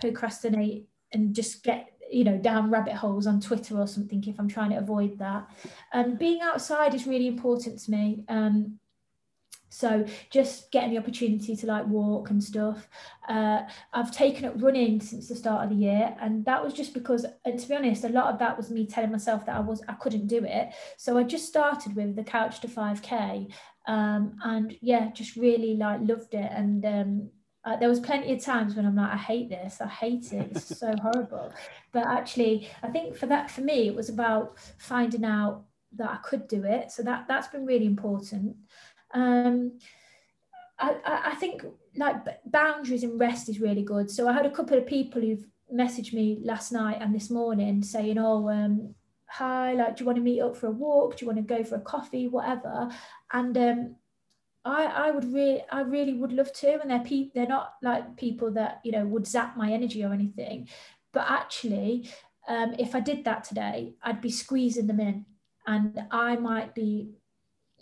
procrastinate 0.00 0.86
and 1.12 1.34
just 1.34 1.62
get 1.62 1.92
you 2.10 2.24
know 2.24 2.36
down 2.36 2.70
rabbit 2.70 2.94
holes 2.94 3.26
on 3.26 3.40
twitter 3.40 3.78
or 3.78 3.86
something 3.86 4.24
if 4.26 4.38
i'm 4.40 4.48
trying 4.48 4.70
to 4.70 4.78
avoid 4.78 5.16
that. 5.18 5.48
Um, 5.92 6.16
being 6.16 6.40
outside 6.40 6.94
is 6.94 7.06
really 7.06 7.28
important 7.28 7.78
to 7.80 7.90
me. 7.90 8.24
Um, 8.28 8.80
so 9.70 10.04
just 10.30 10.70
getting 10.72 10.90
the 10.90 10.98
opportunity 10.98 11.56
to 11.56 11.66
like 11.66 11.86
walk 11.86 12.30
and 12.30 12.42
stuff. 12.42 12.88
Uh, 13.28 13.62
I've 13.92 14.10
taken 14.10 14.44
up 14.44 14.54
running 14.56 15.00
since 15.00 15.28
the 15.28 15.36
start 15.36 15.64
of 15.64 15.70
the 15.70 15.76
year, 15.76 16.14
and 16.20 16.44
that 16.44 16.62
was 16.62 16.74
just 16.74 16.92
because, 16.92 17.24
and 17.44 17.58
to 17.58 17.68
be 17.68 17.76
honest, 17.76 18.04
a 18.04 18.08
lot 18.08 18.32
of 18.32 18.38
that 18.40 18.56
was 18.56 18.70
me 18.70 18.84
telling 18.84 19.12
myself 19.12 19.46
that 19.46 19.56
I 19.56 19.60
was 19.60 19.82
I 19.88 19.94
couldn't 19.94 20.26
do 20.26 20.44
it. 20.44 20.70
So 20.98 21.16
I 21.16 21.22
just 21.22 21.46
started 21.46 21.94
with 21.94 22.16
the 22.16 22.24
couch 22.24 22.60
to 22.60 22.68
5k, 22.68 23.52
um, 23.86 24.36
and 24.42 24.76
yeah, 24.82 25.10
just 25.12 25.36
really 25.36 25.76
like 25.76 26.00
loved 26.02 26.34
it. 26.34 26.50
And 26.52 26.84
um, 26.84 27.30
uh, 27.64 27.76
there 27.76 27.88
was 27.88 28.00
plenty 28.00 28.32
of 28.32 28.42
times 28.42 28.74
when 28.74 28.86
I'm 28.86 28.96
like, 28.96 29.12
I 29.12 29.16
hate 29.16 29.50
this, 29.50 29.80
I 29.80 29.86
hate 29.86 30.32
it, 30.32 30.50
it's 30.50 30.78
so 30.78 30.92
horrible. 31.02 31.52
But 31.92 32.06
actually, 32.06 32.68
I 32.82 32.88
think 32.88 33.16
for 33.16 33.26
that, 33.26 33.50
for 33.50 33.60
me, 33.60 33.86
it 33.86 33.94
was 33.94 34.08
about 34.08 34.56
finding 34.78 35.24
out 35.24 35.64
that 35.96 36.10
I 36.10 36.16
could 36.16 36.46
do 36.48 36.64
it. 36.64 36.90
So 36.90 37.02
that 37.02 37.26
that's 37.28 37.48
been 37.48 37.66
really 37.66 37.86
important. 37.86 38.56
Um, 39.12 39.78
I, 40.80 40.96
I 41.26 41.34
think 41.34 41.64
like 41.96 42.16
boundaries 42.46 43.02
and 43.02 43.20
rest 43.20 43.48
is 43.48 43.60
really 43.60 43.82
good. 43.82 44.10
So 44.10 44.28
I 44.28 44.32
had 44.32 44.46
a 44.46 44.50
couple 44.50 44.78
of 44.78 44.86
people 44.86 45.20
who've 45.20 45.46
messaged 45.72 46.12
me 46.12 46.38
last 46.42 46.72
night 46.72 46.98
and 47.00 47.14
this 47.14 47.30
morning 47.30 47.82
saying, 47.82 48.18
"Oh, 48.18 48.48
um, 48.48 48.94
hi, 49.28 49.74
like, 49.74 49.96
do 49.96 50.02
you 50.02 50.06
want 50.06 50.16
to 50.16 50.22
meet 50.22 50.40
up 50.40 50.56
for 50.56 50.68
a 50.68 50.72
walk? 50.72 51.16
Do 51.16 51.24
you 51.24 51.26
want 51.30 51.38
to 51.38 51.54
go 51.54 51.62
for 51.62 51.76
a 51.76 51.80
coffee, 51.80 52.28
whatever?" 52.28 52.88
And 53.32 53.56
um, 53.58 53.96
I, 54.64 54.84
I 54.84 55.10
would 55.10 55.32
really, 55.32 55.62
I 55.70 55.82
really 55.82 56.14
would 56.14 56.32
love 56.32 56.52
to. 56.54 56.80
And 56.80 56.90
they're 56.90 57.00
pe- 57.00 57.30
they're 57.34 57.46
not 57.46 57.74
like 57.82 58.16
people 58.16 58.50
that 58.52 58.80
you 58.84 58.92
know 58.92 59.06
would 59.06 59.26
zap 59.26 59.56
my 59.56 59.72
energy 59.72 60.04
or 60.04 60.12
anything, 60.12 60.68
but 61.12 61.26
actually, 61.28 62.08
um, 62.48 62.74
if 62.78 62.94
I 62.94 63.00
did 63.00 63.24
that 63.24 63.44
today, 63.44 63.94
I'd 64.02 64.20
be 64.20 64.30
squeezing 64.30 64.86
them 64.86 65.00
in, 65.00 65.26
and 65.66 66.04
I 66.10 66.36
might 66.36 66.74
be 66.74 67.10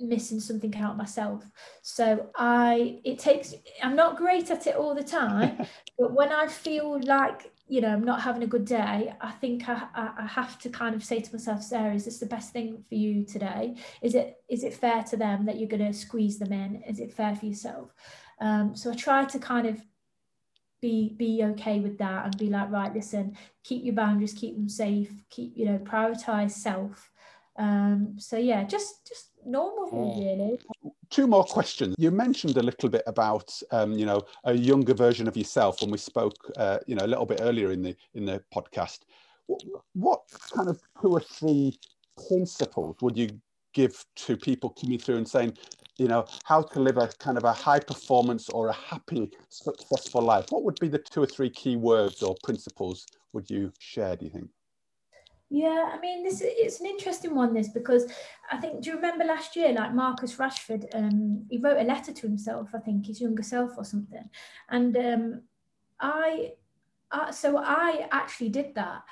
missing 0.00 0.40
something 0.40 0.74
out 0.76 0.96
myself. 0.96 1.44
So 1.82 2.30
i 2.36 3.00
it 3.04 3.18
takes 3.18 3.54
i'm 3.82 3.96
not 3.96 4.16
great 4.16 4.50
at 4.50 4.66
it 4.66 4.76
all 4.76 4.94
the 4.94 5.02
time 5.02 5.66
but 5.98 6.12
when 6.12 6.32
i 6.32 6.46
feel 6.46 7.00
like 7.02 7.50
you 7.66 7.80
know 7.80 7.88
i'm 7.88 8.04
not 8.04 8.20
having 8.20 8.42
a 8.42 8.46
good 8.46 8.64
day 8.64 9.12
i 9.20 9.30
think 9.30 9.68
I, 9.68 9.86
I 9.94 10.26
have 10.26 10.58
to 10.60 10.68
kind 10.68 10.94
of 10.94 11.04
say 11.04 11.20
to 11.20 11.32
myself 11.32 11.62
sarah 11.62 11.94
is 11.94 12.04
this 12.04 12.18
the 12.18 12.26
best 12.26 12.52
thing 12.52 12.84
for 12.88 12.94
you 12.94 13.24
today? 13.24 13.76
Is 14.02 14.14
it 14.14 14.36
is 14.48 14.64
it 14.64 14.74
fair 14.74 15.02
to 15.04 15.16
them 15.16 15.46
that 15.46 15.58
you're 15.58 15.68
going 15.68 15.84
to 15.84 15.92
squeeze 15.92 16.38
them 16.38 16.52
in? 16.52 16.82
Is 16.82 17.00
it 17.00 17.12
fair 17.12 17.34
for 17.34 17.46
yourself? 17.46 17.94
Um, 18.40 18.74
so 18.76 18.90
i 18.90 18.94
try 18.94 19.24
to 19.24 19.38
kind 19.38 19.66
of 19.66 19.80
be 20.80 21.14
be 21.16 21.42
okay 21.42 21.80
with 21.80 21.98
that 21.98 22.24
and 22.24 22.38
be 22.38 22.48
like 22.48 22.70
right 22.70 22.94
listen 22.94 23.36
keep 23.64 23.84
your 23.84 23.94
boundaries 23.94 24.32
keep 24.32 24.54
them 24.54 24.68
safe 24.68 25.10
keep 25.28 25.52
you 25.56 25.64
know 25.66 25.78
prioritize 25.78 26.52
self 26.52 27.10
um, 27.58 28.14
so 28.18 28.36
yeah 28.36 28.64
just 28.64 29.06
just 29.06 29.28
normal 29.48 29.88
hmm. 29.90 30.20
really. 30.20 30.58
Two 31.10 31.26
more 31.26 31.44
questions. 31.44 31.94
You 31.98 32.10
mentioned 32.10 32.56
a 32.56 32.62
little 32.62 32.88
bit 32.88 33.02
about, 33.06 33.50
um, 33.70 33.92
you 33.92 34.04
know, 34.04 34.22
a 34.44 34.52
younger 34.52 34.94
version 34.94 35.26
of 35.26 35.36
yourself 35.36 35.80
when 35.80 35.90
we 35.90 35.98
spoke, 35.98 36.34
uh, 36.56 36.78
you 36.86 36.94
know, 36.94 37.04
a 37.04 37.08
little 37.08 37.26
bit 37.26 37.40
earlier 37.42 37.70
in 37.72 37.82
the 37.82 37.96
in 38.14 38.24
the 38.26 38.42
podcast. 38.54 39.00
What, 39.46 39.62
what 39.94 40.20
kind 40.54 40.68
of 40.68 40.80
two 41.00 41.12
or 41.12 41.20
three 41.20 41.78
principles 42.28 42.96
would 43.00 43.16
you 43.16 43.30
give 43.72 44.04
to 44.16 44.36
people 44.36 44.70
coming 44.70 44.98
through 44.98 45.16
and 45.16 45.28
saying, 45.28 45.56
you 45.96 46.08
know, 46.08 46.26
how 46.44 46.62
to 46.62 46.80
live 46.80 46.98
a 46.98 47.08
kind 47.18 47.38
of 47.38 47.44
a 47.44 47.52
high 47.52 47.80
performance 47.80 48.50
or 48.50 48.68
a 48.68 48.72
happy, 48.72 49.30
successful 49.48 50.20
life? 50.20 50.46
What 50.50 50.64
would 50.64 50.78
be 50.78 50.88
the 50.88 50.98
two 50.98 51.22
or 51.22 51.26
three 51.26 51.50
key 51.50 51.76
words 51.76 52.22
or 52.22 52.36
principles 52.44 53.06
would 53.32 53.48
you 53.48 53.72
share? 53.78 54.14
Do 54.16 54.26
you 54.26 54.30
think? 54.30 54.50
Yeah, 55.50 55.92
I 55.94 55.98
mean, 56.00 56.24
this 56.24 56.42
it's 56.44 56.80
an 56.80 56.86
interesting 56.86 57.34
one. 57.34 57.54
This 57.54 57.68
because 57.68 58.10
I 58.52 58.58
think 58.58 58.82
do 58.82 58.90
you 58.90 58.96
remember 58.96 59.24
last 59.24 59.56
year, 59.56 59.72
like 59.72 59.94
Marcus 59.94 60.36
Rashford, 60.36 60.84
um, 60.94 61.46
he 61.48 61.56
wrote 61.56 61.78
a 61.78 61.84
letter 61.84 62.12
to 62.12 62.26
himself, 62.26 62.68
I 62.74 62.78
think 62.78 63.06
his 63.06 63.20
younger 63.20 63.42
self 63.42 63.72
or 63.78 63.84
something, 63.84 64.28
and 64.68 64.94
um, 64.96 65.42
I, 66.00 66.52
I 67.10 67.30
so 67.30 67.56
I 67.56 68.08
actually 68.12 68.50
did 68.50 68.74
that, 68.74 69.04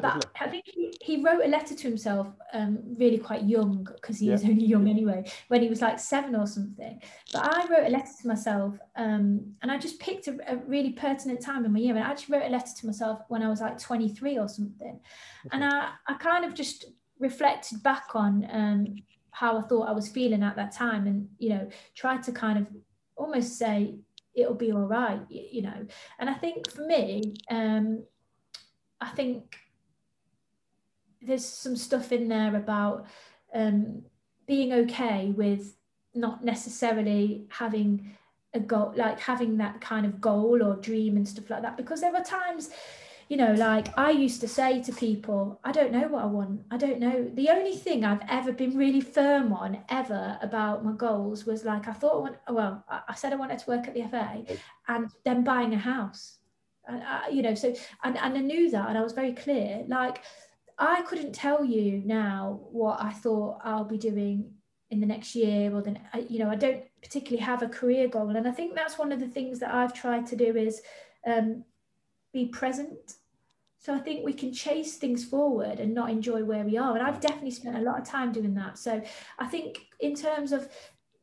but 0.00 0.26
I 0.40 0.48
think 0.48 0.64
he, 0.66 0.94
he 1.00 1.22
wrote 1.22 1.44
a 1.44 1.48
letter 1.48 1.74
to 1.74 1.82
himself 1.82 2.28
um, 2.52 2.78
really 2.96 3.18
quite 3.18 3.44
young 3.44 3.86
because 3.94 4.18
he 4.18 4.26
yeah. 4.26 4.32
was 4.32 4.44
only 4.44 4.64
young 4.64 4.88
anyway, 4.88 5.30
when 5.48 5.60
he 5.60 5.68
was 5.68 5.82
like 5.82 5.98
seven 5.98 6.34
or 6.34 6.46
something. 6.46 7.00
But 7.32 7.54
I 7.54 7.66
wrote 7.68 7.86
a 7.86 7.90
letter 7.90 8.12
to 8.22 8.28
myself 8.28 8.74
um, 8.96 9.54
and 9.60 9.70
I 9.70 9.76
just 9.76 10.00
picked 10.00 10.28
a, 10.28 10.38
a, 10.50 10.56
really 10.66 10.92
pertinent 10.92 11.42
time 11.42 11.64
in 11.64 11.72
my 11.72 11.78
year. 11.78 11.94
And 11.94 12.02
I 12.02 12.08
actually 12.10 12.38
wrote 12.38 12.46
a 12.46 12.52
letter 12.52 12.72
to 12.80 12.86
myself 12.86 13.20
when 13.28 13.42
I 13.42 13.48
was 13.48 13.60
like 13.60 13.78
23 13.78 14.38
or 14.38 14.48
something. 14.48 15.00
Okay. 15.46 15.50
And 15.52 15.64
I, 15.64 15.90
I 16.08 16.14
kind 16.14 16.44
of 16.44 16.54
just 16.54 16.86
reflected 17.18 17.82
back 17.82 18.14
on 18.14 18.46
um, 18.50 18.96
how 19.30 19.58
I 19.58 19.62
thought 19.62 19.88
I 19.88 19.92
was 19.92 20.08
feeling 20.08 20.42
at 20.42 20.56
that 20.56 20.72
time 20.72 21.06
and, 21.06 21.28
you 21.38 21.50
know, 21.50 21.68
tried 21.94 22.22
to 22.24 22.32
kind 22.32 22.58
of 22.58 22.66
almost 23.16 23.58
say, 23.58 23.96
it'll 24.34 24.54
be 24.54 24.72
all 24.72 24.86
right, 24.86 25.20
you 25.28 25.60
know. 25.60 25.86
And 26.18 26.30
I 26.30 26.34
think 26.34 26.70
for 26.70 26.86
me, 26.86 27.34
um, 27.50 28.04
I 29.00 29.10
think 29.10 29.56
there's 31.24 31.44
some 31.44 31.76
stuff 31.76 32.12
in 32.12 32.28
there 32.28 32.54
about 32.56 33.06
um, 33.54 34.02
being 34.46 34.72
okay 34.72 35.32
with 35.36 35.76
not 36.14 36.44
necessarily 36.44 37.46
having 37.48 38.16
a 38.54 38.60
goal 38.60 38.92
like 38.96 39.18
having 39.18 39.56
that 39.56 39.80
kind 39.80 40.04
of 40.04 40.20
goal 40.20 40.62
or 40.62 40.76
dream 40.76 41.16
and 41.16 41.26
stuff 41.26 41.48
like 41.48 41.62
that. 41.62 41.76
Because 41.76 42.00
there 42.00 42.14
are 42.14 42.24
times 42.24 42.70
you 43.28 43.36
know 43.38 43.54
like 43.54 43.96
i 43.96 44.10
used 44.10 44.40
to 44.42 44.48
say 44.48 44.82
to 44.82 44.92
people 44.92 45.58
i 45.64 45.72
don't 45.72 45.92
know 45.92 46.06
what 46.08 46.22
i 46.22 46.26
want. 46.26 46.60
I 46.70 46.76
don't 46.76 47.00
know. 47.00 47.30
The 47.34 47.48
only 47.48 47.76
thing 47.76 48.04
i've 48.04 48.20
ever 48.28 48.52
been 48.52 48.76
really 48.76 49.00
firm 49.00 49.52
on 49.52 49.78
ever 49.88 50.38
about 50.42 50.84
my 50.84 50.92
goals 50.92 51.46
was 51.46 51.64
like 51.64 51.88
i 51.88 51.92
thought 51.92 52.14
I 52.16 52.18
want, 52.18 52.36
well 52.50 52.84
i 53.08 53.14
said 53.14 53.32
i 53.32 53.36
wanted 53.36 53.58
to 53.60 53.70
work 53.70 53.88
at 53.88 53.94
the 53.94 54.02
fa 54.02 54.44
and 54.88 55.10
then 55.24 55.44
buying 55.44 55.72
a 55.72 55.78
house. 55.78 56.38
And 56.86 57.02
I, 57.02 57.28
you 57.28 57.42
know 57.42 57.54
so 57.54 57.74
and, 58.04 58.18
and 58.18 58.36
i 58.36 58.40
knew 58.40 58.70
that 58.70 58.88
and 58.88 58.98
i 58.98 59.02
was 59.02 59.12
very 59.12 59.32
clear. 59.32 59.84
Like 59.88 60.22
i 60.78 61.02
couldn't 61.02 61.32
tell 61.32 61.64
you 61.64 62.02
now 62.04 62.60
what 62.70 63.00
i 63.00 63.12
thought 63.12 63.58
i'll 63.64 63.84
be 63.84 63.98
doing 63.98 64.52
in 64.92 65.00
the 65.00 65.06
next 65.06 65.34
year 65.34 65.74
or 65.74 65.80
then 65.80 65.98
you 66.28 66.38
know 66.38 66.50
i 66.50 66.54
don't 66.54 66.84
particularly 67.02 67.42
have 67.42 67.62
a 67.62 67.68
career 67.68 68.06
goal. 68.08 68.36
And 68.36 68.46
i 68.46 68.52
think 68.52 68.74
that's 68.74 68.98
one 68.98 69.10
of 69.10 69.20
the 69.20 69.26
things 69.26 69.58
that 69.60 69.74
i've 69.74 69.94
tried 69.94 70.26
to 70.26 70.36
do 70.36 70.56
is 70.56 70.82
um, 71.26 71.64
be 72.32 72.46
present. 72.46 73.14
So 73.78 73.94
i 73.94 73.98
think 73.98 74.24
we 74.24 74.34
can 74.34 74.52
chase 74.52 74.96
things 74.96 75.24
forward 75.24 75.80
and 75.80 75.94
not 75.94 76.10
enjoy 76.10 76.44
where 76.44 76.64
we 76.64 76.76
are. 76.76 76.94
And 76.94 77.02
i've 77.06 77.20
definitely 77.20 77.50
spent 77.52 77.78
a 77.78 77.80
lot 77.80 77.98
of 77.98 78.06
time 78.06 78.32
doing 78.32 78.54
that. 78.54 78.78
So 78.78 79.02
i 79.38 79.46
think 79.46 79.86
in 80.00 80.14
terms 80.14 80.52
of 80.52 80.68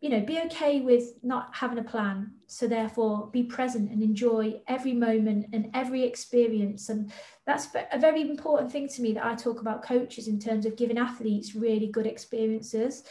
you 0.01 0.09
know 0.09 0.21
be 0.21 0.39
okay 0.45 0.81
with 0.81 1.13
not 1.21 1.49
having 1.53 1.77
a 1.77 1.83
plan. 1.83 2.31
So 2.47 2.67
therefore 2.67 3.29
be 3.31 3.43
present 3.43 3.91
and 3.91 4.01
enjoy 4.01 4.61
every 4.67 4.93
moment 4.93 5.47
and 5.53 5.69
every 5.75 6.03
experience. 6.03 6.89
And 6.89 7.11
that's 7.49 7.67
a 7.91 7.99
very 7.99 8.21
important 8.21 8.71
thing 8.71 8.87
to 8.87 9.01
me 9.01 9.13
that 9.13 9.25
i 9.25 9.33
talk 9.33 9.59
about 9.59 9.83
coaches 9.83 10.27
in 10.27 10.39
terms 10.39 10.65
of 10.65 10.77
giving 10.77 10.97
athletes 10.97 11.55
really 11.55 11.87
good 11.87 12.05
experiences 12.05 13.03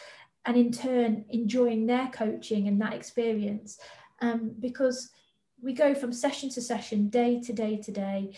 and 0.49 0.57
in 0.57 0.73
turn 0.73 1.27
enjoying 1.29 1.87
their 1.87 2.09
coaching 2.09 2.69
and 2.69 2.81
that 2.81 2.95
experience. 2.95 3.79
Um, 4.21 4.55
because 4.59 5.11
we 5.63 5.75
go 5.75 5.95
from 5.95 6.13
session 6.13 6.49
to 6.51 6.63
session 6.63 7.11
day 7.11 7.41
to 7.43 7.53
day 7.53 7.77
to 7.77 7.93
day. 7.93 8.33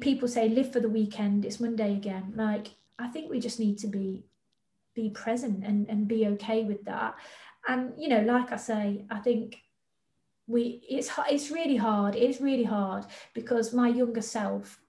People 0.00 0.26
say 0.26 0.48
live 0.48 0.72
for 0.72 0.80
the 0.80 0.88
weekend 0.88 1.44
it's 1.44 1.60
monday 1.60 1.92
again. 1.92 2.32
Like 2.34 2.74
i 2.98 3.06
think 3.08 3.30
we 3.30 3.38
just 3.38 3.60
need 3.60 3.78
to 3.78 3.86
be 3.86 4.24
be 4.94 5.10
present 5.10 5.64
and, 5.64 5.88
and 5.88 6.08
be 6.08 6.26
okay 6.28 6.64
with 6.64 6.84
that. 6.86 7.14
And 7.68 7.92
you 7.96 8.08
know 8.08 8.22
like 8.22 8.50
i 8.50 8.56
say 8.56 9.04
i 9.10 9.20
think 9.20 9.58
we 10.46 10.82
it's 10.88 11.10
it's 11.30 11.50
really 11.50 11.76
hard 11.76 12.14
it's 12.14 12.40
really 12.40 12.64
hard 12.64 13.04
because 13.32 13.72
my 13.72 13.88
younger 13.88 14.20
self 14.20 14.80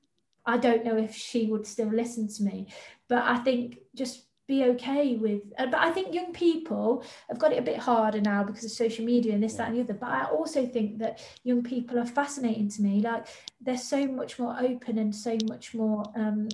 i 0.46 0.58
don't 0.58 0.86
know 0.86 0.98
if 0.98 1.16
she 1.16 1.46
would 1.48 1.66
still 1.66 1.90
listen 1.90 2.28
to 2.28 2.44
me 2.44 2.68
but 3.08 3.24
i 3.24 3.38
think 3.38 3.78
just 3.96 4.24
be 4.48 4.64
okay 4.64 5.16
with 5.16 5.42
uh, 5.58 5.66
but 5.66 5.80
i 5.80 5.92
think 5.92 6.14
young 6.14 6.32
people 6.32 7.04
have 7.30 7.40
got 7.40 7.52
it 7.52 7.58
a 7.58 7.64
bit 7.64 7.78
harder 7.78 8.22
now 8.22 8.44
because 8.44 8.64
of 8.64 8.72
social 8.72 9.04
media 9.04 9.34
and 9.34 9.42
this 9.42 9.56
that 9.56 9.70
and 9.70 9.78
the 9.78 9.82
other 9.82 9.94
but 9.94 10.10
i 10.10 10.26
also 10.26 10.68
think 10.68 11.00
that 11.00 11.20
young 11.44 11.64
people 11.64 11.98
are 11.98 12.06
fascinating 12.06 12.70
to 12.70 12.82
me 12.82 13.02
like 13.02 13.26
they're 13.62 13.78
so 13.78 14.06
much 14.06 14.38
more 14.38 14.56
open 14.60 15.00
and 15.00 15.16
so 15.16 15.38
much 15.48 15.74
more 15.74 16.04
um, 16.16 16.48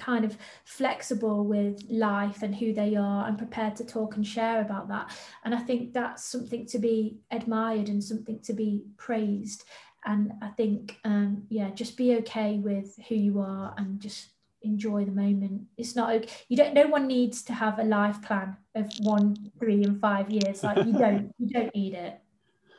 kind 0.00 0.24
of 0.24 0.36
flexible 0.64 1.44
with 1.44 1.82
life 1.88 2.42
and 2.42 2.54
who 2.54 2.72
they 2.72 2.96
are 2.96 3.28
and 3.28 3.38
prepared 3.38 3.76
to 3.76 3.84
talk 3.84 4.16
and 4.16 4.26
share 4.26 4.60
about 4.60 4.88
that 4.88 5.10
and 5.44 5.54
i 5.54 5.58
think 5.58 5.92
that's 5.92 6.24
something 6.24 6.66
to 6.66 6.78
be 6.78 7.18
admired 7.30 7.88
and 7.88 8.02
something 8.02 8.40
to 8.40 8.52
be 8.52 8.82
praised 8.96 9.64
and 10.06 10.32
i 10.42 10.48
think 10.48 10.98
um, 11.04 11.44
yeah 11.48 11.70
just 11.70 11.96
be 11.96 12.16
okay 12.16 12.56
with 12.56 12.98
who 13.08 13.14
you 13.14 13.38
are 13.38 13.74
and 13.76 14.00
just 14.00 14.30
enjoy 14.62 15.04
the 15.04 15.12
moment. 15.12 15.62
It's 15.76 15.96
not 15.96 16.14
okay. 16.14 16.28
You 16.48 16.56
don't. 16.56 16.74
No 16.74 16.86
one 16.86 17.06
needs 17.06 17.42
to 17.44 17.52
have 17.52 17.78
a 17.78 17.84
life 17.84 18.20
plan 18.22 18.56
of 18.74 18.90
one, 19.00 19.36
three, 19.58 19.82
and 19.84 20.00
five 20.00 20.30
years. 20.30 20.62
Like 20.62 20.84
you 20.86 20.92
don't. 20.92 21.32
you 21.38 21.48
don't 21.48 21.74
need 21.74 21.94
it. 21.94 22.20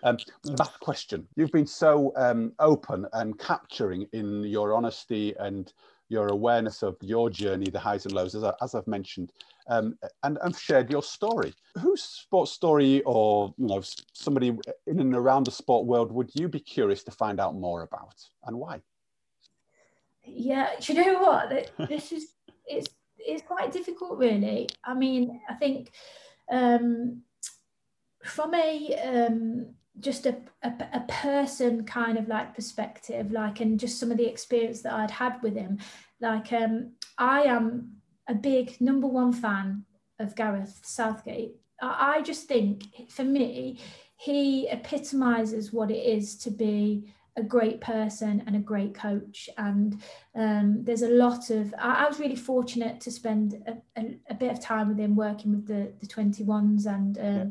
Um, 0.04 0.18
last 0.46 0.80
question. 0.80 1.28
You've 1.36 1.52
been 1.52 1.68
so 1.68 2.12
um, 2.16 2.54
open 2.60 3.06
and 3.14 3.38
capturing 3.38 4.08
in 4.14 4.44
your 4.44 4.74
honesty 4.74 5.36
and 5.40 5.72
your 6.12 6.28
awareness 6.28 6.84
of 6.84 6.98
your 7.02 7.30
journey, 7.30 7.70
the 7.70 7.80
highs 7.80 8.06
and 8.06 8.14
lows, 8.14 8.36
as, 8.36 8.44
I, 8.44 8.54
as 8.62 8.76
I've 8.76 8.88
mentioned, 8.88 9.32
um, 9.68 9.98
and, 10.24 10.38
and 10.42 10.56
shared 10.56 10.92
your 10.92 11.04
story. 11.04 11.54
Whose 11.80 12.04
sports 12.04 12.52
story, 12.52 13.02
or 13.04 13.54
you 13.58 13.68
know, 13.68 13.82
somebody 14.14 14.58
in 14.88 15.00
and 15.00 15.16
around 15.16 15.46
the 15.46 15.52
sport 15.52 15.86
world, 15.86 16.12
would 16.12 16.32
you 16.34 16.48
be 16.48 16.60
curious 16.60 17.04
to 17.06 17.12
find 17.12 17.40
out 17.40 17.56
more 17.56 17.84
about, 17.84 18.16
and 18.46 18.58
why? 18.58 18.82
yeah 20.26 20.70
do 20.80 20.94
you 20.94 21.02
know 21.02 21.20
what 21.20 21.72
this 21.90 22.12
is 22.12 22.34
it's 22.66 22.88
it's 23.18 23.44
quite 23.44 23.72
difficult 23.72 24.18
really 24.18 24.68
i 24.84 24.94
mean 24.94 25.40
i 25.50 25.54
think 25.54 25.92
um 26.52 27.22
from 28.24 28.54
a 28.54 28.96
um 29.04 29.68
just 30.02 30.26
a, 30.26 30.36
a, 30.64 30.74
a 30.94 31.06
person 31.08 31.86
kind 31.86 32.18
of 32.18 32.28
like 32.28 32.56
perspective 32.56 33.32
like 33.32 33.60
and 33.60 33.80
just 33.80 34.00
some 34.00 34.12
of 34.12 34.18
the 34.18 34.28
experience 34.28 34.82
that 34.82 34.94
i'd 34.94 35.12
had 35.12 35.42
with 35.42 35.56
him 35.56 35.78
like 36.20 36.52
um 36.54 36.92
i 37.18 37.42
am 37.42 37.92
a 38.28 38.34
big 38.34 38.80
number 38.82 39.08
one 39.08 39.32
fan 39.32 39.86
of 40.20 40.36
gareth 40.36 40.80
southgate 40.84 41.56
I, 41.82 42.16
I 42.18 42.22
just 42.22 42.48
think 42.48 42.84
for 43.10 43.24
me 43.24 43.80
he 44.18 44.68
epitomizes 44.70 45.74
what 45.74 45.90
it 45.90 46.04
is 46.06 46.38
to 46.40 46.52
be 46.52 47.12
a 47.38 47.44
great 47.44 47.80
person 47.82 48.44
and 48.46 48.56
a 48.56 48.60
great 48.60 48.94
coach. 48.94 49.50
And 49.58 50.02
um, 50.36 50.84
there's 50.84 51.02
a 51.02 51.10
lot 51.10 51.50
of, 51.50 51.74
I, 51.78 52.06
I, 52.06 52.08
was 52.08 52.20
really 52.20 52.36
fortunate 52.36 53.00
to 53.02 53.12
spend 53.12 53.56
a, 53.66 54.00
a, 54.00 54.20
a, 54.30 54.34
bit 54.34 54.52
of 54.52 54.60
time 54.60 54.90
with 54.90 55.00
him 55.00 55.16
working 55.16 55.52
with 55.52 55.66
the, 55.66 55.94
the 56.00 56.08
21s 56.08 56.86
and, 56.86 57.18
um, 57.18 57.26
yeah. 57.26 57.44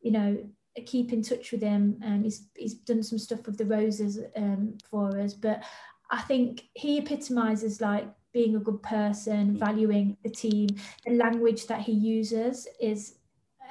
you 0.00 0.10
know, 0.10 0.38
keep 0.86 1.12
in 1.12 1.22
touch 1.22 1.52
with 1.52 1.62
him. 1.62 1.98
And 2.02 2.24
he's, 2.24 2.48
he's 2.54 2.74
done 2.74 3.02
some 3.02 3.18
stuff 3.18 3.46
with 3.46 3.58
the 3.58 3.66
Roses 3.66 4.18
um, 4.36 4.78
for 4.90 5.18
us. 5.18 5.34
But 5.34 5.62
I 6.10 6.20
think 6.22 6.64
he 6.74 6.98
epitomizes 6.98 7.80
like 7.80 8.06
being 8.32 8.56
a 8.56 8.60
good 8.60 8.82
person, 8.82 9.56
valuing 9.56 10.16
the 10.22 10.30
team. 10.30 10.68
The 11.04 11.14
language 11.14 11.66
that 11.66 11.80
he 11.80 11.92
uses 11.92 12.68
is 12.80 13.16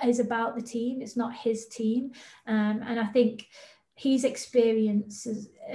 is 0.05 0.19
about 0.19 0.55
the 0.55 0.61
team. 0.61 1.01
It's 1.01 1.17
not 1.17 1.35
his 1.35 1.67
team. 1.67 2.11
Um, 2.47 2.81
and 2.85 2.99
I 2.99 3.05
think 3.07 3.47
he's 3.95 4.23
experienced 4.23 5.27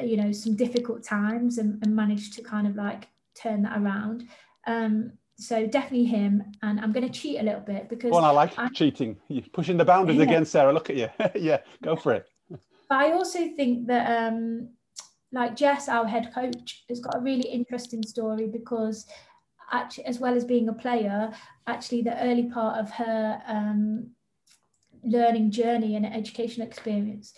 you 0.03 0.17
know 0.17 0.33
some 0.33 0.57
difficult 0.57 1.03
times 1.03 1.59
and, 1.59 1.83
and, 1.85 1.95
managed 1.95 2.33
to 2.33 2.43
kind 2.43 2.67
of 2.67 2.75
like 2.75 3.09
turn 3.35 3.63
that 3.63 3.79
around 3.79 4.27
um, 4.67 5.13
so 5.37 5.67
definitely 5.67 6.05
him 6.05 6.43
and 6.63 6.81
i'm 6.81 6.93
going 6.93 7.07
to 7.07 7.13
cheat 7.13 7.41
a 7.41 7.43
little 7.43 7.61
bit 7.61 7.89
because 7.89 8.11
well 8.11 8.25
i 8.25 8.31
like 8.31 8.57
I, 8.59 8.69
cheating 8.69 9.17
you're 9.29 9.45
pushing 9.53 9.77
the 9.77 9.85
boundaries 9.85 10.19
yeah. 10.19 10.25
again 10.25 10.45
sarah 10.45 10.73
look 10.73 10.91
at 10.91 10.97
you 10.97 11.09
yeah 11.35 11.59
go 11.83 11.97
for 11.97 12.13
it 12.15 12.27
but 12.51 12.99
i 12.99 13.13
also 13.13 13.49
think 13.57 13.87
that 13.89 14.29
um, 14.29 14.69
like 15.33 15.57
jess 15.57 15.89
our 15.89 16.07
head 16.07 16.33
coach 16.35 16.85
has 16.89 17.01
got 17.01 17.17
a 17.17 17.21
really 17.21 17.49
interesting 17.49 18.03
story 18.03 18.47
because 18.47 19.07
actually 19.73 20.05
as 20.05 20.21
well 20.21 20.35
as 20.35 20.45
being 20.45 20.69
a 20.69 20.73
player 20.73 21.33
actually 21.67 22.03
the 22.03 22.23
early 22.23 22.45
part 22.45 22.79
of 22.79 22.91
her 22.91 23.43
um, 23.47 24.11
learning 25.05 25.51
journey 25.51 25.97
and 25.97 26.07
educational 26.07 26.67
experience 26.67 27.35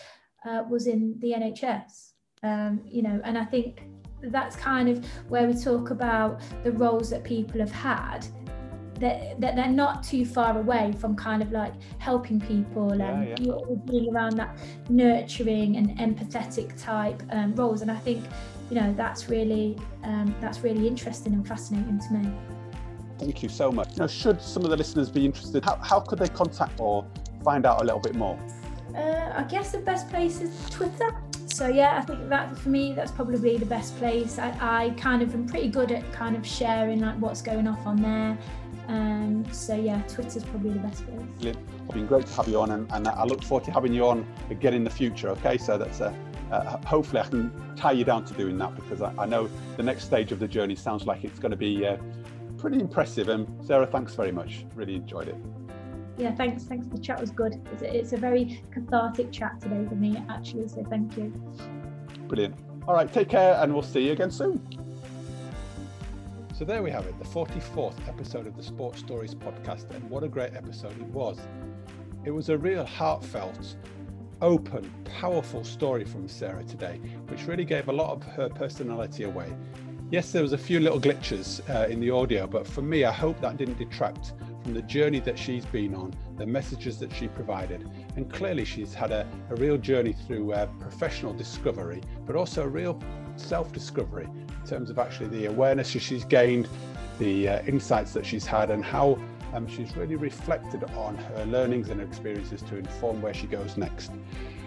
uh, 0.46 0.62
was 0.68 0.86
in 0.86 1.16
the 1.20 1.32
NHS. 1.32 2.12
Um, 2.42 2.82
you 2.86 3.02
know, 3.02 3.20
and 3.24 3.36
I 3.36 3.44
think 3.44 3.82
that's 4.30 4.56
kind 4.56 4.88
of 4.88 5.04
where 5.28 5.46
we 5.46 5.54
talk 5.54 5.90
about 5.90 6.40
the 6.64 6.72
roles 6.72 7.10
that 7.10 7.24
people 7.24 7.60
have 7.60 7.72
had. 7.72 8.26
That, 9.00 9.38
that 9.42 9.56
they're 9.56 9.68
not 9.68 10.02
too 10.02 10.24
far 10.24 10.58
away 10.58 10.94
from 10.98 11.16
kind 11.16 11.42
of 11.42 11.52
like 11.52 11.74
helping 11.98 12.40
people 12.40 12.96
yeah, 12.96 13.10
and 13.10 13.28
yeah. 13.28 13.44
you're 13.44 13.76
being 13.84 14.10
around 14.10 14.38
that 14.38 14.56
nurturing 14.88 15.76
and 15.76 15.90
empathetic 15.98 16.82
type 16.82 17.22
um, 17.30 17.54
roles. 17.54 17.82
And 17.82 17.90
I 17.90 17.96
think 17.96 18.24
you 18.70 18.80
know 18.80 18.94
that's 18.96 19.28
really 19.28 19.76
um, 20.02 20.34
that's 20.40 20.60
really 20.60 20.86
interesting 20.86 21.34
and 21.34 21.46
fascinating 21.46 22.00
to 22.08 22.14
me. 22.14 22.32
Thank 23.18 23.42
you 23.42 23.50
so 23.50 23.70
much. 23.70 23.98
Now 23.98 24.06
should 24.06 24.40
some 24.40 24.64
of 24.64 24.70
the 24.70 24.76
listeners 24.78 25.10
be 25.10 25.26
interested 25.26 25.62
how, 25.62 25.76
how 25.76 26.00
could 26.00 26.18
they 26.18 26.28
contact 26.28 26.80
or 26.80 27.06
find 27.44 27.66
out 27.66 27.82
a 27.82 27.84
little 27.84 28.00
bit 28.00 28.14
more? 28.14 28.38
Uh, 28.94 29.32
I 29.36 29.42
guess 29.42 29.72
the 29.72 29.78
best 29.78 30.08
place 30.08 30.40
is 30.40 30.70
Twitter. 30.70 31.14
So 31.46 31.68
yeah, 31.68 31.96
I 31.96 32.02
think 32.02 32.28
that 32.28 32.58
for 32.58 32.68
me, 32.68 32.92
that's 32.92 33.12
probably 33.12 33.56
the 33.56 33.66
best 33.66 33.96
place. 33.98 34.38
I, 34.38 34.50
I 34.60 34.90
kind 34.90 35.22
of 35.22 35.32
am 35.32 35.46
pretty 35.46 35.68
good 35.68 35.92
at 35.92 36.12
kind 36.12 36.36
of 36.36 36.46
sharing 36.46 37.00
like 37.00 37.16
what's 37.18 37.40
going 37.40 37.68
off 37.68 37.86
on 37.86 38.02
there. 38.02 38.36
Um, 38.88 39.44
so 39.52 39.74
yeah, 39.74 40.02
Twitter's 40.02 40.44
probably 40.44 40.70
the 40.70 40.80
best 40.80 41.06
place. 41.06 41.54
It's 41.54 41.94
been 41.94 42.06
great 42.06 42.26
to 42.26 42.32
have 42.34 42.48
you 42.48 42.60
on, 42.60 42.72
and, 42.72 42.90
and 42.92 43.08
I 43.08 43.24
look 43.24 43.42
forward 43.42 43.64
to 43.66 43.70
having 43.72 43.92
you 43.92 44.06
on 44.06 44.26
again 44.50 44.74
in 44.74 44.84
the 44.84 44.90
future. 44.90 45.28
Okay, 45.30 45.56
so 45.56 45.78
that's 45.78 46.00
a, 46.00 46.16
uh, 46.50 46.78
hopefully 46.86 47.20
I 47.20 47.28
can 47.28 47.52
tie 47.76 47.92
you 47.92 48.04
down 48.04 48.24
to 48.26 48.34
doing 48.34 48.58
that 48.58 48.74
because 48.74 49.02
I, 49.02 49.12
I, 49.18 49.26
know 49.26 49.48
the 49.76 49.82
next 49.82 50.04
stage 50.04 50.30
of 50.32 50.38
the 50.38 50.48
journey 50.48 50.76
sounds 50.76 51.06
like 51.06 51.24
it's 51.24 51.38
going 51.38 51.50
to 51.50 51.56
be 51.56 51.86
uh, 51.86 51.96
pretty 52.58 52.80
impressive. 52.80 53.28
And 53.28 53.48
Sarah, 53.64 53.86
thanks 53.86 54.14
very 54.14 54.32
much. 54.32 54.64
Really 54.74 54.94
enjoyed 54.94 55.28
it 55.28 55.36
yeah, 56.18 56.34
thanks. 56.34 56.64
Thanks. 56.64 56.86
The 56.86 56.98
chat 56.98 57.20
was 57.20 57.30
good. 57.30 57.60
It's 57.72 57.82
a, 57.82 57.96
it's 57.96 58.12
a 58.12 58.16
very 58.16 58.62
cathartic 58.70 59.32
chat 59.32 59.60
today 59.60 59.84
for 59.88 59.94
me, 59.94 60.22
actually. 60.28 60.68
So 60.68 60.84
thank 60.84 61.16
you. 61.16 61.32
Brilliant. 62.28 62.56
All 62.88 62.94
right. 62.94 63.12
Take 63.12 63.28
care, 63.28 63.54
and 63.62 63.72
we'll 63.72 63.82
see 63.82 64.06
you 64.06 64.12
again 64.12 64.30
soon. 64.30 64.60
So 66.56 66.64
there 66.64 66.82
we 66.82 66.90
have 66.90 67.04
it, 67.04 67.18
the 67.18 67.24
44th 67.26 68.08
episode 68.08 68.46
of 68.46 68.56
the 68.56 68.62
Sports 68.62 69.00
Stories 69.00 69.34
podcast, 69.34 69.90
and 69.90 70.08
what 70.08 70.24
a 70.24 70.28
great 70.28 70.54
episode 70.54 70.98
it 70.98 71.06
was. 71.08 71.38
It 72.24 72.30
was 72.30 72.48
a 72.48 72.56
real 72.56 72.82
heartfelt, 72.82 73.76
open, 74.40 74.90
powerful 75.04 75.64
story 75.64 76.06
from 76.06 76.26
Sarah 76.28 76.64
today, 76.64 76.98
which 77.28 77.46
really 77.46 77.66
gave 77.66 77.88
a 77.88 77.92
lot 77.92 78.10
of 78.10 78.22
her 78.22 78.48
personality 78.48 79.24
away. 79.24 79.54
Yes, 80.10 80.32
there 80.32 80.40
was 80.40 80.54
a 80.54 80.58
few 80.58 80.80
little 80.80 80.98
glitches 80.98 81.60
uh, 81.68 81.88
in 81.88 82.00
the 82.00 82.10
audio, 82.10 82.46
but 82.46 82.66
for 82.66 82.80
me, 82.80 83.04
I 83.04 83.12
hope 83.12 83.38
that 83.42 83.58
didn't 83.58 83.76
detract 83.76 84.32
from 84.66 84.74
the 84.74 84.82
journey 84.82 85.20
that 85.20 85.38
she's 85.38 85.64
been 85.64 85.94
on, 85.94 86.12
the 86.38 86.44
messages 86.44 86.98
that 86.98 87.12
she 87.14 87.28
provided. 87.28 87.88
And 88.16 88.28
clearly, 88.28 88.64
she's 88.64 88.92
had 88.92 89.12
a, 89.12 89.24
a 89.48 89.54
real 89.54 89.78
journey 89.78 90.12
through 90.12 90.54
uh, 90.54 90.66
professional 90.80 91.32
discovery, 91.32 92.02
but 92.26 92.34
also 92.34 92.64
a 92.64 92.68
real 92.68 93.00
self 93.36 93.72
discovery 93.72 94.24
in 94.24 94.66
terms 94.68 94.90
of 94.90 94.98
actually 94.98 95.28
the 95.28 95.46
awareness 95.46 95.90
she's 95.90 96.24
gained, 96.24 96.68
the 97.20 97.48
uh, 97.48 97.62
insights 97.62 98.12
that 98.14 98.26
she's 98.26 98.44
had, 98.44 98.72
and 98.72 98.84
how 98.84 99.16
um, 99.54 99.68
she's 99.68 99.96
really 99.96 100.16
reflected 100.16 100.82
on 100.96 101.14
her 101.14 101.46
learnings 101.46 101.88
and 101.88 102.00
experiences 102.00 102.60
to 102.62 102.76
inform 102.76 103.22
where 103.22 103.34
she 103.34 103.46
goes 103.46 103.76
next. 103.76 104.10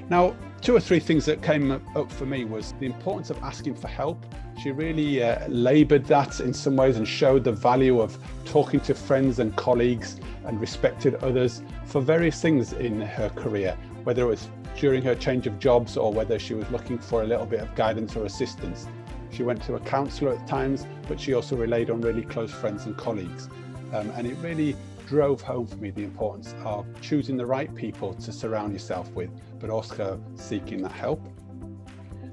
Now, 0.09 0.33
two 0.61 0.77
or 0.77 0.79
three 0.79 1.01
things 1.01 1.25
that 1.25 1.43
came 1.43 1.71
up 1.73 2.09
for 2.09 2.25
me 2.25 2.45
was 2.45 2.73
the 2.79 2.85
importance 2.85 3.31
of 3.31 3.37
asking 3.43 3.75
for 3.75 3.89
help. 3.89 4.25
She 4.61 4.71
really 4.71 5.23
uh, 5.23 5.47
laboured 5.47 6.03
that 6.07 6.41
in 6.41 6.53
some 6.53 6.75
ways 6.75 6.97
and 6.97 7.07
showed 7.07 7.45
the 7.45 7.51
value 7.53 8.01
of 8.01 8.17
talking 8.43 8.81
to 8.81 8.93
friends 8.93 9.39
and 9.39 9.55
colleagues 9.55 10.19
and 10.43 10.59
respected 10.59 11.15
others 11.23 11.61
for 11.85 12.01
various 12.01 12.41
things 12.41 12.73
in 12.73 12.99
her 12.99 13.29
career, 13.29 13.77
whether 14.03 14.23
it 14.23 14.27
was 14.27 14.49
during 14.77 15.01
her 15.03 15.15
change 15.15 15.47
of 15.47 15.59
jobs 15.59 15.95
or 15.95 16.11
whether 16.11 16.37
she 16.37 16.55
was 16.55 16.69
looking 16.71 16.99
for 16.99 17.21
a 17.21 17.25
little 17.25 17.45
bit 17.45 17.61
of 17.61 17.73
guidance 17.75 18.17
or 18.17 18.25
assistance. 18.25 18.85
She 19.31 19.43
went 19.43 19.63
to 19.63 19.75
a 19.75 19.79
counsellor 19.79 20.33
at 20.33 20.45
times, 20.45 20.85
but 21.07 21.21
she 21.21 21.33
also 21.33 21.55
relied 21.55 21.89
on 21.89 22.01
really 22.01 22.23
close 22.23 22.51
friends 22.51 22.85
and 22.85 22.97
colleagues. 22.97 23.47
Um, 23.93 24.09
and 24.11 24.27
it 24.27 24.35
really 24.41 24.75
drove 25.07 25.41
home 25.41 25.67
for 25.67 25.77
me 25.77 25.91
the 25.91 26.03
importance 26.03 26.53
of 26.65 26.85
choosing 26.99 27.37
the 27.37 27.45
right 27.45 27.73
people 27.73 28.13
to 28.15 28.33
surround 28.33 28.73
yourself 28.73 29.09
with, 29.13 29.29
but 29.57 29.69
also 29.69 30.21
seeking 30.35 30.81
that 30.81 30.91
help. 30.91 31.21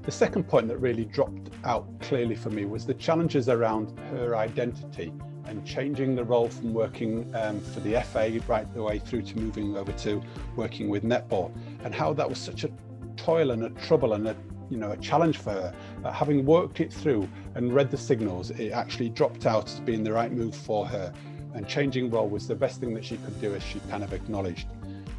The 0.07 0.13
second 0.13 0.47
point 0.47 0.69
that 0.69 0.77
really 0.77 1.03
dropped 1.03 1.49
out 1.65 1.85
clearly 1.99 2.35
for 2.35 2.49
me 2.49 2.63
was 2.63 2.85
the 2.85 2.93
challenges 2.93 3.49
around 3.49 3.99
her 4.11 4.37
identity 4.37 5.11
and 5.43 5.65
changing 5.65 6.15
the 6.15 6.23
role 6.23 6.47
from 6.47 6.73
working 6.73 7.29
um, 7.35 7.59
for 7.59 7.81
the 7.81 8.01
FA 8.03 8.39
right 8.47 8.73
the 8.73 8.81
way 8.81 8.99
through 8.99 9.23
to 9.23 9.37
moving 9.37 9.75
over 9.75 9.91
to 9.91 10.21
working 10.55 10.87
with 10.87 11.03
netball, 11.03 11.51
and 11.83 11.93
how 11.93 12.13
that 12.13 12.29
was 12.29 12.37
such 12.37 12.63
a 12.63 12.69
toil 13.17 13.51
and 13.51 13.63
a 13.63 13.69
trouble 13.85 14.13
and 14.13 14.29
a 14.29 14.35
you 14.69 14.77
know 14.77 14.91
a 14.91 14.97
challenge 14.97 15.39
for 15.39 15.51
her. 15.51 15.75
But 16.01 16.13
having 16.13 16.45
worked 16.45 16.79
it 16.79 16.93
through 16.93 17.27
and 17.55 17.75
read 17.75 17.91
the 17.91 17.97
signals, 17.97 18.51
it 18.51 18.71
actually 18.71 19.09
dropped 19.09 19.45
out 19.45 19.65
as 19.65 19.81
being 19.81 20.05
the 20.05 20.13
right 20.13 20.31
move 20.31 20.55
for 20.55 20.87
her. 20.87 21.11
And 21.53 21.67
changing 21.67 22.11
role 22.11 22.29
was 22.29 22.47
the 22.47 22.55
best 22.55 22.79
thing 22.79 22.93
that 22.93 23.03
she 23.03 23.17
could 23.17 23.41
do, 23.41 23.53
as 23.53 23.61
she 23.61 23.81
kind 23.89 24.05
of 24.05 24.13
acknowledged. 24.13 24.67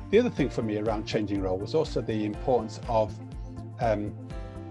The 0.09 0.19
other 0.19 0.31
thing 0.31 0.49
for 0.49 0.63
me 0.63 0.79
around 0.79 1.05
changing 1.05 1.43
role 1.43 1.59
was 1.59 1.75
also 1.75 2.01
the 2.01 2.25
importance 2.25 2.81
of 2.89 3.15
um, 3.81 4.15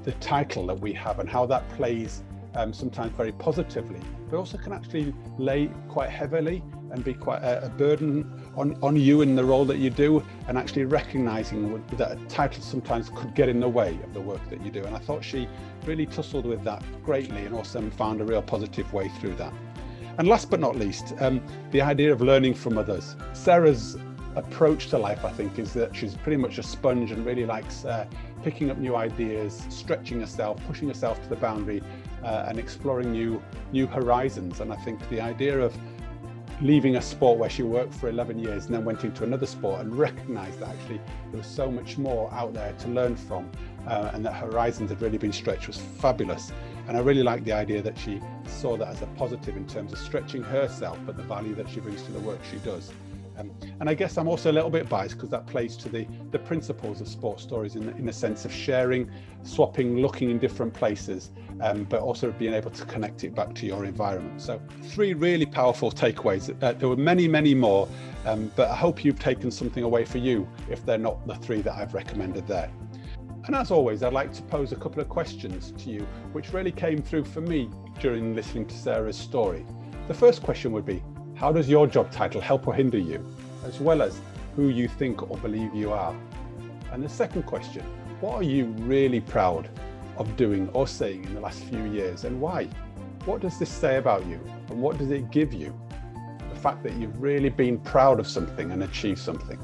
the 0.08 0.14
title 0.14 0.66
that 0.66 0.80
we 0.80 0.94
have 0.94 1.20
and 1.20 1.30
how 1.30 1.46
that 1.46 1.68
plays 1.72 2.24
um, 2.56 2.72
sometimes 2.72 3.12
very 3.18 3.34
positively, 3.34 4.00
but 4.30 4.38
also 4.38 4.58
can 4.58 4.72
actually 4.72 5.14
lay 5.38 5.70
quite 5.90 6.10
heavily 6.10 6.64
and 6.92 7.04
be 7.04 7.14
quite 7.14 7.44
a, 7.44 7.66
a, 7.66 7.70
burden 7.70 8.42
on, 8.56 8.78
on 8.82 8.96
you 8.96 9.20
in 9.20 9.36
the 9.36 9.44
role 9.44 9.66
that 9.66 9.80
you 9.80 9.90
do, 9.90 10.24
and 10.48 10.58
actually 10.58 10.86
recognizing 10.86 11.84
that 11.98 12.14
a 12.14 12.16
title 12.28 12.64
sometimes 12.64 13.10
could 13.10 13.36
get 13.36 13.50
in 13.50 13.60
the 13.60 13.68
way 13.68 14.00
of 14.06 14.14
the 14.14 14.22
work 14.22 14.40
that 14.50 14.62
you 14.62 14.72
do. 14.72 14.82
And 14.86 14.96
I 14.96 15.00
thought 15.00 15.26
she 15.26 15.46
really 15.86 16.06
tussled 16.06 16.46
with 16.46 16.64
that 16.64 16.82
greatly 17.04 17.46
and 17.46 17.54
also 17.54 17.82
found 17.90 18.22
a 18.22 18.24
real 18.24 18.42
positive 18.42 18.94
way 18.94 19.10
through 19.20 19.36
that. 19.36 19.54
And 20.18 20.30
last 20.30 20.50
but 20.50 20.62
not 20.62 20.78
least, 20.78 21.16
um, 21.20 21.42
the 21.72 21.82
idea 21.82 22.14
of 22.14 22.22
learning 22.22 22.54
from 22.54 22.78
others. 22.78 23.18
Sarah's 23.34 23.98
approach 24.38 24.90
to 24.90 24.98
life, 24.98 25.26
I 25.26 25.32
think, 25.32 25.58
is 25.58 25.74
that 25.74 25.96
she's 25.96 26.16
pretty 26.16 26.38
much 26.38 26.60
a 26.60 26.64
sponge 26.64 27.12
and 27.12 27.26
really 27.26 27.46
likes 27.46 27.86
uh, 27.86 28.06
picking 28.44 28.70
up 28.70 28.78
new 28.78 28.96
ideas, 28.96 29.66
stretching 29.70 30.20
herself, 30.20 30.62
pushing 30.68 30.88
herself 30.88 31.22
to 31.24 31.30
the 31.30 31.36
boundary, 31.36 31.82
uh, 32.24 32.46
and 32.48 32.60
exploring 32.60 33.12
new 33.12 33.42
new 33.72 33.88
horizons. 33.88 34.60
And 34.60 34.72
I 34.72 34.76
think 34.78 35.08
the 35.10 35.20
idea 35.20 35.60
of 35.60 35.76
leaving 36.62 36.96
a 36.96 37.02
sport 37.02 37.38
where 37.38 37.50
she 37.50 37.62
worked 37.62 37.94
for 37.94 38.10
11 38.10 38.40
years 38.40 38.66
and 38.66 38.74
then 38.74 38.84
went 38.84 39.04
into 39.04 39.24
another 39.24 39.46
sport 39.46 39.80
and 39.80 39.96
recognized 39.96 40.60
that 40.60 40.70
actually 40.70 41.00
there 41.30 41.38
was 41.38 41.46
so 41.46 41.70
much 41.70 42.00
more 42.00 42.34
out 42.34 42.52
there 42.54 42.74
to 42.74 42.88
learn 42.88 43.16
from 43.16 43.48
uh, 43.86 44.10
and 44.14 44.26
that 44.26 44.34
horizons 44.34 44.90
had 44.90 45.00
really 45.00 45.20
been 45.20 45.32
stretched 45.32 45.68
was 45.68 45.78
fabulous. 45.78 46.52
And 46.88 46.98
I 46.98 47.02
really 47.02 47.22
like 47.22 47.44
the 47.44 47.54
idea 47.54 47.82
that 47.84 47.98
she 47.98 48.22
saw 48.48 48.76
that 48.78 48.88
as 48.88 49.02
a 49.02 49.08
positive 49.18 49.56
in 49.56 49.68
terms 49.68 49.94
of 49.94 50.00
stretching 50.00 50.42
herself, 50.42 50.98
but 51.06 51.16
the 51.16 51.24
value 51.24 51.54
that 51.56 51.70
she 51.70 51.80
brings 51.80 52.02
to 52.04 52.12
the 52.12 52.20
work 52.22 52.40
she 52.50 52.58
does. 52.58 52.92
Um, 53.38 53.52
and 53.80 53.90
I 53.90 53.94
guess 53.94 54.18
I'm 54.18 54.28
also 54.28 54.52
a 54.52 54.54
little 54.54 54.70
bit 54.70 54.90
biased 54.90 55.16
because 55.16 55.30
that 55.30 55.46
plays 55.48 55.78
to 55.78 55.90
the, 55.90 56.08
the 56.32 56.40
principles 56.40 57.02
of 57.02 57.08
sports 57.08 57.44
stories 57.44 57.76
in, 57.76 57.90
in 57.90 58.06
the 58.06 58.14
sense 58.14 58.46
of 58.46 58.52
sharing, 58.52 59.10
swapping, 59.44 59.98
looking 59.98 60.32
in 60.32 60.40
different 60.40 60.74
places, 60.74 61.32
um, 61.62 61.84
but 61.84 62.02
also 62.02 62.32
being 62.32 62.54
able 62.54 62.72
to 62.72 62.86
connect 62.86 63.24
it 63.24 63.36
back 63.36 63.54
to 63.56 63.66
your 63.66 63.86
environment. 63.86 64.42
So, 64.42 64.62
three 64.84 65.14
really 65.14 65.46
powerful 65.46 65.92
takeaways. 65.92 66.52
Uh, 66.62 66.74
there 66.74 66.90
were 66.90 66.96
many, 66.96 67.28
many 67.28 67.54
more, 67.54 67.88
um, 68.26 68.52
but 68.56 68.70
I 68.70 68.76
hope 68.76 69.06
you've 69.06 69.20
taken 69.20 69.52
something 69.52 69.84
away 69.84 70.06
for 70.06 70.18
you 70.18 70.48
if 70.70 70.86
they're 70.86 70.98
not 70.98 71.26
the 71.28 71.36
three 71.36 71.62
that 71.62 71.76
I've 71.76 71.94
recommended 71.94 72.48
there. 72.48 72.72
And 73.46 73.56
as 73.56 73.72
always, 73.72 74.04
I'd 74.04 74.14
like 74.14 74.34
to 74.34 74.42
pose 74.42 74.74
a 74.74 74.76
couple 74.76 75.02
of 75.02 75.08
questions 75.08 75.74
to 75.78 75.90
you, 75.90 76.02
which 76.34 76.52
really 76.52 76.72
came 76.72 77.02
through 77.02 77.24
for 77.24 77.40
me 77.40 77.70
during 78.02 78.36
listening 78.36 78.66
to 78.66 78.76
Sarah's 78.76 79.18
story. 79.18 79.66
The 80.10 80.14
first 80.14 80.44
question 80.44 80.72
would 80.74 80.86
be 80.86 81.02
how 81.38 81.52
does 81.52 81.70
your 81.70 81.86
job 81.86 82.12
title 82.12 82.42
help 82.42 82.68
or 82.68 82.74
hinder 82.74 82.98
you, 82.98 83.24
as 83.64 83.80
well 83.80 84.02
as 84.02 84.20
who 84.56 84.70
you 84.70 84.88
think 84.88 85.30
or 85.30 85.38
believe 85.38 85.74
you 85.76 85.94
are? 85.94 86.16
And 86.92 87.04
the 87.04 87.10
second 87.10 87.44
question, 87.44 87.84
what 88.22 88.34
are 88.34 88.44
you 88.44 88.66
really 88.80 89.22
proud 89.22 89.70
of 90.18 90.36
doing 90.36 90.68
or 90.70 90.88
saying 90.88 91.26
in 91.26 91.36
the 91.36 91.40
last 91.40 91.64
few 91.66 91.84
years 91.84 92.24
and 92.24 92.42
why? 92.42 92.66
What 93.26 93.42
does 93.42 93.60
this 93.60 93.70
say 93.70 93.98
about 93.98 94.26
you 94.26 94.40
and 94.70 94.82
what 94.82 94.98
does 94.98 95.12
it 95.12 95.30
give 95.30 95.54
you? 95.54 95.80
The 96.50 96.60
fact 96.60 96.82
that 96.84 96.94
you've 96.94 97.22
really 97.22 97.50
been 97.50 97.78
proud 97.78 98.20
of 98.20 98.28
something 98.28 98.72
and 98.72 98.82
achieved 98.82 99.20
something. 99.20 99.60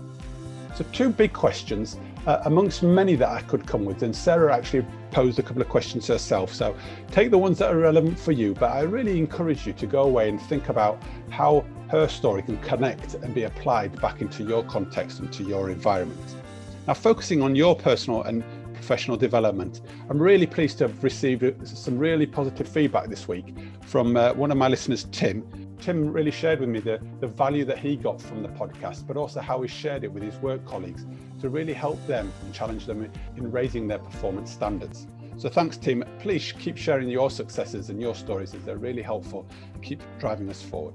So, 0.75 0.85
two 0.91 1.09
big 1.09 1.33
questions 1.33 1.97
uh, 2.25 2.41
amongst 2.45 2.83
many 2.83 3.15
that 3.15 3.29
I 3.29 3.41
could 3.41 3.65
come 3.67 3.85
with. 3.85 4.03
And 4.03 4.15
Sarah 4.15 4.55
actually 4.55 4.85
posed 5.11 5.39
a 5.39 5.43
couple 5.43 5.61
of 5.61 5.69
questions 5.69 6.07
herself. 6.07 6.53
So, 6.53 6.75
take 7.11 7.31
the 7.31 7.37
ones 7.37 7.59
that 7.59 7.71
are 7.71 7.77
relevant 7.77 8.19
for 8.19 8.31
you. 8.31 8.53
But 8.53 8.71
I 8.71 8.81
really 8.81 9.19
encourage 9.19 9.67
you 9.67 9.73
to 9.73 9.85
go 9.85 10.03
away 10.03 10.29
and 10.29 10.41
think 10.41 10.69
about 10.69 11.01
how 11.29 11.65
her 11.89 12.07
story 12.07 12.41
can 12.41 12.57
connect 12.59 13.15
and 13.15 13.33
be 13.33 13.43
applied 13.43 13.99
back 14.01 14.21
into 14.21 14.43
your 14.43 14.63
context 14.63 15.19
and 15.19 15.31
to 15.33 15.43
your 15.43 15.69
environment. 15.69 16.35
Now, 16.87 16.93
focusing 16.93 17.41
on 17.41 17.55
your 17.55 17.75
personal 17.75 18.23
and 18.23 18.43
professional 18.73 19.15
development. 19.15 19.79
I'm 20.09 20.19
really 20.19 20.45
pleased 20.45 20.79
to 20.79 20.87
have 20.89 21.03
received 21.03 21.65
some 21.65 21.97
really 21.97 22.25
positive 22.25 22.67
feedback 22.67 23.07
this 23.07 23.29
week 23.29 23.55
from 23.85 24.17
uh, 24.17 24.33
one 24.33 24.51
of 24.51 24.57
my 24.57 24.67
listeners, 24.67 25.05
Tim. 25.13 25.45
Tim 25.79 26.11
really 26.11 26.31
shared 26.31 26.59
with 26.59 26.67
me 26.67 26.79
the, 26.79 26.99
the 27.21 27.27
value 27.27 27.63
that 27.63 27.77
he 27.77 27.95
got 27.95 28.21
from 28.21 28.41
the 28.43 28.49
podcast, 28.49 29.07
but 29.07 29.15
also 29.15 29.39
how 29.39 29.61
he 29.61 29.69
shared 29.69 30.03
it 30.03 30.11
with 30.11 30.21
his 30.21 30.35
work 30.37 30.65
colleagues 30.65 31.05
to 31.43 31.49
really 31.49 31.73
help 31.73 31.99
them 32.07 32.31
and 32.41 32.53
challenge 32.53 32.85
them 32.85 33.11
in 33.35 33.51
raising 33.51 33.85
their 33.85 33.99
performance 33.99 34.49
standards. 34.49 35.07
So 35.35 35.49
thanks, 35.49 35.75
Tim. 35.75 36.05
Please 36.19 36.53
keep 36.53 36.77
sharing 36.77 37.09
your 37.09 37.29
successes 37.29 37.89
and 37.89 37.99
your 37.99 38.15
stories 38.15 38.55
as 38.55 38.63
they're 38.63 38.77
really 38.77 39.01
helpful 39.01 39.45
keep 39.81 40.01
driving 40.19 40.49
us 40.49 40.61
forward. 40.61 40.93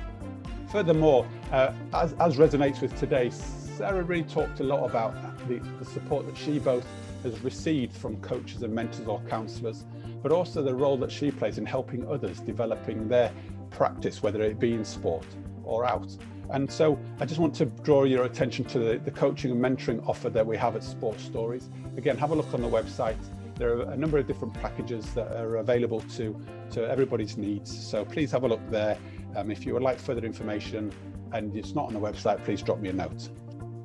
Furthermore, 0.71 1.27
uh, 1.51 1.71
as, 1.93 2.13
as 2.19 2.37
resonates 2.37 2.81
with 2.81 2.97
today, 2.99 3.29
Sarah 3.29 4.03
really 4.03 4.23
talked 4.23 4.59
a 4.59 4.63
lot 4.63 4.83
about 4.85 5.13
the, 5.47 5.59
the 5.79 5.85
support 5.85 6.25
that 6.25 6.37
she 6.37 6.59
both 6.59 6.85
has 7.23 7.39
received 7.41 7.95
from 7.95 8.17
coaches 8.17 8.63
and 8.63 8.73
mentors 8.73 9.07
or 9.07 9.21
counselors, 9.29 9.85
but 10.21 10.31
also 10.31 10.61
the 10.61 10.73
role 10.73 10.97
that 10.97 11.11
she 11.11 11.31
plays 11.31 11.57
in 11.57 11.65
helping 11.65 12.07
others 12.07 12.39
developing 12.39 13.07
their 13.07 13.31
practice, 13.69 14.23
whether 14.23 14.41
it 14.41 14.59
be 14.59 14.73
in 14.73 14.83
sport 14.83 15.25
or 15.63 15.85
out. 15.85 16.15
And 16.49 16.71
so 16.71 16.97
I 17.19 17.25
just 17.25 17.39
want 17.39 17.53
to 17.55 17.65
draw 17.65 18.05
your 18.05 18.23
attention 18.23 18.65
to 18.65 18.79
the, 18.79 18.97
the 18.97 19.11
coaching 19.11 19.51
and 19.51 19.61
mentoring 19.61 20.05
offer 20.07 20.29
that 20.29 20.45
we 20.45 20.57
have 20.57 20.75
at 20.75 20.83
Sports 20.83 21.23
Stories. 21.23 21.69
Again, 21.97 22.17
have 22.17 22.31
a 22.31 22.35
look 22.35 22.53
on 22.53 22.61
the 22.61 22.69
website. 22.69 23.17
There 23.57 23.77
are 23.77 23.91
a 23.91 23.97
number 23.97 24.17
of 24.17 24.27
different 24.27 24.53
packages 24.53 25.13
that 25.15 25.31
are 25.35 25.57
available 25.57 26.01
to, 26.15 26.39
to 26.71 26.87
everybody's 26.87 27.37
needs. 27.37 27.75
So 27.87 28.05
please 28.05 28.31
have 28.31 28.43
a 28.43 28.47
look 28.47 28.61
there. 28.69 28.97
Um, 29.35 29.49
if 29.49 29.65
you 29.65 29.73
would 29.73 29.83
like 29.83 29.99
further 29.99 30.25
information 30.25 30.91
and 31.33 31.55
it's 31.55 31.73
not 31.73 31.87
on 31.87 31.93
the 31.93 31.99
website, 31.99 32.43
please 32.43 32.61
drop 32.61 32.79
me 32.79 32.89
a 32.89 32.93
note. 32.93 33.29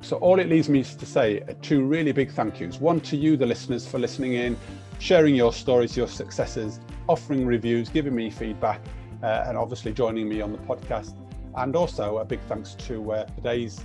So 0.01 0.17
all 0.17 0.39
it 0.39 0.49
leaves 0.49 0.69
me 0.69 0.81
is 0.81 0.95
to 0.95 1.05
say 1.05 1.43
two 1.61 1.85
really 1.85 2.11
big 2.11 2.31
thank 2.31 2.59
yous. 2.59 2.79
One 2.79 2.99
to 3.01 3.17
you, 3.17 3.37
the 3.37 3.45
listeners, 3.45 3.87
for 3.87 3.99
listening 3.99 4.33
in, 4.33 4.57
sharing 4.99 5.33
your 5.33 5.53
stories, 5.53 5.95
your 5.95 6.07
successes, 6.07 6.79
offering 7.07 7.45
reviews, 7.45 7.89
giving 7.89 8.13
me 8.13 8.29
feedback, 8.29 8.81
uh, 9.23 9.45
and 9.47 9.57
obviously 9.57 9.93
joining 9.93 10.27
me 10.27 10.41
on 10.41 10.51
the 10.51 10.57
podcast. 10.59 11.15
And 11.55 11.75
also 11.75 12.17
a 12.17 12.25
big 12.25 12.41
thanks 12.49 12.75
to 12.75 13.13
uh, 13.13 13.25
today's 13.25 13.79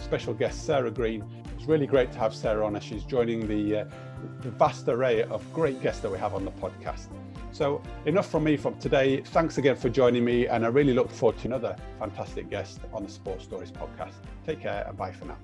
special 0.00 0.32
guest, 0.32 0.64
Sarah 0.64 0.90
Green. 0.90 1.24
It's 1.56 1.66
really 1.66 1.86
great 1.86 2.12
to 2.12 2.18
have 2.18 2.34
Sarah 2.34 2.64
on 2.66 2.76
as 2.76 2.84
she's 2.84 3.04
joining 3.04 3.46
the, 3.46 3.80
uh, 3.80 3.84
the 4.40 4.50
vast 4.50 4.88
array 4.88 5.22
of 5.22 5.40
great 5.52 5.82
guests 5.82 6.00
that 6.02 6.10
we 6.10 6.18
have 6.18 6.34
on 6.34 6.44
the 6.44 6.50
podcast. 6.52 7.08
So, 7.52 7.80
enough 8.06 8.28
from 8.30 8.44
me 8.44 8.56
from 8.56 8.76
today. 8.78 9.20
Thanks 9.20 9.58
again 9.58 9.76
for 9.76 9.88
joining 9.88 10.24
me, 10.24 10.48
and 10.48 10.64
I 10.64 10.68
really 10.68 10.92
look 10.92 11.10
forward 11.10 11.38
to 11.40 11.46
another 11.46 11.76
fantastic 11.98 12.50
guest 12.50 12.80
on 12.92 13.04
the 13.04 13.10
Sports 13.10 13.44
Stories 13.44 13.70
podcast. 13.70 14.14
Take 14.44 14.60
care 14.60 14.84
and 14.88 14.96
bye 14.96 15.12
for 15.12 15.26
now. 15.26 15.38